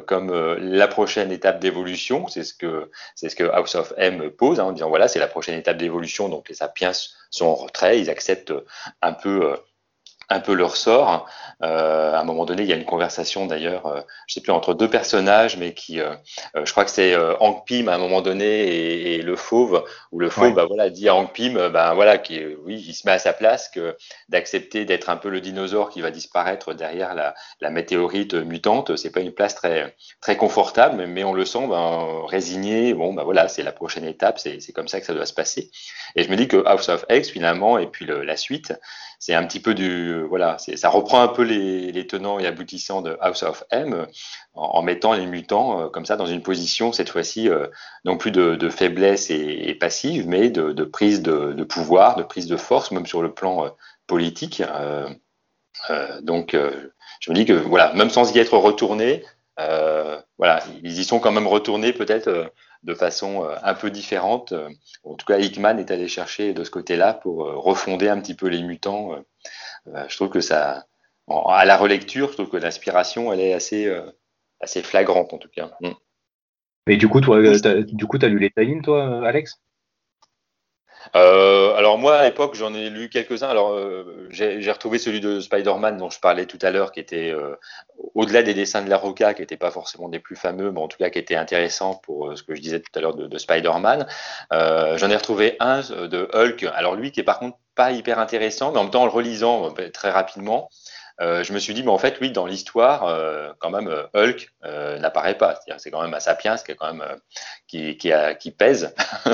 comme 0.06 0.34
la 0.58 0.88
prochaine 0.90 1.32
étape 1.32 1.60
d'évolution. 1.60 2.28
C'est 2.28 2.44
ce 2.44 2.54
que 2.54 2.92
c'est 3.16 3.30
ce 3.30 3.38
que 3.38 3.46
House 3.46 3.76
of 3.76 3.94
M 3.96 4.32
pose 4.32 4.60
hein, 4.60 4.66
en 4.66 4.72
disant 4.74 4.90
voilà 4.90 5.08
c'est 5.08 5.20
la 5.20 5.28
prochaine 5.28 5.58
étape 5.58 5.78
d'évolution. 5.78 6.28
Donc 6.28 6.50
les 6.50 6.56
sapiens 6.56 6.92
sont 7.30 7.46
en 7.46 7.56
retrait, 7.56 8.02
ils 8.02 8.10
acceptent 8.10 8.54
un 9.02 9.14
peu 9.14 9.56
un 10.30 10.40
peu 10.40 10.54
leur 10.54 10.76
sort. 10.76 11.28
Euh, 11.64 12.14
à 12.14 12.20
un 12.20 12.24
moment 12.24 12.46
donné, 12.46 12.64
il 12.64 12.70
y 12.70 12.74
a 12.74 12.76
une 12.76 12.86
conversation 12.86 13.46
d'ailleurs, 13.46 13.86
euh, 13.86 14.02
je 14.28 14.34
sais 14.34 14.42
plus 14.42 14.52
entre 14.52 14.74
deux 14.74 14.90
personnages, 14.90 15.58
mais 15.58 15.74
qui, 15.74 16.02
euh, 16.02 16.16
euh 16.56 16.66
je 16.66 16.72
crois 16.72 16.84
que 16.84 16.92
c'est 16.92 17.16
Hank 17.40 17.66
Pym 17.66 17.88
à 17.88 17.96
un 17.96 17.98
moment 17.98 18.22
donné 18.22 18.46
et, 18.46 19.16
et 19.16 19.22
le 19.22 19.36
fauve, 19.36 19.84
où 20.12 20.20
le 20.20 20.30
fauve, 20.30 20.54
bah 20.54 20.66
voilà, 20.66 20.90
dit 20.90 21.08
à 21.08 21.16
Hank 21.16 21.34
Pym, 21.34 21.70
bah 21.70 21.94
voilà, 21.94 22.18
qui, 22.18 22.42
oui, 22.64 22.84
il 22.88 22.94
se 22.94 23.08
met 23.08 23.14
à 23.14 23.20
sa 23.20 23.34
place, 23.34 23.70
que 23.70 23.96
d'accepter 24.30 24.86
d'être 24.86 25.10
un 25.10 25.18
peu 25.18 25.30
le 25.30 25.42
dinosaure 25.42 25.90
qui 25.90 26.02
va 26.02 26.12
disparaître 26.12 26.74
derrière 26.74 27.16
la, 27.16 27.36
la 27.62 27.70
météorite 27.70 28.34
mutante, 28.34 28.96
c'est 28.98 29.12
pas 29.12 29.22
une 29.22 29.32
place 29.32 29.56
très 29.56 29.96
très 30.22 30.38
confortable, 30.38 31.06
mais 31.08 31.24
on 31.24 31.34
le 31.34 31.46
sent 31.46 31.68
ben, 31.68 32.24
résigné. 32.28 32.94
Bon, 32.94 33.14
bah 33.14 33.24
voilà, 33.24 33.48
c'est 33.48 33.64
la 33.64 33.72
prochaine 33.72 34.06
étape, 34.06 34.40
c'est 34.40 34.74
comme 34.74 34.88
ça 34.88 35.00
que 35.00 35.06
ça 35.06 35.14
doit 35.14 35.26
se 35.26 35.34
passer. 35.34 35.72
Et 36.16 36.24
je 36.24 36.30
me 36.30 36.36
dis 36.36 36.48
que 36.48 36.64
House 36.66 36.90
of 36.90 37.06
X 37.10 37.30
finalement, 37.30 37.78
et 37.78 37.88
puis 37.88 38.06
le, 38.06 38.24
la 38.24 38.38
suite, 38.38 38.74
c'est 39.20 39.34
un 39.34 39.46
petit 39.46 39.60
peu 39.60 39.74
du 39.74 40.24
voilà, 40.24 40.58
ça 40.58 40.90
reprend 40.90 41.22
un 41.22 41.28
peu 41.28 41.44
les, 41.44 42.08
tenants 42.08 42.40
et 42.40 42.46
aboutissants 42.46 43.02
de 43.02 43.18
House 43.22 43.44
of 43.44 43.64
M 43.72 44.08
en, 44.54 44.82
mettant 44.82 45.14
les 45.14 45.26
mutants 45.26 45.82
euh, 45.82 45.90
comme 45.90 46.06
ça 46.06 46.16
dans 46.18 46.26
une 46.26 46.42
position 46.42 46.92
cette 46.92 47.10
fois-ci 47.10 47.50
euh, 47.50 47.68
non 48.04 48.18
plus 48.18 48.32
de, 48.32 48.70
faiblesse 48.70 49.30
et, 49.30 49.76
passive, 49.80 50.28
mais 50.28 50.50
de, 50.50 50.84
prise 50.84 51.22
de, 51.22 51.54
de, 51.54 51.64
pouvoir, 51.64 52.16
de 52.16 52.24
prise 52.24 52.48
de 52.48 52.58
force, 52.58 52.92
même 52.92 53.06
sur 53.06 53.22
le 53.22 53.34
plan 53.34 53.66
euh, 53.66 53.70
politique. 54.08 54.62
donc, 56.22 56.56
je 57.20 57.32
me 57.32 57.36
dis 57.36 57.46
que 57.46 57.54
voilà, 57.54 57.94
même 57.94 58.10
sans 58.10 58.34
y 58.36 58.40
être 58.40 58.58
retourné, 58.58 59.24
voilà, 59.58 60.64
ils 60.84 61.00
y 61.00 61.04
sont 61.04 61.20
quand 61.20 61.32
même 61.32 61.48
retournés 61.48 61.94
peut-être 61.94 62.52
de 62.84 62.94
façon 62.94 63.48
un 63.64 63.74
peu 63.74 63.90
différente. 63.90 64.54
En 65.04 65.16
tout 65.16 65.26
cas, 65.26 65.40
Hickman 65.40 65.78
est 65.78 65.92
allé 65.92 66.08
chercher 66.08 66.54
de 66.54 66.64
ce 66.64 66.72
côté-là 66.72 67.14
pour 67.14 67.38
refonder 67.38 68.10
un 68.10 68.20
petit 68.20 68.36
peu 68.36 68.48
les 68.48 68.62
mutants. 68.62 69.16
je 69.86 70.16
trouve 70.16 70.30
que 70.30 70.42
ça, 70.42 70.86
à 71.28 71.66
la 71.66 71.78
relecture, 71.78 72.30
je 72.30 72.34
trouve 72.34 72.50
que 72.50 72.58
l'inspiration, 72.58 73.32
elle 73.34 73.40
est 73.40 73.54
assez, 73.54 73.92
assez 74.60 74.84
flagrante 74.84 75.34
en 75.34 75.38
tout 75.38 75.50
cas. 75.50 75.72
Mm. 75.82 75.92
Mais 76.88 76.98
du 76.98 77.08
coup, 77.08 77.20
toi, 77.22 77.40
as, 77.40 77.62
du 77.84 78.06
coup, 78.06 78.18
as 78.22 78.28
lu 78.28 78.38
les 78.38 78.52
tie 78.52 78.82
toi, 78.84 79.28
Alex? 79.28 79.60
Euh, 81.16 81.76
alors 81.76 81.98
moi 81.98 82.18
à 82.18 82.24
l'époque 82.26 82.56
j'en 82.56 82.74
ai 82.74 82.90
lu 82.90 83.10
quelques-uns. 83.10 83.48
Alors 83.48 83.74
euh, 83.74 84.28
j'ai 84.30 84.72
retrouvé 84.72 84.98
celui 84.98 85.20
de 85.20 85.40
Spider-Man 85.40 85.98
dont 85.98 86.10
je 86.10 86.20
parlais 86.20 86.46
tout 86.46 86.60
à 86.62 86.72
l'heure, 86.72 86.92
qui 86.92 87.00
était 87.00 87.32
euh, 87.32 87.56
au-delà 88.14 88.44
des 88.44 88.54
dessins 88.54 88.82
de 88.82 88.90
la 88.90 88.98
Roca, 88.98 89.34
qui 89.34 89.42
n'étaient 89.42 89.58
pas 89.58 89.72
forcément 89.72 90.10
des 90.10 90.20
plus 90.20 90.36
fameux, 90.36 90.72
mais 90.72 90.80
en 90.80 90.88
tout 90.88 90.98
cas 90.98 91.10
qui 91.10 91.20
était 91.20 91.36
intéressant 91.36 91.96
pour 91.96 92.38
ce 92.38 92.44
que 92.44 92.56
je 92.56 92.62
disais 92.62 92.80
tout 92.80 92.92
à 92.96 93.02
l'heure 93.02 93.16
de, 93.16 93.28
de 93.28 93.38
Spider-Man. 93.38 94.08
j'en 94.52 95.10
ai 95.10 95.16
retrouvé 95.16 95.58
un 95.60 95.82
de 95.82 96.30
Hulk. 96.34 96.64
Alors 96.74 96.96
lui 96.96 97.12
qui 97.12 97.20
est 97.20 97.24
par 97.24 97.40
contre 97.40 97.58
pas 97.76 97.92
hyper 97.92 98.20
intéressant, 98.20 98.72
mais 98.72 98.80
en 98.80 98.84
même 98.84 98.92
temps 98.92 99.04
en 99.04 99.06
le 99.06 99.12
relisant 99.12 99.74
très 99.94 100.10
rapidement, 100.10 100.70
euh, 101.22 101.44
je 101.44 101.54
me 101.54 101.60
suis 101.60 101.74
dit, 101.74 101.82
mais 101.84 101.92
en 101.92 101.98
fait, 101.98 102.18
oui, 102.20 102.32
dans 102.32 102.46
l'histoire, 102.46 103.06
euh, 103.06 103.54
quand 103.60 103.70
même, 103.70 103.88
euh, 103.88 104.06
Hulk 104.14 104.50
n'apparaît 105.00 105.38
pas. 105.38 105.60
C'est 105.78 105.92
quand 105.92 106.02
même 106.02 106.14
un 106.14 106.20
sapiens 106.20 106.58
qui 106.58 106.72
est 106.72 106.76
quand 106.76 106.94
même 106.94 107.18
qui, 107.68 107.98
qui, 107.98 108.12
qui 108.40 108.52
pèse, 108.52 108.94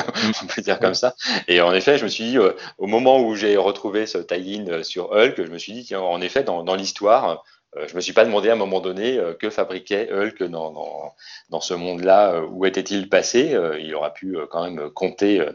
on 0.43 0.47
peut 0.47 0.61
dire 0.61 0.79
comme 0.79 0.93
ça. 0.93 1.15
Et 1.47 1.61
en 1.61 1.73
effet, 1.73 1.97
je 1.97 2.03
me 2.03 2.09
suis 2.09 2.25
dit, 2.25 2.37
au 2.77 2.87
moment 2.87 3.19
où 3.19 3.35
j'ai 3.35 3.57
retrouvé 3.57 4.05
ce 4.05 4.17
tie-in 4.17 4.83
sur 4.83 5.11
Hulk, 5.11 5.35
je 5.37 5.51
me 5.51 5.57
suis 5.57 5.73
dit, 5.73 5.95
en 5.95 6.21
effet, 6.21 6.43
dans, 6.43 6.63
dans 6.63 6.75
l'histoire, 6.75 7.29
euh, 7.29 7.35
je 7.87 7.95
me 7.95 8.01
suis 8.01 8.13
pas 8.13 8.25
demandé 8.25 8.49
à 8.49 8.53
un 8.53 8.57
moment 8.57 8.81
donné 8.81 9.17
euh, 9.17 9.33
que 9.33 9.49
fabriquait 9.49 10.11
Hulk 10.11 10.43
dans, 10.43 11.13
dans, 11.49 11.61
ce 11.61 11.73
monde-là, 11.73 12.33
euh, 12.33 12.47
où 12.49 12.65
était-il 12.65 13.07
passé 13.09 13.57
Il 13.79 13.95
aurait 13.95 14.13
pu 14.13 14.37
quand 14.49 14.63
même 14.63 14.89
compter, 14.89 15.45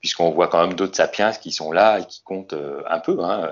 puisqu'on 0.00 0.30
voit 0.30 0.48
quand 0.48 0.60
même 0.60 0.74
d'autres 0.74 0.96
sapiens 0.96 1.32
qui 1.32 1.52
sont 1.52 1.72
là 1.72 2.00
et 2.00 2.04
qui 2.04 2.22
comptent 2.22 2.54
un 2.88 2.98
peu. 3.00 3.18
Hein. 3.22 3.50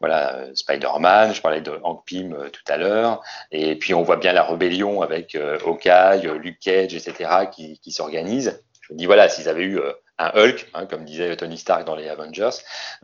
voilà, 0.00 0.46
Spider-Man, 0.54 1.34
je 1.34 1.40
parlais 1.40 1.60
de 1.60 1.72
Hank 1.82 2.04
Pym 2.04 2.36
tout 2.52 2.72
à 2.72 2.76
l'heure, 2.76 3.22
et 3.50 3.76
puis 3.76 3.94
on 3.94 4.02
voit 4.02 4.16
bien 4.16 4.32
la 4.32 4.42
rébellion 4.42 5.02
avec 5.02 5.36
Hawkeye, 5.36 6.26
Luke 6.38 6.58
Cage, 6.60 6.94
etc., 6.94 7.30
qui, 7.52 7.78
qui 7.80 7.92
s'organise. 7.92 8.62
Je 8.80 8.92
me 8.92 8.98
dis 8.98 9.06
voilà, 9.06 9.28
s'ils 9.28 9.48
avaient 9.48 9.64
eu 9.64 9.80
un 10.20 10.32
Hulk, 10.34 10.68
hein, 10.74 10.86
comme 10.86 11.04
disait 11.04 11.36
Tony 11.36 11.58
Stark 11.58 11.84
dans 11.84 11.96
les 11.96 12.08
Avengers, 12.08 12.50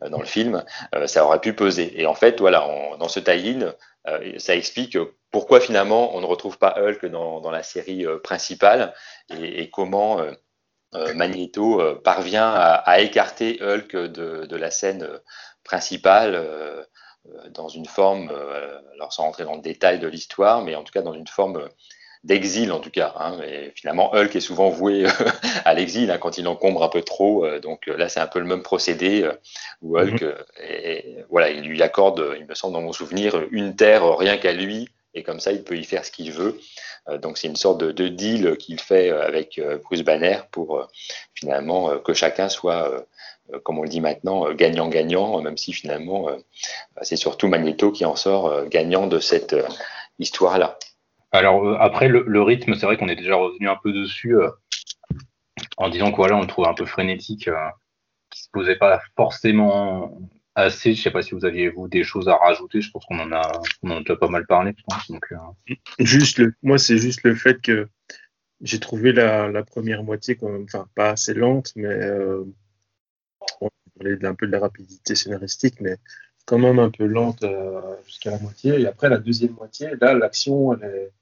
dans 0.08 0.18
le 0.18 0.26
film, 0.26 0.64
ça 1.06 1.24
aurait 1.24 1.40
pu 1.40 1.54
peser. 1.54 2.00
Et 2.00 2.06
en 2.06 2.14
fait, 2.14 2.40
voilà, 2.40 2.66
dans 2.98 3.08
ce 3.08 3.20
tie-in, 3.20 3.72
euh, 4.08 4.38
ça 4.38 4.54
explique 4.54 4.96
pourquoi 5.30 5.60
finalement 5.60 6.14
on 6.14 6.20
ne 6.20 6.26
retrouve 6.26 6.58
pas 6.58 6.76
Hulk 6.78 7.06
dans, 7.06 7.50
la 7.50 7.62
série 7.62 8.06
euh, 8.06 8.18
principale 8.18 8.94
et, 9.30 9.68
comment 9.70 10.20
euh, 10.20 11.14
Magneto 11.14 11.82
parvient 12.04 12.48
à, 12.54 13.00
écarter 13.00 13.60
Hulk 13.60 13.96
de, 13.96 14.56
la 14.56 14.70
scène 14.70 15.06
principale 15.64 16.86
dans 17.50 17.68
une 17.68 17.84
forme, 17.84 18.30
alors 18.94 19.12
sans 19.12 19.24
rentrer 19.24 19.44
dans 19.44 19.56
le 19.56 19.60
détail 19.60 19.98
de 19.98 20.06
l'histoire, 20.06 20.62
mais 20.62 20.74
en 20.74 20.84
tout 20.84 20.92
cas 20.92 21.02
dans 21.02 21.12
une 21.12 21.26
forme 21.26 21.68
d'exil 22.26 22.72
en 22.72 22.80
tout 22.80 22.90
cas. 22.90 23.14
Hein. 23.18 23.38
Et 23.48 23.72
finalement, 23.74 24.12
Hulk 24.12 24.34
est 24.34 24.40
souvent 24.40 24.68
voué 24.68 25.04
à 25.64 25.74
l'exil 25.74 26.10
hein, 26.10 26.18
quand 26.18 26.38
il 26.38 26.46
encombre 26.48 26.82
un 26.82 26.88
peu 26.88 27.02
trop. 27.02 27.46
Euh, 27.46 27.60
donc 27.60 27.88
euh, 27.88 27.96
là, 27.96 28.08
c'est 28.08 28.20
un 28.20 28.26
peu 28.26 28.40
le 28.40 28.44
même 28.44 28.62
procédé 28.62 29.22
euh, 29.22 29.32
où 29.80 29.96
Hulk, 29.96 30.22
mhm. 30.22 31.24
voilà, 31.30 31.50
il 31.50 31.62
lui 31.62 31.82
accorde, 31.82 32.34
il 32.38 32.46
me 32.46 32.54
semble 32.54 32.74
dans 32.74 32.82
mon 32.82 32.92
souvenir, 32.92 33.40
une 33.52 33.76
terre 33.76 34.16
rien 34.16 34.36
qu'à 34.36 34.52
lui. 34.52 34.88
Et 35.14 35.22
comme 35.22 35.40
ça, 35.40 35.52
il 35.52 35.62
peut 35.62 35.78
y 35.78 35.84
faire 35.84 36.04
ce 36.04 36.10
qu'il 36.10 36.30
veut. 36.30 36.60
donc 37.22 37.38
c'est 37.38 37.46
une 37.46 37.56
sorte 37.56 37.78
de, 37.82 38.08
deal 38.08 38.58
qu'il 38.58 38.78
fait 38.78 39.08
avec 39.08 39.58
Bruce 39.84 40.02
Banner 40.02 40.40
pour 40.50 40.86
finalement 41.34 41.98
que 42.00 42.12
chacun 42.12 42.50
soit 42.50 43.06
comme 43.62 43.78
on 43.78 43.82
le 43.82 43.88
dit 43.88 44.02
maintenant, 44.02 44.52
gagnant-gagnant, 44.52 45.40
même 45.40 45.56
si 45.56 45.72
finalement 45.72 46.28
c'est 47.00 47.16
surtout 47.16 47.48
Magneto 47.48 47.92
qui 47.92 48.04
en 48.04 48.14
sort 48.14 48.66
gagnant 48.66 49.06
de 49.06 49.18
cette 49.18 49.56
histoire-là. 50.18 50.78
Alors 51.36 51.66
euh, 51.66 51.76
après 51.78 52.08
le, 52.08 52.42
rythme, 52.42 52.74
c'est 52.74 52.86
vrai 52.86 52.96
qu'on 52.96 53.08
est 53.08 53.16
déjà 53.16 53.36
revenu 53.36 53.68
un 53.68 53.76
peu 53.76 53.92
dessus 53.92 54.36
euh, 54.36 54.48
en 55.76 55.90
disant 55.90 56.10
que 56.10 56.16
voilà, 56.16 56.36
on 56.36 56.40
le 56.40 56.46
trouvait 56.46 56.68
un 56.68 56.74
peu 56.74 56.86
frénétique, 56.86 57.48
euh, 57.48 57.68
qui 58.30 58.42
se 58.44 58.48
posait 58.50 58.76
pas 58.76 59.02
forcément 59.16 60.18
assez. 60.54 60.94
Je 60.94 61.02
sais 61.02 61.10
pas 61.10 61.20
si 61.20 61.34
vous 61.34 61.44
aviez 61.44 61.68
vous 61.68 61.88
des 61.88 62.04
choses 62.04 62.28
à 62.28 62.36
rajouter. 62.36 62.80
Je 62.80 62.90
pense 62.90 63.04
qu'on 63.04 63.20
en 63.20 63.32
a, 63.32 63.42
en 63.82 64.02
a 64.02 64.16
pas 64.16 64.28
mal 64.28 64.46
parlé. 64.46 64.74
Je 64.76 64.82
pense, 64.88 65.12
Juste 65.98 66.38
le, 66.38 66.54
moi 66.62 66.78
c'est 66.78 66.96
juste 66.96 67.22
le 67.22 67.34
fait 67.34 67.60
que 67.60 67.88
j'ai 68.62 68.80
trouvé 68.80 69.12
la, 69.12 69.62
première 69.62 70.02
moitié 70.02 70.36
quand 70.36 70.48
même, 70.48 70.64
enfin 70.64 70.88
pas 70.94 71.10
assez 71.10 71.34
lente, 71.34 71.72
mais 71.76 71.94
on 73.60 73.68
parlait 73.98 74.24
un 74.24 74.34
peu 74.34 74.46
de 74.46 74.52
la 74.52 74.60
rapidité 74.60 75.14
scénaristique, 75.14 75.82
mais 75.82 75.96
quand 76.46 76.58
même 76.58 76.78
un 76.78 76.90
peu 76.90 77.04
lente 77.04 77.44
jusqu'à 78.06 78.30
la 78.30 78.38
moitié. 78.38 78.80
Et 78.80 78.86
après, 78.86 79.10
la 79.10 79.18
deuxième 79.18 79.52
moitié, 79.52 79.90
là, 80.00 80.14
l'action, 80.14 80.72
elle, 80.74 80.84
est, 80.88 81.12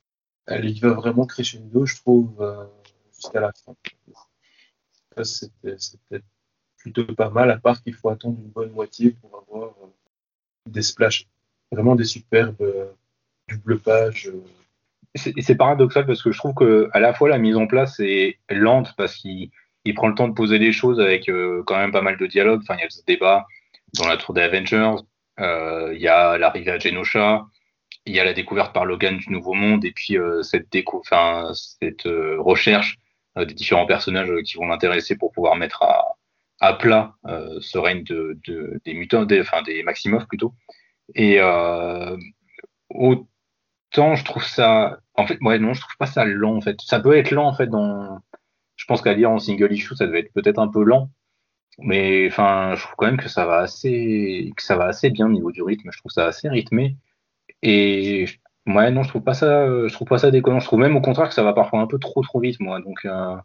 elle 0.46 0.68
y 0.68 0.78
va 0.80 0.90
vraiment 0.90 1.26
crescendo, 1.26 1.86
je 1.86 1.96
trouve, 1.96 2.34
euh, 2.40 2.64
jusqu'à 3.14 3.40
la 3.40 3.52
fin. 3.52 3.74
C'était 5.22 6.22
plutôt 6.78 7.04
pas 7.14 7.30
mal, 7.30 7.50
à 7.50 7.58
part 7.58 7.82
qu'il 7.82 7.94
faut 7.94 8.08
attendre 8.08 8.38
une 8.38 8.50
bonne 8.50 8.72
moitié 8.72 9.12
pour 9.20 9.44
avoir 9.46 9.70
euh, 9.70 9.86
des 10.66 10.82
splashes, 10.82 11.26
vraiment 11.70 11.94
des 11.94 12.04
superbes 12.04 12.60
euh, 12.60 12.86
double 13.48 13.78
pages. 13.78 14.30
C'est 15.14 15.54
paradoxal 15.54 16.06
parce 16.06 16.22
que 16.22 16.32
je 16.32 16.38
trouve 16.38 16.54
que 16.54 16.88
à 16.92 16.98
la 16.98 17.14
fois 17.14 17.28
la 17.28 17.38
mise 17.38 17.56
en 17.56 17.68
place 17.68 18.00
est 18.00 18.40
lente 18.50 18.94
parce 18.96 19.14
qu'il 19.14 19.50
prend 19.94 20.08
le 20.08 20.16
temps 20.16 20.26
de 20.26 20.34
poser 20.34 20.58
les 20.58 20.72
choses 20.72 20.98
avec 20.98 21.30
quand 21.66 21.76
même 21.76 21.92
pas 21.92 22.02
mal 22.02 22.16
de 22.16 22.26
dialogue. 22.26 22.62
Enfin, 22.62 22.74
il 22.76 22.82
y 22.82 22.84
a 22.84 22.90
ce 22.90 23.04
débat 23.06 23.46
dans 23.96 24.08
la 24.08 24.16
tour 24.16 24.34
des 24.34 24.40
Avengers, 24.40 24.96
il 25.38 26.00
y 26.00 26.08
a 26.08 26.36
l'arrivée 26.36 26.72
à 26.72 26.80
Genosha, 26.80 27.46
il 28.06 28.14
y 28.14 28.20
a 28.20 28.24
la 28.24 28.32
découverte 28.32 28.72
par 28.72 28.84
Logan 28.84 29.16
du 29.18 29.30
Nouveau 29.30 29.54
Monde 29.54 29.84
et 29.84 29.92
puis 29.92 30.18
euh, 30.18 30.42
cette, 30.42 30.70
déco 30.70 31.02
cette 31.54 32.06
euh, 32.06 32.36
recherche 32.40 32.98
euh, 33.38 33.44
des 33.44 33.54
différents 33.54 33.86
personnages 33.86 34.30
qui 34.44 34.56
vont 34.56 34.66
l'intéresser 34.66 35.16
pour 35.16 35.32
pouvoir 35.32 35.56
mettre 35.56 35.82
à, 35.82 36.16
plat 36.78 37.14
ce 37.60 37.76
règne 37.76 38.04
de, 38.04 38.38
de, 38.46 38.80
des 38.86 38.94
mutants, 38.94 39.26
enfin 39.38 39.60
des 39.62 39.82
Maximoff 39.82 40.26
plutôt. 40.26 40.54
Et 41.14 41.38
autant 42.88 44.14
je 44.14 44.24
trouve 44.24 44.44
ça, 44.44 44.98
en 45.14 45.26
fait, 45.26 45.36
ouais, 45.42 45.58
non, 45.58 45.74
je 45.74 45.82
trouve 45.82 45.96
pas 45.98 46.06
ça 46.06 46.24
lent 46.24 46.56
en 46.56 46.60
fait. 46.62 46.80
Ça 46.80 47.00
peut 47.00 47.18
être 47.18 47.32
lent 47.32 47.46
en 47.46 47.52
fait 47.52 47.66
dans, 47.66 48.18
je 48.76 48.86
pense 48.86 49.02
qu'à 49.02 49.12
lire 49.12 49.30
en 49.30 49.38
single 49.38 49.72
issue, 49.72 49.94
ça 49.94 50.06
devait 50.06 50.20
être 50.20 50.32
peut-être 50.32 50.58
un 50.58 50.68
peu 50.68 50.82
lent. 50.84 51.10
Mais 51.78 52.28
enfin, 52.28 52.74
je 52.76 52.82
trouve 52.82 52.94
quand 52.96 53.06
même 53.06 53.18
que 53.18 53.28
ça 53.28 53.46
va 53.46 53.58
assez, 53.58 54.52
que 54.56 54.62
ça 54.62 54.76
va 54.76 54.86
assez 54.86 55.10
bien 55.10 55.26
au 55.26 55.30
niveau 55.30 55.52
du 55.52 55.62
rythme. 55.62 55.90
Je 55.92 55.98
trouve 55.98 56.12
ça 56.12 56.26
assez 56.26 56.48
rythmé. 56.48 56.96
Et 57.62 58.26
ouais, 58.66 58.90
non, 58.90 59.02
je 59.02 59.08
trouve 59.08 59.22
pas 59.22 59.34
ça, 59.34 59.66
je 59.66 59.92
trouve 59.92 60.08
pas 60.08 60.18
ça 60.18 60.30
déconnant. 60.30 60.60
Je 60.60 60.66
trouve 60.66 60.80
même 60.80 60.96
au 60.96 61.00
contraire 61.00 61.28
que 61.28 61.34
ça 61.34 61.42
va 61.42 61.52
parfois 61.52 61.80
un 61.80 61.86
peu 61.86 61.98
trop 61.98 62.22
trop 62.22 62.40
vite, 62.40 62.60
moi. 62.60 62.80
Donc, 62.80 63.04
euh, 63.04 63.36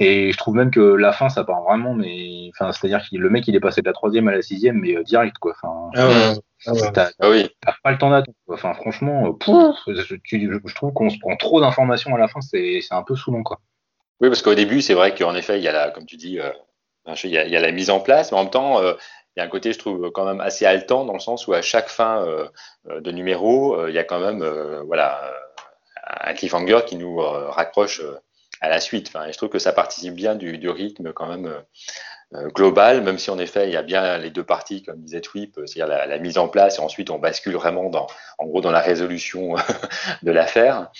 et 0.00 0.30
je 0.30 0.36
trouve 0.36 0.54
même 0.54 0.70
que 0.70 0.80
la 0.80 1.12
fin, 1.12 1.28
ça 1.28 1.42
part 1.42 1.62
vraiment, 1.62 1.92
mais 1.92 2.50
enfin, 2.54 2.70
c'est-à-dire 2.70 3.00
que 3.00 3.16
le 3.16 3.30
mec, 3.30 3.48
il 3.48 3.56
est 3.56 3.60
passé 3.60 3.80
de 3.82 3.86
la 3.86 3.92
troisième 3.92 4.28
à 4.28 4.32
la 4.32 4.42
sixième, 4.42 4.78
mais 4.78 4.96
euh, 4.96 5.02
direct, 5.02 5.36
quoi. 5.38 5.54
Enfin, 5.60 5.90
ah 5.96 6.34
ah 6.66 6.72
T'as 6.92 7.10
ah 7.20 7.74
pas 7.82 7.90
le 7.90 7.98
temps 7.98 8.10
d'attendre. 8.10 8.36
Enfin, 8.48 8.74
franchement, 8.74 9.26
euh, 9.26 9.72
je, 9.88 10.74
trouve 10.74 10.92
qu'on 10.92 11.10
se 11.10 11.18
prend 11.18 11.36
trop 11.36 11.60
d'informations 11.60 12.14
à 12.14 12.18
la 12.18 12.28
fin, 12.28 12.40
c'est 12.40 12.80
un 12.90 13.02
peu 13.02 13.16
saoulant, 13.16 13.42
quoi. 13.42 13.60
Oui, 14.20 14.28
parce 14.28 14.42
qu'au 14.42 14.54
début, 14.54 14.82
c'est 14.82 14.94
vrai 14.94 15.14
qu'en 15.14 15.34
effet, 15.34 15.58
il 15.58 15.64
y 15.64 15.68
a 15.68 15.72
la, 15.72 15.90
comme 15.90 16.06
tu 16.06 16.16
dis, 16.16 16.38
il, 17.24 17.30
y 17.30 17.38
a, 17.38 17.46
il, 17.46 17.52
y 17.52 17.56
a, 17.56 17.60
la 17.60 17.72
mise 17.72 17.90
en 17.90 17.98
place, 17.98 18.30
mais 18.30 18.38
en 18.38 18.42
même 18.42 18.50
temps, 18.50 18.80
il 19.38 19.40
y 19.40 19.44
a 19.44 19.44
un 19.44 19.50
côté, 19.50 19.72
je 19.72 19.78
trouve, 19.78 20.10
quand 20.10 20.24
même 20.24 20.40
assez 20.40 20.66
haletant 20.66 21.04
dans 21.04 21.12
le 21.12 21.20
sens 21.20 21.46
où 21.46 21.52
à 21.52 21.62
chaque 21.62 21.88
fin 21.90 22.24
euh, 22.24 22.48
euh, 22.90 23.00
de 23.00 23.12
numéro, 23.12 23.76
euh, 23.76 23.88
il 23.88 23.94
y 23.94 23.98
a 24.00 24.02
quand 24.02 24.18
même 24.18 24.44
voilà, 24.84 25.32
un 26.04 26.34
cliffhanger 26.34 26.80
qui 26.84 26.96
nous 26.96 27.18
raccroche 27.18 28.02
à 28.60 28.68
la 28.68 28.80
suite. 28.80 29.06
Enfin, 29.14 29.30
je 29.30 29.36
trouve 29.36 29.48
que 29.48 29.60
ça 29.60 29.72
participe 29.72 30.14
bien 30.14 30.34
du, 30.34 30.68
rythme 30.68 31.12
quand 31.12 31.28
même 31.28 31.54
global, 32.32 33.02
même 33.02 33.18
si 33.18 33.30
en 33.30 33.38
effet 33.38 33.68
il 33.68 33.72
y 33.72 33.76
a 33.76 33.82
bien 33.82 34.18
les 34.18 34.30
deux 34.30 34.44
parties, 34.44 34.82
comme 34.82 35.00
disait 35.00 35.20
Twip, 35.20 35.58
c'est-à-dire 35.64 35.86
la, 35.86 36.18
mise 36.18 36.36
en 36.36 36.48
place 36.48 36.78
et 36.78 36.80
ensuite 36.80 37.10
on 37.10 37.18
bascule 37.18 37.54
vraiment 37.54 37.88
dans, 37.88 38.06
en 38.38 38.46
gros, 38.46 38.60
dans 38.60 38.70
la 38.70 38.80
résolution 38.80 39.54
de 40.22 40.30
l'affaire. 40.30 40.90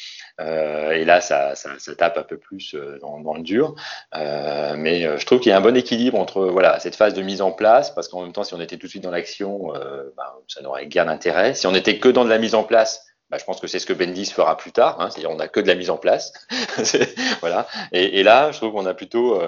Euh, 0.41 0.93
et 0.93 1.05
là, 1.05 1.21
ça, 1.21 1.55
ça, 1.57 1.71
ça, 1.79 1.95
tape 1.97 2.17
un 2.17 2.23
peu 2.23 2.37
plus 2.37 2.75
euh, 2.75 2.99
dans, 3.01 3.35
le 3.35 3.43
dur. 3.43 3.75
Euh, 4.15 4.75
mais 4.77 5.05
euh, 5.05 5.19
je 5.19 5.27
trouve 5.27 5.41
qu'il 5.41 5.51
y 5.51 5.53
a 5.53 5.57
un 5.57 5.61
bon 5.61 5.77
équilibre 5.77 6.19
entre 6.19 6.47
voilà 6.47 6.79
cette 6.81 6.95
phase 6.95 7.15
de 7.15 7.23
mise 7.23 7.43
en 7.43 7.51
place, 7.51 7.91
parce 7.91 8.09
qu'en 8.09 8.23
même 8.23 8.33
temps, 8.33 8.45
si 8.45 8.55
on 8.55 8.61
était 8.61 8.77
tout 8.77 8.87
de 8.87 8.91
suite 8.91 9.03
dans 9.03 9.11
l'action, 9.11 9.75
euh, 9.75 10.05
ben, 10.17 10.25
ça 10.47 10.63
n'aurait 10.63 10.87
guère 10.87 11.07
d'intérêt. 11.07 11.55
Si 11.55 11.67
on 11.67 11.75
était 11.75 11.99
que 11.99 12.09
dans 12.09 12.25
de 12.25 12.31
la 12.31 12.39
mise 12.39 12.55
en 12.55 12.63
place, 12.63 13.05
bah, 13.31 13.37
je 13.39 13.45
pense 13.45 13.61
que 13.61 13.67
c'est 13.67 13.79
ce 13.79 13.87
que 13.87 13.93
Bendis 13.93 14.27
fera 14.27 14.57
plus 14.57 14.73
tard, 14.73 15.01
hein, 15.01 15.11
c'est-à-dire 15.11 15.31
on 15.31 15.37
n'a 15.37 15.49
que 15.49 15.61
de 15.61 15.67
la 15.67 15.75
mise 15.75 15.91
en 15.91 15.99
place. 15.99 16.33
voilà. 17.41 17.67
Et, 17.93 18.21
et, 18.21 18.23
là, 18.23 18.53
je 18.53 18.59
trouve 18.59 18.73
qu'on 18.73 18.87
a 18.87 18.95
plutôt 18.95 19.43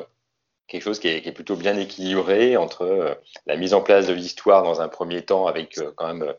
quelque 0.70 0.82
chose 0.82 1.00
qui 1.00 1.08
est, 1.08 1.32
plutôt 1.32 1.56
bien 1.56 1.76
équilibré 1.76 2.56
entre 2.56 2.82
euh, 2.82 3.14
la 3.46 3.56
mise 3.56 3.74
en 3.74 3.82
place 3.82 4.06
de 4.06 4.12
l'histoire 4.12 4.62
dans 4.62 4.80
un 4.80 4.88
premier 4.88 5.22
temps 5.22 5.46
avec 5.46 5.76
euh, 5.78 5.92
quand 5.96 6.14
même 6.14 6.34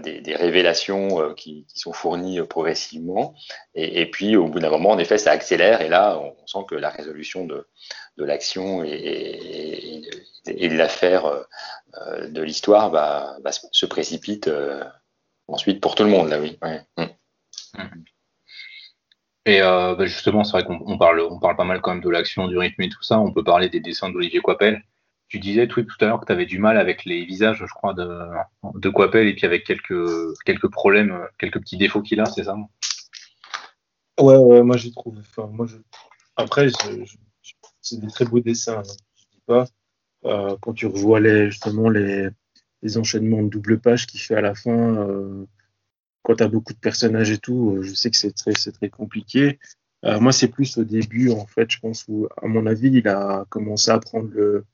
des, 0.00 0.34
révélations 0.34 1.34
qui, 1.34 1.66
sont 1.74 1.92
fournies 1.92 2.40
progressivement. 2.42 3.34
Et, 3.74 4.10
puis, 4.10 4.34
au 4.34 4.48
bout 4.48 4.60
d'un 4.60 4.70
moment, 4.70 4.90
en 4.90 4.98
effet, 4.98 5.18
ça 5.18 5.30
accélère. 5.30 5.82
Et 5.82 5.88
là, 5.88 6.18
on, 6.18 6.34
sent 6.46 6.66
que 6.68 6.74
la 6.74 6.88
résolution 6.88 7.44
de, 7.44 7.66
l'action 8.16 8.82
et, 8.82 10.02
de 10.46 10.74
l'affaire 10.74 11.46
de 11.94 12.42
l'histoire 12.42 12.90
va, 12.90 13.36
se 13.70 13.86
précipite 13.86 14.50
ensuite 15.46 15.80
pour 15.80 15.94
tout 15.94 16.04
le 16.04 16.10
monde, 16.10 16.30
là, 16.30 16.40
oui. 16.40 16.58
Mm. 16.96 17.02
Mm. 17.76 18.04
Et 19.46 19.62
euh, 19.62 19.94
bah, 19.94 20.06
justement, 20.06 20.44
c'est 20.44 20.52
vrai 20.52 20.64
qu'on 20.64 20.98
parle, 20.98 21.22
pas 21.40 21.64
mal 21.64 21.80
quand 21.80 21.94
même 21.94 22.02
de 22.02 22.10
l'action, 22.10 22.48
du 22.48 22.58
rythme 22.58 22.82
et 22.82 22.88
tout 22.88 23.02
ça. 23.02 23.18
On 23.18 23.32
peut 23.32 23.44
parler 23.44 23.68
des 23.68 23.80
dessins 23.80 24.10
d'Olivier 24.10 24.40
Coipel. 24.40 24.82
Tu 25.28 25.38
disais 25.38 25.68
tout, 25.68 25.84
à 26.00 26.04
l'heure 26.06 26.20
que 26.20 26.26
tu 26.26 26.32
avais 26.32 26.46
du 26.46 26.58
mal 26.58 26.78
avec 26.78 27.04
les 27.04 27.24
visages, 27.24 27.58
je 27.58 27.74
crois, 27.74 27.92
de, 27.92 28.08
de 28.74 28.88
Coipel 28.88 29.26
et 29.26 29.34
puis 29.34 29.46
avec 29.46 29.64
quelques, 29.64 30.70
problèmes, 30.70 31.18
quelques 31.38 31.60
petits 31.60 31.76
défauts 31.76 32.00
qu'il 32.00 32.20
a, 32.20 32.24
c'est 32.26 32.44
ça? 32.44 32.56
Ouais, 34.18 34.36
ouais, 34.36 34.62
moi 34.62 34.76
je... 34.76 34.88
Après, 36.36 36.68
c'est 37.82 38.00
des 38.00 38.08
très 38.08 38.24
beaux 38.24 38.40
dessins, 38.40 38.78
hein, 38.78 38.96
je 39.16 39.24
dis 39.32 39.42
pas. 39.46 39.66
Euh, 40.24 40.56
quand 40.60 40.72
tu 40.72 40.86
revois 40.86 41.20
les, 41.20 41.50
justement 41.50 41.88
les, 41.88 42.28
les 42.82 42.98
enchaînements 42.98 43.42
de 43.42 43.48
double 43.48 43.80
page 43.80 44.06
qu'il 44.06 44.20
fait 44.20 44.34
à 44.34 44.40
la 44.40 44.54
fin, 44.54 44.96
euh, 44.96 45.46
quand 46.28 46.36
tu 46.36 46.42
as 46.42 46.48
beaucoup 46.48 46.74
de 46.74 46.78
personnages 46.78 47.30
et 47.30 47.38
tout, 47.38 47.76
euh, 47.78 47.82
je 47.82 47.94
sais 47.94 48.10
que 48.10 48.16
c'est 48.18 48.32
très, 48.32 48.52
très 48.52 48.90
compliqué. 48.90 49.58
Euh, 50.04 50.20
moi, 50.20 50.30
c'est 50.30 50.48
plus 50.48 50.76
au 50.76 50.84
début, 50.84 51.30
en 51.30 51.46
fait, 51.46 51.70
je 51.70 51.80
pense, 51.80 52.04
où, 52.06 52.28
à 52.42 52.46
mon 52.46 52.66
avis, 52.66 52.90
il 52.90 53.08
a 53.08 53.46
commencé 53.48 53.90
à 53.90 53.98
prendre 53.98 54.28
le, 54.30 54.66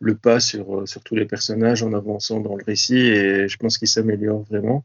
le 0.00 0.16
pas 0.16 0.40
sur, 0.40 0.80
euh, 0.80 0.86
sur 0.86 1.02
tous 1.02 1.14
les 1.14 1.26
personnages 1.26 1.82
en 1.82 1.92
avançant 1.92 2.40
dans 2.40 2.56
le 2.56 2.64
récit 2.64 2.96
et 2.96 3.46
je 3.46 3.56
pense 3.58 3.76
qu'il 3.76 3.88
s'améliore 3.88 4.42
vraiment. 4.44 4.84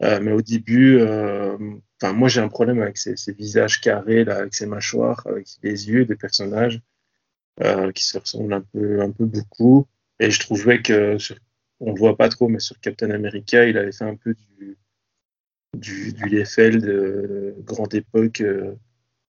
Mais 0.00 0.32
au 0.32 0.42
début, 0.42 0.98
euh, 1.00 1.56
moi 2.02 2.28
j'ai 2.28 2.42
un 2.42 2.48
problème 2.48 2.82
avec 2.82 2.98
ces, 2.98 3.14
visages 3.32 3.80
carrés, 3.80 4.20
avec 4.28 4.54
ces 4.54 4.66
mâchoires, 4.66 5.26
avec 5.26 5.46
les 5.62 5.88
yeux 5.88 6.04
des 6.04 6.16
personnages 6.16 6.82
qui 7.94 8.04
se 8.04 8.18
ressemblent 8.18 8.52
un 8.52 8.60
peu, 8.60 9.00
un 9.00 9.10
peu 9.10 9.24
beaucoup. 9.24 9.86
Et 10.20 10.30
je 10.30 10.38
trouvais 10.38 10.82
que, 10.82 11.16
sur, 11.16 11.36
on 11.80 11.94
le 11.94 11.98
voit 11.98 12.16
pas 12.18 12.28
trop, 12.28 12.48
mais 12.48 12.58
sur 12.58 12.78
Captain 12.78 13.10
America, 13.10 13.64
il 13.64 13.78
avait 13.78 13.92
fait 13.92 14.04
un 14.04 14.16
peu 14.16 14.34
du, 14.34 14.76
du, 15.76 16.12
du 16.12 16.26
Liefeld 16.28 16.84
de 16.84 17.54
grande 17.60 17.94
époque, 17.94 18.40
euh, 18.40 18.74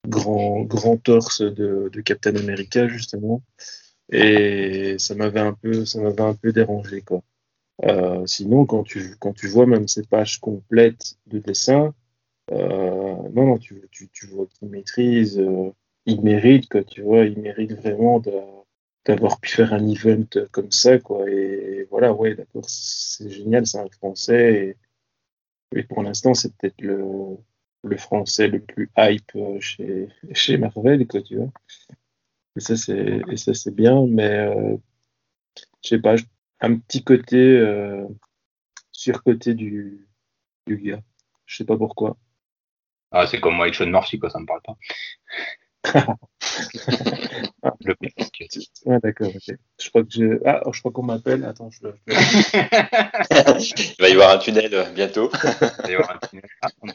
grand, 0.07 0.63
grand 0.63 0.97
torse 0.97 1.41
de, 1.41 1.89
Captain 2.05 2.35
America 2.35 2.87
justement, 2.87 3.43
et 4.11 4.95
ça 4.99 5.15
m'avait 5.15 5.39
un 5.41 5.53
peu, 5.53 5.85
ça 5.85 6.01
m'avait 6.01 6.21
un 6.21 6.35
peu 6.35 6.53
dérangé 6.53 7.01
quoi. 7.01 7.23
Euh, 7.85 8.25
sinon, 8.25 8.65
quand 8.65 8.83
tu, 8.83 9.15
quand 9.19 9.33
tu 9.33 9.47
vois 9.47 9.67
même 9.67 9.87
ces 9.87 10.03
pages 10.03 10.39
complètes 10.39 11.17
de 11.27 11.39
dessin, 11.39 11.93
euh, 12.51 13.15
non, 13.33 13.45
non, 13.45 13.57
tu, 13.57 13.87
tu, 13.91 14.09
tu 14.09 14.27
vois 14.27 14.47
qu'il 14.47 14.69
maîtrise, 14.69 15.39
euh, 15.39 15.71
il 16.05 16.21
mérite, 16.21 16.69
quoi, 16.69 16.83
tu 16.83 17.01
vois, 17.01 17.25
il 17.25 17.39
mérite 17.39 17.73
vraiment 17.73 18.21
d'avoir 19.05 19.39
pu 19.39 19.49
faire 19.49 19.73
un 19.73 19.87
event 19.87 20.25
comme 20.51 20.71
ça, 20.71 20.97
quoi. 20.99 21.29
Et, 21.29 21.87
voilà, 21.91 22.13
ouais, 22.13 22.35
d'accord, 22.35 22.65
c'est 22.67 23.29
génial, 23.29 23.67
c'est 23.67 23.79
un 23.79 23.89
français. 23.89 24.77
Et 25.75 25.83
pour 25.83 26.03
l'instant, 26.03 26.33
c'est 26.33 26.55
peut-être 26.57 26.81
le, 26.81 27.03
le 27.83 27.97
français 27.97 28.47
le 28.47 28.61
plus 28.61 28.89
hype 28.97 29.31
euh, 29.35 29.59
chez, 29.59 30.07
chez 30.33 30.57
Marvel, 30.57 31.07
quoi, 31.07 31.21
tu 31.21 31.37
vois. 31.37 31.51
Et 32.55 32.59
ça, 32.59 32.75
c'est, 32.75 33.21
et 33.29 33.37
ça, 33.37 33.53
c'est 33.53 33.75
bien, 33.75 34.05
mais 34.07 34.29
euh, 34.29 34.77
je 35.83 35.89
sais 35.89 35.99
pas, 35.99 36.15
un 36.59 36.77
petit 36.77 37.03
côté 37.03 37.37
euh, 37.37 38.07
surcoté 38.91 39.53
du, 39.53 40.07
du 40.65 40.77
gars. 40.77 41.01
Je 41.45 41.57
sais 41.57 41.65
pas 41.65 41.77
pourquoi. 41.77 42.17
Ah, 43.11 43.25
c'est 43.27 43.39
comme 43.39 43.59
White 43.59 43.75
Sean 43.75 43.87
Murphy, 43.87 44.19
quoi, 44.19 44.29
ça 44.29 44.39
me 44.39 44.45
parle 44.45 44.61
pas. 44.63 44.75
le 47.81 48.99
d'accord. 48.99 49.31
Je 49.79 49.89
crois 49.89 50.03
que 50.03 50.09
je... 50.11 50.41
Ah, 50.45 50.61
je 50.71 50.79
crois 50.79 50.91
qu'on 50.91 51.03
m'appelle. 51.03 51.45
Attends, 51.45 51.69
je. 51.69 51.87
Il 52.07 53.95
va 53.99 54.09
y 54.09 54.13
avoir 54.13 54.31
un 54.31 54.37
tunnel 54.37 54.91
bientôt. 54.93 55.31
Il 55.33 55.39
va 55.83 55.91
y 55.91 55.95
avoir 55.95 56.11
un 56.11 56.27
tunnel. 56.27 56.49
Ah, 56.61 56.69
on, 56.81 56.89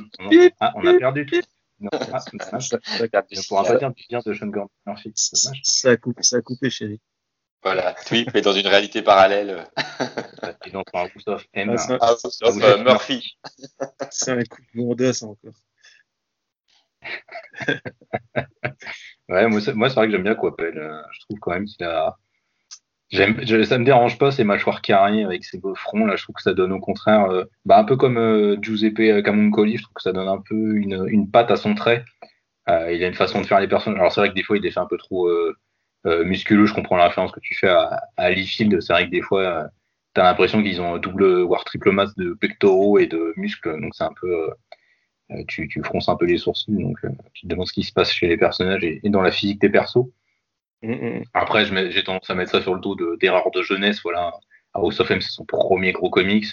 ah, 0.61 0.73
on 0.77 0.87
a 0.87 0.95
perdu 0.99 1.27
tout. 1.27 1.41
Non, 1.81 1.91
ah, 2.13 2.21
ça, 2.21 2.31
ça, 2.39 2.79
ne 2.79 3.49
pourra 3.49 3.65
pas 3.65 3.77
dire 3.77 3.93
du 3.93 4.05
bien 4.09 4.21
de 4.25 4.33
Sean 4.33 4.47
Gordon 4.47 4.71
Murphy. 4.87 5.13
Ça 5.17 5.91
a 5.91 5.97
coupé, 5.97 6.23
ça 6.23 6.37
a 6.37 6.41
coupé 6.41 6.71
chérie. 6.71 7.01
Voilà, 7.65 7.95
Tweep 8.07 8.35
est 8.35 8.41
dans 8.41 8.53
une 8.53 8.67
réalité 8.67 9.03
parallèle. 9.03 9.65
Et 10.67 10.71
donc 10.71 10.87
un 10.95 11.01
House 11.01 11.27
of 11.27 11.45
M. 11.55 11.77
Ah, 11.79 11.99
House 12.01 12.41
of 12.43 12.57
Murphy. 12.57 13.37
C'est 14.11 14.33
un 14.33 14.43
coup 14.45 14.63
de 14.63 14.81
bourdeau, 14.81 15.13
ça 15.13 15.27
encore. 15.27 15.55
Ouais, 19.29 19.49
moi, 19.49 19.61
c'est, 19.61 19.73
vrai 19.73 20.07
que 20.07 20.13
j'aime 20.13 20.23
bien 20.23 20.35
Coppel. 20.35 20.77
Euh, 20.79 21.03
je 21.13 21.21
trouve 21.21 21.39
quand 21.41 21.53
même 21.53 21.65
qu'il 21.65 21.85
a. 21.85 22.17
Ça 23.11 23.27
me 23.27 23.85
dérange 23.85 24.19
pas 24.19 24.31
ces 24.31 24.43
mâchoires 24.43 24.81
carrées 24.81 25.23
avec 25.23 25.45
ses 25.45 25.59
beaux 25.59 25.75
fronts. 25.75 26.07
Là, 26.07 26.17
je 26.17 26.23
trouve 26.23 26.35
que 26.35 26.43
ça 26.43 26.55
donne 26.55 26.73
au 26.73 26.81
contraire, 26.81 27.31
euh, 27.31 27.45
bah, 27.67 27.79
un 27.79 27.85
peu 27.85 27.97
comme 27.97 28.17
euh, 28.17 28.57
Giuseppe 28.63 29.23
Camuncoli, 29.23 29.77
je 29.77 29.83
trouve 29.83 29.95
que 29.95 30.03
ça 30.03 30.13
donne 30.13 30.29
un 30.29 30.41
peu 30.41 30.77
une, 30.77 31.31
patte 31.31 31.51
à 31.51 31.57
son 31.57 31.75
trait. 31.75 32.05
Il 32.69 33.05
a 33.05 33.09
une 33.09 33.15
façon 33.15 33.43
de 33.43 33.47
faire 33.47 33.61
les 33.61 33.69
personnages. 33.69 33.99
Alors, 34.01 34.13
c'est 34.13 34.21
vrai 34.21 34.31
que 34.31 34.35
des 34.35 34.43
fois, 34.43 34.57
il 34.57 34.65
est 34.65 34.71
fait 34.71 34.81
un 34.81 34.87
peu 34.87 34.97
trop 34.97 35.29
musculeux. 36.05 36.65
Je 36.67 36.75
comprends 36.75 36.97
la 36.97 37.09
référence 37.09 37.33
que 37.33 37.41
tu 37.41 37.55
fais 37.55 37.69
à, 37.69 38.01
à 38.17 38.31
Liefeld. 38.31 38.81
C'est 38.81 38.93
vrai 38.93 39.07
que 39.07 39.11
des 39.11 39.21
fois, 39.21 39.69
tu 40.15 40.21
as 40.21 40.25
l'impression 40.25 40.63
qu'ils 40.63 40.81
ont 40.81 40.97
double, 40.97 41.43
voire 41.43 41.65
triple 41.65 41.91
masse 41.91 42.15
de 42.17 42.33
pectoraux 42.33 42.99
et 42.99 43.07
de 43.07 43.35
muscles. 43.37 43.79
Donc, 43.81 43.95
c'est 43.95 44.05
un 44.05 44.15
peu 44.19 44.49
tu, 45.49 45.69
tu, 45.69 45.83
fronces 45.83 46.09
un 46.09 46.17
peu 46.17 46.27
les 46.27 46.39
sourcils, 46.39 46.73
donc 46.73 46.99
euh, 47.05 47.11
tu 47.35 47.43
te 47.43 47.49
demandes 47.49 47.67
ce 47.67 47.73
qui 47.73 47.83
se 47.83 47.93
passe 47.93 48.13
chez 48.13 48.29
les 48.29 48.37
personnages 48.37 48.85
et, 48.85 49.01
dans 49.05 49.23
la 49.23 49.31
physique 49.31 49.61
des 49.61 49.71
persos. 49.71 50.07
Mm, 50.83 50.93
mm. 50.93 51.25
Après, 51.35 51.65
j'ai 51.91 52.05
tendance 52.05 52.29
à 52.31 52.35
mettre 52.35 52.53
ça 52.53 52.63
sur 52.63 52.75
le 52.75 52.81
dos 52.81 52.97
d'erreurs 53.17 53.51
de, 53.51 53.63
jeunesse. 53.63 54.01
Voilà, 54.03 54.33
House 54.75 55.01
of 55.01 55.11
M, 55.11 55.21
c'est 55.21 55.31
son 55.31 55.45
premier 55.45 55.93
gros 55.93 56.11
comics. 56.11 56.47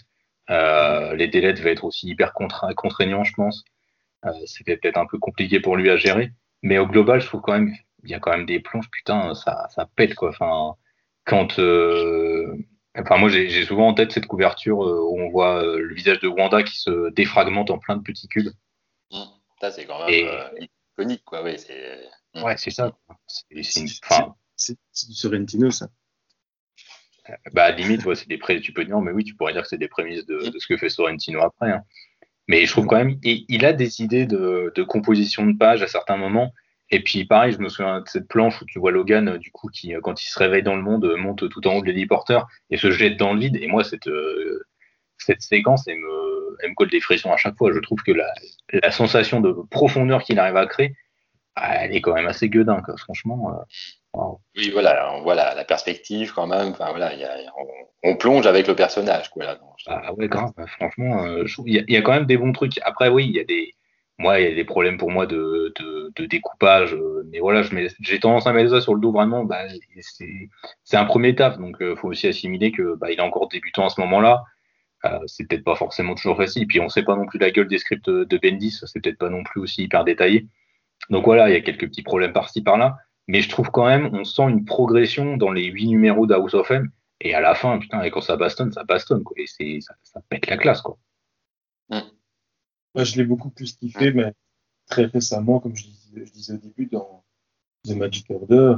Euh, 0.50 1.16
les 1.16 1.28
délais 1.28 1.54
devaient 1.54 1.74
être 1.74 1.84
aussi 1.84 2.08
hyper 2.08 2.34
contraignants, 2.34 3.24
je 3.24 3.34
pense. 3.34 3.64
Euh, 4.26 4.32
C'était 4.46 4.78
peut-être 4.78 4.98
un 4.98 5.06
peu 5.06 5.20
compliqué 5.20 5.60
pour 5.60 5.78
lui 5.78 5.90
à 5.90 5.98
gérer. 5.98 6.32
Mais 6.64 6.78
au 6.78 6.88
global, 6.88 7.22
je 7.22 7.28
trouve 7.28 7.42
quand 7.42 7.54
même, 7.54 7.74
il 8.04 8.10
y 8.10 8.14
a 8.14 8.20
quand 8.20 8.32
même 8.32 8.46
des 8.46 8.60
plonges, 8.60 8.90
putain, 8.92 9.34
ça, 9.36 9.68
ça 9.70 9.88
pète, 9.96 10.16
quoi. 10.16 10.30
Enfin, 10.30 10.76
quand. 11.26 11.60
Euh, 11.60 12.56
enfin, 12.98 13.18
moi, 13.18 13.30
j'ai 13.30 13.64
souvent 13.66 13.88
en 13.90 13.94
tête 13.94 14.12
cette 14.12 14.28
couverture 14.28 14.80
où 14.80 15.20
on 15.22 15.30
voit 15.30 15.64
le 15.64 15.94
visage 15.94 16.20
de 16.20 16.28
Wanda 16.28 16.64
qui 16.64 16.80
se 16.80 17.10
défragmente 17.12 17.72
en 17.72 17.78
plein 17.78 17.98
de 17.98 18.04
petits 18.04 18.28
cubes. 18.28 18.50
Ça, 19.62 19.72
c'est 19.72 19.86
quand 19.86 20.06
même 20.06 20.28
euh, 20.28 20.50
iconique, 20.98 21.24
quoi. 21.26 21.44
Ouais, 21.44 21.58
c'est 21.58 22.10
mmh. 22.36 22.44
ouais, 22.44 22.58
ça. 22.58 22.92
C'est 24.56 24.78
du 25.08 25.14
Sorrentino, 25.14 25.70
ça. 25.72 25.88
Euh, 27.30 27.34
bah, 27.54 27.72
limite, 27.72 28.06
ouais, 28.06 28.16
c'est 28.16 28.28
des 28.28 28.38
pré... 28.38 28.62
tu 28.62 28.74
peux 28.74 28.86
dire, 28.86 29.00
mais 29.02 29.12
oui, 29.12 29.24
tu 29.24 29.36
pourrais 29.36 29.54
dire 29.54 29.64
que 29.64 29.68
c'est 29.68 29.78
des 29.78 29.88
prémices 29.88 30.26
de, 30.26 30.50
de, 30.50 30.60
ce 30.60 30.68
que 30.68 30.78
fait 30.78 30.90
Sorrentino 30.90 31.42
après. 31.42 31.72
Hein. 31.72 31.84
Mais 32.48 32.66
je 32.66 32.72
trouve 32.72 32.88
quand 32.88 32.98
même, 32.98 33.20
il, 33.24 33.46
il 33.48 33.66
a 33.66 33.74
des 33.74 34.02
idées 34.02 34.26
de, 34.26 34.72
de, 34.74 34.84
composition 34.84 35.46
de 35.46 35.58
page 35.58 35.84
à 35.84 35.88
certains 35.88 36.18
moments. 36.18 36.54
Et 36.90 37.04
puis, 37.04 37.26
pareil, 37.26 37.52
je 37.52 37.60
me 37.60 37.70
souviens 37.70 38.02
de 38.02 38.08
cette 38.08 38.28
planche 38.28 38.62
où 38.62 38.66
tu 38.66 38.80
vois 38.80 38.92
Logan, 38.92 39.28
euh, 39.28 39.38
du 39.38 39.52
coup, 39.52 39.68
qui, 39.68 39.94
quand 40.02 40.24
il 40.24 40.28
se 40.28 40.40
réveille 40.40 40.64
dans 40.64 40.76
le 40.76 40.82
monde, 40.82 41.14
monte 41.18 41.50
tout 41.50 41.68
en 41.68 41.76
haut 41.76 41.82
de 41.82 41.88
l'héliporteur 41.88 42.48
et 42.70 42.78
se 42.78 42.92
jette 42.92 43.18
dans 43.18 43.34
le 43.34 43.42
vide. 43.42 43.58
Et 43.58 43.68
moi, 43.68 43.84
cette, 43.84 44.10
cette 45.34 45.42
séquence, 45.42 45.88
elle 45.88 45.98
me, 45.98 46.58
elle 46.62 46.70
me 46.72 46.76
colle 46.76 46.90
des 46.90 47.00
frissons 47.00 47.32
à 47.32 47.38
chaque 47.38 47.58
fois. 47.58 47.72
Je 47.74 47.80
trouve 47.80 48.02
que 48.04 48.12
la, 48.12 48.32
la 48.74 48.92
sensation 48.92 49.42
de 49.42 49.56
profondeur 49.70 50.24
qu'il 50.24 50.40
arrive 50.40 50.58
à 50.58 50.66
créer, 50.66 50.96
elle 51.62 51.96
est 51.96 52.02
quand 52.02 52.14
même 52.14 52.28
assez 52.28 52.50
gueudin, 52.50 52.82
franchement. 52.98 53.54
Euh, 54.16 54.20
oui, 54.58 54.70
voilà, 54.72 55.14
on 55.16 55.22
voit 55.22 55.36
la, 55.36 55.64
perspective 55.66 56.34
quand 56.34 56.48
même. 56.48 56.70
Enfin, 56.70 56.90
voilà, 56.90 57.14
y 57.16 57.24
a, 57.24 57.36
on, 58.04 58.16
plonge 58.16 58.48
avec 58.48 58.68
le 58.68 58.76
personnage. 58.76 59.30
Quoi, 59.30 59.46
là, 59.46 59.60
ah 59.88 60.14
ouais, 60.14 60.28
grave, 60.28 60.52
franchement, 60.78 61.24
euh, 61.26 61.46
il 61.66 61.86
y, 61.88 61.98
a 61.98 62.02
quand 62.02 62.14
même 62.14 62.26
des 62.26 62.38
bons 62.38 62.52
trucs. 62.52 62.80
Après, 62.84 63.10
oui, 63.10 63.28
il 63.28 63.36
y 63.36 63.40
a 63.40 63.44
des. 63.44 63.74
Moi, 64.18 64.42
il 64.42 64.50
y 64.50 64.52
a 64.52 64.56
des 64.56 64.66
problèmes 64.66 64.98
pour 64.98 65.12
moi 65.12 65.26
de, 65.26 65.74
de, 65.80 66.12
de 66.14 66.26
découpage, 66.26 66.94
euh, 66.94 67.24
mais 67.32 67.40
voilà, 67.40 67.62
j'ai 68.02 68.20
tendance 68.20 68.48
à 68.48 68.52
mettre 68.52 68.72
ça 68.72 68.82
sur 68.82 68.94
le 68.94 69.00
dos 69.00 69.14
vraiment. 69.14 69.46
Bah, 69.46 69.64
c'est 70.84 70.98
un 70.98 71.06
premier 71.06 71.36
taf, 71.36 71.58
donc 71.58 71.78
il 71.80 71.96
faut 71.96 72.10
aussi 72.10 72.28
assimiler 72.28 72.72
que 72.74 72.96
bah, 72.96 73.12
il 73.12 73.18
est 73.18 73.22
encore 73.22 73.48
débutant 73.48 73.86
à 73.86 73.90
ce 73.90 74.02
moment-là. 74.02 74.44
Euh, 75.06 75.20
c'est 75.28 75.48
peut-être 75.48 75.64
pas 75.64 75.76
forcément 75.76 76.16
toujours 76.16 76.38
facile. 76.38 76.68
Puis 76.68 76.80
on 76.80 76.90
sait 76.90 77.04
pas 77.04 77.16
non 77.16 77.26
plus 77.26 77.40
la 77.40 77.52
gueule 77.52 77.68
des 77.68 77.78
scripts 77.78 78.10
de 78.10 78.38
Bendis, 78.38 78.80
c'est 78.86 79.02
peut-être 79.02 79.18
pas 79.18 79.30
non 79.30 79.44
plus 79.44 79.62
aussi 79.62 79.84
hyper 79.84 80.04
détaillé. 80.04 80.48
Donc 81.10 81.26
voilà, 81.26 81.50
il 81.50 81.54
y 81.54 81.56
a 81.56 81.62
quelques 81.62 81.88
petits 81.88 82.04
problèmes 82.04 82.34
par-ci 82.34 82.62
par-là. 82.62 82.98
Mais 83.28 83.42
je 83.42 83.50
trouve 83.50 83.70
quand 83.70 83.86
même, 83.86 84.10
on 84.14 84.24
sent 84.24 84.50
une 84.50 84.66
progression 84.66 85.38
dans 85.38 85.52
les 85.52 85.66
huit 85.66 85.88
numéros 85.88 86.26
d'House 86.26 86.56
of 86.56 86.70
M. 86.72 86.92
Et 87.22 87.34
à 87.36 87.42
la 87.42 87.54
fin, 87.54 87.78
putain, 87.80 88.02
et 88.02 88.12
quand 88.12 88.22
ça 88.22 88.38
bastonne, 88.38 88.72
ça 88.72 88.84
bastonne, 88.84 89.24
quoi. 89.24 89.36
Et 89.38 89.46
c'est, 89.46 89.82
ça, 89.82 89.94
ça, 90.04 90.22
pète 90.30 90.48
la 90.48 90.58
classe, 90.58 90.82
quoi. 90.82 90.98
Moi, 91.90 93.04
je 93.04 93.18
l'ai 93.18 93.24
beaucoup 93.24 93.50
plus 93.50 93.74
kiffé, 93.74 94.12
mais 94.14 94.34
très 94.88 95.06
récemment, 95.06 95.60
comme 95.60 95.76
je 95.76 95.84
disais, 95.84 96.26
je 96.26 96.32
disais 96.32 96.54
au 96.54 96.58
début, 96.58 96.88
dans 96.88 97.24
The 97.86 97.92
Magic 97.92 98.30
Order. 98.32 98.78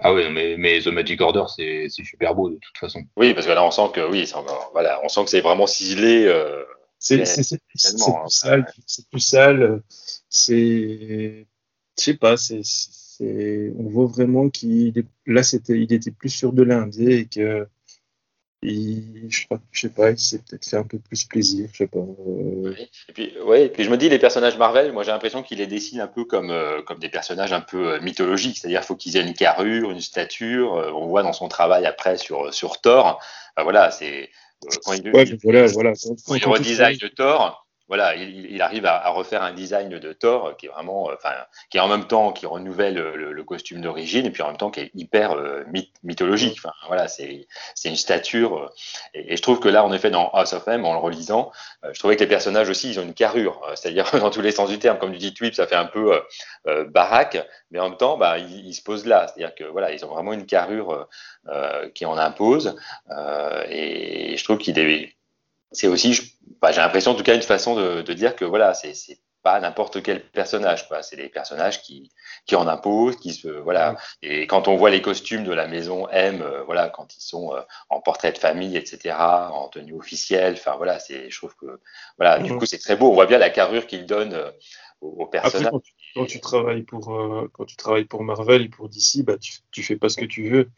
Ah 0.00 0.14
oui, 0.14 0.30
mais, 0.30 0.56
mais 0.56 0.80
The 0.80 0.88
Magic 0.88 1.20
Order, 1.20 1.44
c'est 1.54 1.88
super 1.90 2.34
beau 2.34 2.50
de 2.50 2.56
toute 2.56 2.78
façon. 2.78 3.02
Oui, 3.16 3.34
parce 3.34 3.46
que 3.46 3.52
là, 3.52 3.64
on 3.64 3.70
sent 3.70 3.90
que 3.92 4.08
oui, 4.08 4.30
voilà, 4.72 5.00
on 5.04 5.08
sent 5.08 5.24
que 5.24 5.30
c'est 5.30 5.40
vraiment 5.40 5.66
ciselé. 5.66 6.24
Euh, 6.26 6.64
c'est 7.00 7.18
plus, 7.18 7.98
sale, 8.28 8.66
c'est 8.86 9.08
plus 9.08 9.20
sale. 9.20 9.82
C'est, 10.28 11.46
je 11.98 12.04
sais 12.04 12.14
pas, 12.14 12.36
c'est, 12.36 12.62
on 13.76 13.88
voit 13.88 14.06
vraiment 14.06 14.50
qu'il 14.50 15.04
là, 15.26 15.42
c'était, 15.42 15.78
il 15.78 15.92
était 15.92 16.10
plus 16.10 16.30
sûr 16.30 16.52
de 16.52 16.62
l'indé 16.62 17.18
et 17.18 17.26
que 17.26 17.66
je, 18.62 19.44
je 19.70 19.80
sais 19.80 19.88
pas, 19.88 20.10
il 20.10 20.18
s'est 20.18 20.38
peut-être 20.38 20.64
fait 20.64 20.76
un 20.76 20.84
peu 20.84 20.98
plus 20.98 21.24
plaisir, 21.24 21.68
je 21.72 21.78
sais 21.78 21.86
pas. 21.86 21.98
Euh. 21.98 22.74
Et 23.08 23.12
puis, 23.12 23.32
ouais, 23.44 23.66
et 23.66 23.68
puis 23.68 23.84
je 23.84 23.90
me 23.90 23.96
dis, 23.96 24.08
les 24.08 24.18
personnages 24.18 24.58
Marvel, 24.58 24.92
moi 24.92 25.04
j'ai 25.04 25.12
l'impression 25.12 25.42
qu'il 25.42 25.58
les 25.58 25.66
dessine 25.66 26.00
un 26.00 26.08
peu 26.08 26.24
comme, 26.24 26.50
euh, 26.50 26.82
comme 26.82 26.98
des 26.98 27.08
personnages 27.08 27.52
un 27.52 27.60
peu 27.60 27.92
euh, 27.92 28.00
mythologiques, 28.00 28.58
c'est-à-dire 28.58 28.80
qu'il 28.80 28.86
faut 28.86 28.96
qu'ils 28.96 29.16
aient 29.16 29.26
une 29.26 29.34
carrure, 29.34 29.90
une 29.90 30.00
stature. 30.00 30.72
on 30.94 31.06
voit 31.06 31.22
dans 31.22 31.32
son 31.32 31.48
travail 31.48 31.86
après 31.86 32.16
sur, 32.16 32.52
sur 32.52 32.80
Thor, 32.80 33.20
voilà, 33.56 33.90
c'est 33.90 34.30
quand 34.84 34.92
il, 34.92 35.10
ouais, 35.12 35.24
voilà, 35.42 35.66
voilà. 35.66 35.92
Quand, 36.26 36.34
il 36.34 36.44
redesign 36.44 36.96
de 36.96 37.08
Thor, 37.08 37.67
voilà, 37.88 38.14
il, 38.16 38.60
arrive 38.60 38.84
à, 38.84 39.08
refaire 39.08 39.42
un 39.42 39.52
design 39.52 39.88
de 39.88 40.12
Thor 40.12 40.56
qui 40.58 40.66
est 40.66 40.68
vraiment, 40.68 41.10
euh, 41.10 41.14
enfin, 41.14 41.34
qui 41.70 41.78
est 41.78 41.80
en 41.80 41.88
même 41.88 42.06
temps 42.06 42.32
qui 42.32 42.44
renouvelle 42.44 42.94
le, 42.94 43.44
costume 43.48 43.80
d'origine 43.80 44.26
et 44.26 44.30
puis 44.30 44.42
en 44.42 44.48
même 44.48 44.58
temps 44.58 44.70
qui 44.70 44.80
est 44.80 44.90
hyper 44.94 45.32
euh, 45.32 45.64
mythologique. 46.02 46.58
Enfin, 46.58 46.74
voilà, 46.86 47.08
c'est 47.08 47.48
c'est 47.74 47.88
une 47.88 47.96
stature. 47.96 48.58
Euh, 48.58 48.68
et, 49.14 49.36
je 49.36 49.42
trouve 49.42 49.58
que 49.58 49.70
là, 49.70 49.84
en 49.84 49.92
effet, 49.92 50.10
dans 50.10 50.28
House 50.34 50.52
of 50.52 50.68
M, 50.68 50.84
en 50.84 50.92
le 50.92 50.98
relisant, 50.98 51.50
je 51.90 51.98
trouvais 51.98 52.16
que 52.16 52.20
les 52.20 52.28
personnages 52.28 52.68
aussi, 52.68 52.90
ils 52.90 53.00
ont 53.00 53.04
une 53.04 53.14
carrure, 53.14 53.62
c'est-à-dire 53.74 54.10
dans 54.20 54.30
tous 54.30 54.42
les 54.42 54.52
sens 54.52 54.68
du 54.68 54.78
terme, 54.78 54.98
comme 54.98 55.12
du 55.12 55.18
dit 55.18 55.32
Twip, 55.32 55.54
ça 55.54 55.66
fait 55.66 55.76
un 55.76 55.86
peu 55.86 56.20
baraque, 56.88 57.38
mais 57.70 57.78
en 57.80 57.88
même 57.88 57.98
temps, 57.98 58.18
bah, 58.18 58.38
ils, 58.38 58.74
se 58.74 58.82
posent 58.82 59.06
là, 59.06 59.28
c'est-à-dire 59.28 59.54
que 59.54 59.64
voilà, 59.64 59.92
ils 59.92 60.04
ont 60.04 60.08
vraiment 60.08 60.34
une 60.34 60.44
carrure 60.44 61.08
qui 61.94 62.04
en 62.04 62.18
impose. 62.18 62.76
et 63.70 64.36
je 64.36 64.44
trouve 64.44 64.58
qu'il 64.58 64.78
est 64.78 65.17
c'est 65.72 65.86
aussi, 65.86 66.36
bah, 66.60 66.72
j'ai 66.72 66.80
l'impression 66.80 67.12
en 67.12 67.14
tout 67.14 67.22
cas 67.22 67.34
une 67.34 67.42
façon 67.42 67.74
de, 67.74 68.02
de 68.02 68.12
dire 68.12 68.36
que 68.36 68.44
voilà, 68.44 68.74
c'est 68.74 68.94
pas 69.42 69.60
n'importe 69.60 70.02
quel 70.02 70.22
personnage, 70.30 70.88
quoi. 70.88 71.02
C'est 71.02 71.16
des 71.16 71.28
personnages 71.28 71.82
qui, 71.82 72.10
qui 72.46 72.56
en 72.56 72.66
imposent, 72.66 73.16
qui 73.16 73.32
se, 73.32 73.48
voilà. 73.48 73.96
Et 74.22 74.46
quand 74.46 74.68
on 74.68 74.76
voit 74.76 74.90
les 74.90 75.02
costumes 75.02 75.44
de 75.44 75.52
la 75.52 75.68
maison 75.68 76.08
M, 76.08 76.42
euh, 76.42 76.64
voilà, 76.64 76.88
quand 76.88 77.16
ils 77.16 77.22
sont 77.22 77.54
euh, 77.54 77.60
en 77.88 78.00
portrait 78.00 78.32
de 78.32 78.38
famille, 78.38 78.76
etc., 78.76 79.14
en 79.18 79.68
tenue 79.68 79.94
officielle, 79.94 80.54
enfin 80.54 80.76
voilà, 80.76 80.98
c'est, 80.98 81.30
je 81.30 81.36
trouve 81.36 81.54
que, 81.56 81.80
voilà, 82.18 82.40
du 82.40 82.56
coup, 82.56 82.66
c'est 82.66 82.78
très 82.78 82.96
beau. 82.96 83.10
On 83.10 83.14
voit 83.14 83.26
bien 83.26 83.38
la 83.38 83.50
carrure 83.50 83.86
qu'ils 83.86 84.06
donnent 84.06 84.34
euh, 84.34 84.50
aux, 85.00 85.26
personnages. 85.26 85.70
quand, 86.14 86.26
tu, 86.26 86.40
travailles 86.40 86.82
pour, 86.82 87.48
quand 87.52 87.64
tu 87.64 87.76
travailles 87.76 88.06
pour 88.06 88.24
Marvel 88.24 88.62
et 88.62 88.68
pour 88.68 88.88
DC, 88.88 89.24
bah, 89.24 89.38
tu, 89.38 89.52
tu 89.70 89.82
fais 89.82 89.96
pas 89.96 90.08
ce 90.08 90.16
que 90.16 90.24
tu 90.24 90.48
veux. 90.48 90.68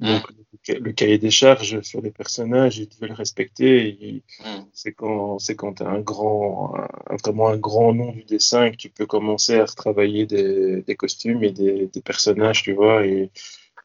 Donc, 0.00 0.22
le 0.68 0.92
cahier 0.92 1.18
des 1.18 1.30
charges 1.30 1.80
sur 1.82 2.00
les 2.00 2.10
personnages, 2.10 2.78
ils 2.78 2.88
devaient 2.88 3.08
le 3.08 3.14
respecter. 3.14 4.22
Mm. 4.40 4.44
C'est 4.72 4.92
quand 4.92 5.38
c'est 5.38 5.54
quand 5.54 5.80
as 5.80 5.88
un 5.88 6.00
grand, 6.00 6.74
vraiment 7.22 7.48
un 7.48 7.56
grand 7.56 7.94
nom 7.94 8.12
du 8.12 8.24
dessin 8.24 8.70
que 8.70 8.76
tu 8.76 8.90
peux 8.90 9.06
commencer 9.06 9.58
à 9.58 9.64
retravailler 9.64 10.26
des, 10.26 10.82
des 10.82 10.96
costumes 10.96 11.44
et 11.44 11.52
des, 11.52 11.86
des, 11.86 12.00
personnages, 12.02 12.62
tu 12.62 12.72
vois. 12.72 13.06
Et, 13.06 13.30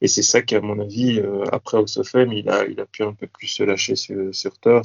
et 0.02 0.07
c'est 0.07 0.23
ça 0.23 0.41
qu'à 0.41 0.61
mon 0.61 0.80
avis, 0.80 1.19
euh, 1.19 1.44
après 1.52 1.77
House 1.77 1.98
of 1.98 2.15
M, 2.15 2.31
il 2.34 2.49
a, 2.49 2.65
il 2.65 2.80
a 2.80 2.86
pu 2.86 3.03
un 3.03 3.14
peu 3.14 3.27
plus 3.27 3.48
se 3.48 3.64
lâcher 3.64 3.95
sur, 3.95 4.34
sur 4.34 4.57
Thor. 4.60 4.84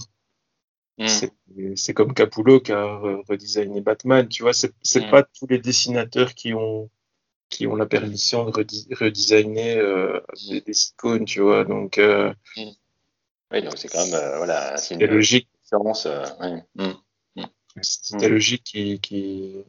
Mm. 0.98 1.76
C'est 1.76 1.94
comme 1.94 2.14
Capullo 2.14 2.60
qui 2.60 2.72
a 2.72 2.98
redesigné 3.28 3.80
Batman, 3.80 4.28
tu 4.28 4.42
vois. 4.42 4.52
C'est 4.52 4.72
mm. 4.94 5.10
pas 5.10 5.22
tous 5.22 5.46
les 5.48 5.58
dessinateurs 5.58 6.34
qui 6.34 6.52
ont 6.54 6.90
qui 7.54 7.68
ont 7.68 7.76
la 7.76 7.86
permission 7.86 8.46
de 8.46 8.50
redesigner 8.96 9.78
euh, 9.78 10.20
des, 10.48 10.86
icônes, 10.88 11.24
tu 11.24 11.40
vois. 11.40 11.64
Donc, 11.64 11.98
euh, 11.98 12.34
mm. 12.56 12.62
oui, 13.52 13.62
donc 13.62 13.78
c'est 13.78 13.86
quand 13.86 14.04
même 14.04 14.14
euh, 14.14 14.38
voilà, 14.38 14.76
c'est 14.76 14.96
une 14.96 15.06
logique. 15.06 15.48
Mm. 15.72 16.88
Mm. 17.36 17.44
C'était 17.80 18.28
logique 18.28 18.64
qui, 18.64 18.98
qui, 19.00 19.64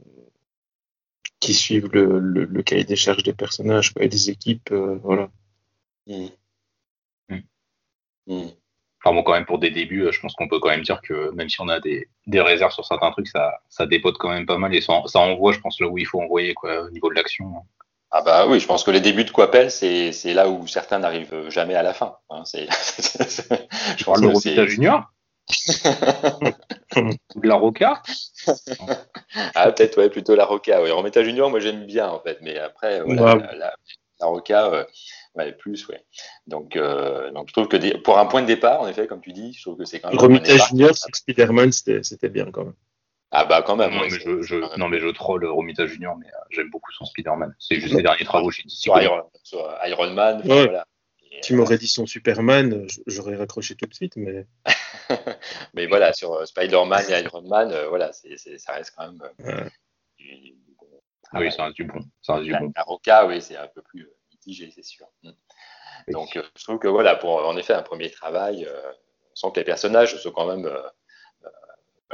qui 1.40 1.54
suivent 1.54 1.90
le, 1.94 2.20
le, 2.20 2.64
cahier 2.64 2.86
des 2.86 2.96
charges 2.96 3.24
des 3.24 3.34
personnages 3.34 3.94
et 4.00 4.08
des 4.08 4.32
équipes, 4.32 4.72
voilà. 4.72 5.30
Enfin 8.28 9.14
bon, 9.14 9.22
quand 9.22 9.34
même, 9.34 9.46
pour 9.46 9.60
des 9.60 9.70
débuts, 9.70 10.08
je 10.12 10.20
pense 10.20 10.34
qu'on 10.34 10.48
peut 10.48 10.60
quand 10.60 10.70
même 10.70 10.82
dire 10.82 11.02
que 11.02 11.30
même 11.32 11.50
si 11.50 11.62
on 11.62 11.68
a 11.68 11.80
des, 11.80 12.08
des 12.26 12.42
réserves 12.42 12.72
sur 12.72 12.86
certains 12.86 13.12
trucs, 13.12 13.28
ça, 13.28 13.60
ça 13.70 13.86
dépote 13.86 14.18
quand 14.18 14.30
même 14.30 14.48
pas 14.48 14.58
mal 14.58 14.74
et 14.74 14.82
ça, 14.82 15.04
ça 15.06 15.20
envoie, 15.20 15.52
je 15.54 15.60
pense, 15.60 15.80
là 15.80 15.88
où 15.88 16.00
il 16.00 16.08
faut 16.08 16.20
envoyer, 16.20 16.56
quoi, 16.56 16.82
au 16.82 16.90
niveau 16.90 17.10
de 17.10 17.16
l'action. 17.16 17.54
Ah 18.18 18.22
bah 18.22 18.48
oui, 18.48 18.62
je 18.62 18.66
pense 18.66 18.86
que 18.86 18.92
les 18.92 19.02
débuts 19.02 19.26
de 19.26 19.30
Coppel, 19.30 19.70
c'est, 19.70 20.14
là 20.34 20.48
où 20.48 20.66
certains 20.68 21.00
n'arrivent 21.00 21.50
jamais 21.50 21.76
à 21.76 21.84
la 21.84 21.94
fin. 21.94 22.16
Hein, 22.30 22.44
c'est, 22.46 22.66
je 23.98 24.06
parle 24.06 24.22
de 24.22 24.28
Romita 24.28 24.66
Junior 24.66 25.04
de 26.96 27.46
la 27.46 27.56
Roca 27.56 28.02
Ah 29.54 29.70
peut-être 29.74 29.98
ouais, 29.98 30.10
plutôt 30.10 30.34
la 30.34 30.46
Roca. 30.46 30.82
Oui. 30.82 30.92
Romita 30.92 31.26
Junior, 31.26 31.50
moi 31.50 31.60
j'aime 31.60 31.86
bien 31.86 32.08
en 32.08 32.22
fait, 32.22 32.38
mais 32.42 32.58
après 32.58 33.02
voilà, 33.02 33.36
la, 33.54 33.76
la, 34.22 34.28
Roca, 34.28 34.68
euh, 34.68 34.86
ouais, 35.36 35.52
plus, 35.52 35.86
ouais. 35.90 36.02
Donc, 36.48 36.78
euh, 36.78 37.32
donc 37.32 37.50
je 37.50 37.54
trouve 37.54 37.68
que 37.68 37.98
pour 37.98 38.18
un 38.18 38.28
point 38.28 38.42
de 38.42 38.48
départ, 38.48 38.80
en 38.80 38.88
effet, 38.88 39.08
comme 39.08 39.20
tu 39.20 39.34
dis, 39.34 39.52
je 39.52 39.62
trouve 39.64 39.78
que 39.78 39.84
c'est 39.84 40.00
quand 40.00 40.08
même. 40.08 40.18
Romita 40.18 40.56
Junior, 40.56 40.96
Spider-Man, 40.96 41.74
c'était 41.74 42.30
bien 42.30 42.50
quand 42.50 42.64
même. 42.64 42.76
Ah 43.38 43.44
bah 43.44 43.62
quand 43.62 43.76
même. 43.76 43.92
Non, 43.94 44.00
mais, 44.00 44.10
je, 44.10 44.42
je, 44.42 44.78
non 44.78 44.88
mais 44.88 45.02
je 45.02 45.10
troll 45.10 45.46
Romita 45.46 45.86
Junior, 45.86 46.16
mais 46.16 46.28
euh, 46.28 46.40
j'aime 46.52 46.70
beaucoup 46.70 46.94
son 46.94 47.04
Spider-Man. 47.04 47.54
C'est 47.60 47.82
juste 47.82 47.94
les 47.94 48.02
derniers 48.02 48.24
travaux 48.24 48.50
chez 48.50 48.64
DC. 48.64 48.72
Sur 48.72 49.02
Iron, 49.02 49.30
Iron 49.86 50.12
Man. 50.12 50.42
Voilà. 50.46 50.88
Tu 51.44 51.54
m'aurais 51.54 51.78
dit 51.78 51.90
son 51.90 52.06
Superman, 52.06 52.88
j'aurais 53.08 53.36
raccroché 53.36 53.76
tout 53.76 53.88
de 53.88 53.94
suite, 53.94 54.16
mais. 54.16 54.48
mais 55.74 55.86
voilà, 55.86 56.14
sur 56.14 56.32
euh, 56.32 56.46
Spider-Man 56.46 57.04
et 57.10 57.24
Iron 57.24 57.42
Man, 57.42 57.74
euh, 57.74 57.90
voilà, 57.90 58.14
c'est, 58.14 58.38
ça 58.58 58.72
reste 58.72 58.94
quand 58.96 59.12
même. 59.12 59.70
du, 60.18 60.56
ah 61.34 61.40
oui, 61.42 61.52
ça 61.52 61.66
reste 61.66 61.76
du 61.76 61.84
bon. 61.84 62.00
Reste 62.26 62.44
du 62.44 62.52
la, 62.52 62.60
bon. 62.60 62.72
La 62.74 62.84
Roca, 62.84 63.26
oui, 63.26 63.42
c'est 63.42 63.58
un 63.58 63.68
peu 63.68 63.82
plus 63.82 64.08
mitigé, 64.32 64.72
c'est 64.74 64.86
sûr. 64.86 65.08
Mm. 65.24 65.32
Donc, 66.14 66.40
je 66.56 66.64
trouve 66.64 66.80
que 66.80 66.88
voilà, 66.88 67.18
pour 67.18 67.46
en 67.46 67.58
effet 67.58 67.74
un 67.74 67.84
premier 67.84 68.10
travail, 68.10 68.66
on 69.32 69.36
sent 69.36 69.48
que 69.54 69.60
les 69.60 69.66
personnages 69.66 70.16
sont 70.22 70.32
quand 70.32 70.48
même 70.48 70.72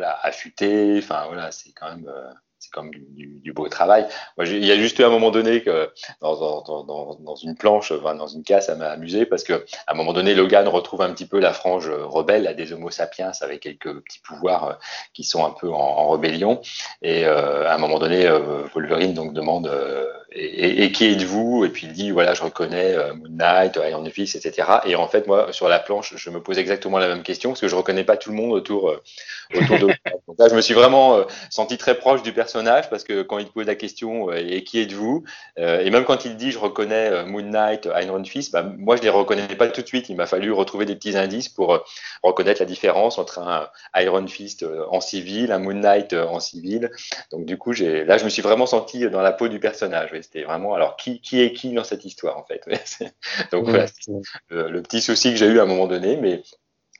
voilà, 0.01 0.19
affûté. 0.23 0.97
Enfin, 0.97 1.25
voilà, 1.27 1.51
c'est 1.51 1.71
quand 1.73 1.89
même, 1.89 2.07
euh, 2.07 2.31
c'est 2.57 2.71
comme 2.71 2.89
du, 2.91 3.53
beau 3.53 3.67
travail. 3.69 4.07
Moi, 4.37 4.47
il 4.47 4.65
y 4.65 4.71
a 4.71 4.77
juste 4.77 4.97
eu 4.97 5.03
un 5.03 5.09
moment 5.09 5.29
donné 5.29 5.61
que 5.61 5.91
dans, 6.21 6.61
dans, 6.61 7.15
dans, 7.15 7.35
une 7.35 7.55
planche, 7.55 7.91
enfin, 7.91 8.15
dans 8.15 8.27
une 8.27 8.43
case, 8.43 8.67
ça 8.67 8.75
m'a 8.75 8.89
amusé 8.89 9.25
parce 9.25 9.43
que 9.43 9.65
à 9.85 9.93
un 9.93 9.95
moment 9.95 10.13
donné, 10.13 10.33
Logan 10.33 10.67
retrouve 10.67 11.01
un 11.01 11.11
petit 11.11 11.25
peu 11.25 11.39
la 11.39 11.53
frange 11.53 11.89
rebelle 11.89 12.47
à 12.47 12.53
des 12.53 12.73
Homo 12.73 12.89
sapiens 12.89 13.31
avec 13.41 13.61
quelques 13.61 14.01
petits 14.01 14.21
pouvoirs 14.23 14.63
euh, 14.63 14.73
qui 15.13 15.23
sont 15.23 15.45
un 15.45 15.51
peu 15.51 15.71
en, 15.71 16.09
rébellion. 16.09 16.61
Et 17.01 17.25
euh, 17.25 17.67
à 17.67 17.75
un 17.75 17.77
moment 17.77 17.99
donné, 17.99 18.25
euh, 18.25 18.63
Wolverine 18.73 19.13
donc 19.13 19.33
demande 19.33 19.69
et, 20.31 20.83
et, 20.83 20.91
qui 20.91 21.05
êtes-vous? 21.05 21.65
Et 21.65 21.69
puis 21.69 21.87
il 21.87 21.93
dit 21.93 22.11
voilà, 22.11 22.33
je 22.33 22.43
reconnais 22.43 22.95
Moon 23.13 23.29
Knight, 23.29 23.79
Iron 23.89 24.05
Fist, 24.05 24.35
etc. 24.35 24.67
Et 24.85 24.95
en 24.95 25.07
fait, 25.07 25.27
moi, 25.27 25.51
sur 25.51 25.67
la 25.67 25.79
planche, 25.79 26.13
je 26.15 26.29
me 26.29 26.41
pose 26.41 26.57
exactement 26.57 26.99
la 26.99 27.07
même 27.07 27.23
question 27.23 27.51
parce 27.51 27.61
que 27.61 27.67
je 27.67 27.75
reconnais 27.75 28.03
pas 28.03 28.17
tout 28.17 28.29
le 28.29 28.35
monde 28.35 28.51
autour 28.51 28.95
autour 29.53 29.77
de. 29.77 29.87
donc 30.27 30.39
là, 30.39 30.47
je 30.49 30.55
me 30.55 30.61
suis 30.61 30.73
vraiment 30.73 31.25
senti 31.49 31.77
très 31.77 31.95
proche 31.95 32.23
du 32.23 32.33
personnage 32.33 32.89
parce 32.89 33.03
que 33.03 33.21
quand 33.21 33.39
il 33.39 33.47
pose 33.47 33.65
la 33.65 33.75
question 33.75 34.29
euh, 34.29 34.35
et 34.35 34.63
qui 34.63 34.79
êtes-vous? 34.79 35.23
Euh, 35.59 35.81
et 35.81 35.89
même 35.89 36.05
quand 36.05 36.25
il 36.25 36.37
dit 36.37 36.51
je 36.51 36.59
reconnais 36.59 37.09
euh, 37.09 37.25
Moon 37.25 37.41
Knight, 37.41 37.87
Iron 38.01 38.23
Fist, 38.23 38.51
bah, 38.51 38.63
moi 38.63 38.95
je 38.95 39.01
les 39.01 39.09
reconnais 39.09 39.47
pas 39.55 39.67
tout 39.67 39.81
de 39.81 39.87
suite. 39.87 40.09
Il 40.09 40.15
m'a 40.15 40.25
fallu 40.25 40.51
retrouver 40.51 40.85
des 40.85 40.95
petits 40.95 41.17
indices 41.17 41.49
pour 41.49 41.79
reconnaître 42.23 42.61
la 42.61 42.65
différence 42.65 43.17
entre 43.17 43.39
un 43.39 43.69
Iron 43.95 44.27
Fist 44.27 44.65
en 44.89 45.01
civil, 45.01 45.51
un 45.51 45.59
Moon 45.59 45.73
Knight 45.73 46.13
en 46.13 46.39
civil. 46.39 46.91
Donc 47.31 47.45
du 47.45 47.57
coup, 47.57 47.71
là 47.71 48.17
je 48.17 48.23
me 48.23 48.29
suis 48.29 48.41
vraiment 48.41 48.65
senti 48.65 49.09
dans 49.09 49.21
la 49.21 49.31
peau 49.31 49.47
du 49.47 49.59
personnage. 49.59 50.11
C'était 50.21 50.43
vraiment 50.43 50.73
alors 50.73 50.95
qui, 50.95 51.21
qui 51.21 51.41
est 51.41 51.53
qui 51.53 51.73
dans 51.73 51.83
cette 51.83 52.05
histoire 52.05 52.37
en 52.37 52.45
fait? 52.45 52.63
Donc 53.51 53.67
voilà, 53.67 53.85
le, 54.49 54.69
le 54.69 54.81
petit 54.81 55.01
souci 55.01 55.31
que 55.31 55.37
j'ai 55.37 55.47
eu 55.47 55.59
à 55.59 55.63
un 55.63 55.67
moment 55.67 55.87
donné, 55.87 56.17
mais 56.17 56.43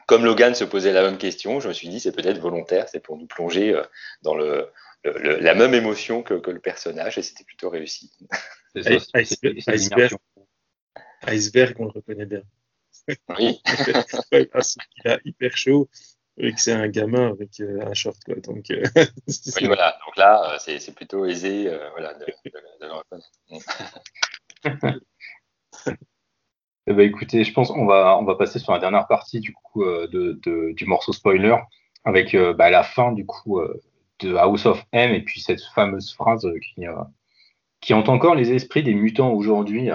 comme 0.08 0.26
Logan 0.26 0.56
se 0.56 0.64
posait 0.64 0.94
la 0.94 1.04
même 1.04 1.18
question, 1.18 1.60
je 1.60 1.68
me 1.68 1.74
suis 1.74 1.90
dit 1.90 2.00
c'est 2.00 2.12
peut-être 2.12 2.40
volontaire, 2.40 2.90
c'est 2.90 3.00
pour 3.00 3.18
nous 3.18 3.28
plonger 3.28 3.80
dans 4.24 4.36
le 4.36 4.68
la 5.04 5.56
même 5.56 5.74
émotion 5.74 6.22
que, 6.22 6.34
le 6.34 6.60
personnage 6.60 7.18
et 7.18 7.24
c'était 7.24 7.44
plutôt 7.44 7.70
réussi. 7.70 8.12
Iceberg, 8.76 10.16
Iceberg, 11.24 11.76
on 11.80 11.86
le 11.86 11.92
reconnaît 11.92 12.26
bien. 12.26 12.44
Oui. 13.40 13.62
parce 14.52 14.76
qu'il 14.76 15.12
a 15.12 15.20
hyper 15.26 15.58
chaud 15.58 15.90
et 16.38 16.54
que 16.54 16.62
c'est 16.62 16.72
un 16.74 16.88
gamin 16.88 17.30
avec 17.30 17.60
euh, 17.60 17.86
un 17.86 17.94
short. 17.94 18.18
Quoi, 18.26 18.36
donc, 18.36 18.70
euh, 18.72 18.84
oui, 19.28 19.68
voilà. 19.68 19.98
Donc 20.06 20.18
là, 20.18 20.54
euh, 20.54 20.58
c'est 20.60 20.96
plutôt 20.96 21.26
aisé 21.26 21.70
voilà, 21.92 22.14
de, 22.16 22.26
le 22.82 22.94
reconnaître. 22.94 23.32
Eh 26.88 26.94
ben, 26.94 27.08
écoutez, 27.08 27.44
je 27.44 27.54
pense 27.54 27.70
qu'on 27.70 27.86
va, 27.86 28.18
on 28.18 28.24
va 28.24 28.34
passer 28.36 28.58
sur 28.58 28.74
la 28.74 28.80
dernière 28.80 29.06
partie 29.06 29.40
du 29.40 29.54
coup 29.54 29.86
de, 29.86 30.40
de, 30.44 30.72
du 30.72 30.86
morceau 30.86 31.14
spoiler 31.14 31.56
avec 32.06 32.36
bah, 32.36 32.72
la 32.72 32.82
fin 32.82 33.12
du 33.12 33.24
coup 33.24 33.62
de 34.22 34.36
House 34.36 34.66
of 34.66 34.84
M 34.92 35.12
et 35.12 35.22
puis 35.22 35.42
cette 35.42 35.62
fameuse 35.62 36.14
phrase 36.14 36.48
qui, 36.64 36.88
euh, 36.88 36.96
qui 37.82 37.94
hante 37.94 38.10
encore 38.10 38.36
les 38.36 38.54
esprits 38.54 38.84
des 38.84 38.94
mutants 38.94 39.32
aujourd'hui, 39.32 39.90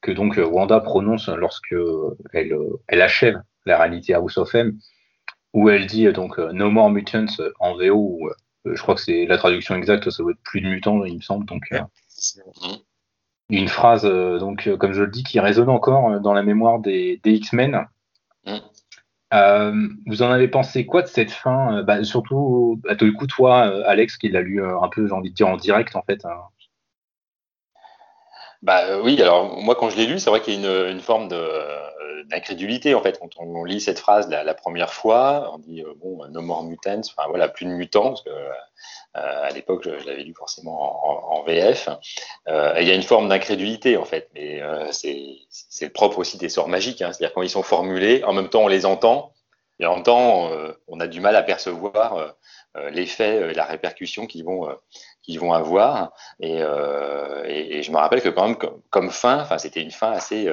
que 0.00 0.12
donc 0.12 0.38
Wanda 0.38 0.80
prononce 0.80 1.28
lorsque 1.28 1.74
elle, 2.32 2.56
elle 2.88 3.02
achève 3.02 3.40
la 3.64 3.78
réalité 3.78 4.14
House 4.14 4.38
of 4.38 4.54
M, 4.54 4.78
où 5.56 5.70
elle 5.70 5.86
dit 5.86 6.12
donc 6.12 6.38
No 6.38 6.70
More 6.70 6.90
Mutants 6.90 7.42
en 7.60 7.74
VO, 7.76 8.30
je 8.66 8.80
crois 8.82 8.94
que 8.94 9.00
c'est 9.00 9.24
la 9.24 9.38
traduction 9.38 9.74
exacte, 9.74 10.10
ça 10.10 10.22
doit 10.22 10.32
être 10.32 10.42
plus 10.42 10.60
de 10.60 10.68
mutants, 10.68 11.02
il 11.06 11.16
me 11.16 11.22
semble. 11.22 11.46
Donc, 11.46 11.70
une 13.48 13.68
phrase, 13.68 14.02
donc 14.02 14.68
comme 14.78 14.92
je 14.92 15.02
le 15.02 15.10
dis, 15.10 15.24
qui 15.24 15.40
résonne 15.40 15.70
encore 15.70 16.20
dans 16.20 16.34
la 16.34 16.42
mémoire 16.42 16.78
des, 16.78 17.20
des 17.24 17.32
X-Men. 17.32 17.86
Euh, 19.32 19.88
vous 20.06 20.22
en 20.22 20.30
avez 20.30 20.46
pensé 20.46 20.84
quoi 20.84 21.00
de 21.00 21.06
cette 21.06 21.30
fin 21.30 21.82
bah, 21.84 22.04
Surtout, 22.04 22.78
à 22.86 22.94
tout 22.94 23.10
coup, 23.14 23.26
toi, 23.26 23.62
Alex, 23.86 24.18
qui 24.18 24.28
l'a 24.28 24.42
lu 24.42 24.62
un 24.62 24.88
peu, 24.88 25.06
j'ai 25.08 25.14
envie 25.14 25.30
de 25.30 25.34
dire, 25.34 25.48
en 25.48 25.56
direct, 25.56 25.96
en 25.96 26.02
fait. 26.02 26.22
Hein. 26.26 26.36
Bah 28.60 29.00
oui, 29.02 29.22
alors 29.22 29.58
moi, 29.62 29.74
quand 29.74 29.88
je 29.88 29.96
l'ai 29.96 30.06
lu, 30.06 30.18
c'est 30.18 30.28
vrai 30.28 30.42
qu'il 30.42 30.60
y 30.60 30.66
a 30.66 30.88
une, 30.88 30.96
une 30.96 31.00
forme 31.00 31.28
de 31.28 31.40
d'incrédulité 32.24 32.94
en 32.94 33.02
fait. 33.02 33.18
Quand 33.18 33.28
on, 33.38 33.64
lit 33.64 33.80
cette 33.80 33.98
phrase 33.98 34.28
la, 34.28 34.54
première 34.54 34.92
fois 34.92 35.50
on 35.54 35.58
dit 35.58 35.84
bon 35.96 36.24
no 36.28 36.40
more 36.40 36.62
mutants 36.62 37.00
enfin 37.00 37.28
voilà 37.28 37.48
plus 37.48 37.66
de 37.66 37.70
mutants 37.70 38.10
parce 38.10 38.22
que 38.22 38.30
à 39.14 39.50
l'époque 39.50 39.82
je, 39.84 39.90
l'avais 40.06 40.22
lu 40.22 40.34
forcément 40.34 41.34
en, 41.34 41.42
VF 41.42 41.88
il 42.46 42.86
y 42.86 42.90
a 42.90 42.94
une 42.94 43.02
forme 43.02 43.28
d'incrédulité 43.28 43.96
en 43.96 44.04
fait 44.04 44.28
mais 44.34 44.62
c'est 44.90 45.88
propre 45.90 46.18
aussi 46.18 46.38
des 46.38 46.48
sorts 46.48 46.68
magiques 46.68 47.02
hein. 47.02 47.12
c'est-à-dire 47.12 47.34
quand 47.34 47.42
ils 47.42 47.50
sont 47.50 47.62
formulés 47.62 48.22
en 48.24 48.32
même 48.32 48.48
temps 48.48 48.62
on 48.62 48.68
les 48.68 48.86
entend. 48.86 49.32
Et 49.78 49.84
en 49.84 49.96
même 49.96 50.04
temps 50.04 50.50
on 50.86 51.00
a 51.00 51.06
du 51.06 51.20
mal 51.20 51.36
à 51.36 51.42
percevoir 51.42 52.34
l'effet 52.90 53.52
la 53.52 53.64
répercussion 53.64 54.26
qu'ils 54.26 54.44
vont 54.44 54.68
qu'ils 55.22 55.40
vont 55.40 55.52
avoir. 55.52 56.12
Et, 56.40 56.60
et, 57.46 57.82
je 57.82 57.90
me 57.90 57.96
rappelle 57.96 58.22
que 58.22 58.28
quand 58.28 58.46
même 58.46 58.56
comme, 58.56 58.80
comme 58.90 59.10
fin 59.10 59.40
enfin 59.40 59.58
c'était 59.58 59.82
une 59.82 59.90
fin 59.90 60.12
assez 60.12 60.50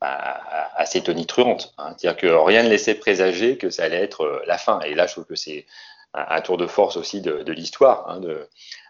assez 0.00 1.02
tonitruante. 1.02 1.74
Hein. 1.78 1.94
C'est-à-dire 1.96 2.20
que 2.20 2.26
rien 2.26 2.62
ne 2.62 2.68
laissait 2.68 2.94
présager 2.94 3.56
que 3.58 3.70
ça 3.70 3.84
allait 3.84 4.02
être 4.02 4.22
euh, 4.22 4.42
la 4.46 4.58
fin. 4.58 4.80
Et 4.80 4.94
là, 4.94 5.06
je 5.06 5.12
trouve 5.12 5.24
que 5.24 5.34
c'est 5.34 5.66
un, 6.14 6.40
tour 6.40 6.56
de 6.56 6.66
force 6.66 6.96
aussi 6.96 7.20
de, 7.20 7.52
l'histoire, 7.52 8.08
hein, 8.08 8.20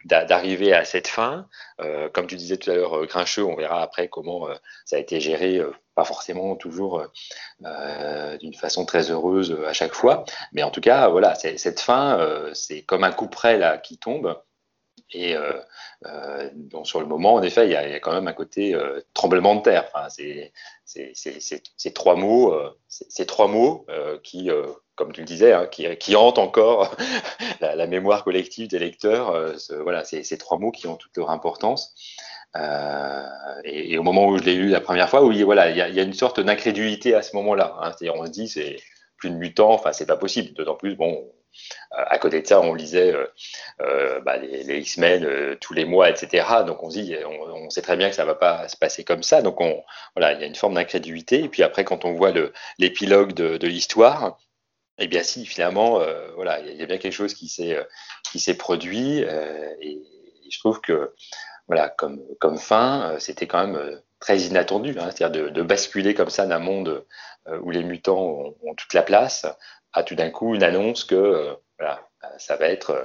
d'arriver 0.04 0.72
à 0.72 0.84
cette 0.84 1.08
fin. 1.08 1.48
Euh, 1.80 2.08
comme 2.08 2.26
tu 2.26 2.36
disais 2.36 2.58
tout 2.58 2.70
à 2.70 2.74
l'heure, 2.74 2.98
euh, 2.98 3.06
Grincheux, 3.06 3.44
on 3.44 3.56
verra 3.56 3.82
après 3.82 4.08
comment 4.08 4.48
ça 4.84 4.96
a 4.96 4.98
été 5.00 5.18
géré, 5.20 5.60
pas 5.96 6.04
forcément 6.04 6.54
toujours 6.54 7.02
d'une 7.60 8.54
façon 8.54 8.86
très 8.86 9.10
heureuse 9.10 9.58
à 9.66 9.72
chaque 9.72 9.94
fois. 9.94 10.24
Mais 10.52 10.62
en 10.62 10.70
tout 10.70 10.80
cas, 10.80 11.08
voilà, 11.08 11.34
cette 11.34 11.80
fin, 11.80 12.20
c'est 12.54 12.82
comme 12.82 13.02
un 13.02 13.12
coup 13.12 13.28
près 13.28 13.58
là 13.58 13.78
qui 13.78 13.98
tombe. 13.98 14.40
Et 15.12 15.34
euh, 15.34 15.52
euh, 16.06 16.50
donc 16.54 16.86
sur 16.86 17.00
le 17.00 17.06
moment, 17.06 17.34
en 17.34 17.42
effet, 17.42 17.66
il 17.66 17.72
y 17.72 17.76
a, 17.76 18.00
quand 18.00 18.12
même 18.12 18.28
un 18.28 18.32
côté 18.32 18.74
euh, 18.74 19.00
tremblement 19.14 19.56
de 19.56 19.62
terre. 19.62 19.90
C'est 20.84 21.94
trois 21.94 22.16
mots, 22.16 22.54
ces 22.88 23.26
trois 23.26 23.48
mots 23.48 23.86
qui, 24.22 24.50
comme 24.96 25.12
tu 25.12 25.20
le 25.20 25.26
disais, 25.26 25.52
hein, 25.52 25.66
qui, 25.66 26.16
hantent 26.16 26.38
encore 26.38 26.94
la, 27.60 27.86
mémoire 27.86 28.24
collective 28.24 28.68
des 28.68 28.78
lecteurs. 28.78 29.54
voilà, 29.82 30.04
c'est 30.04 30.22
ces 30.24 30.38
trois 30.38 30.58
mots 30.58 30.70
qui 30.70 30.86
ont 30.86 30.96
toute 30.96 31.16
leur 31.16 31.30
importance. 31.30 31.94
Et, 33.64 33.98
au 33.98 34.02
moment 34.02 34.26
où 34.28 34.38
je 34.38 34.44
l'ai 34.44 34.54
lu 34.54 34.68
la 34.68 34.80
première 34.80 35.08
fois, 35.08 35.24
oui, 35.24 35.42
voilà, 35.42 35.70
il 35.70 35.76
y 35.76 36.00
a, 36.00 36.02
une 36.02 36.12
sorte 36.12 36.40
d'incrédulité 36.40 37.14
à 37.14 37.22
ce 37.22 37.34
moment-là. 37.36 37.76
Hein, 37.80 37.92
on 38.14 38.26
se 38.26 38.30
dit, 38.30 38.48
c'est 38.48 38.76
plus 39.16 39.30
de 39.30 39.36
mutants, 39.36 39.72
enfin, 39.72 39.92
c'est 39.92 40.06
pas 40.06 40.16
possible. 40.16 40.54
D'autant 40.54 40.76
plus, 40.76 40.96
bon, 40.96 41.30
à 41.90 42.18
côté 42.18 42.42
de 42.42 42.46
ça, 42.46 42.60
on 42.60 42.74
lisait 42.74 43.14
euh, 43.14 43.26
euh, 43.80 44.20
bah, 44.20 44.36
les, 44.36 44.78
X-Men 44.78 45.56
tous 45.60 45.74
les 45.74 45.84
mois, 45.84 46.10
etc. 46.10 46.46
Donc 46.66 46.82
on 46.82 46.90
se 46.90 46.98
dit, 46.98 47.16
on, 47.24 47.70
sait 47.70 47.82
très 47.82 47.96
bien 47.96 48.08
que 48.08 48.14
ça 48.14 48.22
ne 48.22 48.28
va 48.28 48.34
pas 48.34 48.68
se 48.68 48.76
passer 48.76 49.04
comme 49.04 49.22
ça. 49.22 49.42
Donc 49.42 49.60
on, 49.60 49.82
voilà, 50.16 50.32
il 50.32 50.40
y 50.40 50.44
a 50.44 50.46
une 50.46 50.54
forme 50.54 50.74
d'incrédulité. 50.74 51.44
Et 51.44 51.48
puis 51.48 51.62
après, 51.62 51.84
quand 51.84 52.04
on 52.04 52.12
voit 52.14 52.32
l'épilogue 52.78 53.32
de, 53.32 53.66
l'histoire, 53.66 54.38
eh 54.98 55.06
bien 55.06 55.22
si, 55.22 55.46
finalement, 55.46 56.00
euh, 56.00 56.30
voilà, 56.34 56.60
il 56.60 56.76
y, 56.76 56.82
a 56.82 56.86
bien 56.86 56.98
quelque 56.98 57.12
chose 57.12 57.34
qui 57.34 57.48
s'est 57.48 58.54
produit. 58.56 59.20
Et, 59.80 59.98
je 60.50 60.58
trouve 60.60 60.80
que 60.80 61.14
voilà, 61.66 61.90
comme 61.90 62.22
comme 62.40 62.56
fin, 62.56 63.16
c'était 63.18 63.46
quand 63.46 63.66
même 63.66 64.00
très 64.18 64.38
inattendu, 64.40 64.96
hein. 64.98 65.10
c'est-à-dire 65.14 65.52
de, 65.52 65.62
basculer 65.62 66.14
comme 66.14 66.30
ça 66.30 66.46
d'un 66.46 66.58
monde 66.58 67.04
où 67.62 67.70
les 67.70 67.82
mutants 67.82 68.54
ont 68.62 68.74
toute 68.74 68.94
la 68.94 69.02
place 69.02 69.46
à 69.92 70.02
tout 70.02 70.14
d'un 70.14 70.30
coup 70.30 70.54
une 70.54 70.62
annonce 70.62 71.04
que 71.04 71.14
euh, 71.14 71.54
voilà, 71.78 72.00
ça 72.38 72.56
va 72.56 72.66
être 72.66 72.90
euh, 72.90 73.04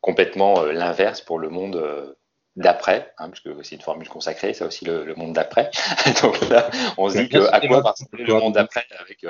complètement 0.00 0.62
euh, 0.62 0.72
l'inverse 0.72 1.20
pour 1.20 1.38
le 1.38 1.48
monde 1.48 2.16
d'après, 2.56 3.12
hein, 3.18 3.28
parce 3.28 3.40
que 3.40 3.62
c'est 3.62 3.76
une 3.76 3.82
formule 3.82 4.08
consacrée, 4.08 4.52
ça 4.52 4.66
aussi 4.66 4.84
le, 4.84 5.14
monde 5.14 5.32
d'après. 5.32 5.70
Donc 6.22 6.40
là, 6.48 6.70
on 6.96 7.08
se 7.08 7.18
dit 7.18 7.28
que 7.28 7.52
à 7.52 7.60
quoi 7.60 7.80
va 7.80 7.90
ressembler 7.92 8.24
le 8.24 8.34
monde 8.34 8.54
d'après 8.54 8.86
avec 8.98 9.24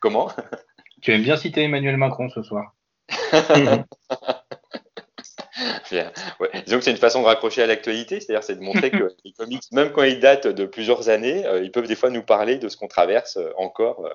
comment? 0.00 0.30
Tu 1.02 1.12
aimes 1.12 1.22
bien 1.22 1.36
citer 1.36 1.64
Emmanuel 1.64 1.96
Macron 1.96 2.28
ce 2.28 2.42
soir. 2.42 2.74
Disons 5.90 6.78
que 6.78 6.84
c'est 6.84 6.90
une 6.90 6.96
façon 6.96 7.20
de 7.20 7.26
raccrocher 7.26 7.62
à 7.62 7.66
l'actualité, 7.66 8.20
c'est-à-dire 8.20 8.42
c'est 8.42 8.56
de 8.56 8.60
montrer 8.60 8.90
que 8.90 9.14
les 9.24 9.32
comics, 9.32 9.62
même 9.72 9.92
quand 9.92 10.02
ils 10.02 10.20
datent 10.20 10.46
de 10.46 10.64
plusieurs 10.66 11.08
années, 11.08 11.46
euh, 11.46 11.62
ils 11.62 11.70
peuvent 11.70 11.86
des 11.86 11.94
fois 11.94 12.10
nous 12.10 12.22
parler 12.22 12.56
de 12.58 12.68
ce 12.68 12.76
qu'on 12.76 12.88
traverse 12.88 13.36
euh, 13.36 13.50
encore 13.56 14.06
euh, 14.06 14.10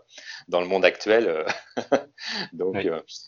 dans 0.48 0.62
le 0.62 0.68
monde 0.68 0.86
actuel. 0.86 1.46
Donc, 2.54 2.78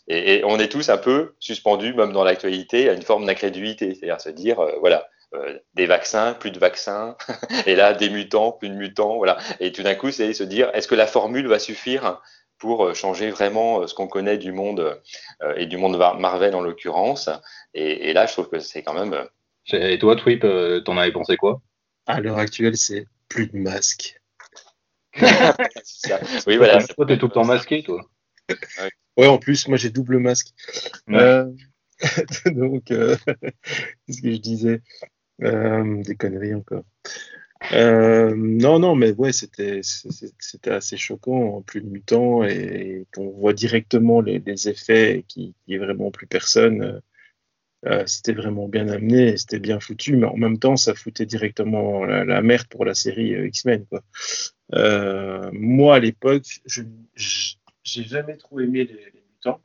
et, 0.08 0.42
on 0.44 0.58
est 0.58 0.68
tous 0.68 0.88
un 0.88 0.98
peu 0.98 1.34
suspendus, 1.38 1.94
même 1.94 2.12
dans 2.12 2.24
l'actualité, 2.24 2.88
à 2.88 2.92
une 2.92 3.02
forme 3.02 3.26
d'incrédulité, 3.26 3.94
c'est-à-dire 3.94 4.20
se 4.20 4.28
dire, 4.28 4.56
voilà, 4.80 5.08
des 5.74 5.86
vaccins, 5.86 6.34
plus 6.34 6.50
de 6.50 6.58
vaccins, 6.58 7.16
et 7.66 7.74
là 7.74 7.92
des 7.92 8.10
mutants, 8.10 8.52
plus 8.52 8.68
de 8.68 8.74
mutants, 8.74 9.16
voilà. 9.16 9.38
Et 9.60 9.72
tout 9.72 9.82
d'un 9.82 9.94
coup, 9.94 10.10
c'est 10.10 10.32
se 10.32 10.44
dire, 10.44 10.70
est-ce 10.74 10.88
que 10.88 10.94
la 10.94 11.06
formule 11.06 11.48
va 11.48 11.58
suffire 11.58 12.20
pour 12.64 12.86
euh, 12.86 12.94
changer 12.94 13.28
vraiment 13.28 13.82
euh, 13.82 13.86
ce 13.86 13.92
qu'on 13.94 14.08
connaît 14.08 14.38
du 14.38 14.50
monde 14.50 14.98
euh, 15.42 15.54
et 15.54 15.66
du 15.66 15.76
monde 15.76 15.98
Marvel 15.98 16.54
en 16.54 16.62
l'occurrence. 16.62 17.28
Et, 17.74 18.14
là, 18.14 18.24
je 18.24 18.32
trouve 18.32 18.48
que 18.48 18.58
c'est 18.58 18.82
quand 18.82 18.94
même. 18.94 19.14
Et 19.70 19.98
toi, 19.98 20.16
Twip, 20.16 20.46
t'en 20.84 20.96
avais 20.96 21.12
pensé 21.12 21.36
quoi? 21.36 21.60
À 22.06 22.20
l'heure 22.20 22.38
actuelle, 22.38 22.78
c'est 22.78 23.06
plus 23.28 23.48
de 23.48 23.58
masques. 23.58 24.18
oui, 26.46 26.56
voilà. 26.56 26.82
Toi, 26.82 27.04
t'es 27.06 27.18
tout 27.18 27.26
le 27.26 27.32
temps 27.32 27.44
masqué, 27.44 27.82
toi. 27.82 28.02
Ouais. 29.18 29.26
en 29.26 29.36
plus, 29.36 29.68
moi, 29.68 29.76
j'ai 29.76 29.90
double 29.90 30.18
masque. 30.18 30.54
donc, 32.46 32.84
qu'est-ce 32.86 34.22
que 34.22 34.32
je 34.32 34.38
disais? 34.38 34.80
Des 35.38 36.16
conneries 36.16 36.54
encore. 36.54 36.84
Euh, 37.72 38.34
non, 38.36 38.78
non, 38.78 38.94
mais 38.94 39.12
ouais, 39.12 39.32
c'était 39.32 39.80
assez 40.66 40.96
choquant, 40.96 41.62
plus 41.62 41.80
de 41.80 41.88
mutants, 41.88 42.44
et, 42.44 43.06
qu'on 43.14 43.30
voit 43.30 43.52
directement 43.52 44.20
les, 44.20 44.68
effets 44.68 45.24
qui, 45.28 45.54
qui 45.64 45.74
est 45.74 45.78
vraiment 45.78 46.10
plus 46.10 46.26
personne. 46.26 46.82
Euh, 46.82 47.00
euh, 47.86 48.06
c'était 48.06 48.32
vraiment 48.32 48.66
bien 48.68 48.88
amené, 48.88 49.36
c'était 49.36 49.58
bien 49.58 49.78
foutu, 49.78 50.16
mais 50.16 50.26
en 50.26 50.36
même 50.36 50.58
temps, 50.58 50.76
ça 50.76 50.94
foutait 50.94 51.26
directement 51.26 52.04
la, 52.04 52.42
merde 52.42 52.66
pour 52.68 52.84
la 52.84 52.94
série 52.94 53.32
X-Men. 53.48 53.86
moi, 55.52 55.96
à 55.96 55.98
l'époque, 55.98 56.60
je 56.66 56.82
j'ai 57.84 58.04
jamais 58.04 58.36
trop 58.38 58.60
aimé 58.60 58.84
les, 58.84 59.12
mutants, 59.34 59.62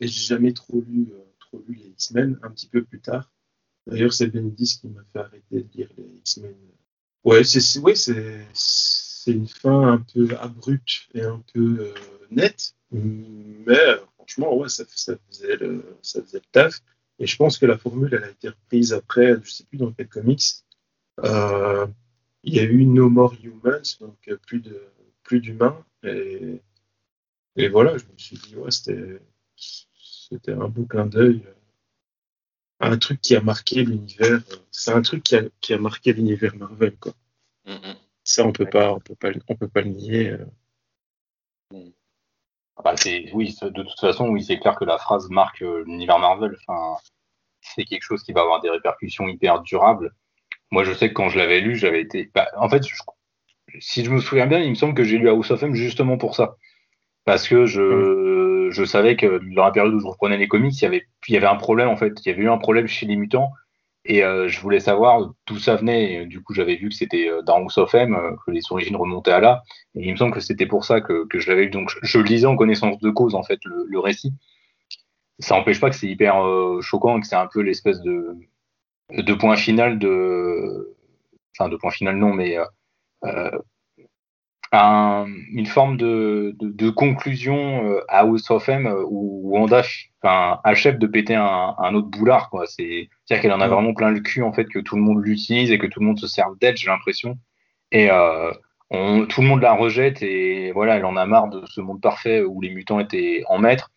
et 0.00 0.08
j'ai 0.08 0.26
jamais 0.26 0.52
trop 0.52 0.80
lu, 0.80 1.08
trop 1.38 1.62
lu 1.68 1.76
les 1.76 1.90
X-Men. 1.90 2.38
Un 2.42 2.50
petit 2.50 2.68
peu 2.68 2.82
plus 2.82 3.00
tard. 3.00 3.33
D'ailleurs, 3.86 4.12
c'est 4.12 4.28
Bendis 4.28 4.78
qui 4.80 4.88
m'a 4.88 5.02
fait 5.12 5.18
arrêter 5.18 5.62
de 5.62 5.68
lire 5.74 5.88
les 5.98 6.04
X-Men. 6.18 6.54
Ouais, 7.24 7.44
c'est 7.44 7.78
ouais, 7.80 7.94
une 9.26 9.48
fin 9.48 9.92
un 9.92 9.98
peu 9.98 10.28
abrupte 10.38 11.08
et 11.14 11.22
un 11.22 11.42
peu 11.52 11.78
euh, 11.80 11.94
nette, 12.30 12.74
mais 12.92 13.96
franchement, 14.14 14.56
ouais, 14.56 14.68
ça, 14.68 14.84
ça, 14.94 15.14
faisait 15.28 15.56
le, 15.56 15.96
ça 16.02 16.22
faisait 16.22 16.38
le 16.38 16.50
taf. 16.52 16.80
Et 17.18 17.26
je 17.26 17.36
pense 17.36 17.58
que 17.58 17.66
la 17.66 17.78
formule, 17.78 18.12
elle 18.12 18.24
a 18.24 18.30
été 18.30 18.48
reprise 18.48 18.92
après, 18.92 19.36
je 19.42 19.50
sais 19.50 19.64
plus 19.64 19.78
dans 19.78 19.92
quel 19.92 20.08
comics. 20.08 20.42
Euh, 21.22 21.86
il 22.42 22.54
y 22.54 22.60
a 22.60 22.64
eu 22.64 22.84
No 22.84 23.08
More 23.08 23.34
Humans, 23.42 23.98
donc 24.00 24.18
plus 24.46 24.60
de 24.60 24.80
plus 25.22 25.40
d'humains. 25.40 25.82
Et, 26.02 26.60
et 27.56 27.68
voilà, 27.68 27.96
je 27.96 28.04
me 28.04 28.18
suis 28.18 28.36
dit, 28.36 28.56
ouais, 28.56 28.70
c'était 28.70 30.52
un 30.52 30.68
beau 30.68 30.84
clin 30.84 31.06
d'œil 31.06 31.42
un 32.80 32.98
truc 32.98 33.20
qui 33.20 33.36
a 33.36 33.40
marqué 33.40 33.84
l'univers. 33.84 34.40
C'est 34.70 34.92
un 34.92 35.02
truc 35.02 35.22
qui 35.22 35.36
a, 35.36 35.42
qui 35.60 35.74
a 35.74 35.78
marqué 35.78 36.12
l'univers 36.12 36.56
Marvel, 36.56 36.96
quoi. 36.96 37.12
Ça, 38.24 38.46
on 38.46 38.52
peut 38.52 38.66
pas, 38.66 38.92
on 38.92 39.00
peut 39.00 39.14
pas, 39.14 39.28
on 39.48 39.54
peut 39.54 39.68
pas 39.68 39.82
le 39.82 39.90
nier. 39.90 40.30
Euh. 40.30 40.46
Mm. 41.72 41.90
Bah, 42.82 42.94
oui, 43.34 43.56
de 43.62 43.82
toute 43.82 44.00
façon, 44.00 44.28
oui, 44.28 44.42
c'est 44.42 44.58
clair 44.58 44.76
que 44.76 44.84
la 44.84 44.98
phrase 44.98 45.28
marque 45.30 45.62
euh, 45.62 45.84
l'univers 45.86 46.18
Marvel. 46.18 46.56
Enfin, 46.66 46.96
c'est 47.60 47.84
quelque 47.84 48.02
chose 48.02 48.22
qui 48.22 48.32
va 48.32 48.40
avoir 48.40 48.60
des 48.60 48.70
répercussions 48.70 49.28
hyper 49.28 49.60
durables. 49.60 50.14
Moi, 50.70 50.84
je 50.84 50.92
sais 50.92 51.08
que 51.08 51.14
quand 51.14 51.28
je 51.28 51.38
l'avais 51.38 51.60
lu, 51.60 51.76
j'avais 51.76 52.00
été. 52.00 52.30
Bah, 52.34 52.48
en 52.56 52.68
fait, 52.68 52.82
si 53.78 54.04
je 54.04 54.10
me 54.10 54.20
souviens 54.20 54.46
bien, 54.46 54.58
il 54.60 54.70
me 54.70 54.74
semble 54.74 54.94
que 54.94 55.04
j'ai 55.04 55.18
lu 55.18 55.28
House 55.28 55.50
of 55.50 55.62
M 55.62 55.74
justement 55.74 56.18
pour 56.18 56.34
ça, 56.34 56.56
parce 57.24 57.46
que 57.46 57.66
je, 57.66 57.80
mm 57.80 58.43
je 58.74 58.84
savais 58.84 59.16
que 59.16 59.40
dans 59.54 59.64
la 59.64 59.70
période 59.70 59.94
où 59.94 60.00
je 60.00 60.06
reprenais 60.06 60.36
les 60.36 60.48
comics, 60.48 60.74
il 60.80 61.02
y 61.28 61.36
avait, 61.36 61.46
un 61.46 61.56
problème 61.56 61.88
en 61.88 61.96
fait. 61.96 62.14
Il 62.24 62.28
y 62.28 62.32
avait 62.32 62.42
eu 62.42 62.50
un 62.50 62.58
problème 62.58 62.86
chez 62.86 63.06
les 63.06 63.16
mutants 63.16 63.52
Et 64.04 64.20
je 64.20 64.60
voulais 64.60 64.80
savoir 64.80 65.32
d'où 65.46 65.58
ça 65.58 65.76
venait. 65.76 66.26
du 66.26 66.42
coup, 66.42 66.54
j'avais 66.54 66.76
vu 66.76 66.88
que 66.88 66.94
c'était 66.94 67.30
dans 67.44 67.56
House 67.58 67.78
of 67.78 67.94
M, 67.94 68.16
que 68.44 68.50
les 68.50 68.60
origines 68.70 68.96
remontaient 68.96 69.32
à 69.32 69.40
là. 69.40 69.62
Et 69.94 70.06
il 70.06 70.12
me 70.12 70.16
semble 70.16 70.32
que 70.32 70.40
c'était 70.40 70.66
pour 70.66 70.84
ça 70.84 71.00
que, 71.00 71.26
je 71.34 71.48
l'avais 71.48 71.64
vu. 71.64 71.70
Donc, 71.70 71.90
je, 72.02 72.18
lisais 72.18 72.46
en 72.46 72.56
connaissance 72.56 72.98
de 72.98 73.10
cause, 73.10 73.34
en 73.34 73.42
fait, 73.42 73.60
le, 73.64 73.98
récit. 73.98 74.32
Ça 75.38 75.56
n'empêche 75.56 75.80
pas 75.80 75.90
que 75.90 75.96
c'est 75.96 76.08
hyper 76.08 76.36
choquant 76.82 77.18
et 77.18 77.20
que 77.20 77.26
c'est 77.26 77.36
un 77.36 77.48
peu 77.52 77.60
l'espèce 77.60 78.00
de 78.00 79.34
point 79.34 79.56
final 79.56 79.98
de. 79.98 80.94
Enfin, 81.56 81.68
de 81.68 81.76
point 81.76 81.90
final, 81.90 82.16
non, 82.16 82.34
mais 82.34 82.56
une 84.74 85.66
forme 85.66 85.96
de, 85.96 86.56
de, 86.60 86.90
conclusion 86.90 87.86
euh, 87.86 88.00
à 88.08 88.20
House 88.20 88.50
of 88.50 88.68
M 88.68 88.86
euh, 88.86 89.04
où 89.08 89.56
enfin, 89.58 90.60
achève 90.64 90.98
de 90.98 91.06
péter 91.06 91.34
un, 91.34 91.74
un 91.78 91.94
autre 91.94 92.08
boulard. 92.08 92.50
Quoi. 92.50 92.66
C'est, 92.66 93.08
à 93.30 93.34
dire 93.34 93.40
qu'elle 93.40 93.52
en 93.52 93.60
a 93.60 93.68
vraiment 93.68 93.94
plein 93.94 94.10
le 94.10 94.20
cul, 94.20 94.42
en 94.42 94.52
fait, 94.52 94.64
que 94.64 94.78
tout 94.78 94.96
le 94.96 95.02
monde 95.02 95.22
l'utilise 95.22 95.70
et 95.70 95.78
que 95.78 95.86
tout 95.86 96.00
le 96.00 96.06
monde 96.06 96.18
se 96.18 96.26
sert 96.26 96.50
d'elle, 96.60 96.76
j'ai 96.76 96.88
l'impression. 96.88 97.38
Et 97.92 98.10
euh, 98.10 98.52
on, 98.90 99.26
tout 99.26 99.42
le 99.42 99.48
monde 99.48 99.62
la 99.62 99.74
rejette 99.74 100.22
et 100.22 100.72
voilà, 100.72 100.96
elle 100.96 101.04
en 101.04 101.16
a 101.16 101.26
marre 101.26 101.48
de 101.48 101.64
ce 101.66 101.80
monde 101.80 102.00
parfait 102.00 102.42
où 102.42 102.60
les 102.60 102.70
mutants 102.70 103.00
étaient 103.00 103.44
en 103.48 103.58
maître. 103.58 103.90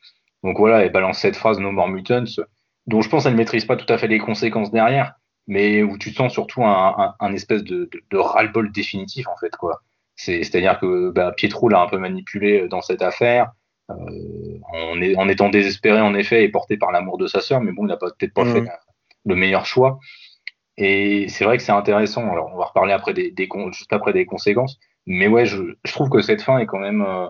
Donc 0.43 0.57
voilà, 0.57 0.83
elle 0.83 0.91
balance 0.91 1.19
cette 1.19 1.35
phrase 1.35 1.59
No 1.59 1.71
More 1.71 1.87
Mutants, 1.87 2.41
dont 2.85 3.01
je 3.01 3.09
pense 3.09 3.23
qu'elle 3.23 3.33
ne 3.33 3.37
maîtrise 3.37 3.65
pas 3.65 3.75
tout 3.75 3.91
à 3.91 3.97
fait 3.97 4.07
les 4.07 4.19
conséquences 4.19 4.71
derrière, 4.71 5.13
mais 5.47 5.81
où 5.81 5.97
tu 5.97 6.11
sens 6.11 6.31
surtout 6.31 6.63
un, 6.63 7.15
un, 7.19 7.33
espèce 7.33 7.63
de, 7.63 7.89
de, 7.91 8.03
de 8.11 8.17
ras-le-bol 8.17 8.71
définitif, 8.71 9.27
en 9.27 9.35
fait, 9.37 9.55
quoi. 9.55 9.81
C'est-à-dire 10.17 10.79
que 10.79 11.11
bah, 11.11 11.31
Pietro 11.31 11.69
l'a 11.69 11.81
un 11.81 11.87
peu 11.87 11.97
manipulé 11.97 12.67
dans 12.67 12.81
cette 12.81 13.01
affaire, 13.01 13.51
euh, 13.89 13.93
en, 14.73 14.99
en, 15.15 15.29
étant 15.29 15.49
désespéré 15.49 16.01
en 16.01 16.13
effet 16.13 16.43
et 16.43 16.49
porté 16.49 16.75
par 16.75 16.91
l'amour 16.91 17.17
de 17.17 17.27
sa 17.27 17.39
sœur, 17.39 17.61
mais 17.61 17.71
bon, 17.71 17.85
il 17.85 17.87
n'a 17.87 17.97
peut-être 17.97 18.33
pas 18.33 18.43
fait 18.45 18.65
le 19.25 19.35
meilleur 19.35 19.65
choix. 19.65 19.99
Et 20.77 21.27
c'est 21.29 21.43
vrai 21.43 21.57
que 21.57 21.63
c'est 21.63 21.71
intéressant. 21.71 22.29
Alors, 22.31 22.51
on 22.53 22.57
va 22.57 22.65
reparler 22.65 22.93
après 22.93 23.13
des, 23.13 23.31
des, 23.31 23.47
juste 23.71 23.93
après 23.93 24.13
des 24.13 24.25
conséquences. 24.25 24.77
Mais 25.05 25.27
ouais, 25.27 25.45
je, 25.45 25.75
je, 25.83 25.91
trouve 25.91 26.09
que 26.09 26.21
cette 26.21 26.41
fin 26.41 26.59
est 26.59 26.65
quand 26.65 26.79
même 26.79 27.01
euh, 27.01 27.27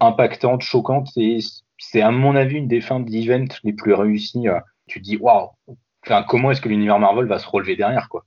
impactante, 0.00 0.62
choquante. 0.62 1.08
Et 1.16 1.38
c'est, 1.78 2.02
à 2.02 2.10
mon 2.10 2.36
avis, 2.36 2.56
une 2.56 2.68
des 2.68 2.80
fins 2.80 3.00
d'event 3.00 3.46
les 3.64 3.72
plus 3.72 3.94
réussies. 3.94 4.48
Euh. 4.48 4.60
Tu 4.86 5.00
te 5.00 5.04
dis, 5.04 5.16
waouh, 5.16 5.48
enfin, 6.04 6.22
comment 6.28 6.50
est-ce 6.50 6.60
que 6.60 6.68
l'univers 6.68 6.98
Marvel 6.98 7.26
va 7.26 7.38
se 7.38 7.48
relever 7.48 7.74
derrière, 7.74 8.08
quoi? 8.08 8.24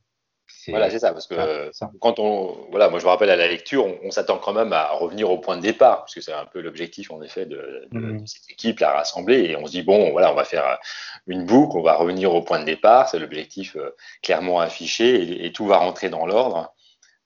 Voilà, 0.68 0.90
c'est 0.90 1.00
ça, 1.00 1.14
parce 1.14 1.28
que 1.28 1.72
quand 2.00 2.20
on, 2.20 2.68
voilà, 2.70 2.90
moi 2.90 3.00
je 3.00 3.06
me 3.06 3.10
rappelle 3.10 3.30
à 3.30 3.36
la 3.36 3.48
lecture, 3.48 3.86
on, 4.04 4.12
s'attend 4.12 4.38
quand 4.38 4.54
même 4.54 4.74
à 4.74 4.90
revenir 4.92 5.30
au 5.32 5.38
point 5.38 5.58
de 5.58 5.62
départ, 5.62 6.00
parce 6.00 6.16
que 6.16 6.22
c'est 6.22 6.34
un 6.34 6.46
peu 6.46 6.62
l'objectif 6.62 7.12
en 7.12 7.22
effet 7.22 7.46
de, 7.46 7.88
mhm. 7.92 8.26
cette 8.26 8.50
équipe, 8.50 8.80
la 8.80 8.92
rassembler, 8.92 9.46
et 9.46 9.56
on 9.56 9.66
se 9.66 9.72
dit 9.72 9.84
bon, 9.84 10.12
voilà, 10.12 10.32
on 10.32 10.36
va 10.36 10.44
faire 10.44 10.80
une 11.28 11.46
boucle, 11.46 11.78
on 11.78 11.84
va 11.84 11.96
revenir 11.96 12.34
au 12.34 12.42
point 12.42 12.60
de 12.60 12.66
départ, 12.66 13.10
c'est 13.10 13.20
l'objectif 13.20 13.76
euh, 13.76 13.96
clairement 14.22 14.60
affiché, 14.60 15.46
et, 15.46 15.52
tout 15.52 15.66
va 15.66 15.78
rentrer 15.78 16.10
dans 16.10 16.26
l'ordre. 16.26 16.74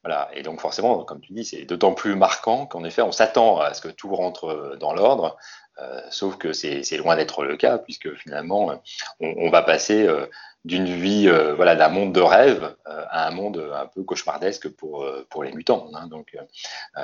Voilà, 0.03 0.29
et 0.33 0.41
donc 0.41 0.61
forcément, 0.61 1.03
comme 1.03 1.21
tu 1.21 1.33
dis, 1.33 1.45
c'est 1.45 1.65
d'autant 1.65 1.93
plus 1.93 2.15
marquant 2.15 2.65
qu'en 2.65 2.83
effet, 2.83 3.03
on 3.03 3.11
s'attend 3.11 3.59
à 3.59 3.75
ce 3.75 3.81
que 3.81 3.87
tout 3.87 4.15
rentre 4.15 4.45
euh, 4.45 4.75
dans 4.77 4.93
l'ordre, 4.93 5.25
euh, 5.25 5.37
sauf 6.09 6.37
que 6.37 6.53
c'est 6.53 6.97
loin 6.97 7.15
d'être 7.15 7.43
le 7.43 7.57
cas, 7.57 7.77
puisque 7.77 8.13
finalement, 8.15 8.81
on, 9.19 9.33
on 9.37 9.49
va 9.49 9.63
passer 9.63 10.07
d'une 10.63 10.85
vie, 10.85 11.27
euh, 11.27 11.55
voilà, 11.55 11.75
d'un 11.75 11.89
monde 11.89 12.13
de 12.13 12.21
rêve 12.21 12.75
euh, 12.87 13.05
à 13.09 13.27
un 13.27 13.31
monde 13.31 13.71
un 13.73 13.87
peu 13.87 14.03
cauchemardesque 14.03 14.69
pour, 14.69 15.03
euh, 15.03 15.25
pour 15.29 15.43
les 15.43 15.51
mutants. 15.51 15.89
Hein, 15.93 16.07
donc, 16.07 16.37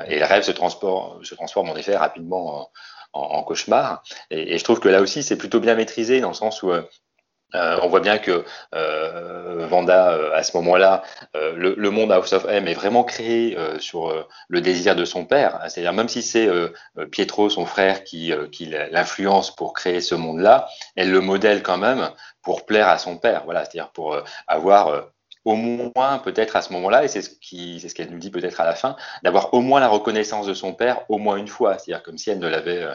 et 0.07 0.19
le 0.19 0.25
rêve 0.25 0.43
se 0.43 0.51
transforme, 0.51 1.23
se 1.23 1.35
transforme 1.35 1.69
en 1.69 1.75
effet 1.75 1.95
rapidement 1.95 2.69
en, 3.13 3.19
en, 3.19 3.43
cauchemar. 3.43 4.03
Et, 4.29 4.53
et, 4.53 4.57
je 4.57 4.63
trouve 4.63 4.79
que 4.79 4.89
là 4.89 5.01
aussi, 5.01 5.23
c'est 5.23 5.37
plutôt 5.37 5.59
bien 5.59 5.75
maîtrisé 5.75 6.19
dans 6.19 6.29
le 6.29 6.35
sens 6.35 6.61
où 6.61 6.71
euh, 7.55 7.79
on 7.81 7.87
voit 7.87 8.01
bien 8.01 8.17
que 8.17 8.43
euh, 8.75 9.65
Vanda, 9.67 10.11
euh, 10.11 10.35
à 10.35 10.43
ce 10.43 10.55
moment-là, 10.57 11.03
le, 11.33 11.89
monde 11.89 12.11
House 12.11 12.33
of 12.33 12.45
M 12.49 12.67
est 12.67 12.73
vraiment 12.73 13.03
créé 13.03 13.57
sur 13.79 14.27
le 14.47 14.61
désir 14.61 14.95
de 14.95 15.05
son 15.05 15.25
père. 15.25 15.59
C'est-à-dire 15.67 15.93
même 15.93 16.09
si 16.09 16.21
c'est 16.21 16.49
Pietro, 17.11 17.49
son 17.49 17.65
frère, 17.65 18.03
qui, 18.03 18.33
l'influence 18.91 19.55
pour 19.55 19.73
créer 19.73 20.01
ce 20.01 20.15
monde-là, 20.15 20.67
elle 20.95 21.11
le 21.11 21.21
modèle 21.21 21.63
quand 21.63 21.77
même 21.77 22.09
pour 22.41 22.65
plaire 22.65 22.87
à 22.87 22.97
son 22.97 23.17
père. 23.17 23.43
Voilà, 23.45 23.61
c'est-à-dire 23.61 23.91
pour 23.91 24.17
avoir 24.47 25.09
au 25.45 25.55
moins 25.55 26.19
peut-être 26.19 26.57
à 26.57 26.61
ce 26.61 26.73
moment-là, 26.73 27.05
et 27.05 27.07
c'est 27.07 27.21
ce 27.21 27.29
c'est 27.41 27.87
ce 27.87 27.95
qu'elle 27.95 28.09
nous 28.09 28.19
dit 28.19 28.31
peut-être 28.31 28.59
à 28.59 28.65
la 28.65 28.75
fin, 28.75 28.97
d'avoir 29.23 29.53
au 29.53 29.61
moins 29.61 29.79
la 29.79 29.87
reconnaissance 29.87 30.45
de 30.45 30.53
son 30.53 30.73
père 30.73 31.09
au 31.09 31.17
moins 31.17 31.37
une 31.37 31.47
fois, 31.47 31.77
c'est-à-dire 31.77 32.03
comme 32.03 32.17
si 32.17 32.29
elle 32.29 32.39
ne 32.39 32.47
l'avait 32.47 32.85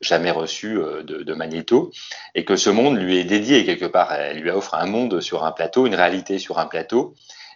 jamais 0.00 0.30
reçu 0.30 0.78
euh, 0.78 1.02
de, 1.02 1.22
de, 1.22 1.34
Magneto, 1.34 1.90
et 2.34 2.44
que 2.44 2.56
ce 2.56 2.70
monde 2.70 2.96
lui 2.98 3.18
est 3.18 3.24
dédié 3.24 3.64
quelque 3.64 3.86
part. 3.86 4.12
Elle 4.12 4.40
lui 4.40 4.50
offre 4.50 4.74
un 4.74 4.86
monde 4.86 5.20
sur 5.20 5.44
un 5.44 5.52
plateau, 5.52 5.86
une 5.86 5.94
réalité 5.94 6.38
sur 6.38 6.58
un 6.58 6.66
plateau, 6.66 7.14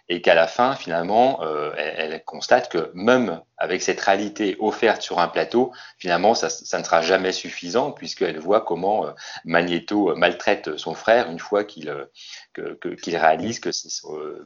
et 0.09 0.21
qu'à 0.21 0.33
la 0.33 0.47
fin, 0.47 0.75
finalement, 0.75 1.41
euh, 1.43 1.71
elle, 1.77 2.23
constate 2.25 2.69
que 2.69 2.91
même 2.93 3.41
avec 3.57 3.81
cette 3.81 4.01
réalité 4.01 4.57
offerte 4.59 5.01
sur 5.01 5.19
un 5.19 5.27
plateau, 5.27 5.71
finalement, 5.97 6.33
ça, 6.33 6.47
ne 6.47 6.83
sera 6.83 7.01
jamais 7.01 7.31
suffisant, 7.31 7.91
puisqu'elle 7.91 8.39
voit 8.39 8.61
comment 8.61 9.05
euh, 9.05 9.11
Magneto 9.45 10.15
maltraite 10.15 10.77
son 10.77 10.93
frère 10.93 11.29
une 11.29 11.39
fois 11.39 11.63
qu'il 11.63 11.93
qu'il 13.01 13.15
réalise 13.15 13.59
que 13.59 13.71
c'est 13.71 13.89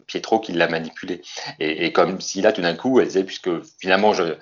Pietro 0.07 0.39
qui 0.39 0.53
l'a 0.53 0.67
manipulé. 0.67 1.21
Et, 1.59 1.91
comme 1.91 2.19
si 2.21 2.41
là, 2.41 2.51
tout 2.51 2.61
d'un 2.61 2.75
coup, 2.75 2.99
elle 2.99 3.07
disait, 3.07 3.23
puisque 3.23 3.49
finalement, 3.79 4.13
je, 4.13 4.33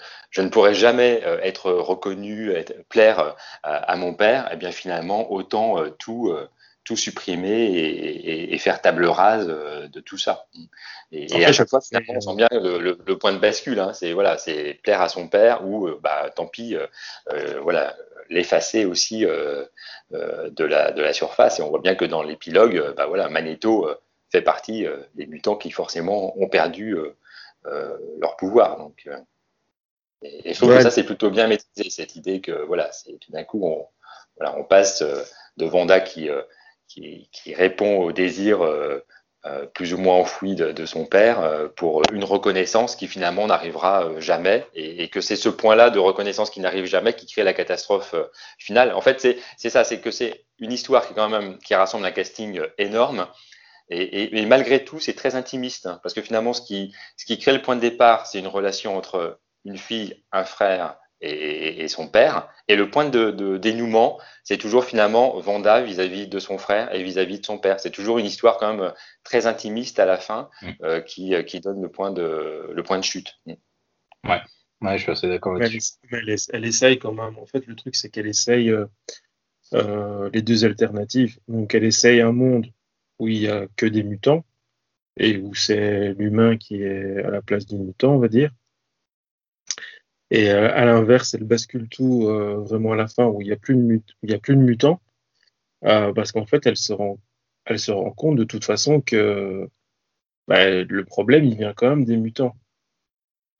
ne 0.41 0.49
pourrais 0.49 0.73
jamais 0.73 1.21
euh, 1.25 1.39
être 1.41 1.71
reconnu, 1.71 2.53
plaire 2.89 3.19
euh, 3.19 3.31
à, 3.63 3.95
mon 3.95 4.13
père, 4.13 4.47
et 4.47 4.51
eh 4.53 4.57
bien 4.57 4.71
finalement, 4.71 5.31
autant 5.31 5.79
euh, 5.79 5.89
tout 5.89 6.33
tout 6.83 6.97
supprimer 6.97 7.65
et, 7.65 8.53
et, 8.53 8.57
faire 8.57 8.81
table 8.81 9.05
rase 9.05 9.47
de 9.47 9.99
tout 9.99 10.17
ça. 10.17 10.47
Et, 11.11 11.45
à 11.45 11.51
chaque 11.51 11.69
fois, 11.69 11.81
finalement, 11.81 12.13
on 12.15 12.21
sent 12.21 12.35
bien 12.35 12.47
le, 12.51 12.97
le, 13.05 13.17
point 13.17 13.33
de 13.33 13.37
bascule. 13.37 13.79
Hein, 13.79 13.93
c'est 13.93 14.13
voilà, 14.13 14.37
c'est 14.37 14.79
plaire 14.83 15.01
à 15.01 15.09
son 15.09 15.27
père 15.27 15.65
ou 15.65 15.89
bah 16.01 16.29
tant 16.35 16.47
pis, 16.47 16.75
euh, 16.75 17.59
voilà, 17.61 17.95
l'effacer 18.29 18.85
aussi 18.85 19.25
euh, 19.25 19.65
de 20.11 20.63
la 20.63 20.91
de 20.91 21.01
la 21.01 21.13
surface. 21.13 21.59
Et 21.59 21.61
on 21.61 21.69
voit 21.69 21.81
bien 21.81 21.95
que 21.95 22.05
dans 22.05 22.23
l'épilogue, 22.23 22.93
bah 22.95 23.05
voilà, 23.07 23.29
Magneto 23.29 23.89
fait 24.31 24.41
partie 24.41 24.85
des 25.15 25.27
mutants 25.27 25.55
qui 25.55 25.71
forcément 25.71 26.39
ont 26.41 26.49
perdu 26.49 26.95
leur 27.63 28.37
pouvoir. 28.37 28.77
Donc 28.77 29.07
et, 30.23 30.53
je 30.53 30.57
trouve 30.57 30.75
que 30.75 30.81
ça, 30.81 30.91
c'est 30.91 31.03
plutôt 31.03 31.29
bien 31.29 31.47
maîtrisé, 31.47 31.89
cette 31.89 32.15
idée 32.15 32.41
que, 32.41 32.51
voilà, 32.51 32.91
c'est 32.91 33.17
tout 33.19 33.31
d'un 33.31 33.43
coup, 33.43 33.65
on, 33.65 33.87
voilà, 34.37 34.57
on 34.57 34.63
passe 34.63 35.01
euh, 35.01 35.23
de 35.57 35.65
Vanda 35.65 35.99
qui, 35.99 36.29
euh, 36.29 36.41
qui, 36.93 37.53
répond 37.53 37.99
au 37.99 38.11
désir 38.11 38.61
euh, 38.63 38.99
plus 39.73 39.93
ou 39.93 39.97
moins 39.97 40.15
enfoui 40.15 40.55
de, 40.55 40.85
son 40.85 41.05
père 41.05 41.69
pour 41.75 42.03
une 42.13 42.23
reconnaissance 42.23 42.95
qui 42.95 43.07
finalement 43.07 43.47
n'arrivera 43.47 44.07
jamais 44.19 44.67
et, 44.75 45.07
que 45.09 45.19
c'est 45.19 45.35
ce 45.35 45.49
point-là 45.49 45.89
de 45.89 45.97
reconnaissance 45.97 46.51
qui 46.51 46.59
n'arrive 46.59 46.85
jamais 46.85 47.13
qui 47.13 47.25
crée 47.25 47.43
la 47.43 47.53
catastrophe 47.53 48.13
finale. 48.59 48.93
En 48.93 49.01
fait, 49.01 49.19
c'est 49.57 49.69
ça, 49.69 49.83
c'est 49.83 49.99
que 49.99 50.11
c'est 50.11 50.45
une 50.59 50.71
histoire 50.71 51.07
qui 51.07 51.15
quand 51.15 51.29
même 51.29 51.57
qui 51.59 51.73
rassemble 51.73 52.05
un 52.05 52.11
casting 52.11 52.61
énorme. 52.77 53.27
Et, 53.89 54.39
et, 54.39 54.45
malgré 54.45 54.85
tout, 54.85 54.99
c'est 54.99 55.15
très 55.15 55.35
intimiste, 55.35 55.85
hein, 55.85 55.99
parce 56.01 56.13
que 56.13 56.21
finalement, 56.21 56.53
ce 56.53 56.61
qui, 56.61 56.95
ce 57.17 57.25
qui 57.25 57.37
crée 57.37 57.51
le 57.51 57.61
point 57.61 57.75
de 57.75 57.81
départ, 57.81 58.25
c'est 58.25 58.39
une 58.39 58.47
relation 58.47 58.95
entre 58.95 59.37
une 59.65 59.77
fille, 59.77 60.23
un 60.31 60.45
frère 60.45 60.95
et, 61.21 61.87
son 61.87 62.07
père. 62.07 62.49
Et 62.67 62.75
le 62.75 62.89
point 62.89 63.07
de, 63.09 63.57
dénouement, 63.57 64.19
c'est 64.43 64.57
toujours 64.57 64.85
finalement 64.85 65.39
Vanda 65.39 65.81
vis-à-vis 65.81 66.27
de 66.27 66.39
son 66.39 66.57
frère 66.57 66.93
et 66.93 67.03
vis-à-vis 67.03 67.39
de 67.39 67.45
son 67.45 67.57
père. 67.57 67.79
C'est 67.79 67.91
toujours 67.91 68.17
une 68.17 68.25
histoire 68.25 68.57
quand 68.57 68.73
même 68.73 68.93
très 69.23 69.45
intimiste 69.45 69.99
à 69.99 70.05
la 70.05 70.17
fin 70.17 70.49
mm. 70.61 70.69
euh, 70.83 71.01
qui, 71.01 71.33
qui, 71.45 71.59
donne 71.59 71.81
le 71.81 71.89
point 71.89 72.11
de, 72.11 72.69
le 72.73 72.83
point 72.83 72.97
de 72.97 73.03
chute. 73.03 73.39
Mm. 73.45 73.53
Ouais. 74.27 74.41
ouais, 74.81 74.97
je 74.97 75.03
suis 75.03 75.11
assez 75.11 75.27
d'accord 75.27 75.55
avec 75.55 75.73
elle, 76.11 76.35
elle, 76.53 76.65
essaye 76.65 76.99
quand 76.99 77.13
même. 77.13 77.37
En 77.37 77.45
fait, 77.45 77.65
le 77.67 77.75
truc, 77.75 77.95
c'est 77.95 78.09
qu'elle 78.09 78.27
essaye 78.27 78.69
euh, 78.69 78.85
euh, 79.73 80.29
les 80.33 80.41
deux 80.41 80.65
alternatives. 80.65 81.39
Donc, 81.47 81.75
elle 81.75 81.83
essaye 81.83 82.21
un 82.21 82.31
monde 82.31 82.67
où 83.19 83.27
il 83.27 83.39
n'y 83.39 83.47
a 83.47 83.67
que 83.75 83.85
des 83.85 84.03
mutants 84.03 84.43
et 85.17 85.37
où 85.37 85.53
c'est 85.53 86.13
l'humain 86.13 86.57
qui 86.57 86.81
est 86.81 87.23
à 87.23 87.29
la 87.29 87.41
place 87.41 87.65
du 87.65 87.77
mutant, 87.77 88.13
on 88.13 88.19
va 88.19 88.27
dire. 88.27 88.51
Et 90.31 90.49
euh, 90.49 90.73
à 90.73 90.85
l'inverse, 90.85 91.33
elle 91.33 91.43
bascule 91.43 91.89
tout 91.89 92.27
euh, 92.27 92.55
vraiment 92.55 92.93
à 92.93 92.95
la 92.95 93.07
fin 93.07 93.25
où 93.27 93.41
il 93.41 93.47
n'y 93.47 93.53
a, 93.53 93.57
plus 93.57 93.75
de 93.75 94.33
a 94.33 94.39
plus 94.39 94.55
de 94.55 94.61
mutants, 94.61 95.01
euh, 95.85 96.13
parce 96.13 96.31
qu'en 96.31 96.45
fait, 96.45 96.65
elle 96.65 96.77
se, 96.77 96.93
rend, 96.93 97.17
compte 98.15 98.37
de 98.37 98.45
toute 98.45 98.63
façon 98.63 99.01
que 99.01 99.67
bah, 100.47 100.69
le 100.69 101.05
problème, 101.05 101.45
il 101.45 101.57
vient 101.57 101.73
quand 101.73 101.89
même 101.89 102.05
des 102.05 102.17
mutants. 102.17 102.55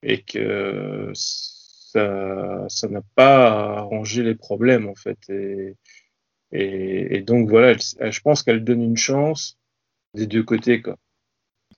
Et 0.04 0.24
que 0.24 1.12
ça 1.14 2.88
n'a 2.90 3.02
pas 3.16 3.78
arrangé 3.78 4.24
les 4.24 4.36
problèmes, 4.36 4.88
en 4.88 4.96
fait. 4.96 5.20
Et 6.52 7.22
donc, 7.22 7.50
voilà, 7.50 7.74
je 7.78 8.20
pense 8.22 8.44
qu'elle 8.44 8.64
donne 8.64 8.82
une 8.82 8.98
chance 8.98 9.60
des 10.16 10.26
deux 10.26 10.44
côtés, 10.44 10.82
quoi. 10.82 10.98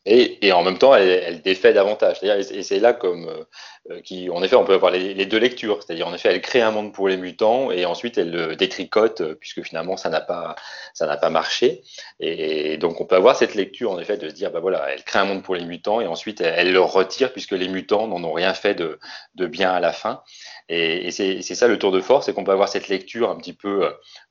Et, 0.06 0.52
en 0.52 0.64
même 0.64 0.78
temps, 0.78 0.94
elle, 0.94 1.42
défait 1.42 1.72
davantage. 1.72 2.22
Et 2.24 2.64
c'est 2.64 2.80
là 2.80 2.92
comme 2.92 3.46
euh, 3.90 4.02
qui, 4.02 4.30
en 4.30 4.44
effet, 4.44 4.58
on 4.58 4.66
peut 4.66 4.74
avoir 4.74 4.92
les, 4.92 5.26
deux 5.26 5.38
lectures. 5.38 5.82
C'est-à-dire, 5.82 6.08
en 6.08 6.14
effet, 6.14 6.30
elle 6.30 6.42
crée 6.42 6.62
un 6.62 6.72
monde 6.72 6.94
pour 6.94 7.08
les 7.08 7.16
mutants 7.16 7.72
et 7.72 7.86
ensuite 7.86 8.18
elle 8.18 8.32
le 8.32 8.56
détricote 8.58 9.22
euh, 9.22 9.36
puisque 9.36 9.62
finalement 9.64 9.96
ça 9.96 10.10
n'a 10.10 10.20
pas 10.20 10.56
ça 10.94 11.08
n'a 11.08 11.16
pas 11.16 11.30
marché. 11.30 11.84
Et, 12.20 12.78
donc 12.78 13.00
on 13.00 13.06
peut 13.06 13.16
avoir 13.16 13.38
cette 13.38 13.56
lecture 13.56 13.92
en 13.92 14.00
effet 14.00 14.18
de 14.18 14.28
se 14.28 14.34
dire, 14.34 14.52
bah 14.52 14.60
voilà, 14.60 14.90
elle 14.90 15.04
crée 15.04 15.20
un 15.20 15.26
monde 15.26 15.44
pour 15.44 15.56
les 15.56 15.66
mutants 15.66 16.02
et 16.02 16.08
ensuite 16.08 16.42
elle, 16.42 16.74
le 16.74 16.82
retire 16.82 17.32
puisque 17.32 17.52
les 17.52 17.70
mutants 17.70 18.08
n'en 18.08 18.24
ont 18.24 18.34
rien 18.34 18.54
fait 18.54 18.76
de, 18.76 19.00
bien 19.36 19.72
à 19.72 19.80
la 19.80 19.94
fin. 19.94 20.22
Et, 20.70 21.12
c'est 21.12 21.42
ça 21.42 21.68
le 21.68 21.80
tour 21.80 21.92
de 21.94 22.02
force, 22.02 22.26
c'est 22.26 22.34
qu'on 22.34 22.44
peut 22.44 22.52
avoir 22.52 22.70
cette 22.70 22.90
lecture 22.90 23.30
un 23.30 23.38
petit 23.38 23.54
peu 23.54 23.90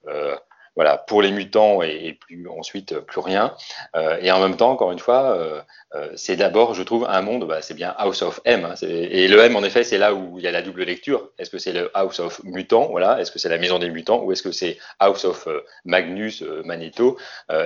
euh, 0.08 0.36
voilà, 0.74 0.96
pour 0.96 1.20
les 1.22 1.30
mutants 1.30 1.82
et, 1.82 2.18
plus 2.20 2.48
ensuite 2.48 2.98
plus 3.00 3.20
rien. 3.20 3.54
Euh, 3.94 4.18
et 4.20 4.30
en 4.30 4.40
même 4.40 4.56
temps, 4.56 4.70
encore 4.70 4.92
une 4.92 4.98
fois, 4.98 5.36
euh, 5.36 5.60
euh, 5.94 6.10
c'est 6.16 6.36
d'abord, 6.36 6.74
je 6.74 6.82
trouve, 6.82 7.06
un 7.08 7.22
monde, 7.22 7.46
bah, 7.46 7.60
c'est 7.62 7.74
bien 7.74 7.94
House 7.98 8.22
of 8.22 8.40
M. 8.44 8.64
Hein, 8.64 8.74
et 8.82 9.28
le 9.28 9.38
M, 9.40 9.56
en 9.56 9.62
effet, 9.64 9.84
c'est 9.84 9.98
là 9.98 10.14
où 10.14 10.38
il 10.38 10.44
y 10.44 10.48
a 10.48 10.50
la 10.50 10.62
double 10.62 10.84
lecture. 10.84 11.30
Est-ce 11.38 11.50
que 11.50 11.58
c'est 11.58 11.72
le 11.72 11.90
House 11.94 12.20
of 12.20 12.42
Mutant, 12.44 12.88
voilà, 12.90 13.20
est-ce 13.20 13.30
que 13.30 13.38
c'est 13.38 13.48
la 13.48 13.58
maison 13.58 13.78
des 13.78 13.90
mutants, 13.90 14.22
ou 14.22 14.32
est-ce 14.32 14.42
que 14.42 14.52
c'est 14.52 14.78
House 14.98 15.24
of 15.24 15.46
Magnus, 15.84 16.42
Magneto, 16.64 17.18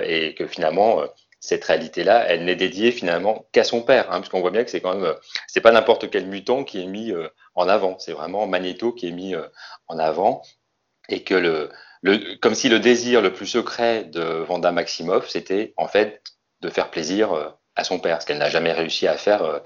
et 0.03 0.33
que 0.35 0.47
finalement 0.47 1.03
cette 1.39 1.63
réalité-là, 1.63 2.25
elle 2.27 2.45
n'est 2.45 2.55
dédiée 2.55 2.91
finalement 2.91 3.45
qu'à 3.51 3.63
son 3.63 3.83
père, 3.83 4.07
hein, 4.11 4.19
parce 4.19 4.29
qu'on 4.29 4.41
voit 4.41 4.51
bien 4.51 4.63
que 4.63 4.71
c'est 4.71 4.81
quand 4.81 4.95
même, 4.95 5.13
c'est 5.47 5.61
pas 5.61 5.71
n'importe 5.71 6.09
quel 6.09 6.25
mutant 6.25 6.63
qui 6.63 6.81
est 6.81 6.87
mis 6.87 7.13
en 7.55 7.69
avant, 7.69 7.97
c'est 7.99 8.11
vraiment 8.11 8.47
Magneto 8.47 8.91
qui 8.91 9.07
est 9.07 9.11
mis 9.11 9.35
en 9.87 9.99
avant, 9.99 10.41
et 11.09 11.23
que 11.23 11.35
le, 11.35 11.69
comme 12.41 12.55
si 12.55 12.69
le 12.69 12.79
désir 12.79 13.21
le 13.21 13.33
plus 13.33 13.47
secret 13.47 14.05
de 14.05 14.21
Vanda 14.21 14.71
Maximoff, 14.71 15.29
c'était 15.29 15.73
en 15.77 15.87
fait 15.87 16.21
de 16.61 16.69
faire 16.69 16.89
plaisir 16.89 17.33
euh, 17.33 17.49
à 17.75 17.83
son 17.83 17.99
père, 17.99 18.21
ce 18.21 18.27
qu'elle 18.27 18.39
n'a 18.39 18.49
jamais 18.49 18.73
réussi 18.73 19.07
à 19.07 19.17
faire 19.17 19.43
euh, 19.43 19.59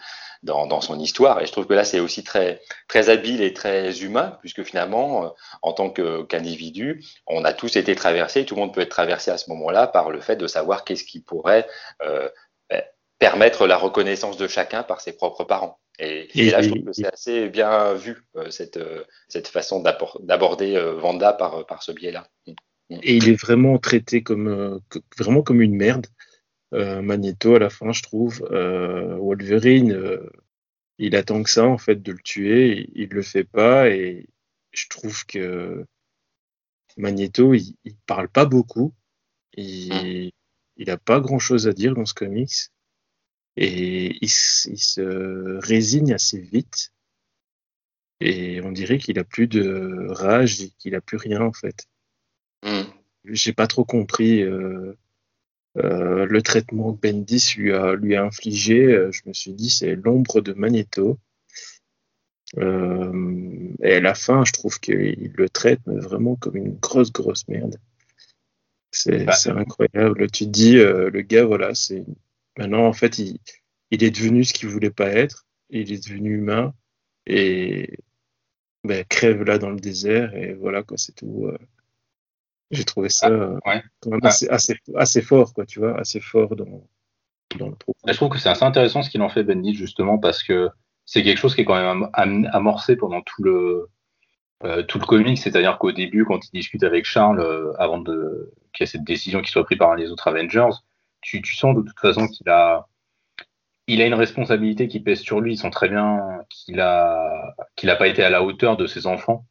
dans, 0.44 0.82
son 0.82 1.00
histoire. 1.00 1.42
Et 1.42 1.46
je 1.46 1.52
trouve 1.52 1.68
que 1.68 1.74
là, 1.74 1.86
c'est 1.86 2.00
aussi 2.00 2.24
très, 2.24 2.62
très 2.88 3.10
habile 3.10 3.42
et 3.42 3.54
très 3.54 4.02
humain, 4.02 4.38
puisque 4.42 4.64
finalement, 4.64 5.26
euh, 5.26 5.30
en 5.62 5.74
tant 5.74 5.90
qu'individu, 5.90 7.04
on 7.28 7.46
a 7.46 7.54
tous 7.54 7.76
été 7.76 7.96
traversés, 7.96 8.46
tout 8.46 8.56
le 8.56 8.62
monde 8.62 8.74
peut 8.74 8.82
être 8.82 8.90
traversé 8.90 9.32
à 9.32 9.38
ce 9.38 9.50
moment-là 9.52 9.88
par 9.88 10.10
le 10.10 10.20
fait 10.20 10.36
de 10.36 10.48
savoir 10.48 10.84
qu'est-ce 10.84 11.04
qui 11.04 11.22
pourrait 11.22 11.68
permettre 13.20 13.68
la 13.68 13.78
reconnaissance 13.78 14.36
de 14.38 14.48
chacun 14.48 14.82
par 14.82 15.00
ses 15.00 15.14
propres 15.14 15.44
parents. 15.44 15.80
Et, 16.00 16.50
là, 16.50 16.62
je 16.62 16.70
trouve 16.70 16.86
que 16.86 16.94
c'est 16.94 17.14
assez 17.14 17.50
bien 17.50 17.94
vu, 17.94 18.18
euh, 18.36 18.50
cette, 18.50 18.78
euh, 18.78 19.04
cette 19.28 19.48
façon 19.48 19.84
d'aborder 20.22 20.76
euh, 20.76 20.94
Vanda 20.96 21.34
par, 21.34 21.66
par 21.68 21.84
ce 21.84 21.92
biais-là. 21.92 22.28
Mm. 22.48 22.54
Et 23.04 23.16
il 23.16 23.30
est 23.30 23.40
vraiment 23.40 23.78
traité 23.78 24.24
comme, 24.24 24.82
vraiment 25.18 25.44
comme 25.44 25.62
une 25.62 25.76
merde. 25.76 26.08
Magneto, 26.74 27.56
à 27.56 27.60
la 27.60 27.70
fin, 27.70 27.92
je 27.92 28.02
trouve. 28.02 28.42
Wolverine, 28.50 30.20
il 30.98 31.16
attend 31.16 31.44
que 31.44 31.50
ça, 31.50 31.66
en 31.66 31.78
fait, 31.78 32.02
de 32.02 32.12
le 32.12 32.20
tuer. 32.20 32.90
Il 32.96 33.10
ne 33.10 33.14
le 33.14 33.22
fait 33.22 33.46
pas. 33.46 33.90
Et 33.90 34.28
je 34.72 34.88
trouve 34.90 35.26
que 35.26 35.86
Magneto, 36.98 37.54
il, 37.54 37.76
ne 37.86 37.92
parle 38.06 38.28
pas 38.28 38.46
beaucoup. 38.46 38.94
Il 39.54 40.32
n'a 40.80 40.96
mm. 40.96 41.00
pas 41.00 41.22
grand-chose 41.22 41.70
à 41.70 41.74
dire 41.74 41.96
dans 41.96 42.06
ce 42.06 42.14
comics 42.14 42.72
et 43.58 44.18
il, 44.22 44.30
se 44.30 45.60
résigne 45.60 46.14
assez 46.14 46.40
vite. 46.40 46.94
Et 48.20 48.62
on 48.62 48.72
dirait 48.72 49.00
qu'il 49.00 49.20
a 49.20 49.24
plus 49.24 49.48
de 49.48 50.08
rage 50.10 50.62
et 50.62 50.70
qu'il 50.78 50.96
a 50.96 51.02
plus 51.02 51.18
rien 51.18 51.42
en 51.42 51.54
fait. 51.54 51.88
Mm. 52.64 52.84
J'ai 53.26 53.54
pas 53.54 53.68
trop 53.68 53.84
compris 53.84 54.42
euh, 54.44 54.94
euh, 55.78 56.26
le 56.26 56.42
traitement 56.42 56.94
que 56.94 57.00
Bendis 57.02 57.56
lui 57.58 57.74
a, 57.74 57.96
lui 57.96 58.16
a 58.16 58.24
infligé. 58.24 58.86
Euh, 58.86 59.12
je 59.12 59.24
me 59.26 59.34
suis 59.34 59.54
dit 59.54 59.70
c'est 59.70 59.96
l'ombre 59.96 60.42
de 60.42 60.54
Magneto. 60.54 61.18
et 62.58 63.94
à 63.94 64.00
la 64.00 64.14
fin, 64.14 64.44
je 64.46 64.52
trouve 64.54 64.80
qu'il 64.80 65.32
le 65.36 65.50
traite 65.50 65.82
vraiment 65.86 66.36
comme 66.36 66.58
une 66.58 66.76
grosse 66.76 67.12
grosse 67.12 67.48
merde. 67.48 67.78
C'est 68.92 69.24
bah, 69.24 69.34
incroyable. 69.48 70.30
Tu 70.32 70.46
te 70.46 70.50
dis 70.50 70.76
le 70.76 71.22
gars 71.22 71.46
voilà 71.46 71.74
c'est 71.74 72.04
Maintenant, 72.58 72.86
en 72.86 72.94
fait, 72.94 73.20
il, 73.20 73.40
est 73.92 74.12
devenu 74.12 74.44
ce 74.44 74.54
qu'il 74.54 74.70
voulait 74.70 74.92
pas 74.92 75.08
être. 75.08 75.46
Il 75.70 75.92
est 75.92 76.06
devenu 76.06 76.36
humain 76.36 76.74
et 77.26 77.98
ben, 78.84 79.06
crève 79.06 79.44
là 79.44 79.58
dans 79.58 79.70
le 79.70 79.80
désert 79.80 80.36
et 80.36 80.54
voilà 80.54 80.84
quoi, 80.84 80.98
c'est 80.98 81.16
tout. 81.16 81.46
Euh. 81.48 81.58
J'ai 82.72 82.86
trouvé 82.86 83.10
ça 83.10 83.28
ah, 83.66 83.82
quand 84.00 84.12
même 84.12 84.20
assez, 84.24 84.48
assez, 84.96 85.22
fort, 85.22 85.54
quoi, 85.54 85.66
tu 85.66 85.80
vois, 85.80 86.00
assez 86.00 86.22
fort 86.22 86.56
dans, 86.56 86.88
dans 87.58 87.70
le 87.70 87.76
propos. 87.76 88.00
Je 88.08 88.14
trouve 88.14 88.30
que 88.30 88.38
c'est 88.38 88.50
assez 88.50 88.64
intéressant 88.64 89.04
ce 89.04 89.10
qu'il 89.10 89.22
en 89.22 89.30
fait 89.30 89.44
Bendit 89.44 89.76
justement 89.76 90.18
parce 90.18 90.42
que 90.42 90.70
c'est 91.06 91.24
quelque 91.24 91.38
chose 91.38 91.54
qui 91.54 91.62
est 91.62 91.66
quand 91.66 91.76
même 91.76 92.50
amorcé 92.54 92.96
pendant 92.96 93.22
tout 93.22 93.44
le 93.44 93.90
euh, 94.64 94.84
tout 94.84 95.00
le 95.00 95.06
comic, 95.06 95.40
c'est-à-dire 95.40 95.80
qu'au 95.80 95.92
début, 95.92 96.24
quand 96.24 96.46
il 96.46 96.52
discute 96.52 96.84
avec 96.84 97.06
Charles, 97.06 97.40
euh, 97.40 97.74
avant 97.80 97.98
de 97.98 98.54
qu'il 98.74 98.84
y 98.84 98.86
ait 98.86 98.92
cette 98.92 99.04
décision 99.04 99.42
qui 99.42 99.50
soit 99.50 99.64
prise 99.64 99.80
par 99.80 99.96
les 99.96 100.12
autres 100.12 100.28
Avengers, 100.28 100.70
tu, 101.22 101.56
sens 101.56 101.76
de 101.76 101.82
toute 101.82 102.00
façon 102.00 102.28
qu'il 102.28 102.50
a, 102.50 102.88
il 103.88 104.02
a 104.02 104.06
une 104.06 104.14
responsabilité 104.14 104.88
qui 104.88 105.00
pèse 105.00 105.22
sur 105.22 105.42
lui. 105.42 105.54
Ils 105.54 105.58
sont 105.58 105.70
très 105.70 105.90
bien 105.90 106.44
qu'il 106.50 106.80
a, 106.80 107.56
qu'il 107.76 107.88
n'a 107.88 107.96
pas 107.96 108.08
été 108.08 108.24
à 108.24 108.30
la 108.30 108.44
hauteur 108.44 108.78
de 108.78 108.88
ses 108.88 109.08
enfants, 109.08 109.46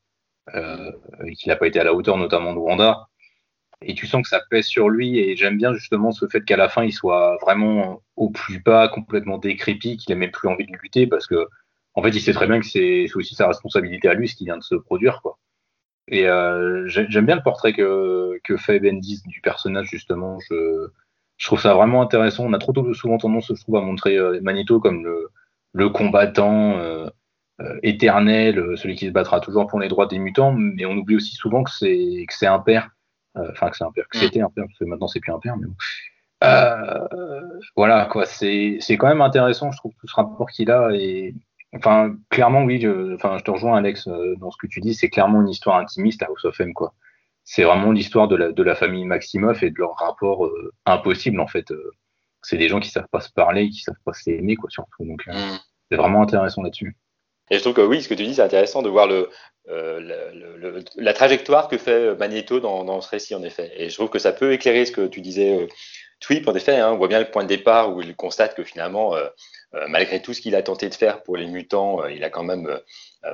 euh, 0.55 0.93
et 1.27 1.35
qu'il 1.35 1.51
n'a 1.51 1.57
pas 1.57 1.67
été 1.67 1.81
à 1.81 1.85
la 1.85 1.95
hauteur 1.95 2.17
notamment 2.17 2.53
de 2.53 2.59
Wanda. 2.59 3.09
Et 3.83 3.95
tu 3.95 4.07
sens 4.07 4.23
que 4.23 4.29
ça 4.29 4.41
pèse 4.51 4.67
sur 4.67 4.89
lui. 4.89 5.19
Et 5.19 5.37
j'aime 5.37 5.57
bien 5.57 5.73
justement 5.75 6.13
ce 6.13 6.27
fait 6.29 6.45
qu'à 6.45 6.57
la 6.57 6.69
fin, 6.69 6.85
il 6.85 6.93
soit 6.93 7.39
vraiment 7.41 8.03
au 8.17 8.31
plus 8.31 8.61
bas, 8.61 8.89
complètement 8.89 9.39
décrépit, 9.39 9.97
qu'il 9.97 10.13
ait 10.13 10.17
même 10.17 10.31
plus 10.31 10.49
envie 10.49 10.67
de 10.67 10.77
lutter 10.83 11.07
parce 11.07 11.27
que, 11.27 11.49
en 11.95 12.03
fait, 12.03 12.11
il 12.11 12.21
sait 12.21 12.33
très 12.33 12.47
bien 12.47 12.61
que 12.61 12.67
c'est 12.67 13.07
aussi 13.15 13.35
sa 13.35 13.49
responsabilité 13.49 14.09
à 14.09 14.15
lui, 14.15 14.29
ce 14.29 14.37
qui 14.37 14.45
vient 14.45 14.59
de 14.59 14.63
se 14.63 14.75
produire, 14.75 15.23
quoi. 15.23 15.39
Et 16.09 16.27
euh, 16.27 16.87
j'aime 16.89 17.27
bien 17.27 17.37
le 17.37 17.43
portrait 17.43 17.73
que, 17.73 18.39
que 18.45 18.57
fait 18.57 18.81
Bendis 18.81 19.23
du 19.27 19.41
personnage, 19.41 19.89
justement. 19.89 20.39
Je 21.41 21.47
trouve 21.47 21.61
ça 21.61 21.75
vraiment 21.75 22.03
intéressant. 22.03 22.45
On 22.45 22.53
a 22.53 22.59
trop 22.59 22.75
souvent 22.93 23.17
tendance, 23.17 23.49
je 23.49 23.61
trouve, 23.61 23.77
à 23.77 23.81
montrer 23.81 24.17
euh, 24.17 24.39
Magneto 24.43 24.79
comme 24.79 25.07
le, 25.73 25.89
combattant 25.89 26.77
euh, 26.79 27.09
euh, 27.63 27.79
éternel, 27.83 28.77
celui 28.77 28.95
qui 28.95 29.07
se 29.07 29.11
battra 29.11 29.41
toujours 29.41 29.67
pour 29.67 29.81
les 29.81 29.89
droits 29.89 30.07
des 30.07 30.19
mutants, 30.19 30.53
mais 30.53 30.85
on 30.85 30.93
oublie 30.93 31.17
aussi 31.17 31.35
souvent 31.35 31.65
que 31.65 31.71
c'est 31.71 32.27
que 32.29 32.35
c'est 32.35 32.47
un 32.47 32.59
père, 32.59 32.91
enfin 33.35 33.71
que 33.71 33.77
c'est 33.77 33.85
un 33.85 33.91
père, 33.91 34.07
que 34.11 34.19
mm. 34.19 34.21
c'était 34.21 34.41
un 34.43 34.51
père, 34.51 34.67
parce 34.67 34.79
que 34.79 34.85
maintenant 34.85 35.09
c'est 35.09 35.21
plus 35.21 35.33
un 35.33 35.39
père, 35.39 35.57
mais 35.57 35.67
bon. 35.67 35.75
voilà 37.75 38.05
quoi, 38.05 38.27
c'est 38.27 38.77
c'est 38.81 38.99
quand 38.99 39.09
même 39.09 39.23
intéressant, 39.23 39.73
je 39.73 39.79
trouve 39.79 39.93
tout 39.99 40.07
ce 40.07 40.15
rapport 40.15 40.51
qu'il 40.51 40.71
a. 40.71 40.91
Et 40.93 41.35
enfin 41.75 42.15
clairement 42.29 42.65
oui, 42.65 42.83
je, 42.83 43.15
enfin 43.15 43.39
je 43.39 43.45
te 43.45 43.51
rejoins 43.51 43.79
Alex 43.79 44.09
dans 44.39 44.51
ce 44.51 44.59
que 44.59 44.67
tu 44.67 44.81
dis, 44.81 44.93
c'est 44.93 45.09
clairement 45.09 45.41
une 45.41 45.49
histoire 45.49 45.79
intimiste 45.79 46.23
à 46.23 46.27
House 46.27 46.45
of 46.45 46.61
M 46.61 46.75
quoi 46.75 46.93
c'est 47.53 47.65
vraiment 47.65 47.91
l'histoire 47.91 48.29
de 48.29 48.37
la, 48.37 48.53
de 48.53 48.63
la 48.63 48.77
famille 48.77 49.05
Maximoff 49.05 49.65
et 49.65 49.71
de 49.71 49.79
leur 49.79 49.97
rapport 49.97 50.47
euh, 50.47 50.73
impossible 50.87 51.41
en 51.41 51.49
fait. 51.49 51.69
Euh. 51.73 51.91
c'est 52.43 52.57
des 52.57 52.69
gens 52.69 52.79
qui 52.79 52.91
savent 52.91 53.09
pas 53.11 53.21
se 53.21 53.33
parler, 53.33 53.69
qui 53.71 53.81
savent 53.81 53.97
pas 54.05 54.13
s'aimer 54.13 54.55
quoi 54.55 54.71
surtout. 54.71 55.05
Donc 55.05 55.23
euh, 55.27 55.33
mm. 55.33 55.59
c'est 55.91 55.97
vraiment 55.97 56.23
intéressant 56.23 56.63
là-dessus. 56.63 56.97
Et 57.51 57.57
je 57.57 57.63
trouve 57.63 57.75
que 57.75 57.81
oui, 57.81 58.03
ce 58.03 58.09
que 58.09 58.15
tu 58.15 58.23
dis, 58.23 58.37
c'est 58.37 58.43
intéressant 58.43 58.83
de 58.83 58.89
voir 58.89 59.09
le, 59.09 59.29
la 60.97 61.13
trajectoire 61.13 61.67
que 61.67 61.77
fait 61.77 62.15
Magneto 62.15 62.61
dans, 62.61 62.85
dans, 62.85 63.01
ce 63.01 63.09
récit, 63.09 63.35
en 63.35 63.43
effet. 63.43 63.73
Et 63.75 63.89
je 63.89 63.95
trouve 63.97 64.11
que 64.11 64.21
ça 64.21 64.31
peut 64.31 64.53
éclairer 64.53 64.87
ce 64.87 64.93
que 64.93 65.09
tu 65.09 65.21
disais, 65.21 65.67
Twip, 66.21 66.47
en 66.47 66.55
effet. 66.55 66.77
Hein, 66.77 66.93
on 66.93 66.99
voit 66.99 67.09
bien 67.09 67.19
le 67.19 67.29
point 67.29 67.43
de 67.43 67.49
départ 67.49 67.93
où 67.93 68.01
il 68.01 68.15
constate 68.15 68.55
que 68.55 68.63
finalement, 68.63 69.17
malgré 69.89 70.23
tout 70.23 70.33
ce 70.33 70.41
qu'il 70.41 70.55
a 70.55 70.63
tenté 70.63 70.89
de 70.89 70.95
faire 70.95 71.25
pour 71.25 71.37
les 71.37 71.49
mutants, 71.49 72.07
il 72.07 72.23
a 72.23 72.31
quand 72.31 72.45
même, 72.45 72.81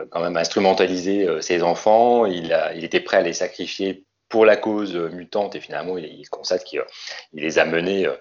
quand 0.09 0.22
même 0.22 0.38
instrumentalisé 0.38 1.28
ses 1.43 1.62
enfants. 1.62 2.24
Il, 2.24 2.55
a, 2.55 2.72
il 2.72 2.84
était 2.84 3.01
prêt 3.01 3.18
à 3.18 3.22
les 3.22 3.34
sacrifier 3.34 4.06
pour 4.28 4.44
la 4.44 4.57
cause 4.57 4.94
mutante 4.97 5.55
et 5.55 5.61
finalement 5.61 5.98
il, 5.98 6.28
constate 6.28 6.65
qu'il 6.65 6.82
les 7.32 7.59
a 7.59 7.65
menés. 7.65 8.07
Euh, 8.07 8.16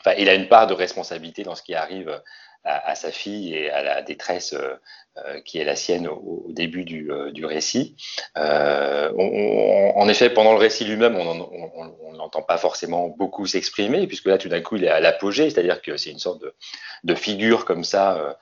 enfin, 0.00 0.14
il 0.18 0.28
a 0.28 0.34
une 0.34 0.48
part 0.48 0.66
de 0.66 0.74
responsabilité 0.74 1.42
dans 1.42 1.54
ce 1.54 1.62
qui 1.62 1.74
arrive 1.74 2.22
à, 2.64 2.94
sa 2.94 3.12
fille 3.12 3.54
et 3.54 3.70
à 3.70 3.82
la 3.82 4.02
détresse 4.02 4.54
euh, 4.54 4.58
euh, 4.62 4.76
qui 5.44 5.58
est 5.58 5.64
la 5.64 5.76
sienne 5.76 6.08
au, 6.08 6.46
début 6.50 6.84
du, 6.84 7.10
du 7.32 7.44
récit. 7.44 7.96
en 8.36 10.08
effet, 10.08 10.30
pendant 10.30 10.52
le 10.52 10.58
récit 10.58 10.84
lui-même, 10.84 11.16
on 11.16 12.12
n'entend 12.14 12.42
pas 12.42 12.58
forcément 12.58 13.08
beaucoup 13.08 13.46
s'exprimer, 13.46 14.06
puisque 14.06 14.26
là, 14.26 14.38
tout 14.38 14.48
d'un 14.48 14.60
coup, 14.60 14.76
il 14.76 14.84
est 14.84 14.88
à 14.88 15.00
l'apogée, 15.00 15.50
c'est-à-dire 15.50 15.82
que 15.82 15.96
c'est 15.96 16.10
une 16.10 16.18
sorte 16.18 16.42
de, 17.04 17.14
figure 17.14 17.64
comme 17.64 17.84
ça, 17.84 18.36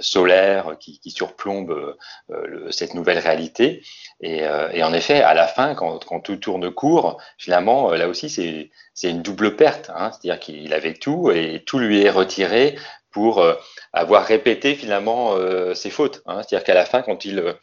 solaire, 0.00 0.76
qui, 0.78 1.10
surplombe 1.10 1.96
cette 2.70 2.94
nouvelle 2.94 3.18
réalité. 3.18 3.82
Euh, 4.24 4.70
et, 4.72 4.82
en 4.82 4.92
effet, 4.92 5.22
à 5.22 5.34
la 5.34 5.46
fin, 5.46 5.74
quand, 5.74 5.98
tout 6.20 6.36
tourne 6.36 6.70
court, 6.70 7.20
finalement, 7.38 7.92
euh, 7.92 7.96
là 7.96 8.08
aussi, 8.08 8.30
c'est 8.30 9.10
une 9.10 9.22
double 9.22 9.56
perte. 9.56 9.90
Hein. 9.94 10.10
C'est-à-dire 10.12 10.40
qu'il 10.40 10.72
avait 10.72 10.94
tout 10.94 11.30
et 11.30 11.62
tout 11.64 11.78
lui 11.78 12.02
est 12.02 12.10
retiré 12.10 12.76
pour 13.12 13.40
euh, 13.40 13.54
avoir 13.92 14.24
répété 14.24 14.74
finalement 14.74 15.36
ses 15.74 15.90
fautes. 15.90 16.22
Hein. 16.26 16.42
C'est-à-dire 16.42 16.64
qu'à 16.64 16.74
la 16.74 16.84
fin, 16.84 17.02
quand 17.02 17.24
il, 17.24 17.54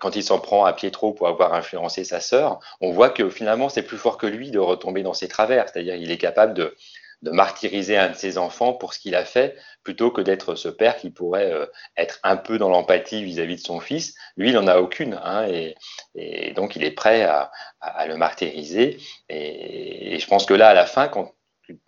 quand 0.00 0.16
il 0.16 0.22
s'en 0.22 0.38
prend 0.38 0.64
à 0.64 0.72
Pietro 0.72 1.12
pour 1.12 1.28
avoir 1.28 1.54
influencé 1.54 2.04
sa 2.04 2.20
sœur, 2.20 2.60
on 2.80 2.92
voit 2.92 3.10
que 3.10 3.28
finalement, 3.28 3.68
c'est 3.68 3.82
plus 3.82 3.98
fort 3.98 4.18
que 4.18 4.26
lui 4.26 4.50
de 4.50 4.58
retomber 4.58 5.02
dans 5.02 5.14
ses 5.14 5.28
travers. 5.28 5.68
C'est-à-dire 5.68 5.96
qu'il 5.96 6.10
est 6.10 6.18
capable 6.18 6.54
de, 6.54 6.76
de 7.24 7.30
martyriser 7.30 7.96
un 7.96 8.10
de 8.10 8.14
ses 8.14 8.36
enfants 8.38 8.74
pour 8.74 8.92
ce 8.92 8.98
qu'il 8.98 9.14
a 9.14 9.24
fait, 9.24 9.56
plutôt 9.82 10.10
que 10.10 10.20
d'être 10.20 10.54
ce 10.54 10.68
père 10.68 10.96
qui 10.96 11.10
pourrait 11.10 11.50
euh, 11.50 11.66
être 11.96 12.20
un 12.22 12.36
peu 12.36 12.58
dans 12.58 12.68
l'empathie 12.68 13.24
vis-à-vis 13.24 13.56
de 13.56 13.66
son 13.66 13.80
fils. 13.80 14.14
Lui, 14.36 14.50
il 14.50 14.54
n'en 14.54 14.66
a 14.66 14.76
aucune, 14.76 15.18
hein, 15.24 15.46
et, 15.48 15.74
et, 16.14 16.52
donc 16.52 16.76
il 16.76 16.84
est 16.84 16.90
prêt 16.90 17.22
à, 17.22 17.50
à, 17.80 18.06
le 18.06 18.16
martyriser. 18.16 18.98
Et, 19.30 20.14
et, 20.14 20.18
je 20.18 20.26
pense 20.26 20.44
que 20.44 20.54
là, 20.54 20.68
à 20.68 20.74
la 20.74 20.86
fin, 20.86 21.08
quand, 21.08 21.32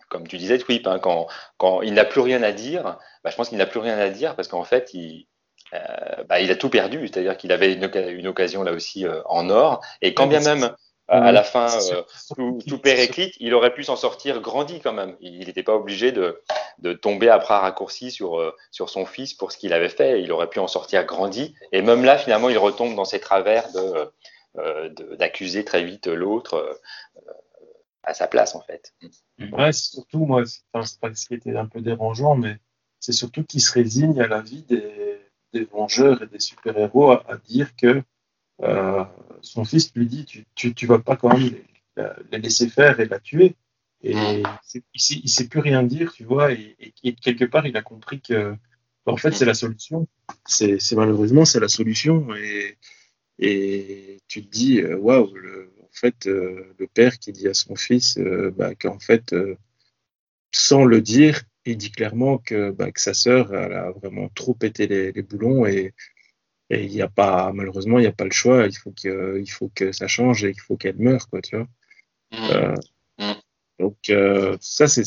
comme 0.09 0.27
tu 0.27 0.37
disais, 0.37 0.57
Twip, 0.57 0.87
hein, 0.87 0.99
quand, 0.99 1.81
il 1.81 1.93
n'a 1.93 2.05
plus 2.05 2.21
rien 2.21 2.43
à 2.43 2.51
dire, 2.51 2.97
bah, 3.23 3.29
je 3.29 3.35
pense 3.35 3.49
qu'il 3.49 3.57
n'a 3.57 3.65
plus 3.65 3.79
rien 3.79 3.97
à 3.97 4.09
dire 4.09 4.35
parce 4.35 4.47
qu'en 4.47 4.63
fait, 4.63 4.93
il, 4.93 5.27
euh, 5.73 6.23
bah, 6.27 6.35
a 6.35 6.55
tout 6.55 6.69
perdu, 6.69 7.07
c'est-à-dire 7.07 7.37
qu'il 7.37 7.51
avait 7.51 7.73
une, 7.73 8.27
occasion 8.27 8.63
là 8.63 8.71
aussi 8.71 9.05
euh, 9.05 9.21
en 9.25 9.49
or, 9.49 9.81
et 10.01 10.13
quand 10.13 10.27
bien 10.27 10.39
même 10.39 10.73
à 11.09 11.31
la 11.31 11.43
fin, 11.43 11.67
euh, 11.91 12.03
tout, 12.35 12.59
tout 12.67 12.81
il 13.39 13.53
aurait 13.53 13.73
pu 13.73 13.83
s'en 13.83 13.95
sortir 13.95 14.41
grandi 14.41 14.81
quand 14.81 14.91
même. 14.91 15.15
Il 15.21 15.39
n'était 15.39 15.63
pas 15.63 15.75
obligé 15.75 16.11
de, 16.11 16.43
tomber 17.01 17.29
après 17.29 17.53
un 17.53 17.59
raccourci 17.59 18.11
sur, 18.11 18.39
euh, 18.39 18.53
sur 18.71 18.89
son 18.89 19.05
fils 19.05 19.33
pour 19.33 19.51
ce 19.51 19.57
qu'il 19.57 19.73
avait 19.73 19.89
fait. 19.89 20.21
Il 20.21 20.31
aurait 20.31 20.49
pu 20.49 20.59
en 20.59 20.67
sortir 20.67 21.05
grandi. 21.05 21.55
Et 21.71 21.81
même 21.81 22.03
là, 22.03 22.17
finalement, 22.17 22.49
il 22.49 22.57
retombe 22.57 22.95
dans 22.95 23.05
ses 23.05 23.19
travers 23.19 23.71
de, 23.71 24.11
d'accuser 25.15 25.63
très 25.63 25.83
vite 25.83 26.07
l'autre 26.07 26.79
à 28.07 28.13
sa 28.13 28.27
place, 28.27 28.55
en 28.55 28.61
fait. 28.61 28.93
Ouais, 29.51 29.71
c'est 29.73 29.91
surtout, 29.91 30.25
moi, 30.25 30.43
c'est 30.45 30.63
pas 30.99 31.13
ce 31.13 31.27
qui 31.27 31.33
était 31.33 31.55
un 31.55 31.65
peu 31.65 31.81
dérangeant, 31.81 32.35
mais 32.35 32.57
c'est 32.99 33.11
surtout 33.11 33.43
qu'il 33.43 33.61
se 33.61 33.73
résigne 33.73 34.19
à 34.21 34.27
la 34.27 34.41
vie 34.41 34.63
des, 34.63 35.19
des 35.53 35.65
vengeurs 35.65 36.23
et 36.23 36.27
des 36.27 36.39
super-héros 36.39 37.11
à, 37.11 37.23
à 37.29 37.37
dire 37.37 37.75
que 37.75 38.01
euh, 38.63 39.03
son 39.41 39.65
fils 39.65 39.93
lui 39.93 40.07
dit 40.07 40.25
tu, 40.25 40.45
tu, 40.55 40.73
tu, 40.73 40.87
vas 40.87 40.99
pas 40.99 41.15
quand 41.17 41.37
même 41.37 41.53
les, 42.31 42.39
laisser 42.39 42.69
faire 42.69 42.99
et 42.99 43.05
la 43.05 43.19
tuer. 43.19 43.55
Et 44.01 44.13
il, 44.13 44.45
sait, 45.01 45.19
il 45.23 45.29
sait 45.29 45.47
plus 45.47 45.59
rien 45.59 45.83
dire, 45.83 46.13
tu 46.13 46.23
vois, 46.23 46.53
et, 46.53 46.75
et, 47.03 47.13
quelque 47.13 47.45
part 47.45 47.65
il 47.65 47.75
a 47.75 47.81
compris 47.81 48.21
que 48.21 48.55
en 49.05 49.17
fait 49.17 49.31
c'est 49.31 49.45
la 49.45 49.53
solution. 49.53 50.07
C'est 50.45 50.79
malheureusement 50.93 51.45
c'est 51.45 51.59
la 51.59 51.67
solution 51.67 52.33
et, 52.35 52.77
et 53.39 54.19
tu 54.27 54.45
te 54.45 54.49
dis 54.49 54.81
euh, 54.81 54.97
waouh, 54.97 55.33
fait 55.99 56.27
euh, 56.27 56.73
le 56.79 56.87
père 56.87 57.19
qui 57.19 57.31
dit 57.31 57.47
à 57.47 57.53
son 57.53 57.75
fils 57.75 58.17
euh, 58.17 58.51
bah, 58.57 58.75
qu'en 58.75 58.99
fait 58.99 59.35
sans 60.51 60.85
le 60.85 61.01
dire, 61.01 61.43
il 61.65 61.77
dit 61.77 61.91
clairement 61.91 62.37
que, 62.37 62.71
bah, 62.71 62.91
que 62.91 63.01
sa 63.01 63.13
sœur 63.13 63.53
elle 63.53 63.73
a 63.73 63.91
vraiment 63.91 64.29
trop 64.29 64.53
pété 64.53 64.87
les, 64.87 65.11
les 65.11 65.21
boulons 65.21 65.65
et, 65.65 65.93
et 66.69 66.83
il 66.83 66.91
n'y 66.91 67.01
a 67.01 67.07
pas, 67.07 67.51
malheureusement, 67.53 67.97
il 67.99 68.01
n'y 68.01 68.07
a 68.07 68.11
pas 68.11 68.25
le 68.25 68.31
choix. 68.31 68.65
Il 68.67 68.77
faut 68.77 68.91
que, 68.91 69.39
il 69.39 69.49
faut 69.49 69.71
que 69.73 69.91
ça 69.91 70.07
change 70.07 70.43
et 70.43 70.51
qu'il 70.51 70.61
faut 70.61 70.77
qu'elle 70.77 70.97
meure, 70.97 71.29
quoi, 71.29 71.41
tu 71.41 71.55
vois. 71.55 71.67
Mmh. 72.31 72.49
Euh, 72.51 72.75
mmh. 73.19 73.33
Donc 73.79 73.97
euh, 74.09 74.57
ça, 74.59 74.87
c'est, 74.87 75.05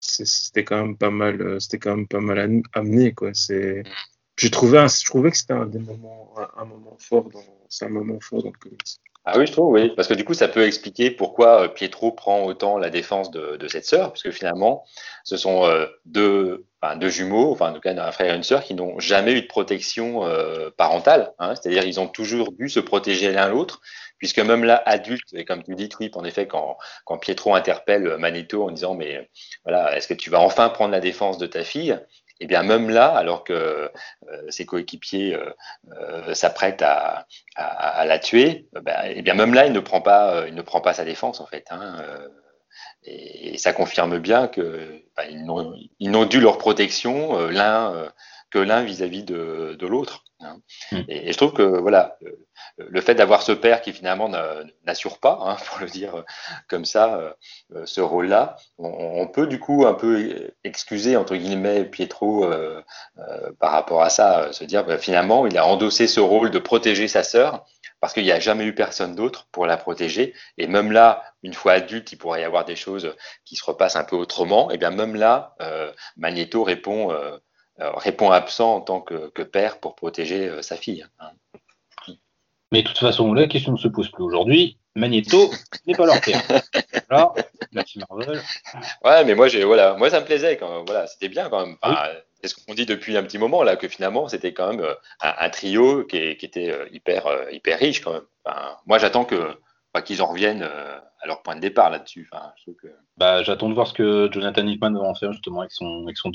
c'était 0.00 0.64
quand 0.64 0.80
même 0.84 0.96
pas 0.96 1.10
mal, 1.10 1.40
euh, 1.42 1.58
c'était 1.58 1.78
quand 1.78 1.96
même 1.96 2.08
pas 2.08 2.20
mal 2.20 2.62
amené, 2.72 3.12
quoi. 3.12 3.34
C'est, 3.34 3.80
mmh. 3.80 3.90
j'ai 4.38 4.50
trouvé, 4.50 4.86
je 4.88 5.04
trouvais 5.04 5.30
que 5.30 5.36
c'était 5.36 5.54
un 5.54 5.66
des 5.66 5.80
moments, 5.80 6.34
un, 6.38 6.62
un 6.62 6.64
moment 6.66 6.96
fort 6.98 7.28
dans, 7.30 7.44
c'est 7.68 7.86
un 7.86 7.90
moment 7.90 8.20
fort 8.20 8.42
dans 8.42 8.52
le 8.52 8.58
comics. 8.58 9.00
Ah 9.26 9.38
oui, 9.38 9.46
je 9.46 9.52
trouve, 9.52 9.72
oui. 9.72 9.90
Parce 9.94 10.08
que 10.08 10.14
du 10.14 10.24
coup, 10.24 10.32
ça 10.32 10.48
peut 10.48 10.66
expliquer 10.66 11.10
pourquoi 11.10 11.64
euh, 11.64 11.68
Pietro 11.68 12.10
prend 12.10 12.44
autant 12.44 12.78
la 12.78 12.88
défense 12.88 13.30
de, 13.30 13.68
cette 13.68 13.84
sœur, 13.84 14.08
parce 14.08 14.22
que 14.22 14.30
finalement, 14.30 14.84
ce 15.24 15.36
sont 15.36 15.66
euh, 15.66 15.86
deux, 16.06 16.64
jumeaux, 17.02 17.52
enfin, 17.52 17.70
en 17.70 17.74
tout 17.74 17.80
cas, 17.80 17.92
un 17.92 18.12
frère 18.12 18.32
et 18.32 18.36
une 18.36 18.42
sœur, 18.42 18.64
qui 18.64 18.74
n'ont 18.74 18.98
jamais 18.98 19.32
eu 19.32 19.42
de 19.42 19.46
protection 19.46 20.24
euh, 20.24 20.70
parentale. 20.74 21.34
Hein, 21.38 21.54
C'est-à-dire, 21.54 21.84
ils 21.84 22.00
ont 22.00 22.08
toujours 22.08 22.52
dû 22.52 22.70
se 22.70 22.80
protéger 22.80 23.30
l'un 23.30 23.48
l'autre, 23.48 23.82
puisque 24.16 24.38
même 24.38 24.64
là, 24.64 24.82
adulte, 24.86 25.34
et 25.34 25.44
comme 25.44 25.62
tu 25.62 25.74
dis, 25.74 25.90
Twip, 25.90 26.16
en 26.16 26.24
effet, 26.24 26.46
quand, 26.46 26.78
Pietro 27.20 27.54
interpelle 27.54 28.16
Magneto 28.16 28.64
en 28.64 28.70
disant, 28.70 28.94
mais 28.94 29.28
voilà, 29.64 29.96
est-ce 29.96 30.08
que 30.08 30.14
tu 30.14 30.30
vas 30.30 30.40
enfin 30.40 30.70
prendre 30.70 30.92
la 30.92 31.00
défense 31.00 31.36
de 31.36 31.46
ta 31.46 31.62
fille? 31.62 31.98
Et 32.40 32.44
eh 32.44 32.46
bien 32.46 32.62
même 32.62 32.88
là, 32.88 33.08
alors 33.08 33.44
que 33.44 33.52
euh, 33.52 33.90
ses 34.48 34.64
coéquipiers 34.64 35.34
euh, 35.34 35.50
euh, 35.92 36.32
s'apprêtent 36.32 36.80
à, 36.80 37.26
la 38.06 38.18
tuer, 38.18 38.66
et 38.74 39.12
eh 39.16 39.20
bien 39.22 39.34
même 39.34 39.52
là, 39.52 39.66
il 39.66 39.74
ne 39.74 39.80
prend 39.80 40.00
pas, 40.00 40.46
il 40.48 40.54
ne 40.54 40.62
prend 40.62 40.80
pas 40.80 40.94
sa 40.94 41.04
défense 41.04 41.38
en 41.40 41.46
fait. 41.46 41.66
Hein, 41.70 42.02
et, 43.04 43.58
ça 43.58 43.74
confirme 43.74 44.18
bien 44.18 44.48
que 44.48 45.02
ben, 45.18 45.26
ils 45.98 46.10
n'ont 46.10 46.24
dû 46.24 46.40
leur 46.40 46.56
protection 46.56 47.46
l'un 47.48 48.10
que 48.50 48.58
l'un 48.58 48.82
vis-à-vis 48.82 49.22
de, 49.22 49.76
de 49.78 49.86
l'autre. 49.86 50.24
Hein. 50.40 50.60
Mmh. 50.92 50.96
Et, 51.08 51.28
et, 51.28 51.32
je 51.32 51.36
trouve 51.36 51.52
que 51.52 51.62
voilà, 51.62 52.18
le 52.78 53.00
fait 53.00 53.14
d'avoir 53.14 53.42
ce 53.42 53.52
père 53.52 53.80
qui 53.82 53.92
finalement 53.92 54.28
n'assure 54.84 55.18
pas, 55.18 55.38
hein, 55.42 55.56
pour 55.66 55.80
le 55.80 55.86
dire 55.86 56.24
comme 56.68 56.84
ça, 56.84 57.16
euh, 57.72 57.86
ce 57.86 58.00
rôle-là, 58.00 58.56
on, 58.78 58.88
on, 58.88 59.26
peut 59.28 59.46
du 59.46 59.58
coup 59.58 59.86
un 59.86 59.94
peu 59.94 60.52
excuser 60.64 61.16
entre 61.16 61.36
guillemets 61.36 61.84
Pietro 61.84 62.44
euh, 62.44 62.82
euh, 63.18 63.52
par 63.58 63.72
rapport 63.72 64.02
à 64.02 64.10
ça, 64.10 64.52
se 64.52 64.64
dire 64.64 64.84
bah, 64.84 64.98
finalement 64.98 65.46
il 65.46 65.56
a 65.58 65.66
endossé 65.66 66.06
ce 66.06 66.20
rôle 66.20 66.50
de 66.50 66.58
protéger 66.58 67.08
sa 67.08 67.22
sœur 67.22 67.64
parce 68.00 68.14
qu'il 68.14 68.24
n'y 68.24 68.32
a 68.32 68.40
jamais 68.40 68.64
eu 68.64 68.74
personne 68.74 69.14
d'autre 69.14 69.46
pour 69.52 69.66
la 69.66 69.76
protéger. 69.76 70.34
Et 70.56 70.66
même 70.66 70.90
là, 70.90 71.22
une 71.42 71.52
fois 71.52 71.72
adulte, 71.72 72.10
il 72.12 72.16
pourrait 72.16 72.40
y 72.40 72.44
avoir 72.44 72.64
des 72.64 72.76
choses 72.76 73.14
qui 73.44 73.56
se 73.56 73.64
repassent 73.64 73.96
un 73.96 74.04
peu 74.04 74.16
autrement. 74.16 74.70
Et 74.70 74.78
bien 74.78 74.90
même 74.90 75.14
là, 75.14 75.54
euh, 75.60 75.92
Magneto 76.16 76.64
répond 76.64 77.12
euh, 77.12 77.36
répond 77.80 78.30
absent 78.30 78.76
en 78.76 78.80
tant 78.80 79.00
que, 79.00 79.30
que 79.30 79.42
père 79.42 79.78
pour 79.78 79.94
protéger 79.94 80.48
euh, 80.48 80.62
sa 80.62 80.76
fille. 80.76 81.06
Hein. 81.18 81.30
Mais 82.72 82.82
de 82.82 82.88
toute 82.88 82.98
façon, 82.98 83.32
la 83.32 83.48
question 83.48 83.72
ne 83.72 83.78
se 83.78 83.88
pose 83.88 84.10
plus 84.10 84.22
aujourd'hui. 84.22 84.78
Magneto 84.94 85.50
n'est 85.86 85.94
pas 85.94 86.06
leur 86.06 86.20
père. 86.20 86.42
Voilà, 87.08 87.32
Marvel. 88.08 88.40
Ouais, 89.04 89.24
mais 89.24 89.34
moi, 89.34 89.48
j'ai, 89.48 89.64
voilà, 89.64 89.94
moi, 89.94 90.10
ça 90.10 90.20
me 90.20 90.24
plaisait 90.24 90.56
quand 90.56 90.84
voilà, 90.84 91.06
c'était 91.08 91.28
bien 91.28 91.48
quand 91.48 91.66
même. 91.66 91.76
Enfin, 91.82 92.04
oui. 92.08 92.18
C'est 92.40 92.48
ce 92.48 92.54
qu'on 92.54 92.74
dit 92.74 92.86
depuis 92.86 93.16
un 93.16 93.22
petit 93.22 93.38
moment 93.38 93.62
là, 93.62 93.76
que 93.76 93.88
finalement, 93.88 94.28
c'était 94.28 94.54
quand 94.54 94.70
même 94.70 94.80
euh, 94.80 94.94
un, 95.20 95.34
un 95.38 95.50
trio 95.50 96.04
qui, 96.04 96.36
qui, 96.36 96.46
était 96.46 96.74
hyper, 96.92 97.26
hyper 97.50 97.78
riche 97.78 98.00
quand 98.02 98.12
même. 98.12 98.22
Enfin, 98.44 98.76
moi, 98.86 98.98
j'attends 98.98 99.24
que 99.24 99.58
enfin, 99.92 100.02
qu'ils 100.02 100.22
en 100.22 100.28
reviennent 100.28 100.62
à 100.62 101.26
leur 101.26 101.42
point 101.42 101.56
de 101.56 101.60
départ 101.60 101.90
là-dessus. 101.90 102.28
Enfin, 102.32 102.52
que... 102.80 102.88
bah, 103.16 103.42
j'attends 103.42 103.68
de 103.68 103.74
voir 103.74 103.86
ce 103.86 103.94
que 103.94 104.28
Jonathan 104.32 104.66
Hickman 104.66 104.92
va 104.92 105.04
en 105.04 105.14
faire 105.14 105.32
justement 105.32 105.60
avec 105.60 105.72
son, 105.72 106.04
avec 106.04 106.16
son. 106.16 106.30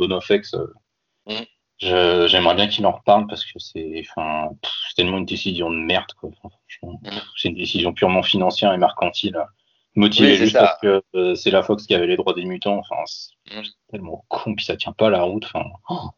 J'aimerais 1.80 2.56
bien 2.56 2.68
qu'il 2.68 2.86
en 2.86 2.92
reparle 2.92 3.28
parce 3.28 3.46
que 3.46 3.60
c'est 3.60 4.04
enfin, 4.10 4.50
tellement 4.96 5.18
une 5.18 5.26
décision 5.26 5.70
de 5.70 5.76
merde. 5.76 6.06
Enfin, 6.24 6.50
mm. 6.84 7.10
C'est 7.38 7.50
une 7.50 7.56
décision 7.56 7.94
purement 7.94 8.24
financière 8.24 8.74
et 8.74 8.78
mercantile. 8.78 9.38
Motivée 9.98 10.32
oui, 10.32 10.38
juste 10.38 10.54
ça. 10.54 10.60
parce 10.60 10.82
que 10.82 11.04
euh, 11.16 11.36
c'est 11.36 11.52
la 11.52 11.64
Fox 11.64 11.86
qui 11.86 11.96
avait 11.96 12.08
les 12.08 12.18
droits 12.18 12.34
des 12.34 12.46
mutants. 12.46 12.78
Enfin, 12.78 13.02
c'est 13.06 13.56
mm. 13.56 13.64
tellement 13.92 14.26
con, 14.30 14.56
puis 14.56 14.66
ça 14.66 14.78
tient 14.78 14.94
pas 14.94 15.10
la 15.10 15.24
route. 15.24 15.46
Enfin, 15.46 15.66
oh. 15.90 16.10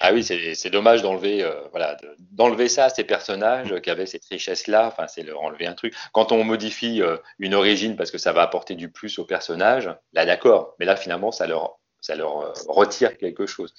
Ah 0.00 0.12
oui, 0.12 0.24
c'est 0.24 0.70
dommage 0.70 1.02
d'enlever 1.02 1.44
euh, 1.44 1.68
voilà, 1.70 1.96
d'enlever 2.32 2.68
ça 2.68 2.86
à 2.86 2.88
ces 2.88 3.04
personnages 3.04 3.80
qui 3.80 3.90
avaient 3.90 4.06
cette 4.06 4.24
richesse-là. 4.24 4.88
Enfin, 4.88 5.06
c'est 5.06 5.22
leur 5.22 5.40
enlever 5.40 5.66
un 5.66 5.74
truc. 5.74 5.94
Quand 6.12 6.32
on 6.32 6.42
modifie 6.42 7.00
euh, 7.00 7.16
une 7.38 7.54
origine 7.54 7.94
parce 7.94 8.10
que 8.10 8.18
ça 8.18 8.32
va 8.32 8.42
apporter 8.42 8.74
du 8.74 8.90
plus 8.90 9.20
au 9.20 9.24
personnage, 9.24 9.88
là 10.12 10.26
d'accord. 10.26 10.74
Mais 10.80 10.84
là, 10.84 10.96
finalement, 10.96 11.30
ça 11.30 11.46
leur 11.46 11.78
ça 12.02 12.14
leur 12.14 12.40
euh, 12.40 12.52
retire 12.68 13.16
quelque 13.16 13.46
chose. 13.46 13.74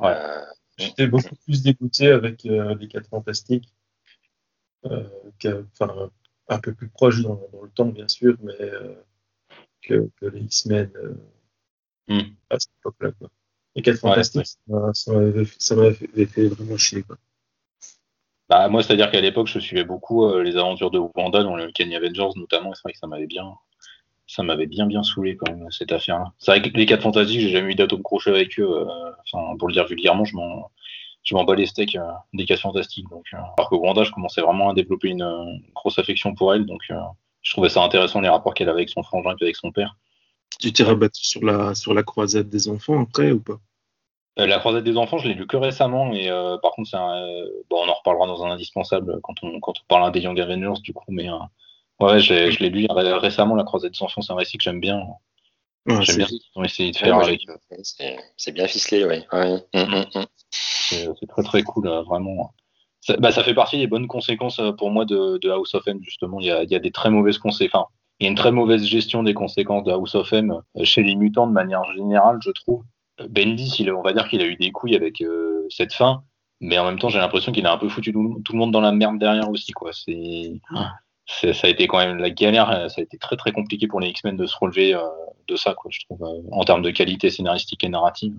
Ouais. 0.00 0.08
Euh, 0.08 0.44
J'étais 0.78 1.06
beaucoup 1.06 1.36
plus 1.44 1.62
dégoûté 1.62 2.08
avec 2.08 2.44
euh, 2.44 2.74
les 2.74 2.88
4 2.88 3.08
Fantastiques, 3.08 3.72
enfin, 4.84 6.10
un 6.48 6.58
peu 6.58 6.74
plus 6.74 6.88
proche 6.88 7.22
dans, 7.22 7.40
dans, 7.52 7.62
le 7.62 7.70
temps, 7.70 7.86
bien 7.86 8.08
sûr, 8.08 8.36
mais 8.42 8.58
que, 9.82 10.10
que, 10.20 10.26
les 10.26 10.40
X-Men 10.40 10.90
mm. 12.08 12.20
à 12.50 12.58
cette 12.58 12.72
époque-là. 12.80 13.12
Les 13.74 13.82
4 13.82 14.00
Fantastiques, 14.00 14.58
ouais, 14.66 14.90
ça 14.92 15.12
m'avait 15.76 16.26
fait 16.26 16.48
vraiment 16.48 16.76
chier. 16.76 17.02
Quoi. 17.02 17.16
Bah, 18.48 18.68
moi, 18.68 18.82
c'est-à-dire 18.82 19.10
qu'à 19.10 19.20
l'époque, 19.20 19.48
je 19.48 19.58
suivais 19.58 19.84
beaucoup 19.84 20.24
euh, 20.24 20.42
les 20.42 20.56
aventures 20.56 20.90
de 20.90 20.98
Wanda 20.98 21.42
dans 21.42 21.56
le 21.56 21.72
Kenny 21.72 21.96
Avengers 21.96 22.30
notamment, 22.36 22.72
et 22.72 22.76
c'est 22.76 22.82
vrai 22.84 22.92
que 22.92 22.98
ça 22.98 23.08
m'avait 23.08 23.26
bien, 23.26 23.56
ça 24.26 24.42
m'avait 24.42 24.66
bien 24.66 24.86
bien 24.86 25.02
saulé 25.02 25.36
quand 25.36 25.50
même 25.50 25.70
cette 25.70 25.92
affaire-là. 25.92 26.32
C'est 26.38 26.50
vrai 26.50 26.62
que 26.62 26.76
les 26.76 26.86
4 26.86 27.02
fantastiques, 27.02 27.40
j'ai 27.40 27.50
jamais 27.50 27.72
eu 27.72 27.74
d'atome 27.74 28.02
crochet 28.02 28.30
avec 28.30 28.58
eux. 28.58 28.68
Euh, 28.68 29.12
enfin, 29.32 29.56
pour 29.56 29.68
le 29.68 29.74
dire 29.74 29.86
vulgairement, 29.86 30.24
je 30.24 30.36
m'en 30.36 30.70
je 31.26 31.34
m'en 31.34 31.44
bats 31.44 31.56
les 31.56 31.66
steaks 31.66 31.96
euh, 31.96 32.12
des 32.32 32.46
4 32.46 32.60
fantastiques. 32.60 33.08
Donc, 33.10 33.26
euh, 33.34 33.38
alors 33.58 33.68
que 33.68 33.74
Wanda, 33.74 34.04
je 34.04 34.12
commençais 34.12 34.40
vraiment 34.40 34.70
à 34.70 34.74
développer 34.74 35.08
une, 35.08 35.60
grosse 35.74 35.98
affection 35.98 36.34
pour 36.34 36.54
elle, 36.54 36.64
donc 36.64 36.80
euh, 36.90 36.94
je 37.42 37.52
trouvais 37.52 37.68
ça 37.68 37.82
intéressant 37.82 38.20
les 38.20 38.28
rapports 38.28 38.54
qu'elle 38.54 38.68
avait 38.68 38.78
avec 38.78 38.90
son 38.90 39.02
frangin 39.02 39.34
et 39.40 39.44
avec 39.44 39.56
son 39.56 39.72
père. 39.72 39.96
Tu 40.60 40.72
t'es 40.72 40.84
rabattu 40.84 41.22
sur 41.24 41.44
la 41.44 41.74
sur 41.74 41.92
la 41.92 42.02
croisade 42.02 42.48
des 42.48 42.68
enfants 42.68 43.02
après 43.02 43.32
ou 43.32 43.40
pas? 43.40 43.58
La 44.38 44.58
croisade 44.58 44.84
des 44.84 44.96
enfants, 44.96 45.18
je 45.18 45.28
l'ai 45.28 45.34
lu 45.34 45.46
que 45.46 45.56
récemment, 45.56 46.12
et 46.12 46.28
par 46.62 46.72
contre, 46.72 46.94
un, 46.94 47.46
bon, 47.70 47.84
on 47.84 47.88
en 47.88 47.94
reparlera 47.94 48.26
dans 48.26 48.44
un 48.44 48.50
indispensable 48.50 49.18
quand 49.22 49.42
on, 49.42 49.60
quand 49.60 49.72
on 49.80 49.86
parlera 49.88 50.10
des 50.10 50.20
Young 50.20 50.38
Avengers, 50.38 50.80
du 50.82 50.92
coup, 50.92 51.06
mais 51.08 51.26
Ouais, 52.00 52.20
je 52.20 52.58
l'ai 52.60 52.70
lu 52.70 52.86
récemment, 52.90 53.54
La 53.54 53.64
Croisade 53.64 53.92
des 53.92 54.02
Enfants, 54.02 54.20
c'est 54.20 54.32
un 54.32 54.36
récit 54.36 54.58
que 54.58 54.64
j'aime 54.64 54.80
bien. 54.80 55.02
Ouais, 55.86 56.02
j'aime 56.02 56.16
bien 56.16 56.26
ce 56.26 56.32
qu'ils 56.32 56.40
ont 56.56 56.64
essayé 56.64 56.90
de 56.90 56.96
faire. 56.96 57.16
Ouais, 57.18 57.38
c'est 58.36 58.52
bien 58.52 58.66
ficelé, 58.66 59.04
oui. 59.04 59.24
Ouais. 59.32 59.64
Mmh, 59.74 59.80
mmh, 59.80 60.18
mmh. 60.20 60.26
C'est 60.50 61.26
très 61.28 61.42
très 61.42 61.62
cool, 61.62 61.88
vraiment. 62.06 62.52
Ça, 63.00 63.16
bah, 63.16 63.32
ça, 63.32 63.44
fait 63.44 63.54
partie 63.54 63.78
des 63.78 63.86
bonnes 63.86 64.08
conséquences 64.08 64.60
pour 64.78 64.90
moi 64.90 65.04
de, 65.04 65.38
de 65.38 65.50
House 65.50 65.74
of 65.74 65.86
M, 65.86 66.00
justement. 66.02 66.40
Il 66.40 66.46
y, 66.46 66.50
a, 66.50 66.64
il 66.64 66.70
y 66.70 66.74
a, 66.74 66.80
des 66.80 66.90
très 66.90 67.10
mauvaises 67.10 67.38
conséquences. 67.38 67.82
Enfin, 67.82 67.92
il 68.18 68.24
y 68.24 68.26
a 68.26 68.30
une 68.30 68.36
très 68.36 68.52
mauvaise 68.52 68.84
gestion 68.84 69.22
des 69.22 69.34
conséquences 69.34 69.84
de 69.84 69.92
House 69.92 70.14
of 70.14 70.32
M 70.32 70.60
chez 70.82 71.02
les 71.02 71.14
mutants 71.14 71.46
de 71.46 71.52
manière 71.52 71.84
générale, 71.94 72.38
je 72.42 72.50
trouve. 72.50 72.82
Bendis, 73.28 73.76
il, 73.78 73.90
on 73.92 74.02
va 74.02 74.12
dire 74.12 74.28
qu'il 74.28 74.42
a 74.42 74.46
eu 74.46 74.56
des 74.56 74.72
couilles 74.72 74.96
avec 74.96 75.22
cette 75.70 75.94
fin, 75.94 76.24
mais 76.60 76.78
en 76.78 76.84
même 76.84 76.98
temps, 76.98 77.08
j'ai 77.08 77.18
l'impression 77.18 77.52
qu'il 77.52 77.66
a 77.66 77.72
un 77.72 77.78
peu 77.78 77.88
foutu 77.88 78.12
tout, 78.12 78.42
le 78.52 78.58
monde 78.58 78.72
dans 78.72 78.80
la 78.80 78.92
merde 78.92 79.18
derrière 79.18 79.50
aussi, 79.50 79.72
quoi. 79.72 79.92
C'est, 79.92 80.60
ça 81.26 81.50
a 81.66 81.68
été 81.68 81.86
quand 81.86 81.98
même 81.98 82.18
la 82.18 82.30
galère, 82.30 82.90
ça 82.90 83.00
a 83.00 83.02
été 83.02 83.18
très 83.18 83.36
très 83.36 83.52
compliqué 83.52 83.88
pour 83.88 84.00
les 84.00 84.08
X-Men 84.08 84.36
de 84.36 84.46
se 84.46 84.56
relever 84.56 84.98
de 85.48 85.56
ça, 85.56 85.74
quoi, 85.74 85.90
je 85.92 86.00
trouve, 86.06 86.22
en 86.50 86.64
termes 86.64 86.82
de 86.82 86.90
qualité 86.90 87.30
scénaristique 87.30 87.84
et 87.84 87.88
narrative. 87.88 88.36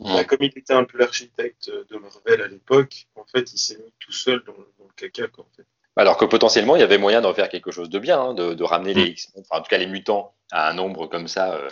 Bah, 0.00 0.24
comme 0.24 0.38
il 0.40 0.56
était 0.56 0.74
un 0.74 0.84
peu 0.84 0.98
l'architecte 0.98 1.70
de 1.70 1.96
Marvel 1.96 2.42
à 2.42 2.46
l'époque, 2.46 3.08
en 3.16 3.24
fait, 3.24 3.52
il 3.52 3.58
s'est 3.58 3.78
mis 3.78 3.92
tout 3.98 4.12
seul 4.12 4.42
dans, 4.46 4.52
le 4.52 4.92
caca, 4.96 5.26
quoi, 5.28 5.44
en 5.44 5.56
fait. 5.56 5.66
Alors 5.96 6.16
que 6.16 6.24
potentiellement, 6.24 6.76
il 6.76 6.80
y 6.80 6.84
avait 6.84 6.98
moyen 6.98 7.20
d'en 7.20 7.34
faire 7.34 7.48
quelque 7.48 7.72
chose 7.72 7.90
de 7.90 7.98
bien, 7.98 8.20
hein, 8.20 8.34
de, 8.34 8.62
ramener 8.62 8.94
les 8.94 9.06
mm. 9.06 9.12
X-Men, 9.12 9.44
enfin, 9.48 9.60
en 9.60 9.62
tout 9.62 9.68
cas 9.68 9.78
les 9.78 9.88
mutants, 9.88 10.34
à 10.52 10.70
un 10.70 10.74
nombre 10.74 11.08
comme 11.08 11.26
ça 11.26 11.54
euh, 11.54 11.68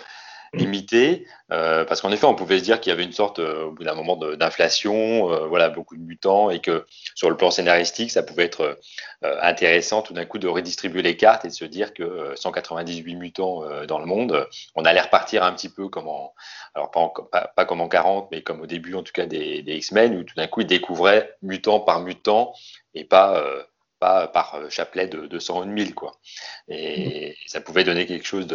limité, 0.56 1.26
euh, 1.52 1.84
parce 1.84 2.00
qu'en 2.00 2.10
effet, 2.10 2.26
on 2.26 2.34
pouvait 2.34 2.58
se 2.58 2.64
dire 2.64 2.80
qu'il 2.80 2.90
y 2.90 2.92
avait 2.92 3.04
une 3.04 3.12
sorte, 3.12 3.38
euh, 3.38 3.66
au 3.66 3.72
bout 3.72 3.84
d'un 3.84 3.94
moment, 3.94 4.16
d'inflation, 4.16 5.32
euh, 5.32 5.46
voilà, 5.46 5.68
beaucoup 5.68 5.96
de 5.96 6.02
mutants, 6.02 6.50
et 6.50 6.60
que 6.60 6.84
sur 7.14 7.30
le 7.30 7.36
plan 7.36 7.50
scénaristique, 7.50 8.10
ça 8.10 8.22
pouvait 8.22 8.44
être 8.44 8.78
intéressant 9.22 10.02
tout 10.02 10.12
d'un 10.12 10.24
coup 10.24 10.38
de 10.38 10.46
redistribuer 10.46 11.02
les 11.02 11.16
cartes 11.16 11.44
et 11.44 11.48
de 11.48 11.52
se 11.52 11.64
dire 11.64 11.94
que 11.94 12.32
198 12.36 13.16
mutants 13.16 13.62
dans 13.86 13.98
le 13.98 14.06
monde, 14.06 14.46
on 14.74 14.84
allait 14.84 15.00
repartir 15.00 15.42
un 15.42 15.52
petit 15.52 15.68
peu 15.68 15.88
comme 15.88 16.06
en, 16.06 16.34
alors 16.74 16.90
pas, 16.90 17.48
pas, 17.56 17.64
comme 17.64 17.80
en 17.80 17.88
40, 17.88 18.28
mais 18.30 18.42
comme 18.42 18.60
au 18.60 18.66
début 18.66 18.94
en 18.94 19.02
tout 19.02 19.12
cas 19.12 19.26
des, 19.26 19.62
des 19.62 19.76
X-Men, 19.76 20.16
où 20.16 20.22
tout 20.22 20.34
d'un 20.36 20.46
coup 20.46 20.60
ils 20.60 20.66
découvraient 20.66 21.34
mutant 21.42 21.80
par 21.80 22.00
mutant 22.00 22.52
et 22.94 23.04
pas 23.04 23.42
pas 23.98 24.28
par 24.28 24.54
euh, 24.54 24.68
chapelet 24.70 25.06
de, 25.06 25.26
de 25.26 25.38
100 25.38 25.60
ou 25.60 25.64
de 25.64 25.70
1000 25.70 25.94
quoi. 25.94 26.12
Et, 26.68 27.36
ça 27.46 27.60
pouvait 27.60 27.84
donner 27.84 28.06
quelque 28.06 28.26
chose 28.26 28.46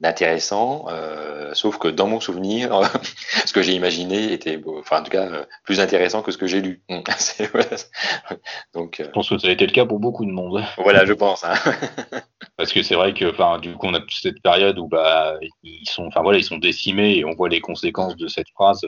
d'intéressant, 0.00 0.86
euh, 0.88 1.54
sauf 1.54 1.78
que 1.78 1.88
dans 1.88 2.06
mon 2.06 2.20
souvenir, 2.20 2.80
ce 3.46 3.52
que 3.52 3.62
j'ai 3.62 3.72
imaginé 3.72 4.32
était, 4.32 4.60
enfin 4.66 5.00
en 5.00 5.02
tout 5.02 5.10
cas, 5.10 5.26
euh, 5.26 5.44
plus 5.64 5.80
intéressant 5.80 6.22
que 6.22 6.32
ce 6.32 6.38
que 6.38 6.46
j'ai 6.46 6.60
lu. 6.60 6.82
Donc, 8.74 8.96
je 8.98 9.10
pense 9.10 9.28
que 9.28 9.38
ça 9.38 9.48
a 9.48 9.50
été 9.50 9.66
le 9.66 9.72
cas 9.72 9.86
pour 9.86 10.00
beaucoup 10.00 10.24
de 10.24 10.30
monde. 10.30 10.62
Voilà, 10.78 11.06
je 11.06 11.12
pense. 11.12 11.44
Hein. 11.44 11.54
Parce 12.56 12.72
que 12.72 12.82
c'est 12.82 12.94
vrai 12.94 13.14
que, 13.14 13.30
enfin, 13.30 13.58
du 13.58 13.74
coup, 13.74 13.86
on 13.86 13.94
a 13.94 14.00
toute 14.00 14.12
cette 14.12 14.42
période 14.42 14.78
où 14.78 14.86
bah 14.86 15.38
ils 15.62 15.88
sont, 15.88 16.06
enfin 16.06 16.22
voilà, 16.22 16.38
ils 16.38 16.44
sont 16.44 16.58
décimés 16.58 17.16
et 17.16 17.24
on 17.24 17.34
voit 17.34 17.48
les 17.48 17.60
conséquences 17.60 18.16
de 18.16 18.28
cette 18.28 18.48
phrase 18.50 18.86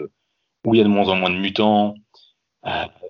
où 0.64 0.74
il 0.74 0.78
y 0.78 0.80
a 0.80 0.84
de 0.84 0.88
moins 0.88 1.08
en 1.08 1.16
moins 1.16 1.30
de 1.30 1.36
mutants 1.36 1.94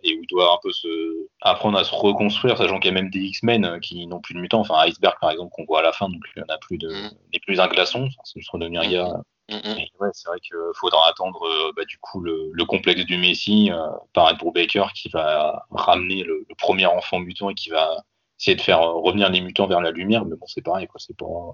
et 0.03 0.17
où 0.17 0.23
il 0.23 0.27
doit 0.29 0.53
un 0.53 0.59
peu 0.63 0.71
se 0.73 1.27
apprendre 1.41 1.79
à 1.79 1.85
se 1.85 1.95
reconstruire, 1.95 2.57
sachant 2.57 2.79
qu'il 2.79 2.93
y 2.93 2.97
a 2.97 3.01
même 3.01 3.11
des 3.11 3.21
X-Men 3.21 3.65
euh, 3.65 3.79
qui 3.79 4.07
n'ont 4.07 4.21
plus 4.21 4.35
de 4.35 4.41
mutants. 4.41 4.61
Enfin, 4.61 4.75
Iceberg, 4.87 5.17
par 5.21 5.31
exemple, 5.31 5.53
qu'on 5.55 5.65
voit 5.65 5.81
à 5.81 5.83
la 5.83 5.93
fin, 5.93 6.09
donc 6.09 6.23
il 6.35 6.43
n'y 6.43 6.51
en 6.51 6.55
a 6.55 6.59
plus 6.59 6.79
de, 6.79 6.89
mm. 6.89 7.11
n'est 7.33 7.41
plus 7.41 7.61
un 7.61 7.69
glaçon, 7.69 8.09
c'est 8.25 8.41
juste 8.41 8.51
redevenir 8.51 8.83
mm. 8.83 8.91
gars. 8.91 9.21
Mm, 9.49 9.79
ouais, 10.01 10.09
c'est 10.13 10.29
vrai 10.29 10.41
qu'il 10.41 10.57
faudra 10.75 11.09
attendre 11.09 11.41
euh, 11.45 11.73
bah, 11.77 11.85
du 11.85 11.99
coup 11.99 12.21
le, 12.21 12.51
le, 12.53 12.65
complexe 12.65 13.05
du 13.05 13.17
Messie 13.17 13.71
par 14.13 14.29
Ed 14.31 14.39
Baker 14.53 14.87
qui 14.93 15.09
va 15.09 15.65
ramener 15.71 16.25
le, 16.25 16.45
premier 16.59 16.87
enfant 16.87 17.21
mutant 17.21 17.51
et 17.51 17.55
qui 17.55 17.71
va 17.71 18.03
essayer 18.41 18.57
de 18.57 18.61
faire 18.61 18.81
revenir 18.81 19.31
les 19.31 19.41
mutants 19.41 19.69
vers 19.69 19.81
la 19.81 19.93
lumière. 19.93 20.25
Mais 20.25 20.37
bon, 20.37 20.47
c'est 20.47 20.63
pareil, 20.63 20.89
quoi. 20.89 20.99
C'est 20.99 21.17
pas, 21.17 21.53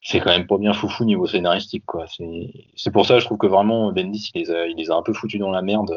c'est 0.00 0.18
quand 0.20 0.30
même 0.30 0.46
pas 0.46 0.56
bien 0.56 0.72
foufou 0.72 1.04
niveau 1.04 1.26
scénaristique, 1.26 1.84
quoi. 1.84 2.06
C'est 2.74 2.90
pour 2.90 3.04
ça, 3.04 3.18
je 3.18 3.26
trouve 3.26 3.38
que 3.38 3.46
vraiment 3.46 3.92
Bendis, 3.92 4.30
il 4.34 4.40
les 4.40 4.50
a, 4.50 4.66
il 4.66 4.76
les 4.76 4.90
a 4.90 4.94
un 4.94 5.02
peu 5.02 5.12
foutus 5.12 5.38
dans 5.38 5.50
la 5.50 5.62
merde 5.62 5.94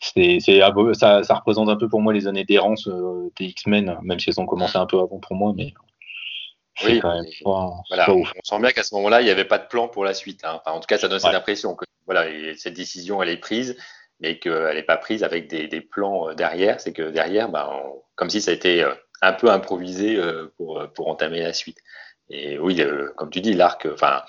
c'est, 0.00 0.40
ça, 0.40 1.22
ça, 1.22 1.34
représente 1.34 1.68
un 1.68 1.76
peu 1.76 1.88
pour 1.88 2.00
moi 2.00 2.12
les 2.12 2.26
années 2.26 2.44
d'errance 2.44 2.88
euh, 2.88 3.30
des 3.38 3.46
X-Men, 3.46 3.98
même 4.02 4.18
si 4.18 4.30
elles 4.30 4.40
ont 4.40 4.46
commencé 4.46 4.78
un 4.78 4.86
peu 4.86 4.98
avant 4.98 5.18
pour 5.18 5.36
moi, 5.36 5.52
mais 5.54 5.74
oui, 6.82 7.00
quand 7.00 7.14
même 7.14 7.26
voilà, 7.44 8.10
On 8.10 8.24
sent 8.42 8.60
bien 8.60 8.70
qu'à 8.72 8.82
ce 8.82 8.94
moment-là, 8.94 9.20
il 9.20 9.24
n'y 9.24 9.30
avait 9.30 9.44
pas 9.44 9.58
de 9.58 9.66
plan 9.66 9.88
pour 9.88 10.04
la 10.04 10.14
suite. 10.14 10.42
Hein. 10.44 10.58
Enfin, 10.58 10.74
en 10.74 10.80
tout 10.80 10.86
cas, 10.86 10.96
ça 10.96 11.08
donne 11.08 11.18
cette 11.18 11.34
impression 11.34 11.74
que 11.74 11.84
voilà, 12.06 12.24
cette 12.56 12.72
décision, 12.72 13.22
elle 13.22 13.28
est 13.28 13.36
prise, 13.36 13.76
mais 14.20 14.38
qu'elle 14.38 14.74
n'est 14.74 14.82
pas 14.82 14.96
prise 14.96 15.22
avec 15.22 15.48
des, 15.48 15.68
des, 15.68 15.82
plans 15.82 16.30
euh, 16.30 16.34
derrière. 16.34 16.80
C'est 16.80 16.94
que 16.94 17.10
derrière, 17.10 17.50
ben, 17.50 17.68
comme 18.14 18.30
si 18.30 18.40
ça 18.40 18.52
a 18.52 18.54
été 18.54 18.82
euh, 18.82 18.94
un 19.20 19.34
peu 19.34 19.50
improvisé 19.50 20.18
pour, 20.56 20.82
pour 20.94 21.08
entamer 21.08 21.40
la 21.40 21.52
suite. 21.52 21.76
Et 22.30 22.58
oui, 22.58 22.80
comme 23.16 23.28
tu 23.28 23.42
dis, 23.42 23.52
l'arc, 23.52 23.86
enfin, 23.92 24.22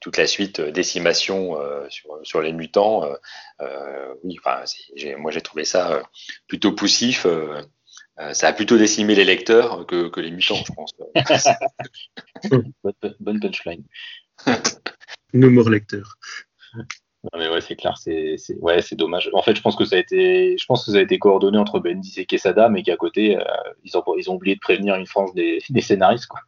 toute 0.00 0.16
la 0.16 0.26
suite 0.26 0.60
euh, 0.60 0.70
décimation 0.70 1.60
euh, 1.60 1.86
sur, 1.88 2.18
sur, 2.22 2.40
les 2.40 2.52
mutants. 2.52 3.04
Euh, 3.60 4.14
oui, 4.24 4.36
enfin, 4.38 4.64
moi 5.18 5.30
j'ai 5.30 5.40
trouvé 5.40 5.64
ça 5.64 6.02
plutôt 6.46 6.72
poussif. 6.72 7.26
ça 8.32 8.48
a 8.48 8.52
plutôt 8.52 8.78
décimé 8.78 9.14
les 9.14 9.24
lecteurs 9.24 9.86
que, 9.86 10.08
que 10.08 10.20
les 10.20 10.30
mutants, 10.30 10.62
je 10.66 10.72
pense. 10.72 10.94
bonne 13.20 13.40
punchline. 13.40 13.84
No 15.34 15.50
more 15.50 15.68
lecteurs. 15.68 16.16
Non 16.74 17.40
mais 17.40 17.48
ouais, 17.48 17.60
c'est 17.60 17.74
clair, 17.74 17.98
c'est 17.98 18.36
ouais, 18.60 18.80
c'est 18.80 18.94
dommage. 18.94 19.28
En 19.32 19.42
fait, 19.42 19.56
je 19.56 19.60
pense 19.60 19.74
que 19.74 19.84
ça 19.84 19.96
a 19.96 19.98
été, 19.98 20.56
je 20.56 20.64
pense 20.66 20.86
que 20.86 20.92
ça 20.92 20.98
a 20.98 21.02
été 21.02 21.18
coordonné 21.18 21.58
entre 21.58 21.80
Bendis 21.80 22.14
et 22.16 22.26
Quesada, 22.26 22.68
mais 22.68 22.84
qu'à 22.84 22.96
côté, 22.96 23.36
ils 23.82 23.96
ont 23.96 24.04
ils 24.16 24.30
ont 24.30 24.36
oublié 24.36 24.54
de 24.54 24.60
prévenir 24.60 24.94
une 24.94 25.06
frange 25.06 25.34
des, 25.34 25.58
des 25.68 25.80
scénaristes 25.80 26.26
quoi. 26.26 26.40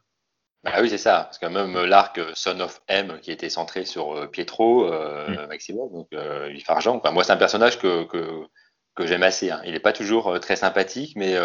Bah 0.63 0.73
oui, 0.79 0.89
c'est 0.89 0.99
ça. 0.99 1.23
Parce 1.23 1.39
que 1.39 1.47
même 1.47 1.85
l'arc 1.85 2.19
Son 2.35 2.59
of 2.59 2.81
M, 2.87 3.19
qui 3.21 3.31
était 3.31 3.49
centré 3.49 3.83
sur 3.83 4.15
euh, 4.15 4.27
Pietro, 4.27 4.85
euh, 4.85 5.27
mm. 5.27 5.47
Maximum, 5.47 5.91
donc 5.91 6.07
euh, 6.13 6.55
Fargent. 6.63 7.01
moi, 7.11 7.23
c'est 7.23 7.31
un 7.31 7.37
personnage 7.37 7.79
que, 7.79 8.03
que, 8.03 8.45
que 8.93 9.07
j'aime 9.07 9.23
assez. 9.23 9.49
Hein. 9.49 9.61
Il 9.65 9.73
n'est 9.73 9.79
pas 9.79 9.93
toujours 9.93 10.27
euh, 10.27 10.39
très 10.39 10.55
sympathique, 10.55 11.13
mais 11.15 11.35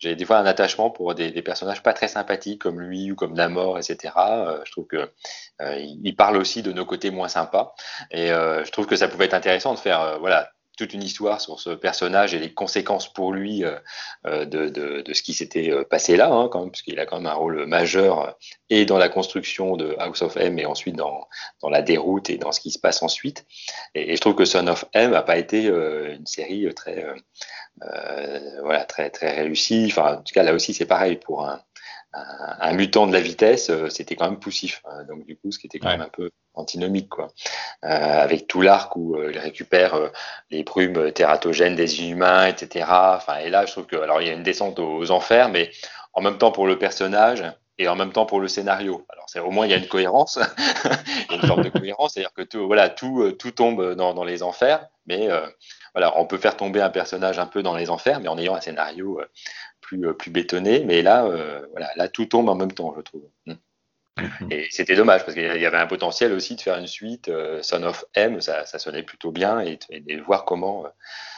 j'ai 0.00 0.16
des 0.16 0.24
fois 0.24 0.38
un 0.38 0.46
attachement 0.46 0.90
pour 0.90 1.14
des, 1.14 1.30
des, 1.30 1.42
personnages 1.42 1.84
pas 1.84 1.92
très 1.92 2.08
sympathiques, 2.08 2.62
comme 2.62 2.80
lui 2.80 3.12
ou 3.12 3.14
comme 3.14 3.34
Namor, 3.34 3.78
etc. 3.78 4.12
je 4.64 4.70
trouve 4.72 4.86
que 4.88 5.08
il 5.60 6.14
parle 6.16 6.36
aussi 6.36 6.62
de 6.62 6.72
nos 6.72 6.84
côtés 6.84 7.10
moins 7.10 7.28
sympas. 7.28 7.74
Et 8.10 8.28
je 8.28 8.70
trouve 8.72 8.86
que 8.86 8.96
ça 8.96 9.06
pouvait 9.06 9.26
être 9.26 9.34
intéressant 9.34 9.74
de 9.74 9.78
faire, 9.78 10.18
voilà, 10.18 10.50
toute 10.76 10.92
une 10.92 11.02
histoire 11.02 11.40
sur 11.40 11.60
ce 11.60 11.70
personnage 11.70 12.34
et 12.34 12.38
les 12.38 12.52
conséquences 12.52 13.12
pour 13.12 13.32
lui 13.32 13.64
euh, 13.64 13.78
euh, 14.26 14.44
de, 14.44 14.68
de, 14.68 15.02
de, 15.02 15.14
ce 15.14 15.22
qui 15.22 15.32
s'était 15.32 15.70
euh, 15.70 15.84
passé 15.84 16.16
là, 16.16 16.32
hein, 16.32 16.48
quand 16.48 16.60
même, 16.60 16.70
parce 16.70 16.82
qu'il 16.82 16.98
a 16.98 17.06
quand 17.06 17.16
même 17.16 17.26
un 17.26 17.34
rôle 17.34 17.66
majeur 17.66 18.36
et 18.70 18.84
dans 18.84 18.98
la 18.98 19.08
construction 19.08 19.76
de 19.76 19.94
House 19.98 20.22
of 20.22 20.36
M 20.36 20.58
et 20.58 20.66
ensuite 20.66 20.96
dans, 20.96 21.28
dans 21.62 21.68
la 21.68 21.82
déroute 21.82 22.30
et 22.30 22.38
dans 22.38 22.52
ce 22.52 22.60
qui 22.60 22.70
se 22.70 22.78
passe 22.78 23.02
ensuite. 23.02 23.46
Et, 23.94 24.12
et 24.12 24.16
je 24.16 24.20
trouve 24.20 24.34
que 24.34 24.44
Son 24.44 24.66
of 24.66 24.84
M 24.92 25.12
n'a 25.12 25.22
pas 25.22 25.38
été 25.38 25.66
une 25.66 26.26
série 26.26 26.72
très, 26.74 27.06
voilà, 28.62 28.84
très, 28.84 29.10
très 29.10 29.32
réussie. 29.32 29.86
Enfin, 29.90 30.16
en 30.18 30.22
tout 30.22 30.32
cas, 30.34 30.42
là 30.42 30.54
aussi, 30.54 30.74
c'est 30.74 30.86
pareil 30.86 31.16
pour 31.16 31.46
un, 31.46 31.60
un, 32.12 32.72
mutant 32.74 33.06
de 33.06 33.12
la 33.12 33.20
vitesse, 33.20 33.70
c'était 33.90 34.16
quand 34.16 34.28
même 34.28 34.40
poussif. 34.40 34.82
Hein. 34.86 35.04
donc 35.04 35.24
du 35.26 35.36
coup, 35.36 35.50
ce 35.50 35.58
qui 35.58 35.66
était 35.66 35.78
quand 35.78 35.90
même 35.90 36.00
un 36.00 36.08
peu 36.08 36.30
antinomique, 36.54 37.08
quoi. 37.08 37.28
Euh, 37.84 37.88
avec 38.22 38.46
tout 38.46 38.60
l'arc 38.60 38.94
où 38.96 39.16
euh, 39.16 39.30
il 39.32 39.38
récupère 39.38 40.10
les 40.50 40.62
brumes 40.64 41.12
tératogènes 41.12 41.76
des 41.76 42.08
humains, 42.08 42.46
etc. 42.46 42.86
Enfin, 42.88 43.38
et 43.38 43.50
là, 43.50 43.66
je 43.66 43.72
trouve 43.72 43.86
que 43.86 43.96
alors 43.96 44.22
il 44.22 44.28
y 44.28 44.30
a 44.30 44.34
une 44.34 44.42
descente 44.42 44.78
aux, 44.78 45.10
enfers, 45.10 45.48
mais 45.48 45.70
en 46.12 46.22
même 46.22 46.38
temps 46.38 46.52
pour 46.52 46.66
le 46.66 46.78
personnage 46.78 47.44
et 47.78 47.88
en 47.88 47.96
même 47.96 48.12
temps 48.12 48.26
pour 48.26 48.40
le 48.40 48.48
scénario. 48.48 49.04
Alors 49.08 49.48
au 49.48 49.50
moins 49.50 49.66
il 49.66 49.70
y 49.70 49.74
a 49.74 49.78
une 49.78 49.88
cohérence, 49.88 50.38
une 51.32 51.40
forme 51.40 51.64
de 51.64 51.70
cohérence, 51.70 52.14
c'est-à-dire 52.14 52.32
que 52.32 52.42
tout, 52.42 52.66
voilà, 52.66 52.88
tout, 52.88 53.32
tout 53.32 53.50
tombe 53.50 53.94
dans, 53.94 54.22
les 54.22 54.44
enfers, 54.44 54.86
mais 55.06 55.28
voilà, 55.92 56.16
on 56.18 56.24
peut 56.24 56.38
faire 56.38 56.56
tomber 56.56 56.80
un 56.80 56.90
personnage 56.90 57.40
un 57.40 57.46
peu 57.46 57.64
dans 57.64 57.74
les 57.74 57.90
enfers, 57.90 58.20
mais 58.20 58.28
en 58.28 58.38
ayant 58.38 58.54
un 58.54 58.60
scénario 58.60 59.20
plus, 59.84 60.06
euh, 60.06 60.12
plus 60.12 60.30
bétonné. 60.30 60.84
Mais 60.84 61.02
là, 61.02 61.24
euh, 61.26 61.64
voilà, 61.70 61.90
là, 61.96 62.08
tout 62.08 62.26
tombe 62.26 62.48
en 62.48 62.54
même 62.54 62.72
temps, 62.72 62.92
je 62.96 63.02
trouve. 63.02 63.22
Mm. 63.46 63.54
Mhm. 64.18 64.52
Et 64.52 64.66
c'était 64.70 64.94
dommage 64.94 65.22
parce 65.24 65.34
qu'il 65.34 65.42
y 65.42 65.66
avait 65.66 65.76
un 65.76 65.86
potentiel 65.86 66.32
aussi 66.32 66.54
de 66.54 66.60
faire 66.60 66.78
une 66.78 66.86
suite. 66.86 67.28
Euh, 67.28 67.60
Son 67.62 67.82
of 67.82 68.04
M, 68.14 68.40
ça, 68.40 68.64
ça, 68.64 68.78
sonnait 68.78 69.02
plutôt 69.02 69.32
bien 69.32 69.60
et, 69.60 69.78
de 69.90 70.22
voir 70.22 70.44
comment 70.44 70.84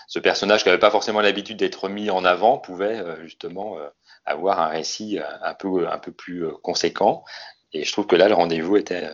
ce 0.09 0.19
personnage 0.19 0.63
qui 0.63 0.69
n'avait 0.69 0.79
pas 0.79 0.91
forcément 0.91 1.21
l'habitude 1.21 1.57
d'être 1.57 1.89
mis 1.89 2.11
en 2.11 2.25
avant 2.25 2.59
pouvait 2.59 3.03
justement 3.23 3.77
avoir 4.25 4.61
un 4.61 4.69
récit 4.69 5.19
un 5.43 5.55
peu, 5.55 5.89
un 5.89 5.99
peu 5.99 6.13
plus 6.13 6.47
conséquent. 6.63 7.25
Et 7.73 7.85
je 7.85 7.93
trouve 7.93 8.07
que 8.07 8.15
là, 8.15 8.29
le 8.29 8.35
rendez-vous 8.35 8.77
était. 8.77 9.11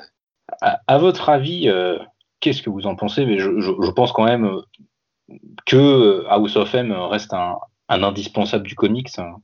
À, 0.60 0.98
votre 0.98 1.30
avis, 1.30 1.70
qu'est-ce 2.40 2.60
que 2.60 2.68
vous 2.68 2.86
en 2.86 2.94
pensez? 2.94 3.24
Mais 3.24 3.39
je, 3.39 3.59
je, 3.59 3.90
pense 3.90 4.12
quand 4.12 4.24
même 4.24 4.60
que 5.64 6.26
House 6.28 6.56
of 6.56 6.74
M 6.74 6.93
reste 6.93 7.32
un, 7.32 7.56
un 7.93 8.02
indispensable 8.02 8.66
du 8.66 8.74
comics 8.74 9.18
hein, 9.18 9.36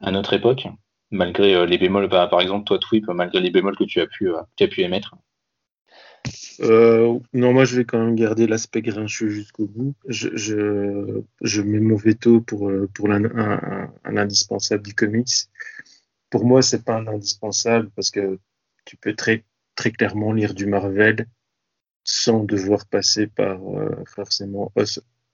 à 0.00 0.10
notre 0.10 0.32
époque, 0.32 0.68
malgré 1.10 1.54
euh, 1.54 1.66
les 1.66 1.78
bémols, 1.78 2.08
bah, 2.08 2.26
par 2.28 2.40
exemple, 2.40 2.64
toi, 2.64 2.78
Twip, 2.78 3.06
malgré 3.08 3.40
les 3.40 3.50
bémols 3.50 3.76
que 3.76 3.84
tu 3.84 4.00
as 4.00 4.06
pu, 4.06 4.30
euh, 4.30 4.42
émettre 4.78 5.14
euh, 6.60 7.18
non, 7.34 7.52
moi 7.52 7.66
je 7.66 7.76
vais 7.76 7.84
quand 7.84 8.02
même 8.02 8.16
garder 8.16 8.46
l'aspect 8.46 8.80
grincheux 8.82 9.28
jusqu'au 9.28 9.66
bout. 9.66 9.94
Je, 10.08 11.20
mets 11.60 11.78
mon 11.78 11.96
veto 11.96 12.40
pour, 12.40 12.72
pour 12.94 13.10
un, 13.10 13.90
indispensable 14.04 14.82
du 14.82 14.94
comics. 14.94 15.28
Pour 16.30 16.44
moi, 16.44 16.62
c'est 16.62 16.82
pas 16.82 16.96
un 16.96 17.06
indispensable 17.06 17.90
parce 17.94 18.10
que 18.10 18.40
tu 18.86 18.96
peux 18.96 19.14
très, 19.14 19.44
clairement 19.76 20.32
lire 20.32 20.54
du 20.54 20.66
Marvel 20.66 21.26
sans 22.02 22.42
devoir 22.42 22.86
passer 22.86 23.26
par 23.28 23.60
forcément 24.06 24.72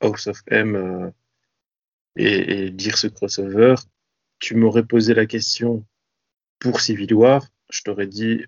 House, 0.00 0.26
of 0.26 0.42
M 0.48 1.12
et, 2.16 2.70
dire 2.70 2.98
ce 2.98 3.06
crossover, 3.06 3.76
tu 4.42 4.56
m'aurais 4.56 4.82
posé 4.82 5.14
la 5.14 5.24
question 5.24 5.86
pour 6.58 6.80
Civil 6.80 7.14
War, 7.14 7.46
je 7.70 7.82
t'aurais 7.82 8.08
dit, 8.08 8.44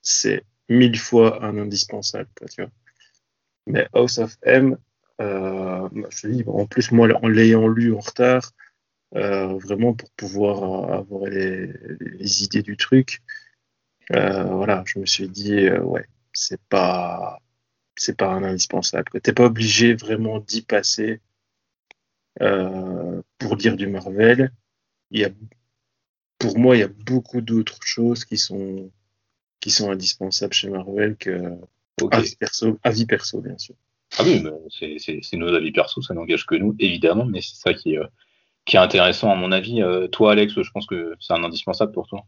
c'est 0.00 0.42
mille 0.70 0.98
fois 0.98 1.44
un 1.44 1.58
indispensable, 1.58 2.30
tu 2.50 2.62
vois. 2.62 2.70
Mais 3.66 3.86
House 3.92 4.18
of 4.18 4.36
M, 4.42 4.78
euh, 5.20 5.88
je 6.08 6.28
dis, 6.28 6.44
en 6.46 6.66
plus, 6.66 6.92
moi, 6.92 7.08
en 7.22 7.28
l'ayant 7.28 7.68
lu 7.68 7.92
en 7.94 8.00
retard, 8.00 8.52
euh, 9.16 9.58
vraiment 9.58 9.92
pour 9.92 10.10
pouvoir 10.12 10.90
avoir 10.92 11.26
les, 11.26 12.42
idées 12.42 12.62
du 12.62 12.78
truc, 12.78 13.22
euh, 14.12 14.44
voilà, 14.44 14.82
je 14.86 14.98
me 14.98 15.04
suis 15.04 15.28
dit, 15.28 15.68
ouais, 15.68 16.06
c'est 16.32 16.60
pas, 16.70 17.38
c'est 17.96 18.16
pas 18.16 18.32
un 18.32 18.44
indispensable. 18.44 19.20
T'es 19.20 19.34
pas 19.34 19.44
obligé 19.44 19.94
vraiment 19.94 20.40
d'y 20.40 20.62
passer 20.62 21.20
pour 22.38 23.56
lire 23.56 23.76
du 23.76 23.86
Marvel. 23.86 24.50
Il 25.10 25.20
y 25.20 25.24
a, 25.24 25.30
pour 26.38 26.58
moi, 26.58 26.76
il 26.76 26.80
y 26.80 26.84
a 26.84 26.88
beaucoup 26.88 27.40
d'autres 27.40 27.78
choses 27.82 28.24
qui 28.24 28.38
sont, 28.38 28.90
qui 29.60 29.70
sont 29.70 29.90
indispensables 29.90 30.52
chez 30.52 30.68
Marvel 30.68 31.16
que 31.16 31.58
avis, 32.10 32.36
perso, 32.36 32.78
avis 32.82 33.06
perso, 33.06 33.40
bien 33.40 33.58
sûr. 33.58 33.74
Ah 34.18 34.22
oui, 34.24 34.44
c'est 34.70 35.36
nos 35.36 35.52
avis 35.54 35.72
perso, 35.72 36.02
ça 36.02 36.14
n'engage 36.14 36.46
que 36.46 36.54
nous, 36.54 36.74
évidemment, 36.78 37.24
mais 37.24 37.40
c'est 37.40 37.56
ça 37.56 37.74
qui 37.74 37.94
est, 37.94 37.98
euh, 37.98 38.06
qui 38.64 38.76
est 38.76 38.80
intéressant 38.80 39.30
à 39.30 39.34
mon 39.34 39.52
avis. 39.52 39.82
Euh, 39.82 40.06
toi, 40.08 40.32
Alex, 40.32 40.60
je 40.60 40.70
pense 40.70 40.86
que 40.86 41.14
c'est 41.20 41.32
un 41.32 41.44
indispensable 41.44 41.92
pour 41.92 42.06
toi. 42.06 42.24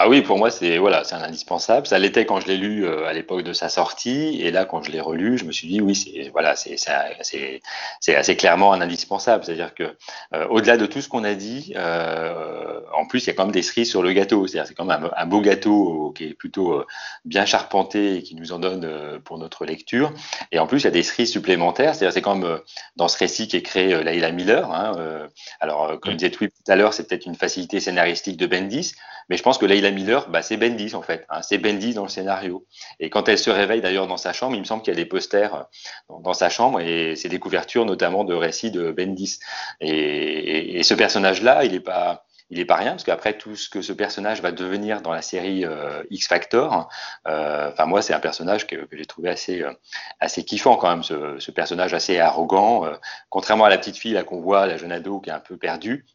Ah 0.00 0.08
oui, 0.08 0.22
pour 0.22 0.38
moi, 0.38 0.48
c'est 0.52 0.78
voilà, 0.78 1.02
c'est 1.02 1.16
un 1.16 1.22
indispensable. 1.22 1.88
Ça 1.88 1.98
l'était 1.98 2.24
quand 2.24 2.38
je 2.38 2.46
l'ai 2.46 2.56
lu 2.56 2.86
euh, 2.86 3.06
à 3.06 3.12
l'époque 3.12 3.42
de 3.42 3.52
sa 3.52 3.68
sortie, 3.68 4.40
et 4.40 4.52
là, 4.52 4.64
quand 4.64 4.80
je 4.84 4.92
l'ai 4.92 5.00
relu, 5.00 5.38
je 5.38 5.44
me 5.44 5.50
suis 5.50 5.66
dit 5.66 5.80
oui, 5.80 5.96
c'est 5.96 6.28
voilà, 6.28 6.54
c'est 6.54 6.76
c'est 6.76 8.14
assez 8.14 8.36
clairement 8.36 8.72
un 8.72 8.80
indispensable. 8.80 9.44
C'est-à-dire 9.44 9.74
que 9.74 9.96
euh, 10.34 10.46
au-delà 10.50 10.76
de 10.76 10.86
tout 10.86 11.00
ce 11.00 11.08
qu'on 11.08 11.24
a 11.24 11.34
dit, 11.34 11.72
euh, 11.74 12.80
en 12.96 13.06
plus, 13.06 13.24
il 13.24 13.26
y 13.26 13.30
a 13.30 13.32
quand 13.32 13.46
même 13.46 13.52
des 13.52 13.62
cerises 13.62 13.90
sur 13.90 14.04
le 14.04 14.12
gâteau. 14.12 14.46
C'est-à-dire 14.46 14.68
c'est 14.68 14.74
quand 14.74 14.84
même 14.84 15.10
un, 15.16 15.26
beau 15.26 15.40
gâteau 15.40 16.12
qui 16.16 16.26
est 16.26 16.34
plutôt 16.34 16.84
bien 17.24 17.44
charpenté 17.44 18.18
et 18.18 18.22
qui 18.22 18.36
nous 18.36 18.52
en 18.52 18.60
donne 18.60 18.88
pour 19.24 19.38
notre 19.38 19.64
lecture. 19.64 20.12
Et 20.52 20.60
en 20.60 20.68
plus, 20.68 20.82
il 20.82 20.84
y 20.84 20.86
a 20.86 20.92
des 20.92 21.02
cerises 21.02 21.32
supplémentaires. 21.32 21.96
C'est-à-dire 21.96 22.12
c'est 22.12 22.22
quand 22.22 22.36
même 22.36 22.60
dans 22.94 23.08
ce 23.08 23.18
récit 23.18 23.48
qui 23.48 23.56
est 23.56 23.62
créé 23.62 24.00
Laila 24.04 24.30
Miller. 24.30 24.72
Hein, 24.72 25.28
alors, 25.58 25.98
comme 25.98 26.14
disait 26.14 26.30
Twip 26.30 26.52
tout 26.52 26.70
à 26.70 26.76
l'heure, 26.76 26.94
c'est 26.94 27.08
peut-être 27.08 27.26
une 27.26 27.34
facilité 27.34 27.80
scénaristique 27.80 28.36
de 28.36 28.46
Bendis, 28.46 28.94
mais 29.28 29.36
je 29.36 29.42
pense 29.42 29.58
que 29.58 29.66
Miller, 29.92 30.28
bah, 30.28 30.42
c'est 30.42 30.56
Bendis 30.56 30.94
en 30.94 31.02
fait. 31.02 31.24
Hein, 31.28 31.42
c'est 31.42 31.58
Bendis 31.58 31.94
dans 31.94 32.02
le 32.02 32.08
scénario. 32.08 32.66
Et 33.00 33.10
quand 33.10 33.28
elle 33.28 33.38
se 33.38 33.50
réveille 33.50 33.80
d'ailleurs 33.80 34.06
dans 34.06 34.16
sa 34.16 34.32
chambre, 34.32 34.54
il 34.54 34.60
me 34.60 34.64
semble 34.64 34.82
qu'il 34.82 34.92
y 34.92 34.96
a 34.96 35.00
des 35.00 35.06
posters 35.06 35.66
dans, 36.08 36.32
sa 36.32 36.48
chambre 36.48 36.80
et 36.80 37.16
c'est 37.16 37.28
des 37.28 37.38
couvertures 37.38 37.84
notamment 37.84 38.24
de 38.24 38.34
récits 38.34 38.70
de 38.70 38.90
Bendis. 38.90 39.38
Et, 39.80 40.82
ce 40.82 40.94
personnage-là, 40.94 41.64
il 41.64 41.72
n'est 41.72 41.80
pas 41.80 42.24
il 42.50 42.58
est 42.60 42.64
pas 42.64 42.76
rien 42.76 42.92
parce 42.92 43.04
qu'après 43.04 43.36
tout 43.36 43.56
ce 43.56 43.68
que 43.68 43.82
ce 43.82 43.92
personnage 43.92 44.40
va 44.40 44.52
devenir 44.52 45.02
dans 45.02 45.12
la 45.12 45.20
série 45.20 45.66
euh, 45.66 46.02
X 46.08 46.28
Factor, 46.28 46.88
euh, 47.26 47.70
moi 47.84 48.00
c'est 48.00 48.14
un 48.14 48.20
personnage 48.20 48.66
que, 48.66 48.88
j'ai 48.90 49.04
trouvé 49.04 49.28
assez 49.28 49.60
euh, 49.60 49.72
assez 50.18 50.44
kiffant 50.44 50.76
quand 50.76 50.88
même, 50.88 51.02
ce, 51.02 51.38
ce 51.38 51.50
personnage 51.50 51.92
assez 51.92 52.18
arrogant, 52.18 52.86
contrairement 53.28 53.66
à 53.66 53.68
la 53.68 53.76
petite 53.76 53.98
fille 53.98 54.14
là 54.14 54.24
qu'on 54.24 54.40
voit, 54.40 54.66
la 54.66 54.78
jeune 54.78 54.92
ado 54.92 55.20
qui 55.20 55.28
est 55.28 55.34
un 55.34 55.40
peu 55.40 55.58
perdue, 55.58 56.06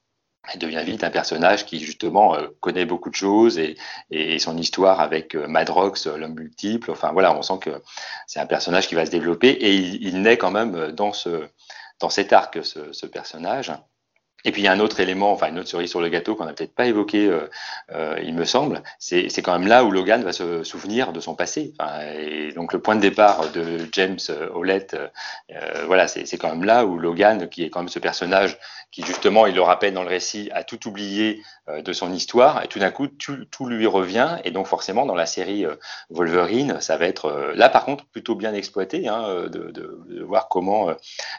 elle 0.52 0.60
devient 0.60 0.84
vite 0.86 1.04
un 1.04 1.10
personnage 1.10 1.66
qui 1.66 1.80
justement 1.80 2.36
euh, 2.36 2.48
connaît 2.60 2.86
beaucoup 2.86 3.10
de 3.10 3.16
choses 3.16 3.58
et, 3.60 3.78
son 4.40 4.58
histoire 4.58 5.00
avec 5.00 5.36
euh, 5.36 5.48
Madrox, 5.48 6.08
euh, 6.08 6.18
l'homme 6.18 6.34
multiple. 6.34 6.92
Enfin 6.92 7.12
voilà, 7.14 7.36
on 7.36 7.42
sent 7.42 7.60
que 7.62 7.82
c'est 8.28 8.40
un 8.40 8.46
personnage 8.46 8.88
qui 8.88 8.96
va 8.96 9.06
se 9.06 9.12
développer 9.12 9.50
et 9.50 9.74
il, 9.74 10.22
naît 10.22 10.38
quand 10.38 10.52
même 10.52 10.92
dans 10.92 11.14
ce 11.14 11.48
dans 12.00 12.10
cet 12.10 12.34
arc 12.34 12.60
ce, 12.64 12.92
ce 12.92 13.06
personnage. 13.06 13.72
Et 14.46 14.52
puis 14.52 14.62
il 14.62 14.66
y 14.66 14.68
a 14.68 14.74
un 14.74 14.82
autre 14.82 15.00
élément, 15.00 15.32
enfin 15.32 15.48
une 15.48 15.60
autre 15.60 15.70
cerise 15.70 15.90
sur 15.90 16.02
le 16.02 16.10
gâteau 16.10 16.36
qu'on 16.36 16.44
n'a 16.44 16.52
peut-être 16.52 16.76
pas 16.76 16.88
évoqué, 16.88 17.32
il 18.22 18.36
me 18.36 18.44
semble, 18.44 18.84
c'est 19.00 19.42
quand 19.42 19.58
même 19.58 19.70
là 19.70 19.86
où 19.86 19.92
Logan 19.92 20.22
va 20.22 20.34
se 20.34 20.66
souvenir 20.66 21.14
de 21.14 21.22
son 21.22 21.34
passé. 21.34 21.74
Et 22.18 22.52
donc 22.52 22.74
le 22.74 22.82
point 22.82 22.98
de 22.98 23.00
départ 23.00 23.50
de 23.54 23.88
James 23.94 24.20
Howlett, 24.54 24.98
voilà, 25.86 26.10
c'est 26.10 26.38
quand 26.38 26.50
même 26.50 26.66
là 26.66 26.86
où 26.86 27.00
Logan, 27.00 27.48
qui 27.48 27.64
est 27.64 27.70
quand 27.70 27.80
même 27.80 27.88
ce 27.88 28.00
personnage 28.00 28.60
qui 28.94 29.02
justement, 29.02 29.48
il 29.48 29.56
le 29.56 29.62
rappelle 29.62 29.96
dans 29.96 30.04
le 30.04 30.10
récit, 30.10 30.52
a 30.54 30.64
tout 30.64 30.88
oublié 30.88 31.42
euh, 31.68 31.82
de 31.82 31.94
son 31.94 32.14
histoire, 32.14 32.64
et 32.64 32.68
tout 32.68 32.78
d'un 32.78 32.92
coup, 32.92 33.08
tout, 33.08 33.44
tout, 33.46 33.66
lui 33.66 33.88
revient, 33.88 34.38
et 34.44 34.52
donc 34.52 34.68
forcément, 34.68 35.08
dans 35.08 35.16
la 35.16 35.26
série 35.26 35.66
euh, 35.66 35.76
Wolverine, 36.12 36.80
ça 36.80 36.96
va 36.98 37.08
être, 37.08 37.26
euh, 37.26 37.54
là 37.56 37.70
par 37.70 37.86
contre, 37.86 38.06
plutôt 38.06 38.36
bien 38.36 38.54
exploité, 38.54 39.08
hein, 39.08 39.48
de, 39.48 39.72
de, 39.72 40.00
de, 40.08 40.24
voir 40.24 40.48
comment 40.48 40.92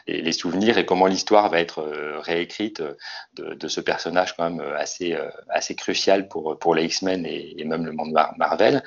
les, 0.05 0.31
souvenirs 0.33 0.77
et 0.77 0.85
comment 0.85 1.07
l'histoire 1.07 1.49
va 1.49 1.59
être 1.59 1.81
réécrite 2.23 2.83
de, 3.35 3.53
de, 3.53 3.67
ce 3.69 3.79
personnage 3.79 4.35
quand 4.35 4.49
même 4.49 4.61
assez, 4.77 5.17
assez 5.49 5.75
crucial 5.75 6.27
pour, 6.27 6.59
pour 6.59 6.75
les 6.75 6.83
X-Men 6.85 7.25
et, 7.25 7.59
et, 7.59 7.63
même 7.63 7.85
le 7.85 7.93
monde 7.93 8.13
Marvel. 8.37 8.83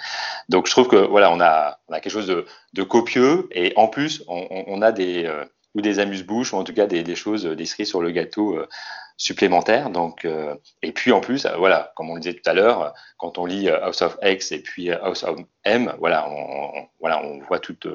Donc 0.48 0.66
je 0.66 0.72
trouve 0.72 0.88
que 0.88 0.96
voilà, 0.96 1.32
on 1.32 1.40
a, 1.40 1.78
on 1.88 1.94
a 1.94 2.00
quelque 2.00 2.12
chose 2.12 2.26
de, 2.26 2.44
de 2.74 2.82
copieux, 2.82 3.48
et 3.50 3.72
en 3.76 3.88
plus, 3.88 4.22
on, 4.28 4.46
on 4.50 4.82
a 4.82 4.92
des 4.92 5.26
ou 5.78 5.80
des 5.80 6.00
amuse-bouches, 6.00 6.52
ou 6.52 6.56
en 6.56 6.64
tout 6.64 6.74
cas 6.74 6.86
des, 6.86 7.02
des 7.04 7.14
choses, 7.14 7.44
des 7.44 7.66
cerises 7.66 7.88
sur 7.88 8.02
le 8.02 8.10
gâteau 8.10 8.56
euh, 8.56 8.68
supplémentaires. 9.16 9.90
Donc, 9.90 10.24
euh, 10.24 10.54
et 10.82 10.92
puis 10.92 11.12
en 11.12 11.20
plus, 11.20 11.46
euh, 11.46 11.56
voilà, 11.56 11.92
comme 11.94 12.10
on 12.10 12.14
le 12.14 12.20
disait 12.20 12.34
tout 12.34 12.50
à 12.50 12.54
l'heure, 12.54 12.94
quand 13.16 13.38
on 13.38 13.46
lit 13.46 13.68
House 13.68 14.02
of 14.02 14.18
X 14.22 14.52
et 14.52 14.60
puis 14.60 14.90
House 14.92 15.22
of 15.22 15.38
M, 15.64 15.94
voilà, 15.98 16.28
on, 16.28 16.88
voilà, 17.00 17.22
on 17.22 17.38
voit 17.46 17.60
toute, 17.60 17.86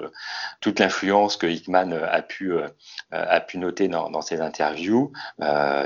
toute 0.62 0.80
l'influence 0.80 1.36
que 1.36 1.48
Hickman 1.48 1.92
a 1.92 2.22
pu, 2.22 2.54
a 3.12 3.40
pu 3.40 3.58
noter 3.58 3.88
dans, 3.88 4.22
ses 4.22 4.42
interviews. 4.42 5.14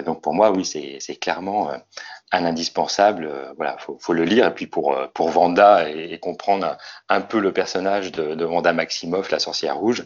donc 0.05 0.21
pour 0.21 0.33
moi, 0.33 0.51
oui, 0.51 0.65
c'est 0.65 1.15
clairement 1.17 1.71
un 2.31 2.45
indispensable. 2.45 3.29
voilà, 3.57 3.77
faut, 3.77 4.13
le 4.13 4.23
lire. 4.23 4.47
Et 4.47 4.53
puis 4.53 4.65
pour, 4.65 4.97
pour 5.13 5.29
Vanda 5.29 5.87
et, 5.87 6.17
comprendre 6.17 6.77
un, 7.09 7.21
peu 7.21 7.39
le 7.39 7.53
personnage 7.53 8.11
de 8.11 8.43
Vanda 8.43 8.73
Maximoff, 8.73 9.29
la 9.29 9.39
sorcière 9.39 9.77
rouge, 9.77 10.03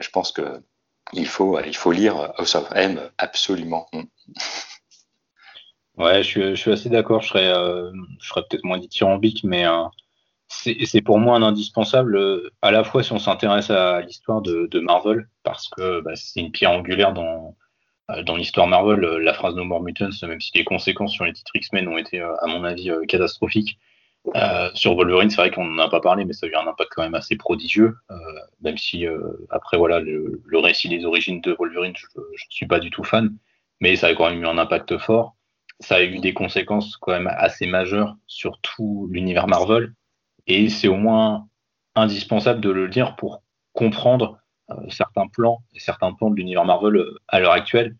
je 0.00 0.10
pense 0.10 0.32
que 0.32 0.60
il 1.12 1.26
faut, 1.26 1.58
il 1.60 1.76
faut 1.76 1.92
lire 1.92 2.32
House 2.38 2.54
of 2.54 2.68
M 2.74 3.10
absolument. 3.18 3.88
Ouais, 5.96 6.22
je 6.22 6.54
suis, 6.54 6.70
assez 6.70 6.90
d'accord. 6.90 7.22
Je 7.22 7.28
serais, 7.28 7.48
euh, 7.48 7.90
serais 8.20 8.42
peut-être 8.48 8.64
moins 8.64 8.78
dithyrambique, 8.78 9.44
mais 9.44 9.66
euh, 9.66 9.84
c'est 10.48 11.00
pour 11.02 11.18
moi 11.18 11.36
un 11.36 11.42
indispensable, 11.42 12.16
euh, 12.16 12.50
à 12.60 12.70
la 12.70 12.84
fois 12.84 13.02
si 13.02 13.12
on 13.12 13.18
s'intéresse 13.18 13.70
à 13.70 14.02
l'histoire 14.02 14.42
de, 14.42 14.80
Marvel, 14.80 15.28
parce 15.42 15.68
que 15.68 16.00
bah, 16.02 16.14
c'est 16.14 16.40
une 16.40 16.52
pierre 16.52 16.72
angulaire 16.72 17.14
dans, 17.14 17.56
dans 18.24 18.36
l'histoire 18.36 18.66
Marvel. 18.66 19.00
La 19.00 19.32
phrase 19.32 19.54
No 19.54 19.64
More 19.64 19.82
Mutants, 19.82 20.10
même 20.22 20.40
si 20.40 20.50
les 20.54 20.64
conséquences 20.64 21.12
sur 21.12 21.24
les 21.24 21.32
titres 21.32 21.56
X-Men 21.56 21.88
ont 21.88 21.98
été, 21.98 22.20
à 22.20 22.46
mon 22.46 22.64
avis, 22.64 22.90
catastrophiques, 23.08 23.78
euh, 24.34 24.70
sur 24.74 24.94
Wolverine, 24.96 25.30
c'est 25.30 25.36
vrai 25.36 25.50
qu'on 25.50 25.64
n'en 25.64 25.84
a 25.84 25.88
pas 25.88 26.00
parlé, 26.00 26.24
mais 26.24 26.32
ça 26.32 26.46
a 26.46 26.48
eu 26.48 26.54
un 26.54 26.66
impact 26.66 26.90
quand 26.94 27.02
même 27.02 27.14
assez 27.14 27.36
prodigieux, 27.36 27.96
euh, 28.10 28.16
même 28.60 28.76
si 28.76 29.06
euh, 29.06 29.20
après 29.50 29.76
voilà 29.76 30.00
le, 30.00 30.42
récit 30.54 30.88
des 30.88 31.04
origines 31.04 31.40
de 31.40 31.52
Wolverine, 31.52 31.94
je 31.96 32.06
ne 32.18 32.24
suis 32.50 32.66
pas 32.66 32.80
du 32.80 32.90
tout 32.90 33.04
fan, 33.04 33.36
mais 33.80 33.94
ça 33.96 34.08
a 34.08 34.14
quand 34.14 34.28
même 34.28 34.42
eu 34.42 34.46
un 34.46 34.58
impact 34.58 34.98
fort. 34.98 35.36
Ça 35.78 35.96
a 35.96 36.02
eu 36.02 36.18
des 36.18 36.34
conséquences 36.34 36.96
quand 36.96 37.12
même 37.12 37.28
assez 37.28 37.66
majeures 37.66 38.16
sur 38.26 38.58
tout 38.60 39.08
l'univers 39.12 39.46
Marvel, 39.46 39.92
et 40.46 40.68
c'est 40.68 40.88
au 40.88 40.96
moins 40.96 41.46
indispensable 41.94 42.60
de 42.60 42.70
le 42.70 42.86
lire 42.86 43.16
pour 43.16 43.42
comprendre 43.74 44.38
euh, 44.70 44.74
certains 44.88 45.28
plans 45.28 45.62
et 45.74 45.78
certains 45.78 46.12
plans 46.12 46.30
de 46.30 46.36
l'univers 46.36 46.64
Marvel 46.64 46.96
euh, 46.96 47.18
à 47.28 47.38
l'heure 47.38 47.52
actuelle. 47.52 47.96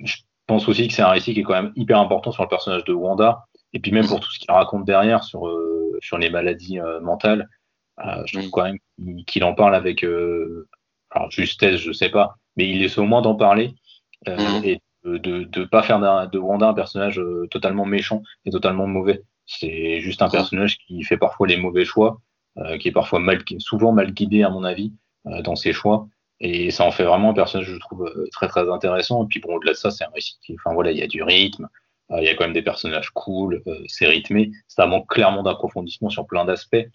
je 0.00 0.16
pense 0.46 0.68
aussi 0.68 0.88
que 0.88 0.94
c'est 0.94 1.02
un 1.02 1.08
récit 1.08 1.34
qui 1.34 1.40
est 1.40 1.42
quand 1.42 1.60
même 1.60 1.72
hyper 1.76 1.98
important 1.98 2.32
sur 2.32 2.42
le 2.42 2.48
personnage 2.48 2.84
de 2.84 2.92
Wanda 2.92 3.46
et 3.76 3.78
puis 3.78 3.92
même 3.92 4.06
pour 4.06 4.20
tout 4.20 4.32
ce 4.32 4.38
qu'il 4.38 4.50
raconte 4.50 4.86
derrière 4.86 5.22
sur, 5.22 5.46
euh, 5.46 5.98
sur 6.00 6.16
les 6.16 6.30
maladies 6.30 6.80
euh, 6.80 6.98
mentales, 7.00 7.46
euh, 8.02 8.22
je 8.24 8.38
trouve 8.38 8.50
quand 8.50 8.62
même 8.62 8.78
qu'il 9.26 9.44
en 9.44 9.52
parle 9.52 9.74
avec, 9.74 10.02
alors 11.10 11.30
justesse, 11.30 11.76
je 11.76 11.92
sais 11.92 12.08
pas, 12.08 12.36
mais 12.56 12.70
il 12.70 12.82
essaie 12.82 13.00
au 13.00 13.04
moins 13.04 13.20
d'en 13.20 13.34
parler 13.34 13.74
mhm. 14.26 14.64
et 14.64 14.80
de 15.04 15.46
ne 15.60 15.64
pas 15.66 15.82
faire 15.82 16.00
de 16.00 16.38
Wanda 16.38 16.68
un 16.68 16.74
personnage 16.74 17.20
totalement 17.50 17.84
méchant 17.84 18.22
et 18.46 18.50
totalement 18.50 18.86
mauvais. 18.86 19.22
C'est 19.44 20.00
juste 20.00 20.22
un 20.22 20.30
personnage 20.30 20.78
qui 20.78 21.02
fait 21.02 21.18
parfois 21.18 21.46
les 21.46 21.58
mauvais 21.58 21.84
choix, 21.84 22.22
qui 22.80 22.88
est 22.88 22.92
parfois 22.92 23.18
mal, 23.18 23.42
souvent 23.58 23.92
mal 23.92 24.12
guidé 24.12 24.42
à 24.42 24.48
mon 24.48 24.64
avis 24.64 24.94
dans 25.44 25.54
ses 25.54 25.74
choix. 25.74 26.08
Et 26.40 26.70
ça 26.70 26.84
en 26.84 26.92
fait 26.92 27.04
vraiment 27.04 27.30
un 27.30 27.34
personnage, 27.34 27.70
je 27.70 27.78
trouve, 27.78 28.10
très 28.32 28.48
très 28.48 28.70
intéressant. 28.70 29.24
Et 29.24 29.26
puis 29.26 29.40
bon, 29.40 29.54
au-delà 29.54 29.72
de 29.72 29.76
ça, 29.76 29.90
c'est 29.90 30.04
un 30.04 30.10
récit 30.14 30.38
qui, 30.42 30.54
enfin 30.54 30.72
voilà, 30.72 30.92
il 30.92 30.98
y 30.98 31.02
a 31.02 31.06
du 31.06 31.22
rythme, 31.22 31.68
il 32.10 32.24
y 32.24 32.28
a 32.28 32.34
quand 32.34 32.44
même 32.44 32.52
des 32.52 32.62
personnages 32.62 33.10
cool, 33.10 33.62
euh, 33.66 33.82
c'est 33.88 34.06
rythmé. 34.06 34.52
Ça 34.68 34.86
manque 34.86 35.08
clairement 35.08 35.42
d'approfondissement 35.42 36.08
sur 36.08 36.26
plein 36.26 36.44
d'aspects. 36.44 36.86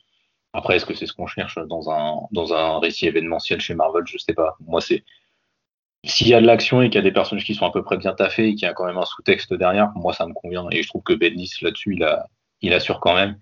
Après, 0.53 0.75
est-ce 0.75 0.85
que 0.85 0.93
c'est 0.93 1.05
ce 1.05 1.13
qu'on 1.13 1.27
cherche 1.27 1.57
dans 1.67 1.89
un, 1.89 2.21
dans 2.31 2.53
un 2.53 2.79
récit 2.79 3.07
événementiel 3.07 3.59
chez 3.61 3.73
Marvel? 3.73 4.03
Je 4.05 4.17
sais 4.17 4.33
pas. 4.33 4.55
Moi, 4.61 4.81
c'est. 4.81 5.03
S'il 6.03 6.29
y 6.29 6.33
a 6.33 6.41
de 6.41 6.47
l'action 6.47 6.81
et 6.81 6.89
qu'il 6.89 6.95
y 6.95 6.99
a 6.99 7.03
des 7.03 7.11
personnages 7.11 7.45
qui 7.45 7.53
sont 7.53 7.65
à 7.65 7.71
peu 7.71 7.83
près 7.83 7.97
bien 7.97 8.13
taffés 8.13 8.47
et 8.47 8.55
qu'il 8.55 8.63
y 8.63 8.69
a 8.69 8.73
quand 8.73 8.85
même 8.85 8.97
un 8.97 9.05
sous-texte 9.05 9.53
derrière, 9.53 9.91
moi, 9.95 10.13
ça 10.13 10.25
me 10.25 10.33
convient. 10.33 10.67
Et 10.71 10.81
je 10.81 10.87
trouve 10.87 11.03
que 11.03 11.13
Bendis, 11.13 11.51
là-dessus, 11.61 11.93
il, 11.95 12.03
a, 12.03 12.25
il 12.61 12.73
assure 12.73 12.99
quand 12.99 13.13
même. 13.13 13.37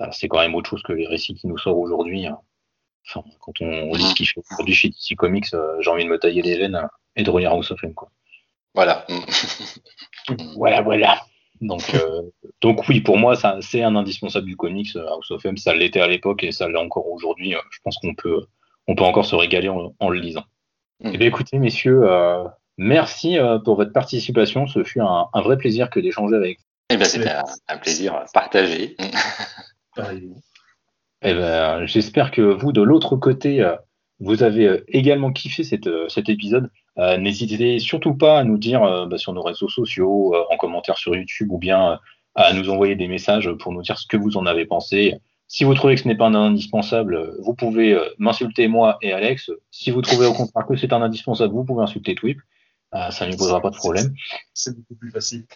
Euh, 0.00 0.06
c'est 0.12 0.28
quand 0.28 0.40
même 0.40 0.54
autre 0.54 0.68
chose 0.68 0.82
que 0.82 0.92
les 0.92 1.06
récits 1.06 1.34
qui 1.34 1.46
nous 1.46 1.58
sortent 1.58 1.78
aujourd'hui. 1.78 2.26
Hein. 2.26 2.38
Enfin, 3.08 3.26
quand 3.40 3.52
on 3.62 3.94
lit 3.94 4.04
ce 4.04 4.14
qu'il 4.14 4.28
fait 4.28 4.42
aujourd'hui 4.50 4.74
chez 4.74 4.88
DC 4.90 5.16
Comics, 5.16 5.54
j'ai 5.80 5.90
envie 5.90 6.04
de 6.04 6.10
me 6.10 6.18
tailler 6.18 6.42
les 6.42 6.58
veines 6.58 6.86
et 7.16 7.22
de 7.22 7.30
relire 7.30 7.52
House 7.52 7.70
of 7.70 7.82
M. 7.82 7.94
Quoi. 7.94 8.10
Voilà. 8.74 9.06
voilà, 10.56 10.82
voilà. 10.82 11.20
Donc, 11.60 11.82
donc 12.60 12.88
oui, 12.88 13.00
pour 13.00 13.18
moi, 13.18 13.34
c'est 13.60 13.82
un 13.82 13.94
indispensable 13.94 14.46
du 14.46 14.56
comics. 14.56 14.96
House 14.96 15.30
of 15.30 15.44
M, 15.44 15.56
ça 15.56 15.74
l'était 15.74 16.00
à 16.00 16.08
l'époque 16.08 16.42
et 16.42 16.52
ça 16.52 16.68
l'est 16.68 16.78
encore 16.78 17.10
aujourd'hui. 17.10 17.54
Je 17.70 17.78
pense 17.84 17.98
qu'on 17.98 18.14
peut, 18.14 18.46
on 18.88 18.96
peut 18.96 19.04
encore 19.04 19.24
se 19.24 19.36
régaler 19.36 19.68
en, 19.68 20.08
le 20.08 20.18
lisant. 20.18 20.44
Mm. 21.00 21.10
Eh 21.14 21.18
bien, 21.18 21.28
écoutez, 21.28 21.58
messieurs, 21.58 22.02
merci 22.78 23.38
pour 23.64 23.76
votre 23.76 23.92
participation. 23.92 24.66
Ce 24.66 24.82
fut 24.82 25.00
un, 25.00 25.28
vrai 25.34 25.56
plaisir 25.56 25.88
que 25.88 26.00
d'échanger 26.00 26.34
avec 26.34 26.58
vous. 26.58 26.64
Eh 26.90 26.96
bien, 26.96 27.06
c'était 27.06 27.32
un, 27.68 27.78
plaisir 27.78 28.24
partagé. 28.34 28.96
eh 29.98 31.34
ben, 31.34 31.86
j'espère 31.86 32.32
que 32.32 32.42
vous, 32.42 32.72
de 32.72 32.82
l'autre 32.82 33.16
côté, 33.16 33.64
vous 34.18 34.42
avez 34.42 34.82
également 34.88 35.32
kiffé 35.32 35.62
cet 35.62 36.28
épisode. 36.28 36.70
N'hésitez 36.96 37.78
surtout 37.78 38.14
pas 38.14 38.40
à 38.40 38.44
nous 38.44 38.58
dire 38.58 39.06
bah, 39.08 39.18
sur 39.18 39.32
nos 39.32 39.42
réseaux 39.42 39.68
sociaux, 39.68 40.34
en 40.50 40.56
commentaire 40.56 40.98
sur 40.98 41.16
YouTube 41.16 41.50
ou 41.50 41.58
bien 41.58 41.98
à 42.34 42.52
nous 42.52 42.68
envoyer 42.68 42.96
des 42.96 43.08
messages 43.08 43.50
pour 43.52 43.72
nous 43.72 43.82
dire 43.82 43.98
ce 43.98 44.06
que 44.06 44.16
vous 44.16 44.36
en 44.36 44.46
avez 44.46 44.66
pensé. 44.66 45.14
Si 45.48 45.64
vous 45.64 45.74
trouvez 45.74 45.94
que 45.94 46.02
ce 46.02 46.08
n'est 46.08 46.16
pas 46.16 46.26
un 46.26 46.34
indispensable, 46.34 47.34
vous 47.40 47.54
pouvez 47.54 47.98
m'insulter 48.18 48.68
moi 48.68 48.98
et 49.00 49.12
Alex. 49.12 49.50
Si 49.70 49.90
vous 49.90 50.02
trouvez 50.02 50.26
au 50.26 50.34
contraire 50.34 50.66
que 50.66 50.76
c'est 50.76 50.92
un 50.92 51.02
indispensable, 51.02 51.54
vous 51.54 51.64
pouvez 51.64 51.82
insulter 51.82 52.14
Twip. 52.14 52.40
ça 52.92 53.26
ne 53.26 53.36
posera 53.36 53.60
pas 53.62 53.70
de 53.70 53.76
problème. 53.76 54.14
C'est 54.52 54.76
beaucoup 54.76 54.94
plus 54.94 55.10
facile. 55.10 55.46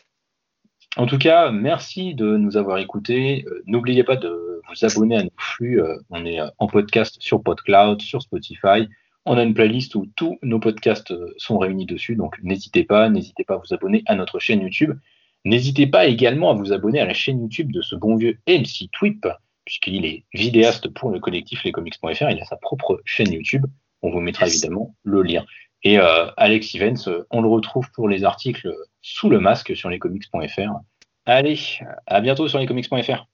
En 0.97 1.07
tout 1.07 1.19
cas, 1.19 1.51
merci 1.51 2.15
de 2.15 2.39
nous 2.39 2.57
avoir 2.57 2.79
écoutés. 2.79 3.45
Euh, 3.47 3.63
n'oubliez 3.67 4.03
pas 4.03 4.17
de 4.17 4.63
vous 4.67 4.85
abonner 4.85 5.17
à 5.17 5.25
nos 5.25 5.31
flux. 5.37 5.83
Euh, 5.83 5.99
on 6.09 6.25
est 6.25 6.41
euh, 6.41 6.49
en 6.59 6.69
podcast 6.69 7.17
sur 7.21 7.43
PodCloud, 7.43 8.01
sur 8.01 8.23
Spotify. 8.23 8.89
On 9.29 9.37
a 9.37 9.43
une 9.43 9.55
playlist 9.55 9.97
où 9.97 10.07
tous 10.15 10.39
nos 10.43 10.61
podcasts 10.61 11.13
sont 11.37 11.59
réunis 11.59 11.85
dessus, 11.85 12.15
donc 12.15 12.37
n'hésitez 12.45 12.85
pas, 12.85 13.09
n'hésitez 13.09 13.43
pas 13.43 13.55
à 13.55 13.57
vous 13.57 13.75
abonner 13.75 14.05
à 14.07 14.15
notre 14.15 14.39
chaîne 14.39 14.61
YouTube. 14.61 14.97
N'hésitez 15.45 15.89
pas 15.89 16.07
également 16.07 16.51
à 16.51 16.55
vous 16.55 16.73
abonner 16.73 17.01
à 17.01 17.07
la 17.07 17.15
chaîne 17.15 17.41
YouTube 17.41 17.73
de 17.73 17.83
ce 17.83 17.97
bon 17.97 18.17
vieux 18.17 18.39
MC 18.49 18.89
Twip, 18.93 19.27
puisqu'il 19.65 20.07
est 20.07 20.25
vidéaste 20.33 20.89
pour 20.89 21.11
le 21.11 21.19
collectif 21.19 21.65
lescomics.fr. 21.65 22.31
Il 22.31 22.41
a 22.41 22.45
sa 22.45 22.57
propre 22.57 23.01
chaîne 23.05 23.33
YouTube. 23.33 23.67
On 24.03 24.11
vous 24.11 24.21
mettra 24.21 24.47
évidemment 24.47 24.95
le 25.03 25.23
lien. 25.23 25.45
Et 25.83 25.99
euh, 25.99 26.27
Alex 26.37 26.75
Evans, 26.75 26.97
on 27.31 27.43
le 27.43 27.49
retrouve 27.49 27.91
pour 27.93 28.09
les 28.09 28.25
articles 28.25 28.73
sous 29.03 29.29
le 29.29 29.41
masque 29.41 29.77
sur 29.77 29.89
lescomics.fr. 29.89 30.81
Allez, 31.27 31.59
à 32.07 32.21
bientôt 32.21 32.47
sur 32.47 32.59
lescomics.fr. 32.59 33.25